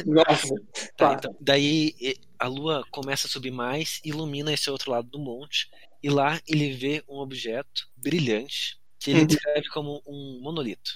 Nossa, 0.06 0.56
Tá, 0.97 1.14
Tá. 1.14 1.14
então. 1.18 1.36
Daí 1.39 1.93
a 2.39 2.47
lua 2.47 2.84
começa 2.91 3.28
a 3.28 3.30
subir 3.30 3.52
mais, 3.52 3.99
ilumina 4.04 4.54
esse 4.54 4.70
outro 4.70 4.91
lado 4.91 5.10
do 5.10 5.20
monte, 5.20 5.70
e 6.02 6.10
lá 6.10 6.39
ele 6.47 6.72
vê 6.74 7.04
um 7.08 7.18
objeto 7.18 7.88
brilhante 7.95 8.80
que 8.99 9.12
ele 9.12 9.22
Uhum. 9.22 9.28
descreve 9.28 9.68
como 9.70 10.02
um 10.06 10.39
monolito. 10.41 10.91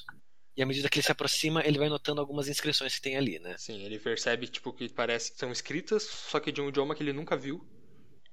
E 0.57 0.63
à 0.63 0.65
medida 0.65 0.89
que 0.89 0.97
ele 0.99 1.05
se 1.05 1.11
aproxima, 1.11 1.61
ele 1.65 1.77
vai 1.77 1.89
notando 1.89 2.21
algumas 2.21 2.47
inscrições 2.47 2.95
que 2.95 3.01
tem 3.01 3.17
ali, 3.17 3.39
né? 3.39 3.55
Sim, 3.57 3.83
ele 3.83 3.99
percebe, 3.99 4.47
tipo, 4.47 4.71
que 4.71 4.87
parece 4.87 5.31
que 5.33 5.37
são 5.37 5.51
escritas, 5.51 6.03
só 6.03 6.39
que 6.39 6.51
de 6.51 6.61
um 6.61 6.69
idioma 6.69 6.95
que 6.95 7.03
ele 7.03 7.11
nunca 7.13 7.35
viu. 7.35 7.65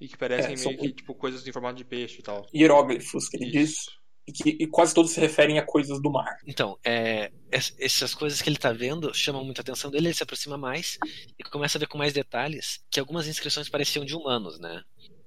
E 0.01 0.09
que 0.09 0.16
parecem 0.16 0.55
É, 0.55 0.57
são- 0.57 0.73
meio 0.73 0.83
que, 0.83 0.93
tipo, 0.95 1.14
coisas 1.14 1.47
em 1.47 1.53
formato 1.53 1.77
de 1.77 1.85
peixe 1.85 2.20
e 2.20 2.23
tal. 2.23 2.47
hieróglifos 2.55 3.29
que 3.29 3.37
ele 3.37 3.51
diz, 3.51 3.70
Isso. 3.70 3.91
E, 4.27 4.33
que, 4.33 4.51
e 4.51 4.66
quase 4.66 4.95
todos 4.95 5.11
se 5.12 5.20
referem 5.20 5.59
a 5.59 5.64
coisas 5.66 6.01
do 6.01 6.11
mar. 6.11 6.39
Então, 6.47 6.79
é, 6.85 7.31
es- 7.51 7.75
essas 7.79 8.14
coisas 8.14 8.41
que 8.41 8.49
ele 8.49 8.57
tá 8.57 8.73
vendo 8.73 9.12
chamam 9.14 9.45
muita 9.45 9.61
atenção 9.62 9.91
dele, 9.91 10.09
ele 10.09 10.14
se 10.14 10.23
aproxima 10.23 10.57
mais 10.57 10.97
e 11.39 11.43
começa 11.45 11.79
a 11.79 11.81
ver 11.81 11.87
com 11.89 11.99
mais 11.99 12.12
detalhes 12.12 12.85
que 12.91 13.01
algumas 13.01 13.27
inscrições 13.27 13.68
pareciam 13.68 14.05
de 14.05 14.14
humanos, 14.14 14.59
né? 14.61 14.83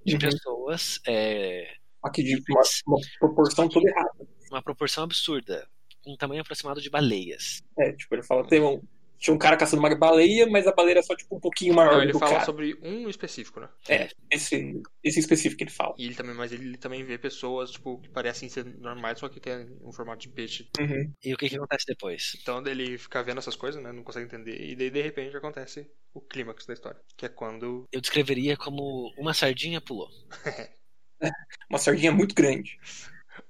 De 0.05 0.13
Uhum. 0.13 0.19
pessoas, 0.19 0.99
é, 1.07 1.73
Aqui 2.03 2.23
de 2.23 2.35
uma, 2.51 2.61
uma 2.87 2.99
proporção 3.19 3.67
toda 3.67 3.89
errada. 3.89 4.27
uma 4.51 4.61
proporção 4.61 5.03
absurda, 5.03 5.67
com 6.03 6.13
um 6.13 6.17
tamanho 6.17 6.41
aproximado 6.41 6.79
de 6.79 6.89
baleias. 6.89 7.63
É, 7.79 7.91
tipo, 7.93 8.13
ele 8.13 8.21
fala, 8.23 8.47
tem 8.47 8.61
um, 8.61 8.79
tinha 9.17 9.33
um 9.33 9.37
cara 9.37 9.57
caçando 9.57 9.81
uma 9.81 9.95
baleia, 9.95 10.47
mas 10.47 10.67
a 10.67 10.71
baleia 10.71 10.99
é 10.99 11.01
só 11.01 11.15
tipo 11.15 11.35
um 11.35 11.39
pouquinho 11.39 11.73
maior 11.73 11.93
Não, 11.93 12.03
ele 12.03 12.13
fala 12.13 12.33
cara. 12.33 12.45
sobre 12.45 12.77
um 12.81 13.09
específico, 13.09 13.59
né? 13.59 13.69
É, 13.87 14.09
esse, 14.31 14.81
esse 15.03 15.19
específico 15.19 15.57
que 15.57 15.63
ele 15.63 15.71
fala. 15.71 15.95
E 15.97 16.05
ele 16.05 16.15
também, 16.15 16.35
mas 16.35 16.51
ele 16.51 16.77
também 16.77 17.03
vê 17.03 17.17
pessoas, 17.17 17.71
tipo, 17.71 17.99
que 17.99 18.09
parecem 18.09 18.49
ser 18.49 18.65
normais, 18.65 19.19
só 19.19 19.29
que 19.29 19.39
tem 19.39 19.67
um 19.83 19.91
formato 19.91 20.21
de 20.21 20.29
peixe. 20.29 20.67
Uhum. 20.79 21.11
E 21.23 21.33
o 21.33 21.37
que, 21.37 21.49
que 21.49 21.55
acontece 21.55 21.85
depois? 21.87 22.37
Então 22.41 22.65
ele 22.65 22.97
fica 22.97 23.23
vendo 23.23 23.39
essas 23.39 23.55
coisas, 23.55 23.81
né? 23.81 23.91
Não 23.91 24.03
consegue 24.03 24.25
entender. 24.25 24.59
E 24.61 24.75
daí, 24.75 24.89
de 24.89 25.01
repente, 25.01 25.35
acontece 25.35 25.89
o 26.13 26.21
clímax 26.21 26.65
da 26.65 26.73
história. 26.73 26.99
Que 27.17 27.25
é 27.25 27.29
quando. 27.29 27.85
Eu 27.91 28.01
descreveria 28.01 28.57
como 28.57 29.13
uma 29.17 29.33
sardinha 29.33 29.81
pulou. 29.81 30.09
Uma 31.69 31.79
sardinha 31.79 32.11
muito 32.11 32.35
grande. 32.35 32.77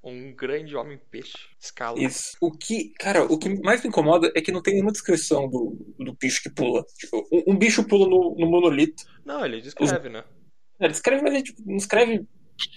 Um 0.03 0.33
grande 0.35 0.75
homem 0.75 0.99
peixe 1.11 1.37
escala. 1.59 1.99
Isso. 1.99 2.37
O 2.41 2.51
que, 2.51 2.93
cara, 2.99 3.23
o 3.25 3.37
que 3.37 3.49
mais 3.61 3.81
me 3.81 3.89
incomoda 3.89 4.31
é 4.35 4.41
que 4.41 4.51
não 4.51 4.61
tem 4.61 4.73
nenhuma 4.75 4.91
descrição 4.91 5.49
do, 5.49 5.75
do 5.97 6.13
bicho 6.13 6.41
que 6.43 6.49
pula. 6.49 6.83
Tipo, 6.97 7.27
um, 7.31 7.53
um 7.53 7.57
bicho 7.57 7.83
pula 7.87 8.07
no, 8.07 8.35
no 8.37 8.47
monolito. 8.47 9.03
Não, 9.25 9.45
ele 9.45 9.61
descreve, 9.61 10.09
né? 10.09 10.23
Ele 10.79 10.91
escreve, 10.91 11.21
mas 11.23 11.33
ele 11.33 11.43
tipo, 11.43 11.61
não 11.65 11.77
escreve. 11.77 12.25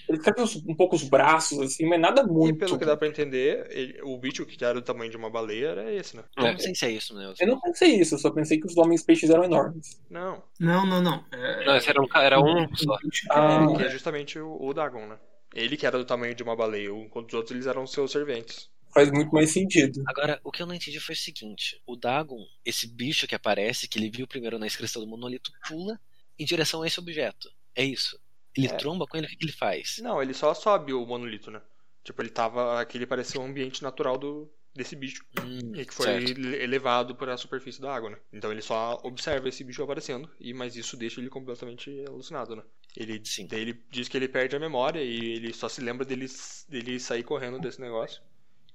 Ele 0.09 0.17
escreve 0.17 0.41
um 0.67 0.75
pouco 0.75 0.95
os 0.97 1.03
braços, 1.03 1.57
assim, 1.59 1.85
mas 1.87 2.01
nada 2.01 2.21
E 2.21 2.27
muito. 2.27 2.57
pelo 2.59 2.77
que 2.77 2.83
dá 2.85 2.97
pra 2.97 3.07
entender, 3.07 3.65
ele- 3.71 4.01
o 4.03 4.17
bicho 4.17 4.45
que 4.45 4.61
era 4.61 4.73
do 4.73 4.81
tamanho 4.81 5.09
de 5.09 5.15
uma 5.15 5.29
baleia 5.29 5.67
era 5.67 5.93
esse, 5.93 6.17
né? 6.17 6.23
Eu 6.37 6.47
É. 6.47 6.51
não 6.51 6.59
sei 6.59 6.75
se 6.75 6.85
é 6.85 6.91
isso, 6.91 7.15
né? 7.15 7.33
Eu 7.39 7.47
não 7.47 7.61
pensei 7.61 7.95
isso, 7.95 8.15
eu 8.15 8.19
só 8.19 8.29
pensei 8.29 8.59
que 8.59 8.67
os 8.67 8.75
homens 8.75 9.03
peixes 9.03 9.29
eram 9.29 9.45
enormes. 9.45 10.01
Não. 10.09 10.43
Não, 10.59 10.85
não, 10.85 11.01
não. 11.01 11.23
É, 11.31 11.65
Não, 11.65 11.75
esse 11.77 11.89
era 11.89 12.01
um, 12.01 12.07
era 12.13 12.41
um 12.41 12.75
só. 12.75 12.97
Ah. 13.31 13.67
é- 13.71 13.77
Que 13.77 13.83
é 13.83 13.89
justamente 13.89 14.37
o, 14.37 14.57
o 14.61 14.73
Dagon, 14.73 15.07
né? 15.07 15.17
Ele 15.53 15.75
que 15.77 15.85
era 15.85 15.97
do 15.97 16.05
tamanho 16.05 16.35
de 16.35 16.43
uma 16.43 16.55
baleia, 16.55 16.89
enquanto 16.89 17.29
os 17.29 17.33
outros 17.33 17.51
eles 17.51 17.65
eram 17.65 17.85
seus 17.87 18.11
serventes. 18.11 18.69
Faz 18.93 19.11
muito 19.11 19.31
mais 19.31 19.51
sentido. 19.51 20.03
Agora, 20.07 20.39
o 20.43 20.51
que 20.51 20.61
eu 20.61 20.65
não 20.65 20.73
entendi 20.73 20.99
foi 20.99 21.13
o 21.13 21.17
seguinte: 21.17 21.81
o 21.85 21.95
Dagon, 21.95 22.43
esse 22.65 22.87
bicho 22.87 23.27
que 23.27 23.35
aparece, 23.35 23.87
que 23.87 23.99
ele 23.99 24.09
viu 24.09 24.27
primeiro 24.27 24.57
na 24.59 24.65
inscrição 24.67 25.01
do 25.01 25.07
monolito, 25.07 25.51
pula 25.67 25.99
em 26.37 26.45
direção 26.45 26.81
a 26.81 26.87
esse 26.87 26.99
objeto. 26.99 27.51
É 27.75 27.83
isso. 27.83 28.19
Ele 28.55 28.67
É. 28.67 28.75
tromba 28.77 29.05
com 29.05 29.15
ele, 29.17 29.27
o 29.27 29.29
que, 29.29 29.37
ele 29.45 29.51
faz? 29.51 29.97
Não, 30.01 30.21
ele 30.21 30.33
só 30.33 30.53
sobe 30.53 30.91
o 30.91 31.05
monolito, 31.05 31.51
né? 31.51 31.61
Tipo, 32.03 32.21
ele 32.21 32.29
tava. 32.29 32.79
Aquele 32.81 33.05
parecia 33.05 33.39
um 33.39 33.45
ambiente 33.45 33.83
natural 33.83 34.17
do, 34.17 34.51
desse 34.75 34.95
bicho. 34.95 35.23
Hum, 35.39 35.75
E 35.75 35.85
que 35.85 35.93
foi 35.93 36.05
certo. 36.07 36.31
ele- 36.31 36.55
elevado 36.63 37.15
para 37.15 37.33
a 37.33 37.37
superfície 37.37 37.79
da 37.79 37.93
água, 37.93 38.09
né? 38.09 38.17
Então 38.33 38.51
ele 38.51 38.61
só 38.61 38.99
observa 39.03 39.47
esse 39.49 39.63
bicho 39.63 39.83
aparecendo, 39.83 40.29
e 40.39 40.51
mas 40.53 40.75
isso 40.75 40.97
deixa 40.97 41.19
ele 41.21 41.29
completamente 41.29 42.03
alucinado, 42.07 42.55
né? 42.55 42.63
Ele, 42.97 43.21
Sim. 43.23 43.47
daí 43.47 43.61
ele 43.61 43.83
diz 43.91 44.07
que 44.07 44.17
ele 44.17 44.27
perde 44.27 44.55
a 44.55 44.59
memória 44.59 45.01
e 45.01 45.33
ele 45.33 45.53
só 45.53 45.69
se 45.69 45.81
lembra 45.81 46.05
dele, 46.05 46.27
dele 46.67 46.99
sair 46.99 47.23
correndo 47.23 47.59
desse 47.59 47.79
negócio. 47.79 48.21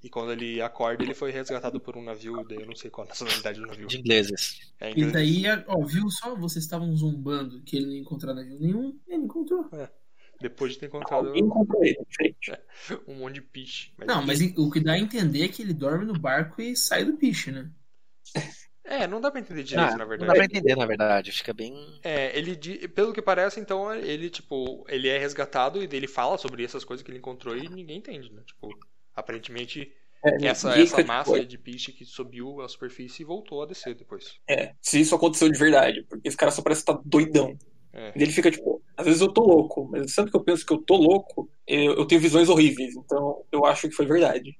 E 0.02 0.08
quando 0.10 0.32
ele 0.32 0.60
acorda, 0.60 1.02
ele 1.02 1.14
foi 1.14 1.30
resgatado 1.30 1.80
por 1.80 1.96
um 1.96 2.02
navio, 2.02 2.44
daí 2.46 2.60
eu 2.60 2.66
não 2.66 2.76
sei 2.76 2.90
qual 2.90 3.06
a 3.06 3.08
nacionalidade 3.08 3.58
do 3.58 3.66
navio. 3.66 3.86
De 3.86 3.98
ingleses. 3.98 4.72
É 4.78 4.92
E 4.94 5.10
daí, 5.10 5.44
ó, 5.66 5.82
viu 5.82 6.10
só? 6.10 6.34
Vocês 6.34 6.62
estavam 6.64 6.94
zombando 6.94 7.62
que 7.62 7.76
ele 7.76 7.86
não 7.86 7.94
encontrou 7.94 8.34
navio 8.34 8.60
nenhum. 8.60 8.98
Ele 9.08 9.24
encontrou. 9.24 9.66
Depois 10.38 10.72
de 10.72 10.78
ter 10.78 10.86
encontrado 10.86 11.28
Alguém 11.28 11.42
encontrou 11.42 11.82
ele, 11.82 11.98
diferente. 12.06 12.52
um 13.08 13.14
monte 13.14 13.36
de 13.36 13.40
piche. 13.40 13.92
Não, 14.06 14.24
mas 14.24 14.40
o 14.58 14.70
que 14.70 14.78
dá 14.78 14.92
a 14.92 14.98
entender 14.98 15.42
é 15.42 15.48
que 15.48 15.62
ele 15.62 15.72
dorme 15.72 16.04
no 16.04 16.18
barco 16.18 16.60
e 16.60 16.76
sai 16.76 17.02
do 17.02 17.14
piche, 17.14 17.50
né? 17.50 17.70
É, 18.84 19.06
não 19.06 19.20
dá 19.20 19.30
pra 19.30 19.40
entender 19.40 19.62
direito, 19.62 19.92
Ah, 19.92 19.96
na 19.96 20.04
não 20.04 20.08
verdade. 20.10 20.28
dá 20.28 20.34
pra 20.34 20.44
entender, 20.44 20.76
na 20.76 20.86
verdade. 20.86 21.32
Fica 21.32 21.52
bem. 21.54 21.74
É, 22.02 22.36
ele, 22.38 22.54
pelo 22.88 23.12
que 23.12 23.22
parece, 23.22 23.58
então, 23.58 23.92
ele, 23.94 24.28
tipo, 24.28 24.84
ele 24.88 25.08
é 25.08 25.18
resgatado 25.18 25.82
e 25.82 25.88
ele 25.90 26.06
fala 26.06 26.36
sobre 26.36 26.62
essas 26.62 26.84
coisas 26.84 27.02
que 27.02 27.10
ele 27.10 27.18
encontrou 27.18 27.56
e 27.56 27.68
ninguém 27.68 27.96
entende, 27.98 28.30
né? 28.30 28.42
Tipo, 28.46 28.68
aparentemente, 29.14 29.90
É, 30.22 30.46
essa, 30.48 30.76
essa 30.78 30.96
fica, 30.96 31.04
massa 31.06 31.32
tipo, 31.40 31.46
de 31.46 31.56
piche 31.58 31.92
que 31.92 32.04
subiu 32.04 32.60
à 32.60 32.68
superfície 32.68 33.22
e 33.22 33.26
voltou 33.26 33.62
a 33.62 33.66
descer 33.66 33.94
depois. 33.94 34.38
É, 34.48 34.74
se 34.80 35.00
isso 35.00 35.14
aconteceu 35.14 35.50
de 35.50 35.58
verdade, 35.58 36.02
porque 36.08 36.28
esse 36.28 36.36
cara 36.36 36.50
só 36.50 36.62
parece 36.62 36.82
estar 36.82 37.00
doidão. 37.04 37.56
É. 37.92 38.12
E 38.14 38.22
ele 38.22 38.32
fica 38.32 38.50
tipo, 38.50 38.82
às 38.96 39.06
vezes 39.06 39.20
eu 39.20 39.32
tô 39.32 39.42
louco, 39.42 39.88
mas 39.90 40.12
sempre 40.12 40.30
que 40.30 40.36
eu 40.36 40.44
penso 40.44 40.64
que 40.66 40.72
eu 40.72 40.78
tô 40.78 40.96
louco, 40.96 41.50
eu, 41.66 41.94
eu 41.94 42.06
tenho 42.06 42.20
visões 42.20 42.48
horríveis, 42.48 42.94
então 42.96 43.44
eu 43.50 43.64
acho 43.64 43.88
que 43.88 43.94
foi 43.94 44.06
verdade. 44.06 44.54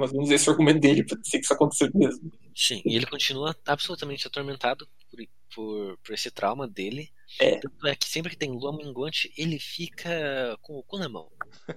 Mas 0.00 0.12
vamos 0.12 0.28
ver 0.28 0.36
esse 0.36 0.48
argumento 0.50 0.80
dele 0.80 1.04
pra 1.04 1.18
dizer 1.18 1.38
que 1.38 1.44
isso 1.44 1.52
aconteceu 1.54 1.90
mesmo. 1.94 2.32
Sim, 2.54 2.82
e 2.84 2.96
ele 2.96 3.06
continua 3.06 3.54
absolutamente 3.66 4.26
atormentado 4.26 4.88
por, 5.10 5.20
por, 5.54 5.98
por 5.98 6.14
esse 6.14 6.30
trauma 6.30 6.66
dele. 6.66 7.10
É. 7.38 7.58
Tanto 7.58 7.86
é 7.86 7.94
que 7.94 8.08
sempre 8.08 8.30
que 8.30 8.36
tem 8.36 8.50
lua 8.50 8.76
minguante, 8.76 9.32
ele 9.36 9.58
fica 9.58 10.10
com 10.62 10.74
o 10.78 10.82
cu 10.82 10.98
na 10.98 11.08
mão. 11.08 11.30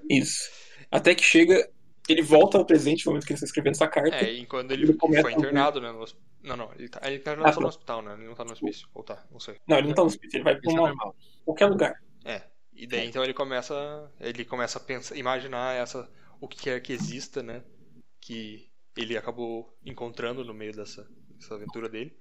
Isso. 0.09 0.49
Até 0.89 1.13
que 1.13 1.23
chega, 1.23 1.69
ele 2.09 2.21
volta 2.21 2.57
ao 2.57 2.65
presente 2.65 3.05
no 3.05 3.11
momento 3.11 3.25
que 3.25 3.33
ele 3.33 3.37
está 3.37 3.45
escrevendo 3.45 3.75
essa 3.75 3.87
carta. 3.87 4.15
É, 4.15 4.31
e 4.31 4.45
quando 4.45 4.71
ele, 4.71 4.83
Ele 4.83 4.93
começa 4.95 5.21
foi 5.21 5.33
internado, 5.33 5.79
né? 5.81 5.91
No, 5.91 6.05
não, 6.43 6.57
não, 6.57 6.71
ele 6.73 6.89
tá, 6.89 6.99
ele 7.03 7.19
tá 7.19 7.33
Ah, 7.43 7.53
só 7.53 7.59
no 7.59 7.67
tá. 7.67 7.69
hospital, 7.69 8.01
né? 8.01 8.13
Ele 8.15 8.27
não 8.27 8.35
tá 8.35 8.43
no 8.43 8.51
hospício. 8.53 8.87
Ou 8.93 9.03
tá, 9.03 9.25
não 9.31 9.39
sei. 9.39 9.55
Não, 9.67 9.77
ele 9.77 9.87
não 9.87 9.95
tá 9.95 10.01
no 10.01 10.07
hospício, 10.07 10.37
ele 10.37 10.43
vai 10.43 10.55
pra 10.59 10.71
é 10.71 10.73
uma, 10.73 10.87
normal. 10.89 11.15
qualquer 11.45 11.65
lugar. 11.67 12.03
É. 12.25 12.41
E 12.75 12.87
daí 12.87 13.07
então 13.07 13.23
ele 13.23 13.33
começa. 13.33 14.11
Ele 14.19 14.43
começa 14.43 14.77
a 14.79 14.81
pensar, 14.81 15.15
imaginar 15.15 15.75
essa. 15.75 16.09
o 16.41 16.47
que 16.47 16.57
quer 16.57 16.81
que 16.81 16.91
exista, 16.91 17.43
né? 17.43 17.63
Que 18.23 18.69
ele 18.95 19.17
acabou 19.17 19.75
encontrando 19.85 20.43
no 20.45 20.53
meio 20.53 20.73
dessa, 20.73 21.07
dessa 21.29 21.55
aventura 21.55 21.89
dele. 21.89 22.15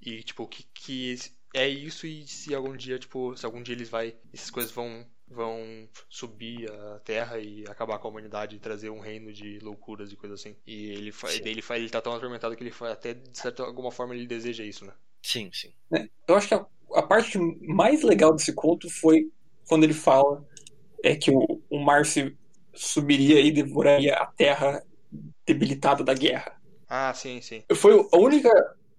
E 0.00 0.22
tipo, 0.22 0.42
o 0.42 0.48
que, 0.48 0.64
que 0.74 1.16
é 1.54 1.68
isso 1.68 2.06
e 2.06 2.26
se 2.26 2.54
algum 2.54 2.76
dia, 2.76 2.98
tipo, 2.98 3.36
se 3.36 3.44
algum 3.46 3.62
dia 3.62 3.74
eles 3.74 3.88
vai. 3.88 4.14
Essas 4.32 4.50
coisas 4.50 4.72
vão 4.72 5.06
vão 5.26 5.88
subir 6.08 6.70
a 6.70 7.00
Terra 7.00 7.38
e 7.38 7.64
acabar 7.66 7.98
com 7.98 8.08
a 8.08 8.10
humanidade 8.10 8.56
e 8.56 8.60
trazer 8.60 8.90
um 8.90 9.00
reino 9.00 9.32
de 9.32 9.58
loucuras 9.60 10.12
e 10.12 10.16
coisas 10.16 10.40
assim. 10.40 10.54
E 10.66 10.90
ele 10.90 11.12
faz, 11.12 11.40
ele, 11.40 11.62
faz, 11.62 11.80
ele 11.80 11.90
tá 11.90 12.00
tão 12.00 12.14
atormentado 12.14 12.54
que 12.54 12.62
ele 12.62 12.70
faz, 12.70 12.92
até 12.92 13.14
de 13.14 13.36
certa 13.36 13.62
alguma 13.62 13.90
forma 13.90 14.14
ele 14.14 14.26
deseja 14.26 14.62
isso, 14.64 14.84
né? 14.84 14.92
Sim, 15.22 15.50
sim. 15.52 15.72
É, 15.92 16.08
eu 16.28 16.34
acho 16.34 16.48
que 16.48 16.54
a, 16.54 16.66
a, 16.94 17.02
parte 17.02 17.38
mais 17.38 18.02
legal 18.02 18.34
desse 18.34 18.52
conto 18.52 18.90
foi 18.90 19.32
quando 19.66 19.84
ele 19.84 19.94
fala 19.94 20.46
é 21.02 21.16
que 21.16 21.30
o, 21.30 21.62
o 21.70 21.78
Márcio 21.82 22.36
subiria 22.74 23.40
e 23.40 23.50
devoraria 23.50 24.14
a 24.14 24.26
Terra 24.26 24.84
debilitada 25.46 26.02
da 26.02 26.14
guerra. 26.14 26.60
Ah, 26.88 27.12
sim, 27.14 27.40
sim. 27.40 27.62
Foi 27.74 27.92
a 28.12 28.16
única 28.16 28.50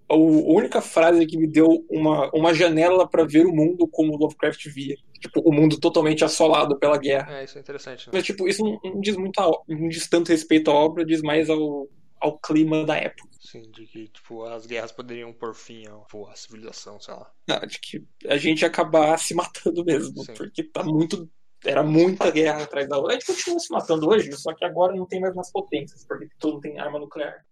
a 0.07 0.15
única 0.15 0.81
frase 0.81 1.25
que 1.25 1.37
me 1.37 1.47
deu 1.47 1.83
uma, 1.89 2.29
uma 2.31 2.53
janela 2.53 3.07
para 3.07 3.25
ver 3.25 3.45
o 3.45 3.53
mundo 3.53 3.87
como 3.87 4.15
Lovecraft 4.15 4.67
via. 4.67 4.95
Tipo, 5.19 5.41
o 5.41 5.51
mundo 5.51 5.79
totalmente 5.79 6.23
assolado 6.23 6.77
pela 6.77 6.97
guerra. 6.97 7.39
É, 7.39 7.43
isso 7.43 7.57
é 7.57 7.61
interessante. 7.61 8.07
Né? 8.07 8.11
Mas, 8.13 8.23
tipo, 8.23 8.47
isso 8.47 8.63
não, 8.63 8.79
não 8.83 9.01
diz 9.01 9.17
muito, 9.17 9.39
a, 9.39 9.51
não 9.67 9.89
diz 9.89 10.07
tanto 10.07 10.29
respeito 10.29 10.69
à 10.69 10.75
obra, 10.75 11.03
diz 11.03 11.21
mais 11.21 11.49
ao, 11.49 11.89
ao 12.19 12.37
clima 12.37 12.85
da 12.85 12.95
época. 12.95 13.29
Sim, 13.39 13.63
de 13.71 13.85
que, 13.87 14.07
tipo, 14.09 14.43
as 14.43 14.67
guerras 14.67 14.91
poderiam 14.91 15.33
pôr 15.33 15.55
fim 15.55 15.85
à 15.87 16.35
civilização, 16.35 16.99
sei 16.99 17.13
lá. 17.13 17.31
Não, 17.47 17.59
de 17.61 17.79
que 17.79 18.03
a 18.27 18.37
gente 18.37 18.61
ia 18.61 18.67
acabar 18.67 19.17
se 19.17 19.33
matando 19.33 19.83
mesmo, 19.83 20.23
Sim. 20.23 20.33
porque 20.33 20.63
tá 20.63 20.83
muito 20.83 21.27
era 21.65 21.83
muita 21.83 22.31
guerra 22.31 22.63
atrás 22.63 22.87
da 22.87 22.97
outra. 22.97 23.13
A 23.13 23.19
gente 23.19 23.27
continua 23.27 23.59
se 23.59 23.71
matando 23.71 24.09
hoje, 24.09 24.31
só 24.33 24.53
que 24.53 24.65
agora 24.65 24.95
não 24.95 25.05
tem 25.05 25.19
mais 25.19 25.35
nas 25.35 25.51
potências, 25.51 26.05
porque 26.05 26.27
todo 26.39 26.53
mundo 26.53 26.61
tem 26.61 26.79
arma 26.79 26.99
nuclear. 26.99 27.45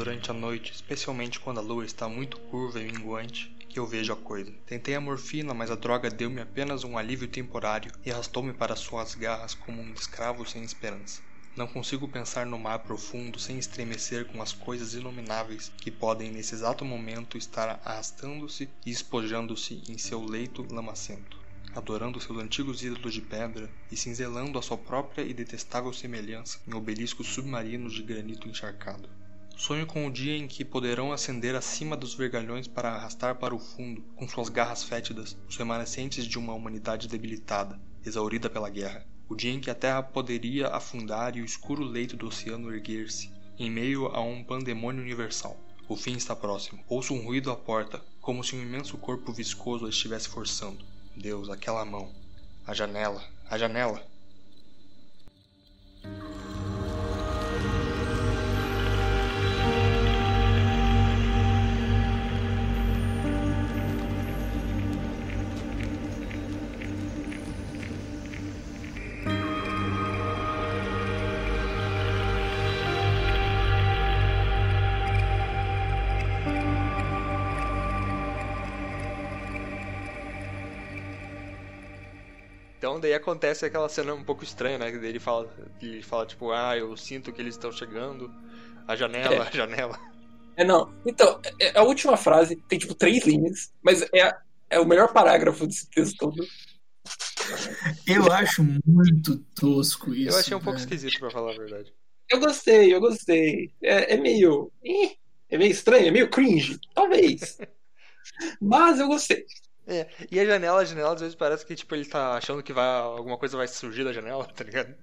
Durante 0.00 0.30
a 0.30 0.32
noite, 0.34 0.72
especialmente 0.72 1.38
quando 1.38 1.58
a 1.58 1.62
lua 1.62 1.84
está 1.84 2.08
muito 2.08 2.38
curva 2.38 2.80
e 2.80 2.90
minguante, 2.90 3.54
que 3.68 3.78
eu 3.78 3.86
vejo 3.86 4.10
a 4.14 4.16
coisa. 4.16 4.50
Tentei 4.64 4.94
a 4.94 5.00
morfina, 5.00 5.52
mas 5.52 5.70
a 5.70 5.74
droga 5.74 6.08
deu-me 6.08 6.40
apenas 6.40 6.84
um 6.84 6.96
alívio 6.96 7.28
temporário 7.28 7.92
e 8.02 8.10
arrastou-me 8.10 8.54
para 8.54 8.74
suas 8.74 9.14
garras 9.14 9.52
como 9.52 9.82
um 9.82 9.92
escravo 9.92 10.48
sem 10.48 10.64
esperança. 10.64 11.20
Não 11.54 11.66
consigo 11.66 12.08
pensar 12.08 12.46
no 12.46 12.58
mar 12.58 12.78
profundo 12.78 13.38
sem 13.38 13.58
estremecer 13.58 14.24
com 14.24 14.40
as 14.40 14.54
coisas 14.54 14.94
inomináveis 14.94 15.70
que 15.76 15.90
podem 15.90 16.30
nesse 16.32 16.54
exato 16.54 16.82
momento 16.82 17.36
estar 17.36 17.78
arrastando-se 17.84 18.70
e 18.86 18.90
espojando-se 18.90 19.82
em 19.86 19.98
seu 19.98 20.24
leito 20.24 20.66
lamacento, 20.72 21.36
adorando 21.74 22.18
seus 22.22 22.38
antigos 22.38 22.82
ídolos 22.82 23.12
de 23.12 23.20
pedra 23.20 23.68
e 23.92 23.96
cinzelando 23.98 24.58
a 24.58 24.62
sua 24.62 24.78
própria 24.78 25.20
e 25.20 25.34
detestável 25.34 25.92
semelhança 25.92 26.58
em 26.66 26.72
obeliscos 26.72 27.26
submarinos 27.26 27.92
de 27.92 28.02
granito 28.02 28.48
encharcado. 28.48 29.19
Sonho 29.60 29.86
com 29.86 30.06
o 30.06 30.10
dia 30.10 30.34
em 30.38 30.48
que 30.48 30.64
poderão 30.64 31.12
ascender 31.12 31.54
acima 31.54 31.94
dos 31.94 32.14
vergalhões 32.14 32.66
para 32.66 32.92
arrastar 32.92 33.34
para 33.34 33.54
o 33.54 33.58
fundo, 33.58 34.00
com 34.16 34.26
suas 34.26 34.48
garras 34.48 34.82
fétidas, 34.82 35.36
os 35.46 35.54
remanescentes 35.58 36.24
de 36.24 36.38
uma 36.38 36.54
humanidade 36.54 37.06
debilitada, 37.06 37.78
exaurida 38.02 38.48
pela 38.48 38.70
guerra. 38.70 39.06
O 39.28 39.36
dia 39.36 39.52
em 39.52 39.60
que 39.60 39.68
a 39.68 39.74
terra 39.74 40.02
poderia 40.02 40.68
afundar 40.68 41.36
e 41.36 41.42
o 41.42 41.44
escuro 41.44 41.84
leito 41.84 42.16
do 42.16 42.28
oceano 42.28 42.74
erguer-se, 42.74 43.30
em 43.58 43.70
meio 43.70 44.06
a 44.06 44.22
um 44.22 44.42
pandemônio 44.42 45.02
universal. 45.02 45.60
O 45.86 45.94
fim 45.94 46.14
está 46.14 46.34
próximo. 46.34 46.82
Ouço 46.88 47.12
um 47.12 47.22
ruído 47.22 47.50
à 47.50 47.54
porta, 47.54 48.02
como 48.22 48.42
se 48.42 48.56
um 48.56 48.62
imenso 48.62 48.96
corpo 48.96 49.30
viscoso 49.30 49.84
a 49.84 49.90
estivesse 49.90 50.30
forçando. 50.30 50.82
Deus, 51.14 51.50
aquela 51.50 51.84
mão. 51.84 52.10
A 52.66 52.72
janela, 52.72 53.22
a 53.50 53.58
janela. 53.58 54.02
Então 82.80 82.98
daí 82.98 83.12
acontece 83.12 83.66
aquela 83.66 83.90
cena 83.90 84.14
um 84.14 84.24
pouco 84.24 84.42
estranha, 84.42 84.78
né? 84.78 84.88
Ele 84.88 85.18
fala, 85.18 85.54
ele 85.82 86.00
fala 86.02 86.24
tipo, 86.24 86.50
ah, 86.50 86.74
eu 86.74 86.96
sinto 86.96 87.30
que 87.30 87.38
eles 87.38 87.52
estão 87.52 87.70
chegando, 87.70 88.34
a 88.88 88.96
janela, 88.96 89.34
é. 89.34 89.48
a 89.48 89.50
janela. 89.50 90.00
É, 90.56 90.64
não. 90.64 90.90
Então, 91.04 91.38
é, 91.60 91.66
é, 91.66 91.78
a 91.78 91.82
última 91.82 92.16
frase 92.16 92.56
tem 92.56 92.78
tipo 92.78 92.94
três 92.94 93.26
linhas, 93.26 93.70
mas 93.82 94.00
é, 94.14 94.34
é 94.70 94.80
o 94.80 94.86
melhor 94.86 95.12
parágrafo 95.12 95.66
desse 95.66 95.90
texto 95.90 96.16
todo. 96.16 96.42
Eu 98.06 98.32
acho 98.32 98.64
muito 98.86 99.36
tosco 99.54 100.14
isso. 100.14 100.34
Eu 100.34 100.40
achei 100.40 100.56
um 100.56 100.60
pouco 100.60 100.78
esquisito, 100.78 101.20
pra 101.20 101.30
falar 101.30 101.52
a 101.52 101.58
verdade. 101.58 101.92
Eu 102.30 102.40
gostei, 102.40 102.94
eu 102.94 103.00
gostei. 103.00 103.70
É, 103.82 104.14
é 104.14 104.16
meio. 104.16 104.72
É 105.50 105.58
meio 105.58 105.70
estranho, 105.70 106.08
é 106.08 106.10
meio 106.10 106.30
cringe, 106.30 106.80
talvez. 106.94 107.58
Mas 108.58 108.98
eu 108.98 109.06
gostei. 109.06 109.44
É, 109.90 110.08
e 110.30 110.38
a 110.38 110.44
janela, 110.44 110.80
a 110.80 110.84
janela 110.84 111.14
às 111.14 111.20
vezes 111.20 111.34
parece 111.34 111.66
que 111.66 111.74
tipo, 111.74 111.92
ele 111.96 112.04
tá 112.04 112.34
achando 112.34 112.62
que 112.62 112.72
vai, 112.72 112.86
alguma 113.00 113.36
coisa 113.36 113.56
vai 113.56 113.66
surgir 113.66 114.04
da 114.04 114.12
janela, 114.12 114.46
tá 114.54 114.62
ligado? 114.62 114.94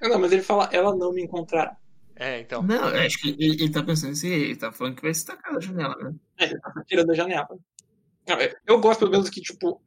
Não, 0.00 0.20
mas 0.20 0.30
ele 0.30 0.42
fala, 0.42 0.68
ela 0.72 0.94
não 0.94 1.12
me 1.12 1.22
encontrará. 1.22 1.76
É, 2.14 2.38
então. 2.40 2.62
Não, 2.62 2.84
acho 2.84 3.20
que 3.20 3.30
ele, 3.30 3.62
ele 3.62 3.70
tá 3.70 3.82
pensando 3.82 4.12
assim, 4.12 4.28
ele 4.28 4.56
tá 4.56 4.70
falando 4.70 4.94
que 4.94 5.02
vai 5.02 5.12
se 5.12 5.26
tacar 5.26 5.54
da 5.54 5.60
janela, 5.60 5.96
né? 5.96 6.14
É, 6.38 6.44
ele 6.44 6.60
tá 6.60 6.84
tirando 6.86 7.06
da 7.08 7.14
janela. 7.14 7.48
Não, 8.28 8.36
é, 8.36 8.52
eu 8.66 8.80
gosto 8.80 9.00
pelo 9.00 9.10
menos 9.10 9.28
que, 9.28 9.40
tipo, 9.40 9.82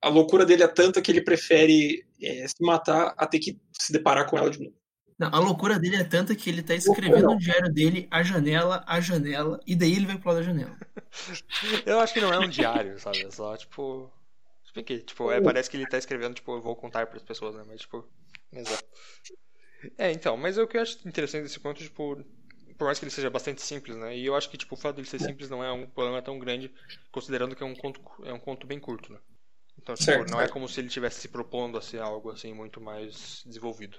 a 0.00 0.08
loucura 0.08 0.46
dele 0.46 0.62
é 0.62 0.68
tanta 0.68 1.02
que 1.02 1.10
ele 1.10 1.20
prefere 1.20 2.06
é, 2.22 2.48
se 2.48 2.62
matar 2.62 3.14
a 3.16 3.26
ter 3.26 3.38
que 3.40 3.60
se 3.78 3.92
deparar 3.92 4.26
com 4.28 4.38
ela 4.38 4.50
de 4.50 4.60
novo. 4.60 4.76
Não, 5.18 5.28
a 5.32 5.38
loucura 5.38 5.78
dele 5.78 5.96
é 5.96 6.04
tanta 6.04 6.34
que 6.34 6.50
ele 6.50 6.62
tá 6.62 6.74
escrevendo 6.74 7.28
no 7.28 7.38
diário 7.38 7.72
dele 7.72 8.08
a 8.10 8.22
janela, 8.22 8.82
a 8.86 9.00
janela, 9.00 9.60
e 9.66 9.76
daí 9.76 9.92
ele 9.92 10.06
vai 10.06 10.18
pular 10.18 10.34
da 10.34 10.42
janela. 10.42 10.76
Eu 11.86 12.00
acho 12.00 12.12
que 12.12 12.20
não 12.20 12.32
é 12.32 12.38
um 12.38 12.48
diário, 12.48 12.98
sabe? 12.98 13.24
É 13.24 13.30
só, 13.30 13.56
tipo. 13.56 14.10
Expliquei. 14.64 14.98
Tipo, 15.00 15.30
é, 15.30 15.40
parece 15.40 15.70
que 15.70 15.76
ele 15.76 15.86
tá 15.86 15.96
escrevendo, 15.96 16.34
tipo, 16.34 16.56
eu 16.56 16.60
vou 16.60 16.74
contar 16.74 17.06
para 17.06 17.16
as 17.16 17.22
pessoas, 17.22 17.54
né? 17.54 17.62
Mas, 17.64 17.82
tipo. 17.82 18.04
Exato. 18.52 18.84
É, 19.96 20.10
então, 20.10 20.36
mas 20.36 20.58
o 20.58 20.66
que 20.66 20.76
eu 20.76 20.82
acho 20.82 21.06
interessante 21.06 21.44
desse 21.44 21.60
conto, 21.60 21.80
tipo, 21.80 22.24
por 22.76 22.84
mais 22.86 22.98
que 22.98 23.04
ele 23.04 23.12
seja 23.12 23.30
bastante 23.30 23.62
simples, 23.62 23.96
né? 23.96 24.16
E 24.16 24.26
eu 24.26 24.34
acho 24.34 24.50
que, 24.50 24.56
tipo, 24.56 24.74
o 24.74 24.78
fato 24.78 24.96
dele 24.96 25.06
ser 25.06 25.20
simples 25.20 25.48
não 25.48 25.62
é 25.62 25.70
um 25.70 25.86
problema 25.86 26.20
tão 26.22 26.38
grande, 26.40 26.72
considerando 27.12 27.54
que 27.54 27.62
é 27.62 27.66
um 27.66 27.74
conto, 27.74 28.00
é 28.24 28.32
um 28.32 28.40
conto 28.40 28.66
bem 28.66 28.80
curto, 28.80 29.12
né? 29.12 29.18
Então, 29.78 29.94
tipo, 29.94 30.04
certo, 30.04 30.30
não 30.30 30.40
é 30.40 30.48
como 30.48 30.68
se 30.68 30.80
ele 30.80 30.88
estivesse 30.88 31.20
se 31.20 31.28
propondo 31.28 31.78
a 31.78 31.82
ser 31.82 32.00
algo, 32.00 32.30
assim, 32.30 32.52
muito 32.52 32.80
mais 32.80 33.42
desenvolvido. 33.46 33.98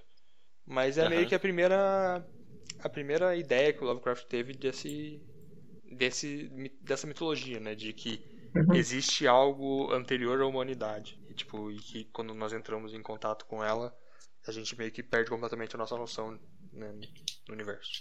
Mas 0.65 0.97
é 0.97 1.03
uhum. 1.03 1.09
meio 1.09 1.27
que 1.27 1.35
a 1.35 1.39
primeira 1.39 2.25
a 2.79 2.89
primeira 2.89 3.35
ideia 3.35 3.73
que 3.73 3.83
o 3.83 3.87
Lovecraft 3.87 4.25
teve 4.25 4.53
desse, 4.53 5.21
desse 5.91 6.49
dessa 6.81 7.07
mitologia, 7.07 7.59
né, 7.59 7.75
de 7.75 7.93
que 7.93 8.23
uhum. 8.55 8.73
existe 8.73 9.27
algo 9.27 9.91
anterior 9.91 10.41
à 10.41 10.47
humanidade 10.47 11.19
e 11.29 11.33
tipo 11.33 11.71
e 11.71 11.77
que 11.77 12.05
quando 12.05 12.33
nós 12.33 12.53
entramos 12.53 12.93
em 12.93 13.01
contato 13.01 13.45
com 13.45 13.63
ela 13.63 13.95
a 14.47 14.51
gente 14.51 14.77
meio 14.77 14.91
que 14.91 15.01
perde 15.01 15.29
completamente 15.29 15.75
a 15.75 15.79
nossa 15.79 15.97
noção 15.97 16.39
né, 16.71 16.91
no 17.47 17.53
universo. 17.53 17.91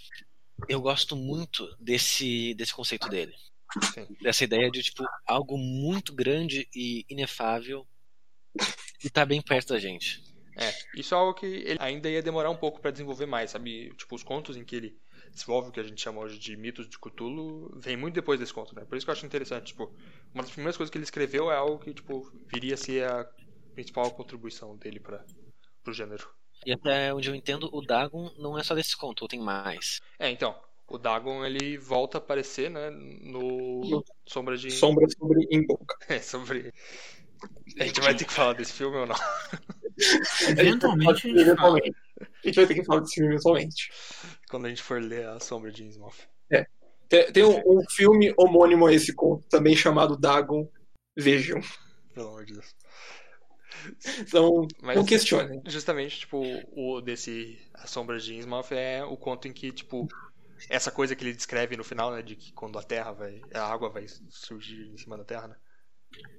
Eu 0.69 0.81
gosto 0.81 1.17
muito 1.17 1.67
desse 1.81 2.55
desse 2.55 2.75
conceito 2.75 3.09
dele. 3.09 3.35
Sim. 3.93 4.07
Dessa 4.23 4.45
ideia 4.45 4.71
de 4.71 4.83
tipo 4.83 5.05
algo 5.27 5.57
muito 5.57 6.15
grande 6.15 6.69
e 6.75 7.05
inefável 7.09 7.87
e 9.03 9.11
tá 9.11 9.25
bem 9.25 9.43
perto 9.43 9.73
da 9.73 9.79
gente. 9.79 10.23
É, 10.57 10.73
isso 10.95 11.15
é 11.15 11.19
algo 11.19 11.35
que 11.35 11.47
ele 11.47 11.79
ainda 11.81 12.09
ia 12.09 12.23
demorar 12.23 12.51
um 12.51 12.57
pouco 12.57 12.81
para 12.81 12.91
desenvolver 12.91 13.27
mais, 13.27 13.51
sabe? 13.51 13.93
Tipo, 13.97 14.15
os 14.15 14.23
contos 14.23 14.57
em 14.57 14.65
que 14.65 14.77
ele 14.77 14.97
desenvolve 15.33 15.69
o 15.69 15.73
que 15.73 15.81
a 15.81 15.85
gente 15.85 16.01
chama 16.01 16.21
hoje 16.21 16.39
de 16.39 16.57
mitos 16.57 16.89
de 16.89 16.99
Cthulhu, 16.99 17.73
vem 17.77 17.97
muito 17.97 18.15
depois 18.15 18.39
desse 18.39 18.55
conto, 18.55 18.75
né? 18.75 18.85
Por 18.85 18.97
isso 18.97 19.05
que 19.05 19.11
eu 19.11 19.15
acho 19.15 19.27
interessante, 19.27 19.67
tipo, 19.67 19.93
uma 20.33 20.43
das 20.43 20.53
primeiras 20.53 20.77
coisas 20.77 20.91
que 20.91 20.97
ele 20.97 21.05
escreveu 21.05 21.51
é 21.51 21.57
algo 21.57 21.79
que, 21.79 21.93
tipo, 21.93 22.31
viria 22.53 22.75
a 22.75 22.77
ser 22.77 23.05
a 23.05 23.29
principal 23.75 24.11
contribuição 24.13 24.77
dele 24.77 25.01
para 25.01 25.25
pro 25.83 25.93
gênero. 25.93 26.29
E 26.65 26.73
até 26.73 27.13
onde 27.13 27.29
eu 27.29 27.35
entendo, 27.35 27.69
o 27.73 27.83
Dagon 27.83 28.33
não 28.39 28.59
é 28.59 28.63
só 28.63 28.75
desse 28.75 28.97
conto, 28.97 29.23
ou 29.23 29.29
tem 29.29 29.41
mais. 29.41 30.01
É, 30.19 30.31
então, 30.31 30.59
o 30.87 30.97
Dagon 30.97 31.45
ele 31.45 31.77
volta 31.77 32.19
a 32.19 32.21
aparecer, 32.21 32.71
né, 32.71 32.91
no 32.91 34.03
Sombra 34.27 34.57
de 34.57 34.71
Sombra 34.71 35.07
sobre 35.11 35.47
Invoca. 35.51 35.97
É, 36.09 36.21
sobre 36.21 36.73
A 37.79 37.85
gente 37.85 38.01
vai 38.01 38.15
ter 38.15 38.25
que 38.25 38.33
falar 38.33 38.55
desse 38.55 38.73
filme 38.73 38.97
ou 38.97 39.07
não? 39.07 39.17
Eventualmente 40.49 41.11
a 41.11 41.31
gente 41.31 41.57
fala. 41.57 41.79
Eventualmente. 41.79 41.97
A 42.21 42.47
gente 42.47 42.57
vai 42.57 42.67
ter 42.67 42.75
que 42.75 42.85
falar 42.85 43.01
desse 43.01 43.15
filme 43.15 43.31
eventualmente. 43.33 43.91
Quando 44.49 44.67
a 44.67 44.69
gente 44.69 44.83
for 44.83 45.01
ler 45.03 45.27
A 45.29 45.41
Sombra 45.41 45.71
de 45.71 45.85
Innsmouth. 45.85 46.29
Tem, 47.09 47.31
tem 47.33 47.45
um, 47.45 47.61
um 47.67 47.83
filme 47.91 48.33
homônimo 48.37 48.87
a 48.87 48.93
esse 48.93 49.15
conto, 49.15 49.47
também 49.49 49.77
chamado 49.77 50.17
Dagon. 50.17 50.69
Vejam. 51.17 51.61
Pelo 52.13 52.29
amor 52.29 52.45
de 52.45 52.55
Deus. 52.55 52.75
Então, 54.19 54.67
Mas- 54.83 54.97
não 54.97 55.05
questionem. 55.05 55.63
Justamente, 55.67 56.21
tipo, 56.21 56.43
o 56.75 57.01
desse 57.01 57.59
A 57.75 57.87
Sombra 57.87 58.19
de 58.19 58.35
Innsmouth 58.35 58.73
é 58.73 59.05
o 59.05 59.17
conto 59.17 59.47
em 59.47 59.53
que, 59.53 59.71
tipo, 59.73 60.09
essa 60.69 60.91
coisa 60.91 61.15
que 61.15 61.25
ele 61.25 61.35
descreve 61.35 61.77
no 61.77 61.85
final, 61.85 62.11
né, 62.13 62.23
de 62.23 62.37
que 62.37 62.53
quando 62.53 62.79
a 62.79 62.83
terra 62.83 63.13
vai, 63.13 63.41
a 63.53 63.63
água 63.63 63.91
vai 63.91 64.07
surgir 64.31 64.89
em 64.89 64.97
cima 64.97 65.17
da 65.19 65.25
terra, 65.25 65.49
né? 65.49 65.57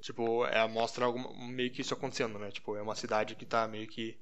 Tipo, 0.02 0.46
é, 0.46 0.68
mostra 0.68 1.06
alguma, 1.06 1.34
meio 1.48 1.72
que 1.72 1.82
isso 1.82 1.94
acontecendo, 1.94 2.38
né? 2.38 2.52
Tipo, 2.52 2.76
é 2.76 2.82
uma 2.82 2.96
cidade 2.96 3.36
que 3.36 3.46
tá 3.46 3.68
meio 3.68 3.88
que 3.88 4.18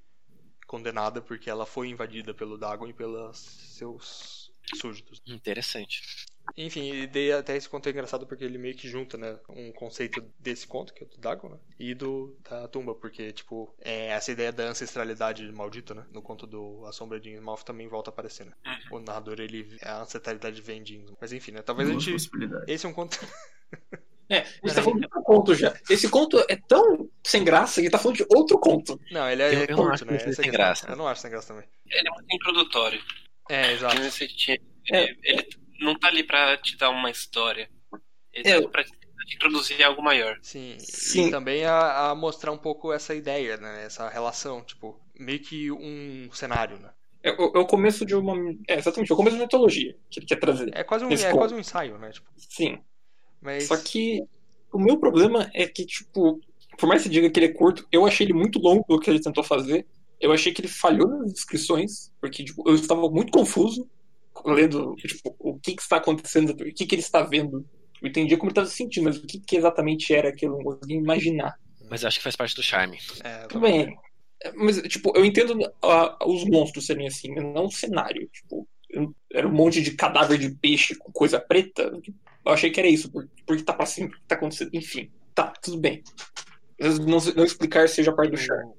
condenada 0.67 1.21
porque 1.21 1.49
ela 1.49 1.65
foi 1.65 1.89
invadida 1.89 2.33
pelo 2.33 2.57
Dagon 2.57 2.87
e 2.87 2.93
pelos 2.93 3.37
seus 3.37 4.51
súditos. 4.75 5.21
Interessante. 5.25 6.01
Enfim, 6.57 6.93
e 6.93 7.07
daí 7.07 7.31
até 7.31 7.55
esse 7.55 7.69
conto 7.69 7.87
é 7.87 7.91
engraçado 7.91 8.27
porque 8.27 8.43
ele 8.43 8.57
meio 8.57 8.75
que 8.75 8.87
junta, 8.87 9.17
né, 9.17 9.39
um 9.49 9.71
conceito 9.71 10.21
desse 10.39 10.67
conto, 10.67 10.93
que 10.93 11.03
é 11.03 11.07
o 11.07 11.09
do 11.09 11.17
Dagon, 11.17 11.49
né, 11.49 11.57
e 11.79 11.93
do 11.93 12.37
da 12.49 12.67
tumba, 12.67 12.93
porque, 12.93 13.31
tipo, 13.31 13.73
é, 13.79 14.07
essa 14.07 14.31
ideia 14.31 14.51
da 14.51 14.63
ancestralidade 14.65 15.49
maldita, 15.51 15.93
né, 15.93 16.05
no 16.11 16.21
conto 16.21 16.45
do 16.45 16.85
A 16.85 16.91
Sombra 16.91 17.19
de 17.19 17.29
Innsmouth 17.29 17.63
também 17.63 17.87
volta 17.87 18.09
a 18.09 18.13
aparecer, 18.13 18.45
né. 18.45 18.53
O 18.91 18.99
narrador, 18.99 19.39
ele, 19.39 19.77
a 19.81 20.01
ancestralidade 20.01 20.61
vem 20.61 20.83
de 20.83 20.97
Innsmouth. 20.97 21.17
Mas 21.19 21.31
enfim, 21.31 21.51
né, 21.51 21.61
talvez 21.61 21.89
a 21.89 21.93
gente... 21.93 22.29
Esse 22.67 22.85
é 22.85 22.89
um 22.89 22.93
conto... 22.93 23.17
É, 24.29 24.39
a 24.39 24.43
gente 24.43 24.75
tá 24.75 24.81
falando 24.81 24.99
de 24.99 25.05
outro 25.05 25.21
conto 25.23 25.55
já. 25.55 25.73
Esse 25.89 26.09
conto 26.09 26.43
é 26.49 26.55
tão 26.55 27.09
sem 27.23 27.43
graça 27.43 27.81
que 27.81 27.89
tá 27.89 27.97
falando 27.99 28.17
de 28.17 28.25
outro 28.29 28.57
conto. 28.59 28.99
Não, 29.11 29.29
ele 29.29 29.41
é 29.43 29.53
Eu- 29.53 29.65
eu 29.65 29.77
não 29.77 29.89
acho 29.91 30.05
né, 30.05 30.13
ele 30.13 30.21
é 30.21 30.25
questão. 30.25 30.51
graça. 30.51 30.87
Eu 30.89 30.95
não 30.95 31.07
acho 31.07 31.21
sem 31.21 31.29
graça 31.31 31.47
também. 31.53 31.67
Ele 31.89 32.07
é 32.07 32.11
muito 32.11 32.33
introdutório. 32.35 33.01
É, 33.49 33.73
exato. 33.73 33.95
Tinha- 34.35 34.57
É. 34.91 35.03
ele, 35.03 35.17
ele 35.23 35.47
não 35.79 35.97
tá 35.99 36.07
ali 36.07 36.23
pra 36.23 36.57
te 36.57 36.77
dar 36.77 36.89
uma 36.89 37.09
história. 37.11 37.69
Ele 38.33 38.49
É. 38.49 38.61
tá 38.61 38.67
pra 38.69 38.83
te 38.83 38.91
te 39.25 39.35
introduzir 39.37 39.81
algo 39.81 40.01
maior. 40.01 40.37
Sim, 40.41 40.75
Sim. 40.79 41.27
e 41.27 41.31
também 41.31 41.63
a, 41.63 42.09
a 42.09 42.15
mostrar 42.15 42.51
um 42.51 42.57
pouco 42.57 42.91
essa 42.91 43.15
ideia, 43.15 43.55
né, 43.55 43.85
essa 43.85 44.09
relação, 44.09 44.61
tipo, 44.65 44.99
meio 45.17 45.39
que 45.39 45.71
um 45.71 46.29
cenário, 46.33 46.77
né. 46.77 46.89
É, 47.23 47.31
o- 47.31 47.53
é 47.55 47.59
o 47.59 47.65
começo 47.65 48.05
de 48.05 48.13
uma. 48.15 48.35
É, 48.67 48.75
exatamente, 48.77 49.09
é 49.09 49.13
o 49.13 49.15
começo 49.15 49.37
de 49.37 49.41
uma 49.41 49.45
mitologia 49.45 49.95
que 50.09 50.19
ele 50.19 50.25
quer 50.25 50.35
trazer. 50.35 50.71
É 50.75 50.83
quase 50.83 51.05
um, 51.05 51.09
é 51.09 51.15
conto. 51.15 51.37
quase 51.37 51.53
um 51.53 51.59
ensaio, 51.59 51.97
né, 51.99 52.09
tipo, 52.11 52.27
Sim. 52.35 52.83
Mas... 53.43 53.65
Só 53.65 53.77
que 53.77 54.23
o 54.71 54.79
meu 54.79 54.97
problema 54.97 55.49
é 55.53 55.67
que, 55.67 55.85
tipo, 55.85 56.39
por 56.77 56.87
mais 56.87 57.01
que 57.01 57.07
você 57.07 57.13
diga 57.13 57.29
que 57.29 57.39
ele 57.39 57.47
é 57.47 57.53
curto, 57.53 57.85
eu 57.91 58.05
achei 58.05 58.25
ele 58.25 58.33
muito 58.33 58.59
longo 58.59 58.83
pelo 58.85 58.99
que 58.99 59.09
ele 59.09 59.21
tentou 59.21 59.43
fazer. 59.43 59.85
Eu 60.19 60.31
achei 60.31 60.53
que 60.53 60.61
ele 60.61 60.67
falhou 60.67 61.07
nas 61.07 61.33
descrições, 61.33 62.11
porque 62.19 62.43
tipo, 62.43 62.67
eu 62.67 62.75
estava 62.75 63.09
muito 63.09 63.31
confuso 63.31 63.89
lendo 64.45 64.95
tipo, 64.95 65.35
o 65.39 65.59
que, 65.59 65.75
que 65.75 65.81
está 65.81 65.97
acontecendo, 65.97 66.51
o 66.51 66.73
que, 66.73 66.85
que 66.85 66.95
ele 66.95 67.01
está 67.01 67.21
vendo. 67.21 67.65
Eu 68.01 68.09
entendia 68.09 68.37
como 68.37 68.49
ele 68.49 68.53
estava 68.53 68.67
se 68.67 68.75
sentindo, 68.75 69.05
mas 69.05 69.17
o 69.17 69.25
que, 69.25 69.39
que 69.39 69.55
exatamente 69.55 70.13
era 70.13 70.29
aquilo, 70.29 70.53
eu 70.53 70.57
não 70.57 70.63
conseguia 70.63 70.97
imaginar. 70.97 71.55
Mas 71.89 72.03
acho 72.03 72.17
que 72.17 72.23
faz 72.23 72.35
parte 72.35 72.55
do 72.55 72.63
charme. 72.63 72.97
É, 73.23 73.47
Tudo 73.47 73.61
bem. 73.61 73.95
Mas, 74.55 74.81
tipo, 74.83 75.13
eu 75.15 75.23
entendo 75.23 75.57
ah, 75.81 76.17
os 76.25 76.43
monstros 76.45 76.85
serem 76.85 77.07
assim, 77.07 77.33
mas 77.33 77.43
não 77.43 77.65
o 77.65 77.71
cenário. 77.71 78.27
Tipo, 78.27 78.67
era 79.31 79.47
um 79.47 79.51
monte 79.51 79.81
de 79.81 79.91
cadáver 79.91 80.37
de 80.37 80.49
peixe 80.55 80.95
com 80.95 81.11
coisa 81.11 81.39
preta. 81.39 81.91
Eu 82.45 82.51
achei 82.51 82.69
que 82.71 82.79
era 82.79 82.89
isso, 82.89 83.11
por- 83.11 83.27
porque 83.45 83.63
tá 83.63 83.73
passando, 83.73 84.09
porque 84.09 84.23
tá 84.27 84.35
acontecendo. 84.35 84.69
Enfim, 84.73 85.11
tá, 85.33 85.51
tudo 85.61 85.77
bem. 85.77 86.03
Às 86.79 86.97
vezes 86.97 86.99
Não, 86.99 87.35
não 87.35 87.45
explicar 87.45 87.87
seja 87.89 88.11
parte 88.13 88.31
do 88.31 88.37
charme. 88.37 88.71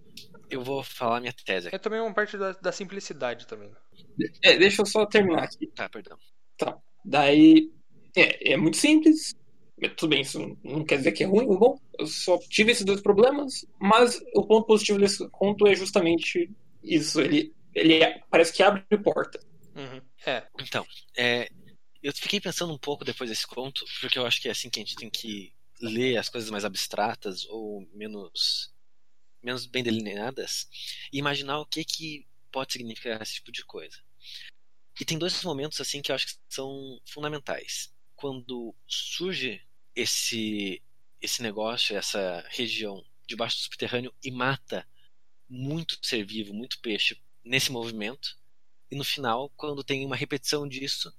Eu 0.51 0.63
vou 0.63 0.83
falar 0.83 1.21
minha 1.21 1.33
tese 1.45 1.69
aqui. 1.69 1.77
É 1.77 1.79
também 1.79 2.01
uma 2.01 2.13
parte 2.15 2.37
da, 2.37 2.53
da 2.53 2.71
simplicidade 2.71 3.47
também. 3.47 3.71
É, 4.43 4.57
deixa 4.57 4.83
eu 4.83 4.87
só 4.87 5.07
terminar 5.07 5.45
aqui. 5.45 5.67
Tá, 5.69 5.89
perdão. 5.89 6.17
Daí, 7.05 7.71
é, 8.17 8.53
é 8.53 8.57
muito 8.57 8.77
simples. 8.77 9.35
Mas 9.81 9.93
Tudo 9.97 10.11
bem, 10.11 10.21
isso 10.21 10.57
não 10.63 10.85
quer 10.85 10.99
dizer 10.99 11.13
que 11.13 11.25
é 11.25 11.27
ruim 11.27 11.47
ou 11.47 11.59
bom. 11.59 11.79
Eu 11.99 12.07
só 12.07 12.39
tive 12.39 12.71
esses 12.73 12.85
dois 12.85 13.01
problemas, 13.01 13.67
mas 13.81 14.23
o 14.35 14.47
ponto 14.47 14.67
positivo 14.67 14.99
desse 14.99 15.29
conto 15.31 15.67
é 15.67 15.75
justamente 15.75 16.49
isso. 16.83 17.21
Ele, 17.21 17.53
ele 17.75 18.03
é- 18.03 18.21
parece 18.31 18.53
que 18.53 18.63
abre 18.63 18.83
porta. 19.03 19.41
É, 20.27 20.47
Então, 20.61 20.87
é, 21.17 21.51
eu 22.03 22.13
fiquei 22.13 22.41
pensando 22.41 22.73
um 22.73 22.79
pouco 22.79 23.05
depois 23.05 23.31
desse 23.31 23.47
conto, 23.47 23.85
porque 24.01 24.19
eu 24.19 24.27
acho 24.27 24.41
que 24.41 24.49
é 24.49 24.51
assim 24.51 24.69
que 24.69 24.79
a 24.79 24.83
gente 24.83 24.97
tem 24.97 25.11
que 25.11 25.53
ler 25.81 26.17
as 26.17 26.29
coisas 26.29 26.51
mais 26.51 26.65
abstratas 26.65 27.45
ou 27.47 27.87
menos 27.93 28.73
menos 29.43 29.67
bem 29.67 29.83
delineadas 29.83 30.67
e 31.13 31.19
imaginar 31.19 31.61
o 31.61 31.67
que 31.67 31.85
que 31.85 32.27
pode 32.51 32.73
significar 32.73 33.21
esse 33.21 33.35
tipo 33.35 33.53
de 33.53 33.65
coisa. 33.65 33.99
E 34.99 35.05
tem 35.05 35.19
dois 35.19 35.43
momentos 35.43 35.81
assim 35.81 36.01
que 36.01 36.11
eu 36.11 36.15
acho 36.15 36.27
que 36.29 36.35
são 36.49 37.01
fundamentais. 37.05 37.93
Quando 38.15 38.75
surge 38.87 39.63
esse 39.95 40.83
esse 41.21 41.43
negócio, 41.43 41.97
essa 41.97 42.45
região 42.51 43.03
debaixo 43.27 43.57
do 43.57 43.63
subterrâneo 43.63 44.15
e 44.23 44.31
mata 44.31 44.87
muito 45.49 45.99
ser 46.03 46.25
vivo, 46.25 46.53
muito 46.53 46.81
peixe 46.81 47.19
nesse 47.43 47.73
movimento. 47.73 48.39
E 48.95 48.97
no 48.97 49.03
final, 49.03 49.51
quando 49.57 49.83
tem 49.83 50.07
uma 50.07 50.15
repetição 50.15 50.69
disso 50.69 51.13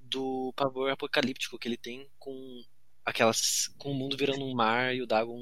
do 0.00 0.52
pavor 0.54 0.88
apocalíptico 0.92 1.58
que 1.58 1.66
ele 1.66 1.76
tem 1.76 2.06
com 2.20 2.62
aquelas 3.04 3.66
com 3.78 3.90
o 3.90 3.94
mundo 3.94 4.16
virando 4.16 4.44
um 4.44 4.54
mar 4.54 4.94
e 4.94 5.02
o 5.02 5.06
Dagon 5.06 5.40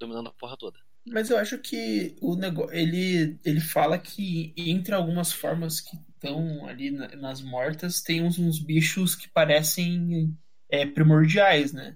dominando 0.00 0.30
a 0.30 0.32
porra 0.32 0.56
toda. 0.56 0.78
Mas 1.06 1.28
eu 1.28 1.36
acho 1.36 1.58
que 1.58 2.16
o 2.22 2.34
negócio, 2.34 2.74
ele, 2.74 3.38
ele 3.44 3.60
fala 3.60 3.98
que 3.98 4.54
entre 4.56 4.94
algumas 4.94 5.30
formas 5.30 5.80
que 5.82 5.96
estão 6.14 6.66
ali 6.66 6.90
na- 6.90 7.14
nas 7.16 7.42
mortas, 7.42 8.00
tem 8.00 8.22
uns, 8.22 8.38
uns 8.38 8.58
bichos 8.58 9.14
que 9.14 9.28
parecem 9.28 10.34
é, 10.70 10.86
primordiais, 10.86 11.72
né? 11.74 11.94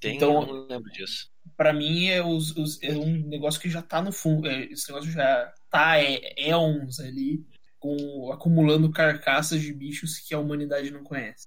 Tem, 0.00 0.16
Então- 0.16 0.42
eu 0.42 0.46
não 0.46 0.66
lembro 0.66 0.90
disso. 0.90 1.28
Pra 1.56 1.72
mim 1.72 2.06
é, 2.08 2.20
os, 2.24 2.50
os- 2.56 2.82
é 2.82 2.96
um 2.96 3.28
negócio 3.28 3.60
que 3.60 3.70
já 3.70 3.80
tá 3.82 4.02
no 4.02 4.10
fundo. 4.10 4.48
é, 4.48 4.64
esse 4.64 4.88
negócio 4.88 5.10
já 5.12 5.54
tá 5.70 5.98
é, 6.00 6.34
éons 6.48 6.98
ali, 7.00 7.44
com, 7.86 8.32
acumulando 8.32 8.90
carcaças 8.90 9.60
de 9.60 9.72
bichos 9.72 10.18
que 10.18 10.34
a 10.34 10.38
humanidade 10.38 10.90
não 10.90 11.04
conhece. 11.04 11.46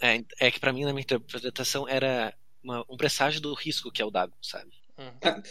É, 0.00 0.22
é 0.40 0.50
que 0.50 0.60
pra 0.60 0.72
mim 0.72 0.84
na 0.84 0.92
minha 0.92 1.02
interpretação 1.02 1.88
era 1.88 2.34
uma- 2.62 2.84
um 2.88 2.96
presságio 2.96 3.40
do 3.40 3.54
risco 3.54 3.90
que 3.90 4.02
é 4.02 4.04
o 4.04 4.10
Dagon, 4.10 4.36
sabe? 4.42 4.70
uhum. 4.98 5.42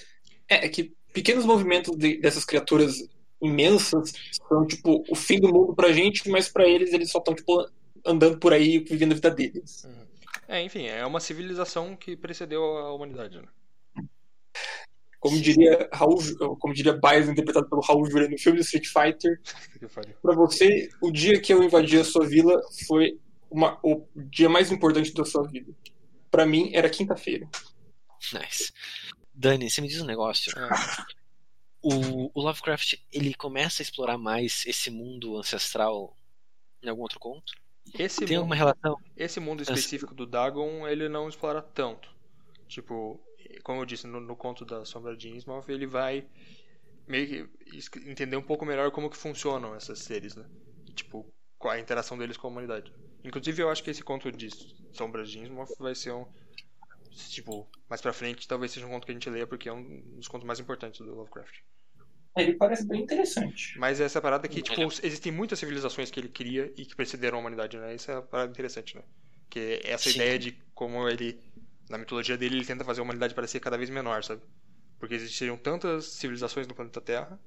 É, 0.49 0.65
é 0.65 0.69
que 0.69 0.93
pequenos 1.13 1.45
movimentos 1.45 1.95
de- 1.97 2.17
dessas 2.17 2.43
criaturas 2.45 2.97
imensas 3.41 4.13
são, 4.47 4.65
tipo, 4.67 5.03
o 5.09 5.15
fim 5.15 5.39
do 5.39 5.51
mundo 5.51 5.73
pra 5.75 5.91
gente, 5.91 6.29
mas 6.29 6.47
pra 6.49 6.67
eles, 6.67 6.93
eles 6.93 7.09
só 7.11 7.19
estão, 7.19 7.33
tipo, 7.35 7.67
andando 8.05 8.37
por 8.39 8.53
aí, 8.53 8.79
vivendo 8.79 9.11
a 9.13 9.15
vida 9.15 9.31
deles. 9.31 9.85
é, 10.47 10.61
enfim, 10.61 10.85
é 10.87 11.05
uma 11.05 11.19
civilização 11.19 11.95
que 11.95 12.15
precedeu 12.17 12.61
a 12.63 12.93
humanidade, 12.93 13.37
né? 13.37 13.47
Como 15.23 15.41
diria 15.41 15.89
Raul, 15.93 16.17
como 16.59 16.73
diria 16.73 16.91
Baez, 16.97 17.29
interpretado 17.29 17.69
pelo 17.69 17.81
Raul 17.81 18.05
Julia 18.11 18.27
no 18.27 18.37
filme 18.37 18.57
do 18.59 18.61
Street 18.63 18.85
Fighter, 18.87 19.39
pra 20.21 20.35
você, 20.35 20.89
o 21.01 21.09
dia 21.09 21.39
que 21.39 21.53
eu 21.53 21.63
invadi 21.63 21.97
a 21.97 22.03
sua 22.03 22.27
vila 22.27 22.61
foi 22.87 23.17
uma- 23.49 23.79
o 23.81 24.05
dia 24.15 24.49
mais 24.49 24.69
importante 24.69 25.13
da 25.13 25.23
sua 25.23 25.47
vida. 25.47 25.73
Pra 26.29 26.45
mim, 26.45 26.71
era 26.73 26.89
quinta-feira. 26.89 27.47
Nice. 28.33 28.73
Dani, 29.33 29.69
você 29.69 29.79
me 29.79 29.87
diz 29.87 30.01
um 30.01 30.05
negócio. 30.05 30.51
É, 30.57 30.69
O, 31.81 32.31
o 32.33 32.41
Lovecraft, 32.41 32.95
ele 33.11 33.33
começa 33.33 33.81
a 33.81 33.83
explorar 33.83 34.17
mais 34.17 34.63
esse 34.65 34.89
mundo 34.89 35.37
ancestral 35.37 36.15
em 36.81 36.89
algum 36.89 37.01
outro 37.01 37.19
conto? 37.19 37.53
esse, 37.97 38.19
Tem 38.25 38.37
mundo, 38.37 38.43
alguma 38.43 38.55
relação? 38.55 38.97
esse 39.17 39.39
mundo 39.39 39.61
específico 39.63 40.13
do 40.15 40.25
Dagon, 40.25 40.87
ele 40.87 41.07
não 41.09 41.27
explora 41.29 41.61
tanto. 41.61 42.09
Tipo, 42.67 43.19
como 43.61 43.81
eu 43.81 43.85
disse 43.85 44.07
no, 44.07 44.19
no 44.19 44.35
conto 44.35 44.65
da 44.65 44.85
Sombra 44.85 45.15
de 45.15 45.29
Innsmouth, 45.29 45.69
ele 45.69 45.85
vai 45.85 46.25
meio 47.07 47.49
que 47.49 47.99
entender 48.09 48.37
um 48.37 48.41
pouco 48.41 48.65
melhor 48.65 48.91
como 48.91 49.09
que 49.09 49.17
funcionam 49.17 49.75
esses 49.75 49.99
seres, 49.99 50.35
né? 50.35 50.45
E, 50.87 50.93
tipo, 50.93 51.25
qual 51.57 51.73
a 51.73 51.79
interação 51.79 52.17
deles 52.17 52.37
com 52.37 52.47
a 52.47 52.49
humanidade. 52.49 52.93
Inclusive, 53.23 53.61
eu 53.61 53.69
acho 53.69 53.83
que 53.83 53.89
esse 53.89 54.03
conto 54.03 54.31
de 54.31 54.49
Sombras 54.91 55.29
de 55.29 55.39
Innsmouth 55.39 55.75
vai 55.79 55.95
ser 55.95 56.11
um... 56.11 56.25
Tipo, 57.29 57.69
mais 57.87 58.01
pra 58.01 58.11
frente, 58.11 58.47
talvez 58.47 58.71
seja 58.71 58.87
um 58.87 58.89
conto 58.89 59.05
que 59.05 59.11
a 59.11 59.13
gente 59.13 59.29
leia, 59.29 59.45
porque 59.45 59.69
é 59.69 59.73
um 59.73 60.01
dos 60.15 60.27
contos 60.27 60.47
mais 60.47 60.59
importantes 60.59 60.99
do 60.99 61.13
Lovecraft. 61.13 61.59
Ele 62.35 62.55
parece 62.55 62.87
bem 62.87 63.03
interessante. 63.03 63.77
Mas 63.77 64.01
essa 64.01 64.19
parada 64.19 64.47
que, 64.47 64.61
tipo, 64.61 64.81
existem 64.81 65.31
muitas 65.31 65.59
civilizações 65.59 66.09
que 66.09 66.19
ele 66.19 66.29
cria 66.29 66.73
e 66.75 66.85
que 66.85 66.95
precederam 66.95 67.37
a 67.37 67.41
humanidade, 67.41 67.77
né? 67.77 67.93
Isso 67.93 68.09
é 68.09 68.15
uma 68.15 68.23
parada 68.23 68.51
interessante, 68.51 68.95
né? 68.95 69.03
Que 69.49 69.79
essa 69.83 70.09
Sim. 70.09 70.15
ideia 70.15 70.39
de 70.39 70.51
como 70.73 71.07
ele, 71.07 71.39
na 71.93 71.99
mitologia 71.99 72.35
dele, 72.35 72.55
ele 72.55 72.65
tenta 72.65 72.83
fazer 72.83 73.01
a 73.01 73.03
humanidade 73.03 73.35
parecer 73.35 73.59
cada 73.59 73.77
vez 73.77 73.87
menor, 73.87 74.23
sabe? 74.23 74.41
Porque 74.99 75.13
existiriam 75.13 75.55
tantas 75.55 76.05
civilizações 76.05 76.67
no 76.67 76.73
planeta 76.73 76.99
Terra 76.99 77.39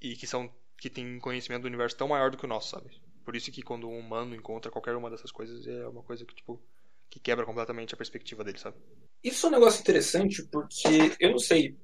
e 0.00 0.14
que 0.14 0.26
são 0.26 0.52
que 0.76 0.90
têm 0.90 1.18
conhecimento 1.18 1.62
do 1.62 1.68
universo 1.68 1.96
tão 1.96 2.08
maior 2.08 2.30
do 2.30 2.36
que 2.36 2.44
o 2.44 2.48
nosso, 2.48 2.70
sabe? 2.70 2.90
Por 3.24 3.34
isso 3.34 3.50
que 3.50 3.62
quando 3.62 3.88
um 3.88 3.98
humano 3.98 4.34
encontra 4.34 4.70
qualquer 4.70 4.94
uma 4.94 5.08
dessas 5.08 5.32
coisas 5.32 5.66
é 5.66 5.88
uma 5.88 6.02
coisa 6.02 6.26
que, 6.26 6.34
tipo, 6.34 6.60
que 7.08 7.18
quebra 7.18 7.46
completamente 7.46 7.94
a 7.94 7.96
perspectiva 7.96 8.44
dele, 8.44 8.58
sabe? 8.58 8.76
Isso 9.22 9.46
é 9.46 9.48
um 9.48 9.52
negócio 9.52 9.80
interessante 9.80 10.46
porque 10.52 11.16
eu 11.18 11.30
não 11.30 11.38
sei 11.38 11.74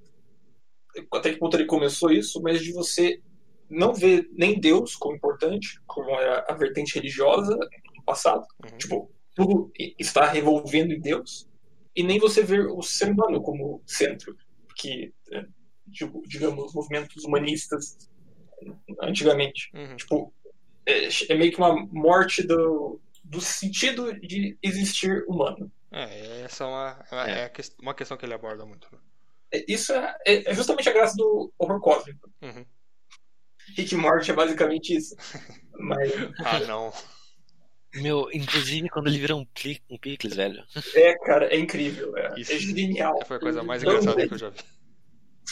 até 1.14 1.32
que 1.32 1.38
ponto 1.38 1.56
ele 1.56 1.64
começou 1.64 2.10
isso, 2.10 2.42
mas 2.42 2.60
de 2.60 2.74
você 2.74 3.22
não 3.70 3.94
ver 3.94 4.28
nem 4.32 4.60
Deus 4.60 4.96
como 4.96 5.16
importante, 5.16 5.80
como 5.86 6.10
era 6.10 6.44
a 6.46 6.54
vertente 6.54 6.94
religiosa 6.96 7.56
no 7.96 8.04
passado, 8.04 8.44
Uhum. 8.62 8.76
tipo, 8.76 9.10
tudo 9.34 9.72
está 9.98 10.26
revolvendo 10.26 10.92
em 10.92 11.00
Deus, 11.00 11.48
e 11.94 12.02
nem 12.02 12.18
você 12.18 12.42
ver 12.42 12.66
o 12.66 12.82
ser 12.82 13.10
humano 13.10 13.42
como 13.42 13.82
centro, 13.86 14.36
que, 14.76 15.12
é, 15.32 15.44
digamos, 16.26 16.72
movimentos 16.74 17.24
humanistas 17.24 17.96
antigamente. 19.02 19.70
Uhum. 19.74 19.96
Tipo, 19.96 20.34
é, 20.86 21.08
é 21.28 21.34
meio 21.34 21.50
que 21.52 21.58
uma 21.58 21.74
morte 21.86 22.42
do, 22.42 23.00
do 23.24 23.40
sentido 23.40 24.12
de 24.20 24.56
existir 24.62 25.24
humano. 25.28 25.70
É, 25.92 26.42
essa 26.42 26.64
é 26.64 26.66
uma, 26.66 27.04
é 27.10 27.14
uma- 27.14 27.30
É. 27.30 27.44
é 27.44 27.52
uma 27.80 27.94
questão 27.94 28.16
que 28.16 28.24
ele 28.24 28.34
aborda 28.34 28.64
muito. 28.64 28.88
né? 28.92 28.98
É, 29.52 29.64
Isso 29.68 29.92
é, 29.92 30.16
é- 30.24 30.54
justamente 30.54 30.88
a 30.88 30.92
graça 30.92 31.16
do 31.16 31.52
horror 31.58 31.80
cósmico. 31.80 32.30
Uhum. 32.42 32.64
Rick 33.76 33.94
Morty 33.96 34.30
é 34.30 34.34
basicamente 34.34 34.94
isso. 34.96 35.16
Mas 35.78 36.12
Ah, 36.44 36.60
não. 36.60 36.92
Meu, 37.94 38.30
inclusive 38.32 38.88
quando 38.88 39.08
ele 39.08 39.18
vira 39.18 39.34
um, 39.34 39.44
pli, 39.44 39.82
um 39.90 39.98
picles, 39.98 40.34
velho. 40.36 40.62
é, 40.94 41.14
cara, 41.18 41.46
é 41.52 41.58
incrível. 41.58 42.16
É, 42.16 42.38
Isso. 42.40 42.52
é 42.52 42.58
genial. 42.58 43.18
Foi 43.26 43.36
a 43.36 43.40
coisa 43.40 43.62
mais 43.62 43.82
engraçada 43.82 44.22
é- 44.22 44.28
que 44.28 44.34
eu 44.34 44.38
já 44.38 44.50
vi. 44.50 44.58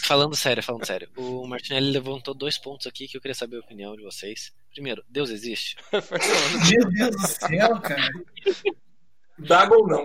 Falando 0.04 0.36
sério, 0.36 0.62
falando 0.62 0.86
sério. 0.86 1.08
O 1.16 1.44
Martinelli 1.48 1.90
levantou 1.90 2.32
dois 2.32 2.56
pontos 2.56 2.86
aqui 2.86 3.08
que 3.08 3.16
eu 3.16 3.20
queria 3.20 3.34
saber 3.34 3.56
a 3.56 3.60
opinião 3.60 3.96
de 3.96 4.02
vocês. 4.04 4.52
Primeiro, 4.72 5.02
Deus 5.08 5.28
existe? 5.30 5.76
Meu 6.70 6.90
Deus 6.92 7.16
do 7.16 7.26
céu, 7.26 7.80
cara. 7.80 8.08
Dagon 9.38 9.86
não. 9.86 10.04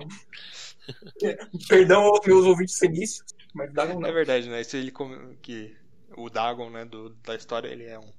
É, 1.24 1.38
Perdão 1.70 2.02
aos 2.04 2.26
meus 2.26 2.46
ouvintes 2.46 2.78
fenícios, 2.78 3.24
mas 3.54 3.72
Dagon 3.72 4.00
É 4.00 4.08
não. 4.08 4.14
verdade, 4.14 4.50
né? 4.50 4.62
Isso 4.62 4.76
ele 4.76 4.92
com- 4.92 5.36
que 5.42 5.76
o 6.18 6.30
Dagon, 6.30 6.70
né, 6.72 6.86
do, 6.86 7.10
da 7.24 7.36
história, 7.36 7.68
ele 7.68 7.86
é 7.86 7.98
um 8.00 8.12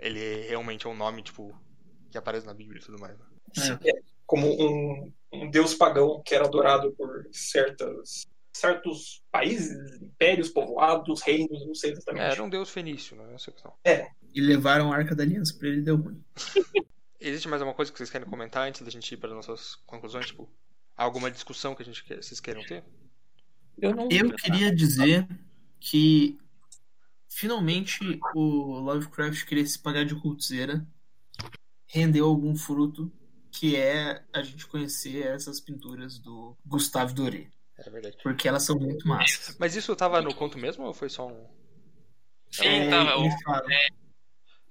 ele 0.00 0.20
é 0.22 0.48
realmente 0.48 0.86
é 0.86 0.90
um 0.90 0.96
nome 0.96 1.22
tipo 1.22 1.56
que 2.10 2.18
aparece 2.18 2.46
na 2.46 2.54
Bíblia 2.54 2.80
e 2.80 2.84
tudo 2.84 2.98
mais. 2.98 3.16
Né? 3.18 3.24
Como 4.26 4.46
um, 4.46 5.12
um 5.32 5.50
deus 5.50 5.74
pagão 5.74 6.22
que 6.24 6.34
era 6.34 6.44
adorado 6.44 6.92
por 6.92 7.26
certas, 7.32 8.26
certos 8.52 9.22
países, 9.30 10.00
impérios, 10.02 10.48
povoados, 10.48 11.22
reinos, 11.22 11.66
não 11.66 11.74
sei 11.74 11.92
exatamente. 11.92 12.22
É, 12.24 12.30
era 12.32 12.42
um 12.42 12.48
deus 12.50 12.68
fenício, 12.70 13.16
né? 13.16 13.34
Essa 13.34 13.50
questão. 13.52 13.72
E 14.34 14.40
levaram 14.40 14.92
a 14.92 14.96
Arca 14.96 15.14
da 15.14 15.22
Aliança 15.22 15.54
pra 15.58 15.68
ele 15.68 15.82
deu 15.82 15.96
ruim. 15.96 16.22
Existe 17.20 17.48
mais 17.48 17.60
alguma 17.60 17.74
coisa 17.74 17.90
que 17.90 17.98
vocês 17.98 18.10
querem 18.10 18.28
comentar 18.28 18.68
antes 18.68 18.82
da 18.82 18.90
gente 18.90 19.12
ir 19.12 19.16
para 19.16 19.34
nossas 19.34 19.74
conclusões? 19.86 20.26
Tipo, 20.26 20.48
alguma 20.96 21.30
discussão 21.30 21.74
que 21.74 21.82
a 21.82 21.84
gente 21.84 22.04
que- 22.04 22.14
vocês 22.16 22.38
queiram 22.38 22.62
ter? 22.62 22.84
Eu 23.76 23.94
não. 23.94 24.08
Eu 24.10 24.32
queria 24.34 24.72
dizer 24.74 25.26
que 25.80 26.38
finalmente 27.28 28.20
o 28.34 28.78
Lovecraft 28.80 29.44
queria 29.46 29.66
se 29.66 29.78
pagar 29.78 30.04
de 30.04 30.14
cultzeira 30.14 30.86
rendeu 31.88 32.26
algum 32.26 32.54
fruto 32.56 33.10
que 33.50 33.74
é 33.76 34.22
a 34.32 34.42
gente 34.42 34.66
conhecer 34.66 35.26
essas 35.26 35.58
pinturas 35.60 36.18
do 36.18 36.56
Gustave 36.64 37.14
Doré, 37.14 37.48
É 37.78 37.90
verdade. 37.90 38.16
porque 38.22 38.46
elas 38.46 38.62
são 38.62 38.78
muito 38.78 39.08
massas. 39.08 39.56
Mas 39.58 39.74
isso 39.74 39.96
tava 39.96 40.20
no 40.22 40.34
conto 40.34 40.58
mesmo 40.58 40.84
ou 40.84 40.94
foi 40.94 41.08
só 41.08 41.26
um. 41.26 41.48
Sim, 42.50 42.64
É, 42.66 42.90
tava, 42.90 43.16
o- 43.16 43.24
ele 43.24 43.42
fala, 43.42 43.62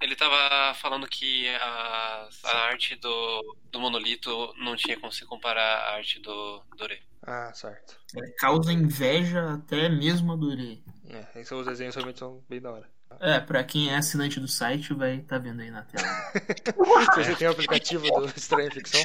ele 0.02 0.16
tava 0.16 0.74
falando 0.76 1.08
que 1.08 1.48
a, 1.56 2.30
a 2.44 2.58
arte 2.68 2.96
do, 2.96 3.58
do 3.72 3.80
monolito 3.80 4.54
não 4.58 4.76
tinha 4.76 5.00
como 5.00 5.12
se 5.12 5.26
comparar 5.26 5.62
à 5.90 5.96
arte 5.96 6.20
do 6.20 6.62
Doré. 6.78 7.00
Ah, 7.24 7.52
certo. 7.54 8.00
é, 8.16 8.30
causa 8.38 8.72
inveja 8.72 9.54
até 9.56 9.90
mesmo 9.90 10.32
a 10.34 10.36
Doré. 10.36 10.78
É, 11.10 11.40
esses 11.40 11.52
os 11.52 11.66
desenhos 11.66 11.96
realmente 11.96 12.20
são 12.20 12.44
bem 12.48 12.62
da 12.62 12.72
hora. 12.72 12.90
É, 13.20 13.40
pra 13.40 13.64
quem 13.64 13.90
é 13.90 13.96
assinante 13.96 14.40
do 14.40 14.48
site 14.48 14.94
vai 14.94 15.16
estar 15.16 15.40
vendo 15.40 15.62
aí 15.62 15.72
na 15.72 15.82
tela. 15.82 16.08
Você 17.16 17.36
tem 17.36 17.48
o 17.48 17.52
aplicativo 17.52 18.04
do 18.04 18.26
Estranha 18.28 18.70
Ficção, 18.70 19.02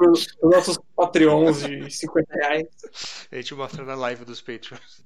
Os 0.00 0.26
nossos 0.42 0.78
Patreons 0.96 1.62
de 1.62 1.90
50 1.90 2.34
reais. 2.34 2.66
a 3.30 3.36
gente 3.36 3.54
mostra 3.54 3.84
na 3.84 3.94
live 3.94 4.24
dos 4.24 4.40
Patreons. 4.40 5.04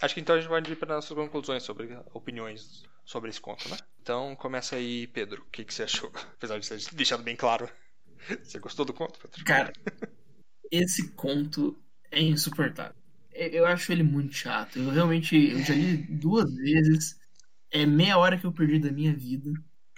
Acho 0.00 0.14
que 0.14 0.20
então 0.20 0.36
a 0.36 0.38
gente 0.38 0.48
pode 0.48 0.70
ir 0.70 0.76
para 0.76 0.94
nossas 0.94 1.16
conclusões 1.16 1.62
sobre 1.62 1.98
opiniões 2.12 2.84
sobre 3.04 3.30
esse 3.30 3.40
conto, 3.40 3.68
né? 3.68 3.76
Então 4.04 4.36
começa 4.36 4.76
aí, 4.76 5.06
Pedro. 5.06 5.40
O 5.40 5.50
que, 5.50 5.64
que 5.64 5.72
você 5.72 5.84
achou? 5.84 6.12
Apesar 6.36 6.58
de 6.58 6.68
ter 6.68 6.94
deixado 6.94 7.22
bem 7.22 7.34
claro. 7.34 7.66
Você 8.42 8.58
gostou 8.58 8.84
do 8.84 8.92
conto, 8.92 9.18
Pedro? 9.18 9.42
Cara, 9.44 9.72
esse 10.70 11.08
conto 11.12 11.82
é 12.10 12.20
insuportável. 12.20 12.94
Eu 13.32 13.64
acho 13.64 13.90
ele 13.90 14.02
muito 14.02 14.34
chato. 14.34 14.78
Eu 14.78 14.90
realmente 14.90 15.34
eu 15.34 15.58
já 15.62 15.74
li 15.74 15.96
duas 15.96 16.54
vezes. 16.54 17.18
É 17.70 17.86
meia 17.86 18.18
hora 18.18 18.38
que 18.38 18.44
eu 18.44 18.52
perdi 18.52 18.78
da 18.78 18.92
minha 18.92 19.14
vida. 19.14 19.50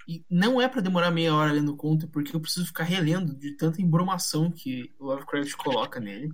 E 0.07 0.25
não 0.31 0.63
é 0.63 0.69
pra 0.69 0.81
demorar 0.81 1.11
meia 1.11 1.35
hora 1.35 1.51
lendo 1.51 1.73
o 1.73 1.77
conto, 1.77 2.07
porque 2.07 2.35
eu 2.35 2.41
preciso 2.41 2.67
ficar 2.67 2.85
relendo 2.85 3.35
de 3.35 3.57
tanta 3.57 3.83
embromação 3.83 4.53
que 4.53 4.95
o 5.01 5.07
Lovecraft 5.07 5.53
coloca 5.57 5.99
nele. 5.99 6.33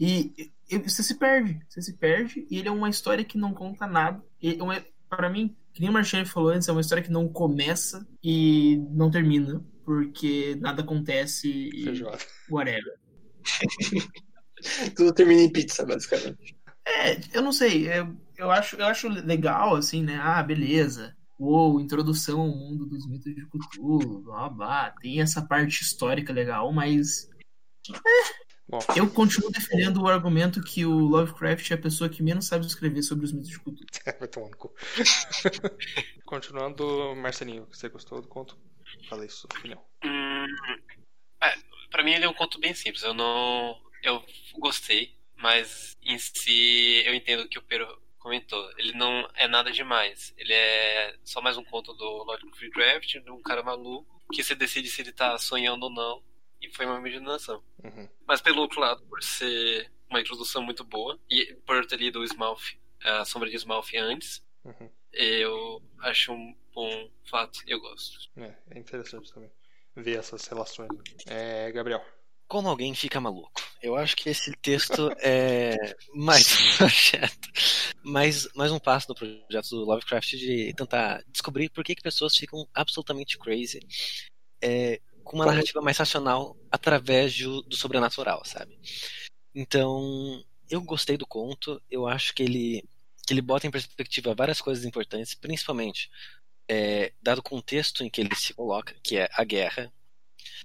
E 0.00 0.50
você 0.82 1.02
se 1.02 1.18
perde, 1.18 1.60
você 1.68 1.82
se 1.82 1.98
perde, 1.98 2.46
e 2.50 2.58
ele 2.58 2.68
é 2.68 2.72
uma 2.72 2.88
história 2.88 3.24
que 3.24 3.36
não 3.36 3.52
conta 3.52 3.86
nada. 3.86 4.24
Para 5.08 5.28
mim, 5.28 5.54
que 5.78 5.82
nem 5.82 5.90
o 5.90 5.92
Marchand 5.92 6.24
falou 6.24 6.50
antes, 6.50 6.66
é 6.66 6.72
uma 6.72 6.80
história 6.80 7.04
que 7.04 7.10
não 7.10 7.28
começa 7.28 8.04
e 8.20 8.78
não 8.90 9.12
termina, 9.12 9.64
porque 9.84 10.56
nada 10.60 10.82
acontece 10.82 11.48
e 11.48 11.84
Feijoada. 11.84 12.18
whatever. 12.50 12.98
Tudo 14.96 15.14
termina 15.14 15.42
em 15.42 15.52
pizza, 15.52 15.86
basicamente. 15.86 16.58
É, 16.84 17.20
eu 17.32 17.42
não 17.42 17.52
sei, 17.52 17.86
eu, 17.86 18.12
eu, 18.36 18.50
acho, 18.50 18.74
eu 18.74 18.86
acho 18.86 19.08
legal, 19.08 19.76
assim, 19.76 20.02
né? 20.02 20.18
Ah, 20.20 20.42
beleza. 20.42 21.14
Uou, 21.38 21.80
introdução 21.80 22.40
ao 22.40 22.48
mundo 22.48 22.84
dos 22.84 23.06
mitos 23.08 23.32
de 23.32 23.46
Cthulhu, 23.46 24.24
blá 24.24 24.48
blá. 24.48 24.90
Tem 25.00 25.20
essa 25.20 25.42
parte 25.42 25.80
histórica 25.80 26.32
legal, 26.32 26.72
mas 26.72 27.30
Bom, 27.88 27.98
eu 28.94 29.08
continuo 29.10 29.50
defendendo 29.50 30.02
o 30.02 30.08
argumento 30.08 30.62
que 30.62 30.84
o 30.84 30.92
Lovecraft 30.92 31.70
é 31.70 31.74
a 31.74 31.78
pessoa 31.78 32.10
que 32.10 32.22
menos 32.22 32.46
sabe 32.46 32.66
escrever 32.66 33.02
sobre 33.02 33.24
os 33.24 33.32
mitos 33.32 33.48
de 33.48 33.58
Cthulhu. 33.58 33.78
vai 34.18 34.28
tomar 34.28 34.50
no 34.50 34.56
cu. 34.56 34.74
Continuando, 36.26 37.14
Marcelinho, 37.16 37.66
você 37.70 37.88
gostou 37.88 38.20
do 38.20 38.28
conto? 38.28 38.58
Fala 39.08 39.24
isso, 39.24 39.46
sua 39.48 39.58
opinião. 39.58 39.82
Hum, 40.04 40.46
é, 41.42 41.54
pra 41.90 42.02
mim 42.02 42.12
ele 42.12 42.26
é 42.26 42.28
um 42.28 42.34
conto 42.34 42.60
bem 42.60 42.74
simples. 42.74 43.02
Eu 43.02 43.14
não. 43.14 43.80
Eu 44.02 44.22
gostei, 44.58 45.14
mas 45.36 45.96
em 46.02 46.18
si 46.18 47.02
eu 47.06 47.14
entendo 47.14 47.44
o 47.44 47.48
que 47.48 47.58
o 47.58 47.62
Pedro 47.62 47.86
comentou. 48.18 48.70
Ele 48.76 48.92
não 48.92 49.28
é 49.34 49.48
nada 49.48 49.72
demais. 49.72 50.34
Ele 50.36 50.52
é 50.52 51.16
só 51.24 51.40
mais 51.40 51.56
um 51.56 51.64
conto 51.64 51.94
do 51.94 52.24
Lovecraft, 52.24 53.20
de 53.22 53.30
um 53.30 53.40
cara 53.40 53.62
maluco, 53.62 54.22
que 54.32 54.42
você 54.42 54.54
decide 54.54 54.88
se 54.88 55.00
ele 55.00 55.12
tá 55.12 55.38
sonhando 55.38 55.84
ou 55.84 55.90
não. 55.90 56.22
E 56.60 56.68
foi 56.74 56.86
uma 56.86 56.98
imaginação. 56.98 57.62
Uhum. 57.84 58.08
Mas 58.26 58.40
pelo 58.40 58.60
outro 58.60 58.80
lado, 58.80 59.02
por 59.06 59.22
ser 59.22 59.90
uma 60.10 60.20
introdução 60.20 60.62
muito 60.62 60.84
boa, 60.84 61.18
e 61.30 61.54
por 61.66 61.84
ter 61.86 61.96
lido 61.98 62.20
o 62.20 62.24
Smalf, 62.24 62.74
a 63.02 63.24
Sombra 63.24 63.48
de 63.50 63.56
Smalf 63.56 63.94
antes, 63.96 64.42
Uhum. 64.64 64.90
eu 65.12 65.82
acho 66.00 66.32
um 66.32 66.54
bom 66.74 67.10
fato. 67.24 67.60
Eu 67.66 67.80
gosto. 67.80 68.18
É, 68.36 68.54
é 68.70 68.78
interessante 68.78 69.32
também 69.32 69.50
ver 69.96 70.18
essas 70.18 70.46
relações. 70.46 70.88
né? 70.92 71.02
É, 71.26 71.72
Gabriel. 71.72 72.04
Como 72.46 72.68
alguém 72.68 72.94
fica 72.94 73.20
maluco? 73.20 73.60
Eu 73.82 73.94
acho 73.94 74.16
que 74.16 74.28
esse 74.30 74.52
texto 74.62 75.10
é 75.20 75.76
mais 76.14 76.46
um 76.58 76.76
projeto, 76.78 77.48
mais, 78.02 78.52
mais 78.54 78.72
um 78.72 78.78
passo 78.78 79.06
do 79.08 79.14
projeto 79.14 79.68
do 79.70 79.84
Lovecraft 79.84 80.30
de 80.30 80.72
tentar 80.74 81.22
descobrir 81.28 81.68
por 81.70 81.84
que, 81.84 81.94
que 81.94 82.02
pessoas 82.02 82.36
ficam 82.36 82.66
absolutamente 82.74 83.38
crazy 83.38 83.80
é, 84.62 85.00
com 85.28 85.36
uma 85.36 85.46
narrativa 85.46 85.82
mais 85.82 85.98
racional 85.98 86.56
através 86.70 87.38
do, 87.38 87.62
do 87.62 87.76
sobrenatural, 87.76 88.42
sabe? 88.46 88.78
Então, 89.54 90.42
eu 90.70 90.80
gostei 90.80 91.18
do 91.18 91.26
conto, 91.26 91.80
eu 91.90 92.06
acho 92.06 92.34
que 92.34 92.42
ele, 92.42 92.82
que 93.26 93.34
ele 93.34 93.42
bota 93.42 93.66
em 93.66 93.70
perspectiva 93.70 94.34
várias 94.34 94.58
coisas 94.60 94.86
importantes, 94.86 95.34
principalmente 95.34 96.10
é, 96.66 97.12
dado 97.22 97.38
o 97.38 97.42
contexto 97.42 98.02
em 98.02 98.08
que 98.08 98.22
ele 98.22 98.34
se 98.34 98.54
coloca, 98.54 98.96
que 99.02 99.18
é 99.18 99.28
a 99.34 99.44
guerra, 99.44 99.92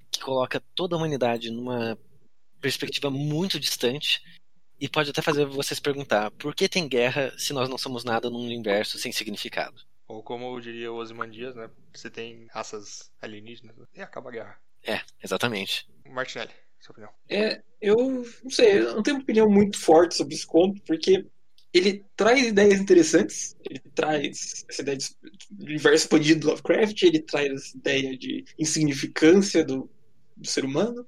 que 0.09 0.21
coloca 0.21 0.63
toda 0.73 0.95
a 0.95 0.97
humanidade 0.97 1.51
numa 1.51 1.97
perspectiva 2.61 3.11
muito 3.11 3.59
distante 3.59 4.21
e 4.79 4.87
pode 4.87 5.09
até 5.09 5.21
fazer 5.21 5.45
você 5.45 5.75
se 5.75 5.81
perguntar 5.81 6.31
por 6.31 6.55
que 6.55 6.69
tem 6.69 6.87
guerra 6.87 7.37
se 7.37 7.51
nós 7.51 7.67
não 7.67 7.77
somos 7.77 8.05
nada 8.05 8.29
num 8.29 8.45
universo 8.45 8.97
sem 8.97 9.11
significado. 9.11 9.81
Ou 10.13 10.21
como 10.21 10.59
diria 10.61 10.91
o 10.91 10.97
Ozymandias, 10.97 11.55
né? 11.55 11.69
Você 11.91 12.07
tem 12.07 12.45
raças 12.51 13.11
alienígenas 13.19 13.75
né? 13.75 13.85
e 13.95 14.01
acaba 14.01 14.29
a 14.29 14.33
guerra. 14.33 14.57
É, 14.85 15.01
exatamente. 15.23 15.89
Martinelli, 16.07 16.51
sua 16.79 16.91
opinião. 16.91 17.11
É, 17.27 17.63
eu 17.81 18.23
não 18.43 18.49
sei, 18.51 18.79
eu 18.79 18.95
não 18.95 19.01
tenho 19.01 19.17
uma 19.17 19.23
opinião 19.23 19.49
muito 19.49 19.79
forte 19.79 20.15
sobre 20.15 20.35
esse 20.35 20.45
conto, 20.45 20.79
porque 20.83 21.25
ele 21.73 22.05
traz 22.15 22.45
ideias 22.45 22.79
interessantes, 22.79 23.57
ele 23.67 23.79
traz 23.95 24.63
essa 24.69 24.83
ideia 24.83 24.97
de 24.97 25.15
universo 25.59 26.05
expandido 26.05 26.41
do 26.41 26.49
Lovecraft, 26.51 27.01
ele 27.01 27.19
traz 27.19 27.51
essa 27.51 27.75
ideia 27.75 28.15
de 28.15 28.45
insignificância 28.59 29.65
do, 29.65 29.89
do 30.37 30.47
ser 30.47 30.63
humano, 30.63 31.07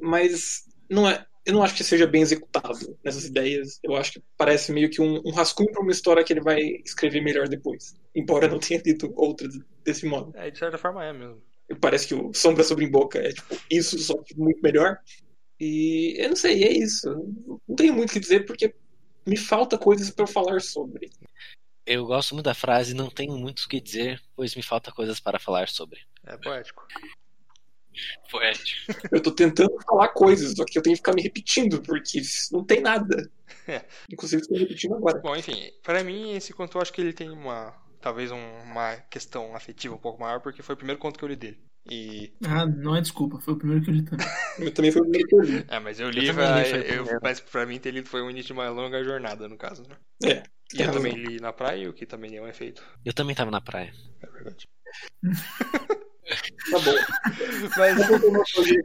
mas 0.00 0.66
não 0.88 1.06
é, 1.06 1.26
eu 1.50 1.54
não 1.54 1.62
acho 1.62 1.74
que 1.74 1.82
seja 1.82 2.06
bem 2.06 2.22
executado 2.22 2.96
nessas 3.04 3.24
ideias. 3.24 3.80
Eu 3.82 3.96
acho 3.96 4.12
que 4.12 4.22
parece 4.36 4.72
meio 4.72 4.88
que 4.88 5.02
um, 5.02 5.20
um 5.26 5.32
rascunho 5.32 5.70
para 5.72 5.82
uma 5.82 5.90
história 5.90 6.22
que 6.22 6.32
ele 6.32 6.40
vai 6.40 6.60
escrever 6.84 7.20
melhor 7.20 7.48
depois. 7.48 7.94
Embora 8.14 8.48
não 8.48 8.58
tenha 8.58 8.80
dito 8.80 9.12
outras 9.16 9.58
desse 9.84 10.06
modo. 10.06 10.32
É, 10.36 10.50
de 10.50 10.58
certa 10.58 10.78
forma 10.78 11.04
é 11.04 11.12
mesmo. 11.12 11.42
Parece 11.80 12.08
que 12.08 12.14
o 12.14 12.32
Sombra 12.32 12.62
sobre 12.62 12.86
Boca 12.86 13.18
é 13.18 13.32
tipo 13.32 13.56
isso, 13.70 13.98
só 13.98 14.16
que 14.22 14.36
muito 14.36 14.60
melhor. 14.62 14.98
E 15.58 16.14
eu 16.18 16.28
não 16.28 16.36
sei, 16.36 16.62
é 16.64 16.72
isso. 16.72 17.08
Não 17.68 17.76
tenho 17.76 17.94
muito 17.94 18.10
o 18.10 18.12
que 18.12 18.20
dizer 18.20 18.46
porque 18.46 18.72
me 19.26 19.36
falta 19.36 19.76
coisas 19.76 20.10
para 20.10 20.22
eu 20.24 20.28
falar 20.28 20.60
sobre. 20.60 21.10
Eu 21.84 22.06
gosto 22.06 22.34
muito 22.34 22.44
da 22.44 22.54
frase 22.54 22.94
não 22.94 23.10
tenho 23.10 23.36
muito 23.36 23.60
o 23.60 23.68
que 23.68 23.80
dizer, 23.80 24.22
pois 24.36 24.54
me 24.54 24.62
falta 24.62 24.92
coisas 24.92 25.18
para 25.18 25.38
falar 25.38 25.68
sobre. 25.68 26.00
É 26.24 26.36
poético. 26.36 26.86
Poético. 28.30 28.80
Eu 29.12 29.20
tô 29.22 29.30
tentando 29.32 29.76
falar 29.86 30.08
coisas, 30.08 30.54
só 30.56 30.64
que 30.64 30.78
eu 30.78 30.82
tenho 30.82 30.94
que 30.94 31.00
ficar 31.00 31.14
me 31.14 31.22
repetindo, 31.22 31.80
porque 31.82 32.20
não 32.52 32.64
tem 32.64 32.80
nada. 32.80 33.30
É. 33.66 33.84
Inclusive, 34.10 34.42
estou 34.42 34.56
repetindo 34.58 34.94
agora. 34.94 35.18
Bom, 35.20 35.36
enfim, 35.36 35.70
para 35.82 36.02
mim 36.04 36.32
esse 36.36 36.52
conto 36.52 36.78
eu 36.78 36.82
acho 36.82 36.92
que 36.92 37.00
ele 37.00 37.12
tem 37.12 37.30
uma 37.30 37.74
talvez 38.00 38.30
um, 38.30 38.38
uma 38.64 38.96
questão 39.10 39.54
afetiva 39.54 39.94
um 39.94 39.98
pouco 39.98 40.20
maior 40.20 40.40
porque 40.40 40.62
foi 40.62 40.74
o 40.74 40.78
primeiro 40.78 40.98
conto 41.00 41.18
que 41.18 41.24
eu 41.24 41.28
li 41.28 41.36
dele. 41.36 41.58
E 41.90 42.32
Ah, 42.46 42.64
não 42.66 42.94
é 42.96 43.00
desculpa, 43.00 43.38
foi 43.40 43.54
o 43.54 43.56
primeiro 43.56 43.82
que 43.84 43.90
eu 43.90 43.94
li 43.94 44.02
também. 44.02 44.26
Eu 44.58 44.72
também 44.74 44.92
foi 44.92 45.00
o 45.02 45.04
primeiro 45.04 45.28
que 45.28 45.34
eu 45.34 45.40
li. 45.40 45.64
é, 45.68 45.78
mas 45.80 45.98
eu 46.00 46.10
li, 46.10 46.26
Eu 46.28 46.34
li, 46.34 46.96
eu- 46.96 47.18
mas 47.22 47.40
pra 47.40 47.64
mim 47.66 47.78
ter 47.78 47.90
lido 47.90 48.08
foi 48.08 48.20
o 48.22 48.30
início 48.30 48.48
de 48.48 48.52
uma 48.52 48.68
longa 48.68 49.02
jornada 49.02 49.48
no 49.48 49.56
caso, 49.56 49.82
né? 49.88 49.96
É. 50.24 50.42
E 50.74 50.80
eu 50.80 50.86
razão. 50.86 51.02
também 51.02 51.14
li 51.16 51.40
na 51.40 51.52
praia, 51.52 51.88
o 51.88 51.92
que 51.92 52.04
também 52.06 52.36
é 52.36 52.42
um 52.42 52.46
efeito. 52.48 52.82
Eu 53.04 53.12
também 53.14 53.34
tava 53.34 53.50
na 53.50 53.60
praia. 53.60 53.92
É 54.22 54.26
verdade. 54.26 54.68
Tá 56.70 56.78
bom. 56.78 56.94
Mas 57.76 57.98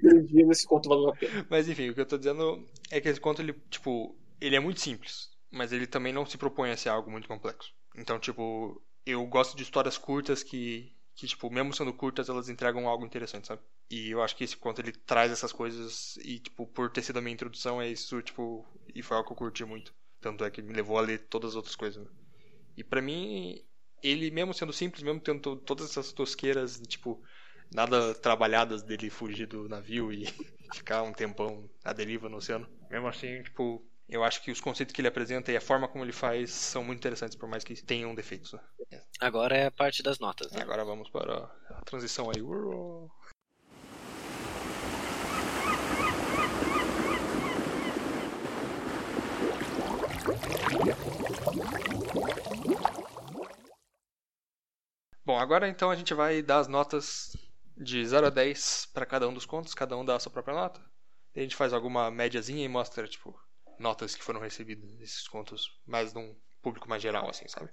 Eu 0.04 0.24
dia 0.24 0.46
nesse 0.46 0.66
conto 0.68 0.90
valeu 0.90 1.10
a 1.10 1.16
pena. 1.16 1.46
Mas 1.50 1.68
enfim, 1.70 1.90
o 1.90 1.94
que 1.94 2.02
eu 2.02 2.06
tô 2.06 2.18
dizendo 2.18 2.66
é 2.90 3.00
que 3.00 3.10
esse 3.10 3.20
conto, 3.20 3.42
ele, 3.42 3.54
tipo, 3.70 4.16
ele 4.42 4.56
é 4.56 4.60
muito 4.60 4.80
simples, 4.80 5.30
mas 5.52 5.72
ele 5.72 5.88
também 5.88 6.14
não 6.14 6.26
se 6.26 6.38
propõe 6.38 6.72
a 6.72 6.78
ser 6.78 6.90
algo 6.90 7.12
muito 7.12 7.28
complexo. 7.28 7.72
Então, 7.96 8.20
tipo, 8.20 8.82
eu 9.06 9.26
gosto 9.28 9.56
de 9.56 9.64
histórias 9.64 9.98
curtas 9.98 10.44
que, 10.44 10.92
que 11.16 11.28
tipo, 11.28 11.50
mesmo 11.52 11.74
sendo 11.74 11.94
curtas, 11.94 12.30
elas 12.30 12.50
entregam 12.50 12.88
algo 12.88 13.06
interessante, 13.06 13.48
sabe? 13.48 13.62
E 13.90 14.10
eu 14.10 14.22
acho 14.22 14.36
que 14.36 14.44
esse 14.44 14.58
conto, 14.58 14.82
ele 14.82 14.92
traz 14.92 15.32
essas 15.32 15.54
coisas 15.54 16.18
e, 16.18 16.40
tipo, 16.40 16.66
por 16.68 16.90
ter 16.90 17.04
sido 17.04 17.20
a 17.20 17.22
minha 17.22 17.34
introdução, 17.34 17.82
é 17.82 17.88
isso, 17.88 18.22
tipo, 18.22 18.66
e 18.94 19.02
foi 19.02 19.18
algo 19.18 19.28
que 19.28 19.34
eu 19.34 19.38
curti 19.38 19.64
muito. 19.66 19.94
Tanto 20.20 20.44
é 20.44 20.50
que 20.50 20.62
me 20.62 20.74
levou 20.74 20.98
a 20.98 21.02
ler 21.02 21.20
todas 21.30 21.52
as 21.52 21.56
outras 21.56 21.76
coisas, 21.76 22.04
né? 22.04 22.10
E 22.76 22.84
pra 22.84 23.02
mim, 23.02 23.62
ele, 24.08 24.32
mesmo 24.32 24.54
sendo 24.54 24.72
simples, 24.74 25.04
mesmo 25.04 25.20
tendo 25.20 25.40
to- 25.42 25.56
todas 25.58 25.90
essas 25.90 26.12
tosqueiras, 26.12 26.80
tipo, 26.88 27.22
nada 27.74 28.14
trabalhadas 28.16 28.84
dele 28.84 29.10
fugir 29.10 29.48
do 29.48 29.68
navio 29.68 30.12
e 30.12 30.26
ficar 30.74 31.02
um 31.04 31.12
tempão 31.14 31.70
à 31.84 31.94
deriva 31.94 32.30
no 32.30 32.38
oceano. 32.38 32.68
Mesmo 32.90 33.08
assim, 33.08 33.42
tipo, 33.44 33.84
eu 34.08 34.24
acho 34.24 34.42
que 34.42 34.52
os 34.52 34.62
conceitos 34.62 34.94
que 34.94 35.02
ele 35.02 35.08
apresenta 35.08 35.52
e 35.52 35.58
a 35.58 35.62
forma 35.62 35.88
como 35.88 36.04
ele 36.04 36.12
faz 36.12 36.52
são 36.52 36.84
muito 36.84 37.00
interessantes, 37.00 37.36
por 37.36 37.50
mais 37.50 37.64
que 37.64 37.76
tenham 37.84 38.14
defeitos. 38.14 38.54
Né? 38.54 39.02
Agora 39.20 39.56
é 39.58 39.66
a 39.66 39.72
parte 39.72 40.04
das 40.04 40.20
notas. 40.20 40.52
Né? 40.52 40.62
agora 40.62 40.86
vamos 40.86 41.10
para 41.10 41.50
a 41.70 41.82
transição 41.86 42.30
aí. 42.30 42.42
Uou. 42.42 43.10
Bom, 55.26 55.40
agora 55.40 55.68
então 55.68 55.90
a 55.90 55.96
gente 55.96 56.14
vai 56.14 56.44
dar 56.44 56.60
as 56.60 56.68
notas 56.68 57.36
de 57.76 58.06
0 58.06 58.28
a 58.28 58.30
10 58.30 58.90
para 58.94 59.08
cada 59.08 59.28
um 59.28 59.34
dos 59.34 59.46
contos, 59.46 59.74
cada 59.74 59.98
um 59.98 60.06
dá 60.06 60.16
a 60.16 60.20
sua 60.20 60.32
própria 60.32 60.54
nota. 60.56 60.80
E 61.34 61.40
a 61.40 61.42
gente 61.42 61.56
faz 61.56 61.74
alguma 61.74 62.12
médiazinha 62.12 62.64
e 62.64 62.68
mostra, 62.68 63.08
tipo, 63.08 63.36
notas 63.80 64.16
que 64.16 64.24
foram 64.24 64.40
recebidas 64.40 64.96
desses 64.98 65.28
contos, 65.28 65.82
mais 65.86 66.14
num 66.14 66.36
público 66.62 66.88
mais 66.88 67.02
geral, 67.02 67.28
assim, 67.28 67.48
sabe? 67.48 67.72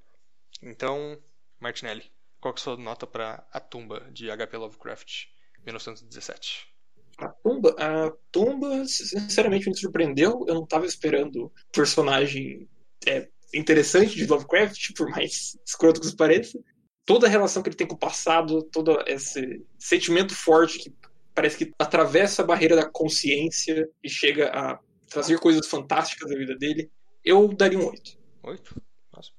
Então, 0.62 1.22
Martinelli, 1.60 2.10
qual 2.40 2.54
que 2.54 2.58
é 2.58 2.62
a 2.62 2.64
sua 2.64 2.76
nota 2.76 3.06
para 3.06 3.46
A 3.52 3.60
Tumba, 3.60 4.00
de 4.10 4.30
H.P. 4.30 4.56
Lovecraft, 4.56 5.26
1917? 5.64 6.72
A 7.18 7.28
tumba, 7.28 7.76
a 7.78 8.10
tumba, 8.32 8.86
sinceramente, 8.86 9.68
me 9.68 9.76
surpreendeu. 9.76 10.44
Eu 10.48 10.54
não 10.54 10.64
estava 10.64 10.86
esperando 10.86 11.52
personagem 11.70 12.68
é, 13.06 13.28
interessante 13.54 14.16
de 14.16 14.26
Lovecraft, 14.26 14.94
por 14.96 15.10
mais 15.10 15.56
escroto 15.66 16.00
que 16.00 16.06
isso 16.06 16.16
pareça. 16.16 16.58
Toda 17.04 17.26
a 17.26 17.30
relação 17.30 17.62
que 17.62 17.68
ele 17.68 17.76
tem 17.76 17.86
com 17.86 17.94
o 17.94 17.98
passado, 17.98 18.62
todo 18.64 19.02
esse 19.06 19.64
sentimento 19.78 20.34
forte 20.34 20.78
que 20.78 20.94
parece 21.34 21.56
que 21.56 21.72
atravessa 21.78 22.42
a 22.42 22.46
barreira 22.46 22.76
da 22.76 22.88
consciência 22.88 23.88
e 24.02 24.08
chega 24.08 24.48
a 24.48 24.78
trazer 25.08 25.38
coisas 25.38 25.66
fantásticas 25.66 26.30
da 26.30 26.36
vida 26.36 26.56
dele. 26.56 26.90
Eu 27.24 27.48
daria 27.48 27.78
um 27.78 27.86
8. 27.86 28.18
8? 28.42 28.82
Nossa. 29.14 29.30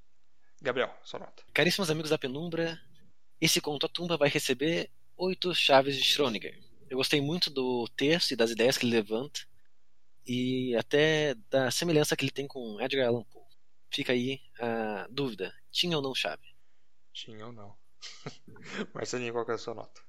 Gabriel, 0.61 0.94
sua 1.03 1.19
nota. 1.19 1.44
Caríssimos 1.53 1.90
amigos 1.90 2.10
da 2.10 2.18
Penumbra, 2.18 2.80
esse 3.40 3.60
conto 3.60 3.85
A 3.85 3.90
Tumba 3.90 4.18
vai 4.18 4.30
receber 4.30 4.90
oito 5.18 5.53
chaves 5.53 5.95
de 5.95 6.03
Schrödinger. 6.03 6.57
Eu 6.90 6.98
gostei 6.98 7.19
muito 7.19 7.49
do 7.49 7.88
texto 7.95 8.31
e 8.31 8.35
das 8.35 8.52
ideias 8.52 8.77
que 8.77 8.85
ele 8.85 8.95
levanta 8.95 9.41
e 10.26 10.76
até 10.76 11.35
da 11.49 11.69
semelhança 11.69 12.15
que 12.15 12.23
ele 12.23 12.31
tem 12.31 12.48
com 12.48 12.80
Edgar 12.80 13.07
Allan 13.07 13.23
Poe. 13.23 13.44
Fica 13.91 14.14
aí 14.14 14.40
a 14.60 15.07
dúvida, 15.10 15.53
tinha 15.72 15.98
ou 15.98 16.03
não 16.03 16.15
chave? 16.15 16.52
Tinha 17.14 17.45
ou 17.45 17.52
não? 17.52 17.77
Marcelinho, 18.94 19.34
qual 19.34 19.45
que 19.45 19.52
é 19.52 19.56
a 19.56 19.57
sua 19.57 19.76
nota? 19.76 20.02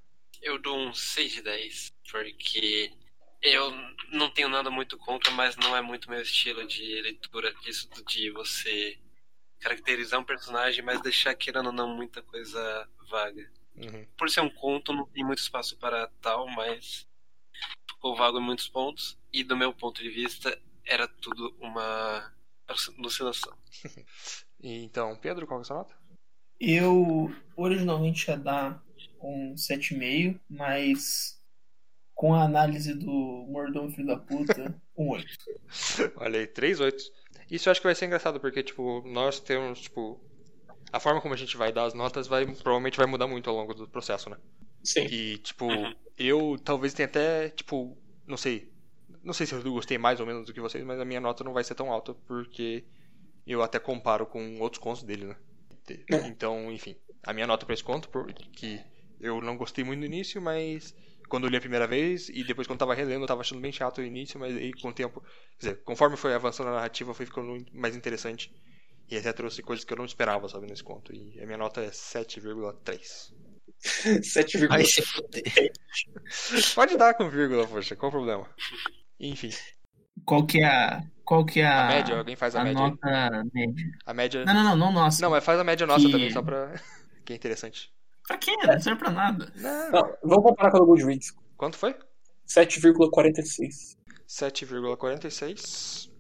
Eu 0.42 0.58
dou 0.58 0.76
um 0.76 0.92
6 0.92 1.32
de 1.32 1.42
10, 1.42 1.92
porque 2.10 2.92
eu 3.40 3.70
não 4.10 4.30
tenho 4.30 4.48
nada 4.48 4.70
muito 4.70 4.96
contra, 4.98 5.30
mas 5.32 5.56
não 5.56 5.76
é 5.76 5.82
muito 5.82 6.10
meu 6.10 6.20
estilo 6.20 6.66
de 6.66 7.02
leitura 7.02 7.52
disso 7.62 7.88
de 8.06 8.30
você 8.30 8.98
caracterizar 9.60 10.20
um 10.20 10.24
personagem, 10.24 10.84
mas 10.84 11.00
deixar 11.00 11.34
querendo 11.34 11.66
ou 11.66 11.72
não 11.72 11.88
muita 11.88 12.22
coisa 12.22 12.88
vaga. 13.08 13.50
Uhum. 13.76 14.06
Por 14.16 14.30
ser 14.30 14.40
um 14.40 14.50
conto, 14.50 14.92
não 14.92 15.06
tem 15.06 15.24
muito 15.24 15.38
espaço 15.38 15.76
para 15.78 16.06
tal, 16.20 16.46
mas 16.48 17.08
ficou 17.88 18.16
vago 18.16 18.38
em 18.38 18.42
muitos 18.42 18.68
pontos, 18.68 19.18
e 19.32 19.42
do 19.42 19.56
meu 19.56 19.72
ponto 19.72 20.02
de 20.02 20.10
vista, 20.10 20.58
era 20.84 21.08
tudo 21.08 21.54
uma 21.60 22.32
alucinação. 22.66 23.56
Então, 24.66 25.14
Pedro, 25.16 25.46
qual 25.46 25.60
que 25.60 25.64
é 25.64 25.64
a 25.64 25.66
sua 25.66 25.76
nota? 25.76 25.94
Eu 26.60 27.32
originalmente 27.56 28.30
ia 28.30 28.36
dar 28.36 28.82
um 29.20 29.54
7,5, 29.54 30.38
mas 30.48 31.40
com 32.14 32.32
a 32.34 32.44
análise 32.44 32.94
do 32.94 33.10
mordomo 33.48 33.90
filho 33.90 34.06
da 34.06 34.16
puta, 34.16 34.74
um 34.96 35.10
8. 35.10 35.26
Olha 36.16 36.40
aí, 36.40 36.46
3 36.46 36.80
8. 36.80 37.02
Isso 37.50 37.68
eu 37.68 37.70
acho 37.72 37.80
que 37.80 37.86
vai 37.86 37.94
ser 37.94 38.06
engraçado, 38.06 38.40
porque, 38.40 38.62
tipo, 38.62 39.02
nós 39.06 39.40
temos, 39.40 39.80
tipo. 39.80 40.20
A 40.92 41.00
forma 41.00 41.20
como 41.20 41.34
a 41.34 41.36
gente 41.36 41.56
vai 41.56 41.72
dar 41.72 41.84
as 41.84 41.94
notas 41.94 42.28
vai 42.28 42.46
provavelmente 42.46 42.96
vai 42.96 43.06
mudar 43.06 43.26
muito 43.26 43.50
ao 43.50 43.56
longo 43.56 43.74
do 43.74 43.88
processo, 43.88 44.30
né? 44.30 44.36
Sim. 44.82 45.06
E, 45.06 45.38
tipo, 45.38 45.64
Uhum. 45.66 45.92
eu 46.16 46.56
talvez 46.62 46.94
tenha 46.94 47.06
até, 47.06 47.48
tipo, 47.48 47.98
não 48.26 48.36
sei. 48.36 48.72
Não 49.22 49.32
sei 49.32 49.46
se 49.46 49.54
eu 49.54 49.62
gostei 49.72 49.98
mais 49.98 50.20
ou 50.20 50.26
menos 50.26 50.46
do 50.46 50.52
que 50.52 50.60
vocês, 50.60 50.84
mas 50.84 51.00
a 51.00 51.04
minha 51.04 51.20
nota 51.20 51.42
não 51.42 51.52
vai 51.52 51.64
ser 51.64 51.74
tão 51.74 51.90
alta, 51.90 52.14
porque 52.26 52.84
eu 53.46 53.60
até 53.62 53.78
comparo 53.80 54.24
com 54.24 54.60
outros 54.60 54.80
contos 54.80 55.02
dele, 55.02 55.24
né? 55.24 55.36
É. 55.88 56.26
Então, 56.26 56.70
enfim. 56.70 56.96
A 57.22 57.32
minha 57.32 57.46
nota 57.46 57.64
pra 57.64 57.74
esse 57.74 57.84
conto, 57.84 58.08
porque 58.08 58.80
eu 59.20 59.40
não 59.40 59.56
gostei 59.56 59.82
muito 59.84 60.00
no 60.00 60.06
início, 60.06 60.40
mas 60.40 60.94
quando 61.28 61.44
eu 61.44 61.50
li 61.50 61.56
a 61.56 61.60
primeira 61.60 61.86
vez, 61.86 62.28
e 62.28 62.44
depois 62.44 62.66
quando 62.66 62.76
eu 62.76 62.86
tava 62.86 62.94
relendo, 62.94 63.22
eu 63.22 63.26
tava 63.26 63.40
achando 63.40 63.60
bem 63.60 63.72
chato 63.72 63.98
o 63.98 64.04
início, 64.04 64.38
mas 64.38 64.54
aí 64.56 64.72
com 64.74 64.88
o 64.88 64.92
tempo. 64.92 65.22
Quer 65.58 65.58
dizer, 65.58 65.82
conforme 65.82 66.16
foi 66.16 66.34
avançando 66.34 66.68
a 66.68 66.74
narrativa, 66.74 67.14
foi 67.14 67.26
ficando 67.26 67.56
mais 67.72 67.96
interessante. 67.96 68.52
E 69.10 69.16
até 69.16 69.32
trouxe 69.32 69.62
coisas 69.62 69.84
que 69.84 69.92
eu 69.92 69.98
não 69.98 70.04
esperava, 70.04 70.48
sabe, 70.48 70.66
nesse 70.66 70.82
conto. 70.82 71.14
E 71.14 71.40
a 71.40 71.46
minha 71.46 71.58
nota 71.58 71.82
é 71.82 71.90
7,3. 71.90 73.32
7,5. 73.82 74.68
Vai 74.68 74.84
se 74.84 75.02
fuder. 75.02 75.72
Pode 76.74 76.96
dar 76.96 77.14
com 77.14 77.28
vírgula, 77.28 77.66
poxa, 77.66 77.94
qual 77.96 78.08
o 78.08 78.12
problema? 78.12 78.48
Enfim, 79.20 79.50
Qual 80.24 80.46
que 80.46 80.58
é 80.58 80.66
a. 80.66 81.02
Qual 81.24 81.44
que 81.44 81.60
é 81.60 81.66
a. 81.66 81.84
a 81.86 81.88
média, 81.88 82.18
alguém 82.18 82.36
faz 82.36 82.54
a, 82.54 82.60
a 82.60 82.64
média 82.64 82.80
nota 82.80 83.44
média. 83.52 83.84
A 84.04 84.14
média. 84.14 84.44
Não, 84.44 84.54
não, 84.54 84.62
não, 84.64 84.76
não 84.76 84.92
nossa. 84.92 85.22
Não, 85.22 85.30
mas 85.30 85.44
faz 85.44 85.58
a 85.58 85.64
média 85.64 85.86
nossa 85.86 86.04
Que- 86.06 86.12
também, 86.12 86.30
só 86.30 86.42
pra. 86.42 86.74
que 87.24 87.32
é 87.32 87.36
interessante. 87.36 87.90
Pra 88.26 88.36
quê? 88.38 88.52
Não 88.66 88.80
serve 88.80 88.98
pra 89.00 89.10
nada. 89.10 89.52
Não. 89.56 89.90
Não, 89.90 90.16
vamos 90.22 90.44
comparar 90.44 90.70
com 90.70 90.76
a 90.78 90.80
do 90.80 90.86
Goodreads. 90.86 91.32
Quanto 91.56 91.76
foi? 91.76 91.94
7,46. 92.48 93.96
7,46. 94.28 96.10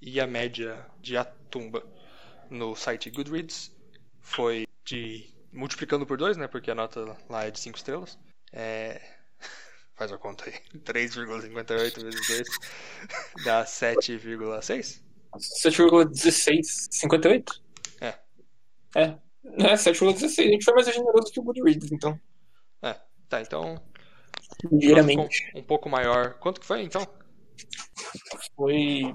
E 0.00 0.20
a 0.20 0.26
média 0.26 0.86
de 1.00 1.16
A 1.16 1.24
Tumba 1.24 1.82
no 2.50 2.74
site 2.76 3.10
Goodreads 3.10 3.72
foi 4.20 4.66
de. 4.84 5.28
multiplicando 5.52 6.06
por 6.06 6.16
2, 6.16 6.36
né? 6.36 6.46
Porque 6.46 6.70
a 6.70 6.74
nota 6.74 7.16
lá 7.28 7.44
é 7.44 7.50
de 7.50 7.58
5 7.60 7.76
estrelas. 7.76 8.18
É. 8.52 9.00
Faz 9.98 10.12
a 10.12 10.18
conta 10.18 10.44
aí. 10.46 10.52
3,58 10.80 12.02
vezes 12.02 12.28
2 12.28 12.48
dá 13.44 13.64
7,6. 13.64 15.02
7,16. 15.36 16.62
58? 16.90 17.62
É. 18.00 18.14
É. 18.94 19.18
É, 19.56 19.74
7,16. 19.74 20.38
A 20.38 20.42
gente 20.42 20.64
foi 20.64 20.74
mais 20.74 20.86
generoso 20.86 21.32
que 21.32 21.40
o 21.40 21.42
Goodreads, 21.42 21.90
então. 21.90 22.18
É, 22.82 22.94
tá, 23.28 23.40
então. 23.40 23.82
Ligeiramente. 24.70 25.50
Um 25.54 25.62
pouco 25.62 25.88
maior. 25.88 26.34
Quanto 26.38 26.60
que 26.60 26.66
foi 26.66 26.82
então? 26.82 27.06
Foi 28.56 29.12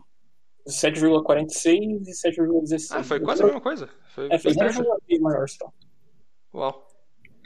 7,46 0.67 2.07
e 2.07 2.11
7,16. 2.11 2.87
Ah, 2.91 3.03
foi 3.03 3.19
quase 3.19 3.41
a 3.41 3.45
mesma 3.45 3.61
coisa. 3.61 3.89
Foi 4.13 4.27
É, 4.31 4.37
foi 4.37 4.53
bem 4.53 4.65
perto. 4.67 4.81
0,1 4.81 5.19
maior 5.21 5.47
só. 5.47 5.71
Uau. 6.53 6.87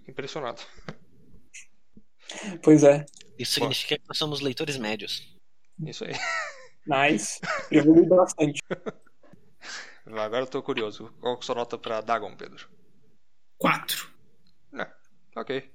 Impressionado. 0.07 0.61
Pois 2.61 2.84
é. 2.84 3.05
Isso 3.38 3.53
significa 3.53 3.97
que 3.97 4.07
nós 4.07 4.18
somos 4.18 4.41
leitores 4.41 4.77
médios. 4.77 5.27
Isso 5.85 6.05
aí. 6.05 6.14
Nice. 6.88 7.41
Evoluiu 7.69 8.07
bastante. 8.07 8.61
Agora 10.05 10.43
eu 10.43 10.47
tô 10.47 10.64
curioso. 10.64 11.14
Qual 11.19 11.35
que 11.35 11.41
é 11.41 11.43
a 11.43 11.45
sua 11.45 11.55
nota 11.55 11.77
pra 11.77 11.99
Dagon, 11.99 12.34
Pedro? 12.38 12.69
Quatro. 13.57 14.09
É, 14.73 14.89
ok. 15.35 15.69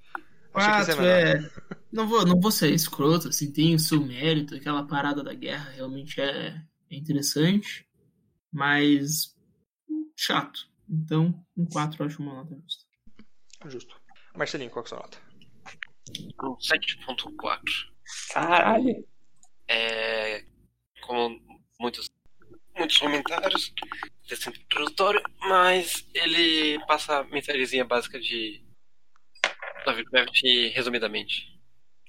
Quatro, 0.53 1.05
é. 1.05 1.51
Não 1.93 2.09
vou, 2.09 2.25
não 2.25 2.41
vou 2.41 2.51
ser 2.51 2.73
escroto, 2.73 3.29
assim, 3.29 3.53
tem 3.53 3.75
o 3.75 3.79
seu 3.79 4.01
mérito, 4.03 4.55
aquela 4.55 4.87
parada 4.87 5.23
da 5.23 5.35
guerra 5.35 5.71
realmente 5.71 6.21
é, 6.21 6.63
é 6.91 6.97
interessante, 6.97 7.87
mas 8.51 9.35
chato. 10.17 10.61
Então, 10.89 11.43
um 11.57 11.67
4 11.67 12.03
eu 12.03 12.07
acho 12.07 12.23
uma 12.23 12.35
nota 12.35 12.55
justa. 12.55 12.85
Justo. 13.67 14.01
Marcelinho, 14.37 14.71
qual 14.71 14.85
que 14.85 14.93
é 14.93 14.97
a 14.97 14.99
sua 14.99 15.07
nota? 15.07 15.19
Um 16.43 16.57
7.4. 16.57 17.61
Caralho. 18.33 19.07
É, 19.69 20.45
como 21.03 21.41
muitos, 21.81 22.11
muitos 22.77 22.99
comentários 22.99 23.73
desse 24.29 24.49
introdutório, 24.49 25.23
mas 25.41 26.07
ele 26.15 26.79
passa 26.87 27.19
a 27.19 27.25
mensagenzinha 27.25 27.85
básica 27.85 28.19
de 28.19 28.63
Lovecraft 29.87 30.43
resumidamente. 30.73 31.53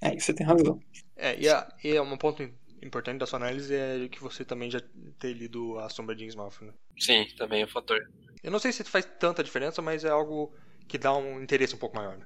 É, 0.01 0.17
você 0.17 0.33
tem 0.33 0.45
razão. 0.45 0.81
É, 1.15 1.39
e, 1.39 1.47
a, 1.47 1.67
e 1.83 1.99
um 1.99 2.17
ponto 2.17 2.43
importante 2.81 3.19
da 3.19 3.25
sua 3.25 3.39
análise 3.39 3.73
é 3.73 4.07
que 4.09 4.19
você 4.19 4.43
também 4.43 4.69
já 4.69 4.81
ter 5.17 5.33
lido 5.33 5.79
A 5.79 5.89
Sombra 5.89 6.15
de 6.15 6.25
Innsmouth, 6.25 6.61
né? 6.61 6.73
Sim, 6.99 7.25
também 7.37 7.61
é 7.61 7.65
um 7.65 7.69
fator. 7.69 7.99
Eu 8.43 8.51
não 8.51 8.59
sei 8.59 8.71
se 8.71 8.83
faz 8.83 9.05
tanta 9.19 9.43
diferença, 9.43 9.81
mas 9.81 10.03
é 10.03 10.09
algo 10.09 10.53
que 10.87 10.97
dá 10.97 11.15
um 11.15 11.41
interesse 11.41 11.75
um 11.75 11.79
pouco 11.79 11.95
maior, 11.95 12.17
né? 12.17 12.25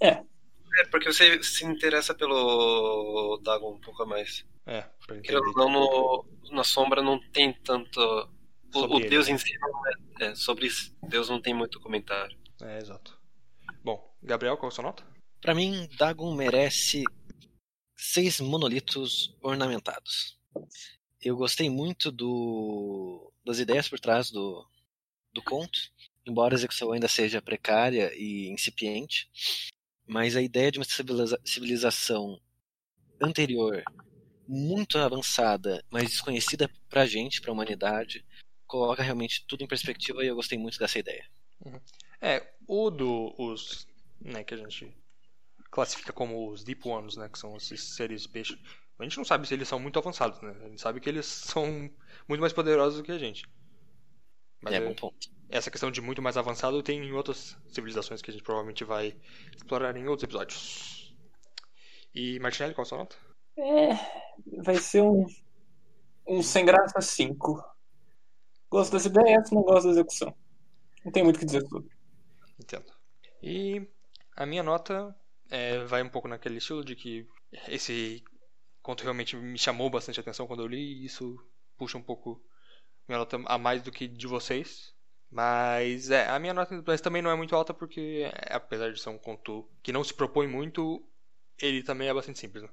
É, 0.00 0.22
porque 0.90 1.12
você 1.12 1.42
se 1.42 1.64
interessa 1.64 2.14
pelo 2.14 3.40
Dagon 3.42 3.74
um 3.74 3.80
pouco 3.80 4.02
a 4.02 4.06
mais. 4.06 4.44
É, 4.66 4.82
pra 5.06 5.16
entender. 5.16 5.40
Querendo 5.40 5.60
ou 5.60 5.70
não, 5.70 5.70
no, 5.70 6.26
na 6.52 6.64
sombra 6.64 7.02
não 7.02 7.20
tem 7.30 7.52
tanto. 7.52 8.00
O, 8.74 8.80
o 8.80 8.98
ele, 8.98 9.08
Deus 9.08 9.28
né? 9.28 9.34
em 9.34 9.38
si 9.38 9.56
não 9.58 9.86
é, 9.86 9.92
é, 10.26 10.34
Sobre 10.34 10.68
Deus 11.08 11.28
não 11.28 11.40
tem 11.40 11.54
muito 11.54 11.80
comentário. 11.80 12.36
É, 12.60 12.78
exato. 12.78 13.16
Bom, 13.84 14.12
Gabriel, 14.22 14.56
qual 14.56 14.70
é 14.70 14.72
a 14.72 14.74
sua 14.74 14.84
nota? 14.84 15.06
Pra 15.40 15.54
mim, 15.54 15.88
Dagon 15.98 16.34
merece 16.34 17.04
seis 17.94 18.40
monolitos 18.40 19.36
ornamentados. 19.42 20.38
Eu 21.20 21.36
gostei 21.36 21.70
muito 21.70 22.10
do, 22.10 23.32
das 23.44 23.58
ideias 23.58 23.88
por 23.88 24.00
trás 24.00 24.30
do, 24.30 24.66
do 25.32 25.42
conto, 25.42 25.78
embora 26.26 26.54
a 26.54 26.56
execução 26.56 26.92
ainda 26.92 27.08
seja 27.08 27.42
precária 27.42 28.12
e 28.14 28.48
incipiente, 28.50 29.28
mas 30.06 30.36
a 30.36 30.42
ideia 30.42 30.70
de 30.70 30.78
uma 30.78 30.84
civiliza- 30.84 31.40
civilização 31.44 32.40
anterior, 33.20 33.82
muito 34.46 34.98
avançada, 34.98 35.84
mas 35.90 36.10
desconhecida 36.10 36.70
pra 36.88 37.06
gente, 37.06 37.40
pra 37.40 37.52
humanidade, 37.52 38.24
coloca 38.66 39.02
realmente 39.02 39.44
tudo 39.46 39.62
em 39.64 39.68
perspectiva 39.68 40.22
e 40.24 40.28
eu 40.28 40.34
gostei 40.34 40.58
muito 40.58 40.78
dessa 40.78 40.98
ideia. 40.98 41.26
É, 42.20 42.54
o 42.66 42.90
do. 42.90 43.34
Os. 43.38 43.86
Né, 44.20 44.42
que 44.42 44.54
a 44.54 44.56
gente 44.56 44.94
classifica 45.70 46.12
como 46.12 46.50
os 46.50 46.64
Deep 46.64 46.86
Ones, 46.88 47.16
né? 47.16 47.28
Que 47.28 47.38
são 47.38 47.56
esses 47.56 47.94
seres 47.94 48.22
de 48.22 48.28
peixe. 48.28 48.58
A 48.98 49.02
gente 49.02 49.16
não 49.16 49.24
sabe 49.24 49.46
se 49.46 49.52
eles 49.54 49.68
são 49.68 49.78
muito 49.78 49.98
avançados, 49.98 50.40
né? 50.40 50.54
A 50.64 50.68
gente 50.68 50.80
sabe 50.80 51.00
que 51.00 51.08
eles 51.08 51.26
são 51.58 51.66
muito 52.28 52.40
mais 52.40 52.52
poderosos 52.52 52.98
do 52.98 53.04
que 53.04 53.12
a 53.12 53.18
gente. 53.18 53.44
Mas 54.62 54.74
é, 54.74 54.76
é- 54.76 54.80
bom 54.80 54.94
ponto. 54.94 55.33
Essa 55.54 55.70
questão 55.70 55.88
de 55.88 56.00
muito 56.00 56.20
mais 56.20 56.36
avançado 56.36 56.82
tem 56.82 56.98
em 56.98 57.12
outras 57.12 57.56
civilizações 57.68 58.20
que 58.20 58.28
a 58.28 58.32
gente 58.32 58.42
provavelmente 58.42 58.82
vai 58.82 59.16
explorar 59.54 59.96
em 59.96 60.08
outros 60.08 60.24
episódios. 60.24 61.14
E 62.12 62.40
Martinelli, 62.40 62.74
qual 62.74 62.82
a 62.82 62.86
sua 62.86 62.98
nota? 62.98 63.16
É, 63.56 63.90
vai 64.64 64.74
ser 64.74 65.02
um, 65.02 65.24
um 66.26 66.42
sem 66.42 66.64
graça 66.64 67.00
5. 67.00 67.64
Gosto 68.68 68.92
das 68.92 69.04
ideias, 69.04 69.52
não 69.52 69.62
gosto 69.62 69.84
da 69.84 69.92
execução. 69.92 70.34
Não 71.04 71.12
tem 71.12 71.22
muito 71.22 71.36
o 71.36 71.38
que 71.38 71.46
dizer 71.46 71.64
sobre. 71.68 71.88
Entendo. 72.58 72.92
E 73.40 73.88
a 74.36 74.44
minha 74.44 74.64
nota 74.64 75.14
é, 75.48 75.84
vai 75.84 76.02
um 76.02 76.08
pouco 76.08 76.26
naquele 76.26 76.58
estilo 76.58 76.84
de 76.84 76.96
que 76.96 77.28
esse 77.68 78.24
conto 78.82 79.04
realmente 79.04 79.36
me 79.36 79.56
chamou 79.56 79.88
bastante 79.88 80.18
atenção 80.18 80.48
quando 80.48 80.64
eu 80.64 80.66
li 80.66 81.02
e 81.02 81.04
isso 81.04 81.38
puxa 81.76 81.96
um 81.96 82.02
pouco 82.02 82.42
minha 83.06 83.18
nota 83.18 83.40
a 83.46 83.56
mais 83.56 83.82
do 83.82 83.92
que 83.92 84.08
de 84.08 84.26
vocês. 84.26 84.93
Mas 85.34 86.10
é, 86.10 86.28
a 86.28 86.38
minha 86.38 86.54
nota 86.54 86.80
mas 86.86 87.00
também 87.00 87.20
não 87.20 87.28
é 87.28 87.34
muito 87.34 87.56
alta 87.56 87.74
porque, 87.74 88.30
é, 88.32 88.54
apesar 88.54 88.92
de 88.92 89.00
ser 89.00 89.08
um 89.08 89.18
conto 89.18 89.68
que 89.82 89.90
não 89.90 90.04
se 90.04 90.14
propõe 90.14 90.46
muito, 90.46 91.04
ele 91.60 91.82
também 91.82 92.06
é 92.06 92.14
bastante 92.14 92.38
simples, 92.38 92.62
né? 92.62 92.68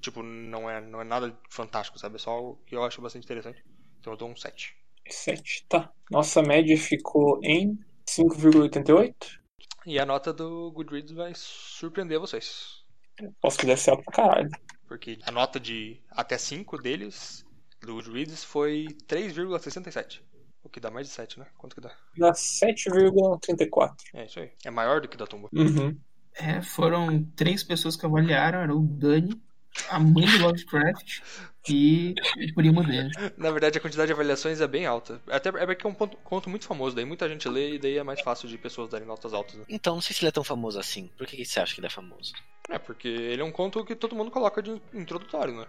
Tipo, 0.00 0.22
não 0.22 0.70
é, 0.70 0.80
não 0.80 1.00
é 1.00 1.04
nada 1.04 1.36
fantástico, 1.50 1.98
sabe? 1.98 2.14
É 2.14 2.18
só 2.20 2.56
que 2.64 2.76
eu 2.76 2.84
acho 2.84 3.02
bastante 3.02 3.24
interessante. 3.24 3.60
Então 3.98 4.12
eu 4.12 4.16
dou 4.16 4.28
um 4.28 4.36
7. 4.36 4.76
7, 5.10 5.66
tá. 5.68 5.92
Nossa 6.08 6.40
média 6.42 6.78
ficou 6.78 7.40
em 7.42 7.76
5,88. 8.08 9.40
E 9.84 9.98
a 9.98 10.06
nota 10.06 10.32
do 10.32 10.70
Goodreads 10.70 11.10
vai 11.10 11.32
surpreender 11.34 12.20
vocês. 12.20 12.84
Posso 13.40 13.58
que 13.58 13.66
deve 13.66 13.80
ser 13.80 13.90
alto 13.90 14.04
pra 14.04 14.14
caralho. 14.14 14.50
Porque 14.86 15.18
a 15.24 15.32
nota 15.32 15.58
de 15.58 16.00
até 16.08 16.38
5 16.38 16.78
deles, 16.78 17.44
do 17.80 17.94
Goodreads, 17.94 18.44
foi 18.44 18.86
3,67. 19.08 20.22
Que 20.76 20.80
dá 20.80 20.90
mais 20.90 21.06
de 21.06 21.12
7, 21.14 21.38
né? 21.40 21.46
Quanto 21.56 21.74
que 21.74 21.80
dá? 21.80 21.90
Dá 22.18 22.32
7,34. 22.32 23.94
É 24.12 24.26
isso 24.26 24.38
aí. 24.40 24.50
É 24.62 24.70
maior 24.70 25.00
do 25.00 25.08
que 25.08 25.16
da 25.16 25.26
tumba. 25.26 25.48
Uhum. 25.50 25.98
É, 26.34 26.60
foram 26.60 27.24
três 27.34 27.64
pessoas 27.64 27.96
que 27.96 28.04
avaliaram, 28.04 28.58
era 28.58 28.74
o 28.76 28.82
Dani, 28.82 29.40
a 29.88 29.98
mãe 29.98 30.26
do 30.26 30.36
Lovecraft 30.42 31.20
e 31.70 32.14
o 32.50 32.54
primo 32.54 32.84
dele. 32.84 33.10
Na 33.38 33.50
verdade, 33.50 33.78
a 33.78 33.80
quantidade 33.80 34.08
de 34.08 34.12
avaliações 34.12 34.60
é 34.60 34.66
bem 34.68 34.84
alta. 34.84 35.18
Até 35.30 35.48
é 35.48 35.64
porque 35.64 35.86
é 35.86 35.88
um 35.88 35.94
ponto- 35.94 36.18
conto 36.18 36.50
muito 36.50 36.66
famoso, 36.66 36.94
daí 36.94 37.06
muita 37.06 37.26
gente 37.26 37.48
lê 37.48 37.76
e 37.76 37.78
daí 37.78 37.96
é 37.96 38.02
mais 38.02 38.20
fácil 38.20 38.46
de 38.46 38.58
pessoas 38.58 38.90
darem 38.90 39.06
notas 39.06 39.32
altas. 39.32 39.54
Né? 39.54 39.64
Então, 39.70 39.94
não 39.94 40.02
sei 40.02 40.14
se 40.14 40.20
ele 40.20 40.28
é 40.28 40.32
tão 40.32 40.44
famoso 40.44 40.78
assim. 40.78 41.08
Por 41.16 41.26
que 41.26 41.38
que 41.38 41.44
você 41.46 41.58
acha 41.58 41.72
que 41.74 41.80
ele 41.80 41.86
é 41.86 41.90
famoso? 41.90 42.34
É, 42.68 42.78
porque 42.78 43.08
ele 43.08 43.40
é 43.40 43.44
um 43.46 43.50
conto 43.50 43.82
que 43.82 43.96
todo 43.96 44.14
mundo 44.14 44.30
coloca 44.30 44.60
de 44.62 44.78
introdutório, 44.92 45.54
né? 45.56 45.66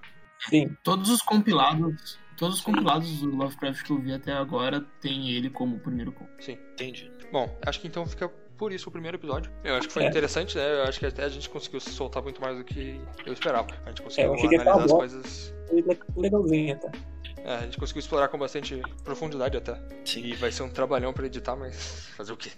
Sim. 0.50 0.76
Todos 0.84 1.10
os 1.10 1.22
compilados, 1.22 2.20
todos 2.38 2.58
os 2.58 2.62
compilados 2.62 3.20
do 3.20 3.36
Lovecraft 3.36 3.84
que 3.84 3.92
eu 3.92 4.00
vi 4.00 4.14
até 4.14 4.32
agora 4.32 4.80
tem 5.02 5.32
ele 5.32 5.50
como 5.50 5.80
primeiro 5.80 6.12
conto. 6.12 6.32
Sim. 6.40 6.58
Entendi. 6.74 7.12
Bom, 7.32 7.58
acho 7.66 7.82
que 7.82 7.88
então 7.88 8.06
fica 8.06 8.32
por 8.58 8.72
isso 8.74 8.90
o 8.90 8.92
primeiro 8.92 9.18
episódio. 9.18 9.52
Eu 9.64 9.76
acho 9.76 9.88
que 9.88 9.94
foi 9.94 10.04
É. 10.04 10.08
interessante, 10.08 10.58
né? 10.58 10.80
Eu 10.80 10.84
acho 10.84 11.00
que 11.00 11.06
até 11.06 11.24
a 11.24 11.30
gente 11.30 11.50
conseguiu 11.50 11.80
se 11.80 11.90
soltar 11.92 12.22
muito 12.24 12.42
mais 12.42 12.58
do 12.58 12.64
que 12.64 13.00
eu 13.26 13.34
esperava. 13.34 13.68
A 13.86 13.90
gente 13.90 14.02
É, 14.02 14.04
conseguiu 14.04 14.52
ia 14.52 14.62
analisar 14.62 14.72
as 14.72 14.82
ficar 14.82 14.88
bom. 14.88 14.98
coisas. 14.98 15.54
Foi 15.70 15.84
legalzinho 16.18 16.76
até. 16.76 16.92
É, 17.44 17.56
a 17.56 17.62
gente 17.62 17.78
conseguiu 17.78 18.00
explorar 18.02 18.28
com 18.28 18.38
bastante 18.38 18.82
profundidade 19.06 19.56
até. 19.56 19.80
Sim. 20.04 20.22
E 20.26 20.34
vai 20.36 20.52
ser 20.52 20.64
um 20.64 20.70
trabalhão 20.70 21.14
pra 21.14 21.26
editar, 21.28 21.56
mas 21.56 22.10
fazer 22.18 22.34
o 22.34 22.38
quê? 22.38 22.50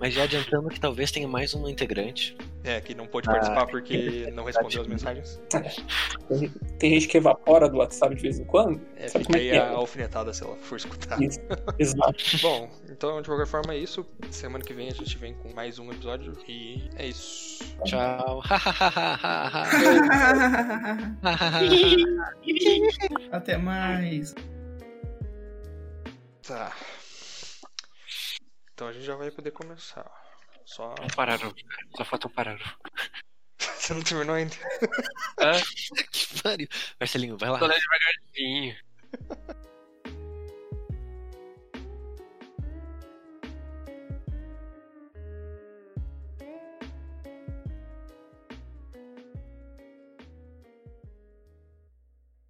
Mas 0.00 0.14
já 0.14 0.22
adiantando 0.22 0.70
que 0.70 0.80
talvez 0.80 1.10
tenha 1.10 1.28
mais 1.28 1.52
um 1.54 1.68
integrante. 1.68 2.34
É, 2.64 2.80
que 2.80 2.94
não 2.94 3.06
pôde 3.06 3.28
Ah, 3.28 3.32
participar 3.32 3.66
porque 3.66 4.30
não 4.32 4.44
respondeu 4.44 4.80
as 4.82 4.86
mensagens. 4.88 5.40
Tem, 6.28 6.48
tem 6.78 6.90
gente 6.94 7.08
que 7.08 7.16
evapora 7.18 7.68
do 7.68 7.76
WhatsApp 7.78 8.14
de 8.14 8.22
vez 8.22 8.38
em 8.38 8.44
quando. 8.44 8.80
É, 8.96 9.08
Sabe 9.08 9.26
é 9.34 9.36
aí 9.38 9.50
que 9.50 9.56
é? 9.56 9.58
a 9.58 9.70
alfinetada 9.70 10.32
se 10.32 10.42
ela 10.42 10.56
for 10.56 10.76
escutar. 10.76 11.20
Isso. 11.22 11.40
Exato. 11.78 12.14
Bom, 12.42 12.70
então 12.98 13.22
de 13.22 13.28
qualquer 13.28 13.46
forma 13.46 13.72
é 13.74 13.78
isso. 13.78 14.04
Semana 14.28 14.64
que 14.64 14.74
vem 14.74 14.88
a 14.88 14.92
gente 14.92 15.16
vem 15.16 15.32
com 15.32 15.54
mais 15.54 15.78
um 15.78 15.92
episódio 15.92 16.36
e 16.48 16.90
é 16.96 17.06
isso. 17.06 17.62
Tchau. 17.84 18.42
Até 23.30 23.56
mais. 23.56 24.34
Tá. 26.42 26.76
Então 28.74 28.88
a 28.88 28.92
gente 28.92 29.04
já 29.04 29.14
vai 29.14 29.30
poder 29.30 29.52
começar. 29.52 30.10
Só. 30.64 30.92
Um 31.00 31.06
parágrafo. 31.14 31.54
Só 31.96 32.04
falta 32.04 32.26
um 32.26 32.32
parágrafo. 32.32 32.76
Você 33.58 33.94
não 33.94 34.02
terminou 34.02 34.34
ainda? 34.34 34.56
Ah, 35.38 35.52
que 36.10 36.42
pariu. 36.42 36.66
Marcelinho, 36.98 37.38
vai 37.38 37.48
lá. 37.48 37.60
tô 37.60 37.68
devagarzinho. 37.68 38.74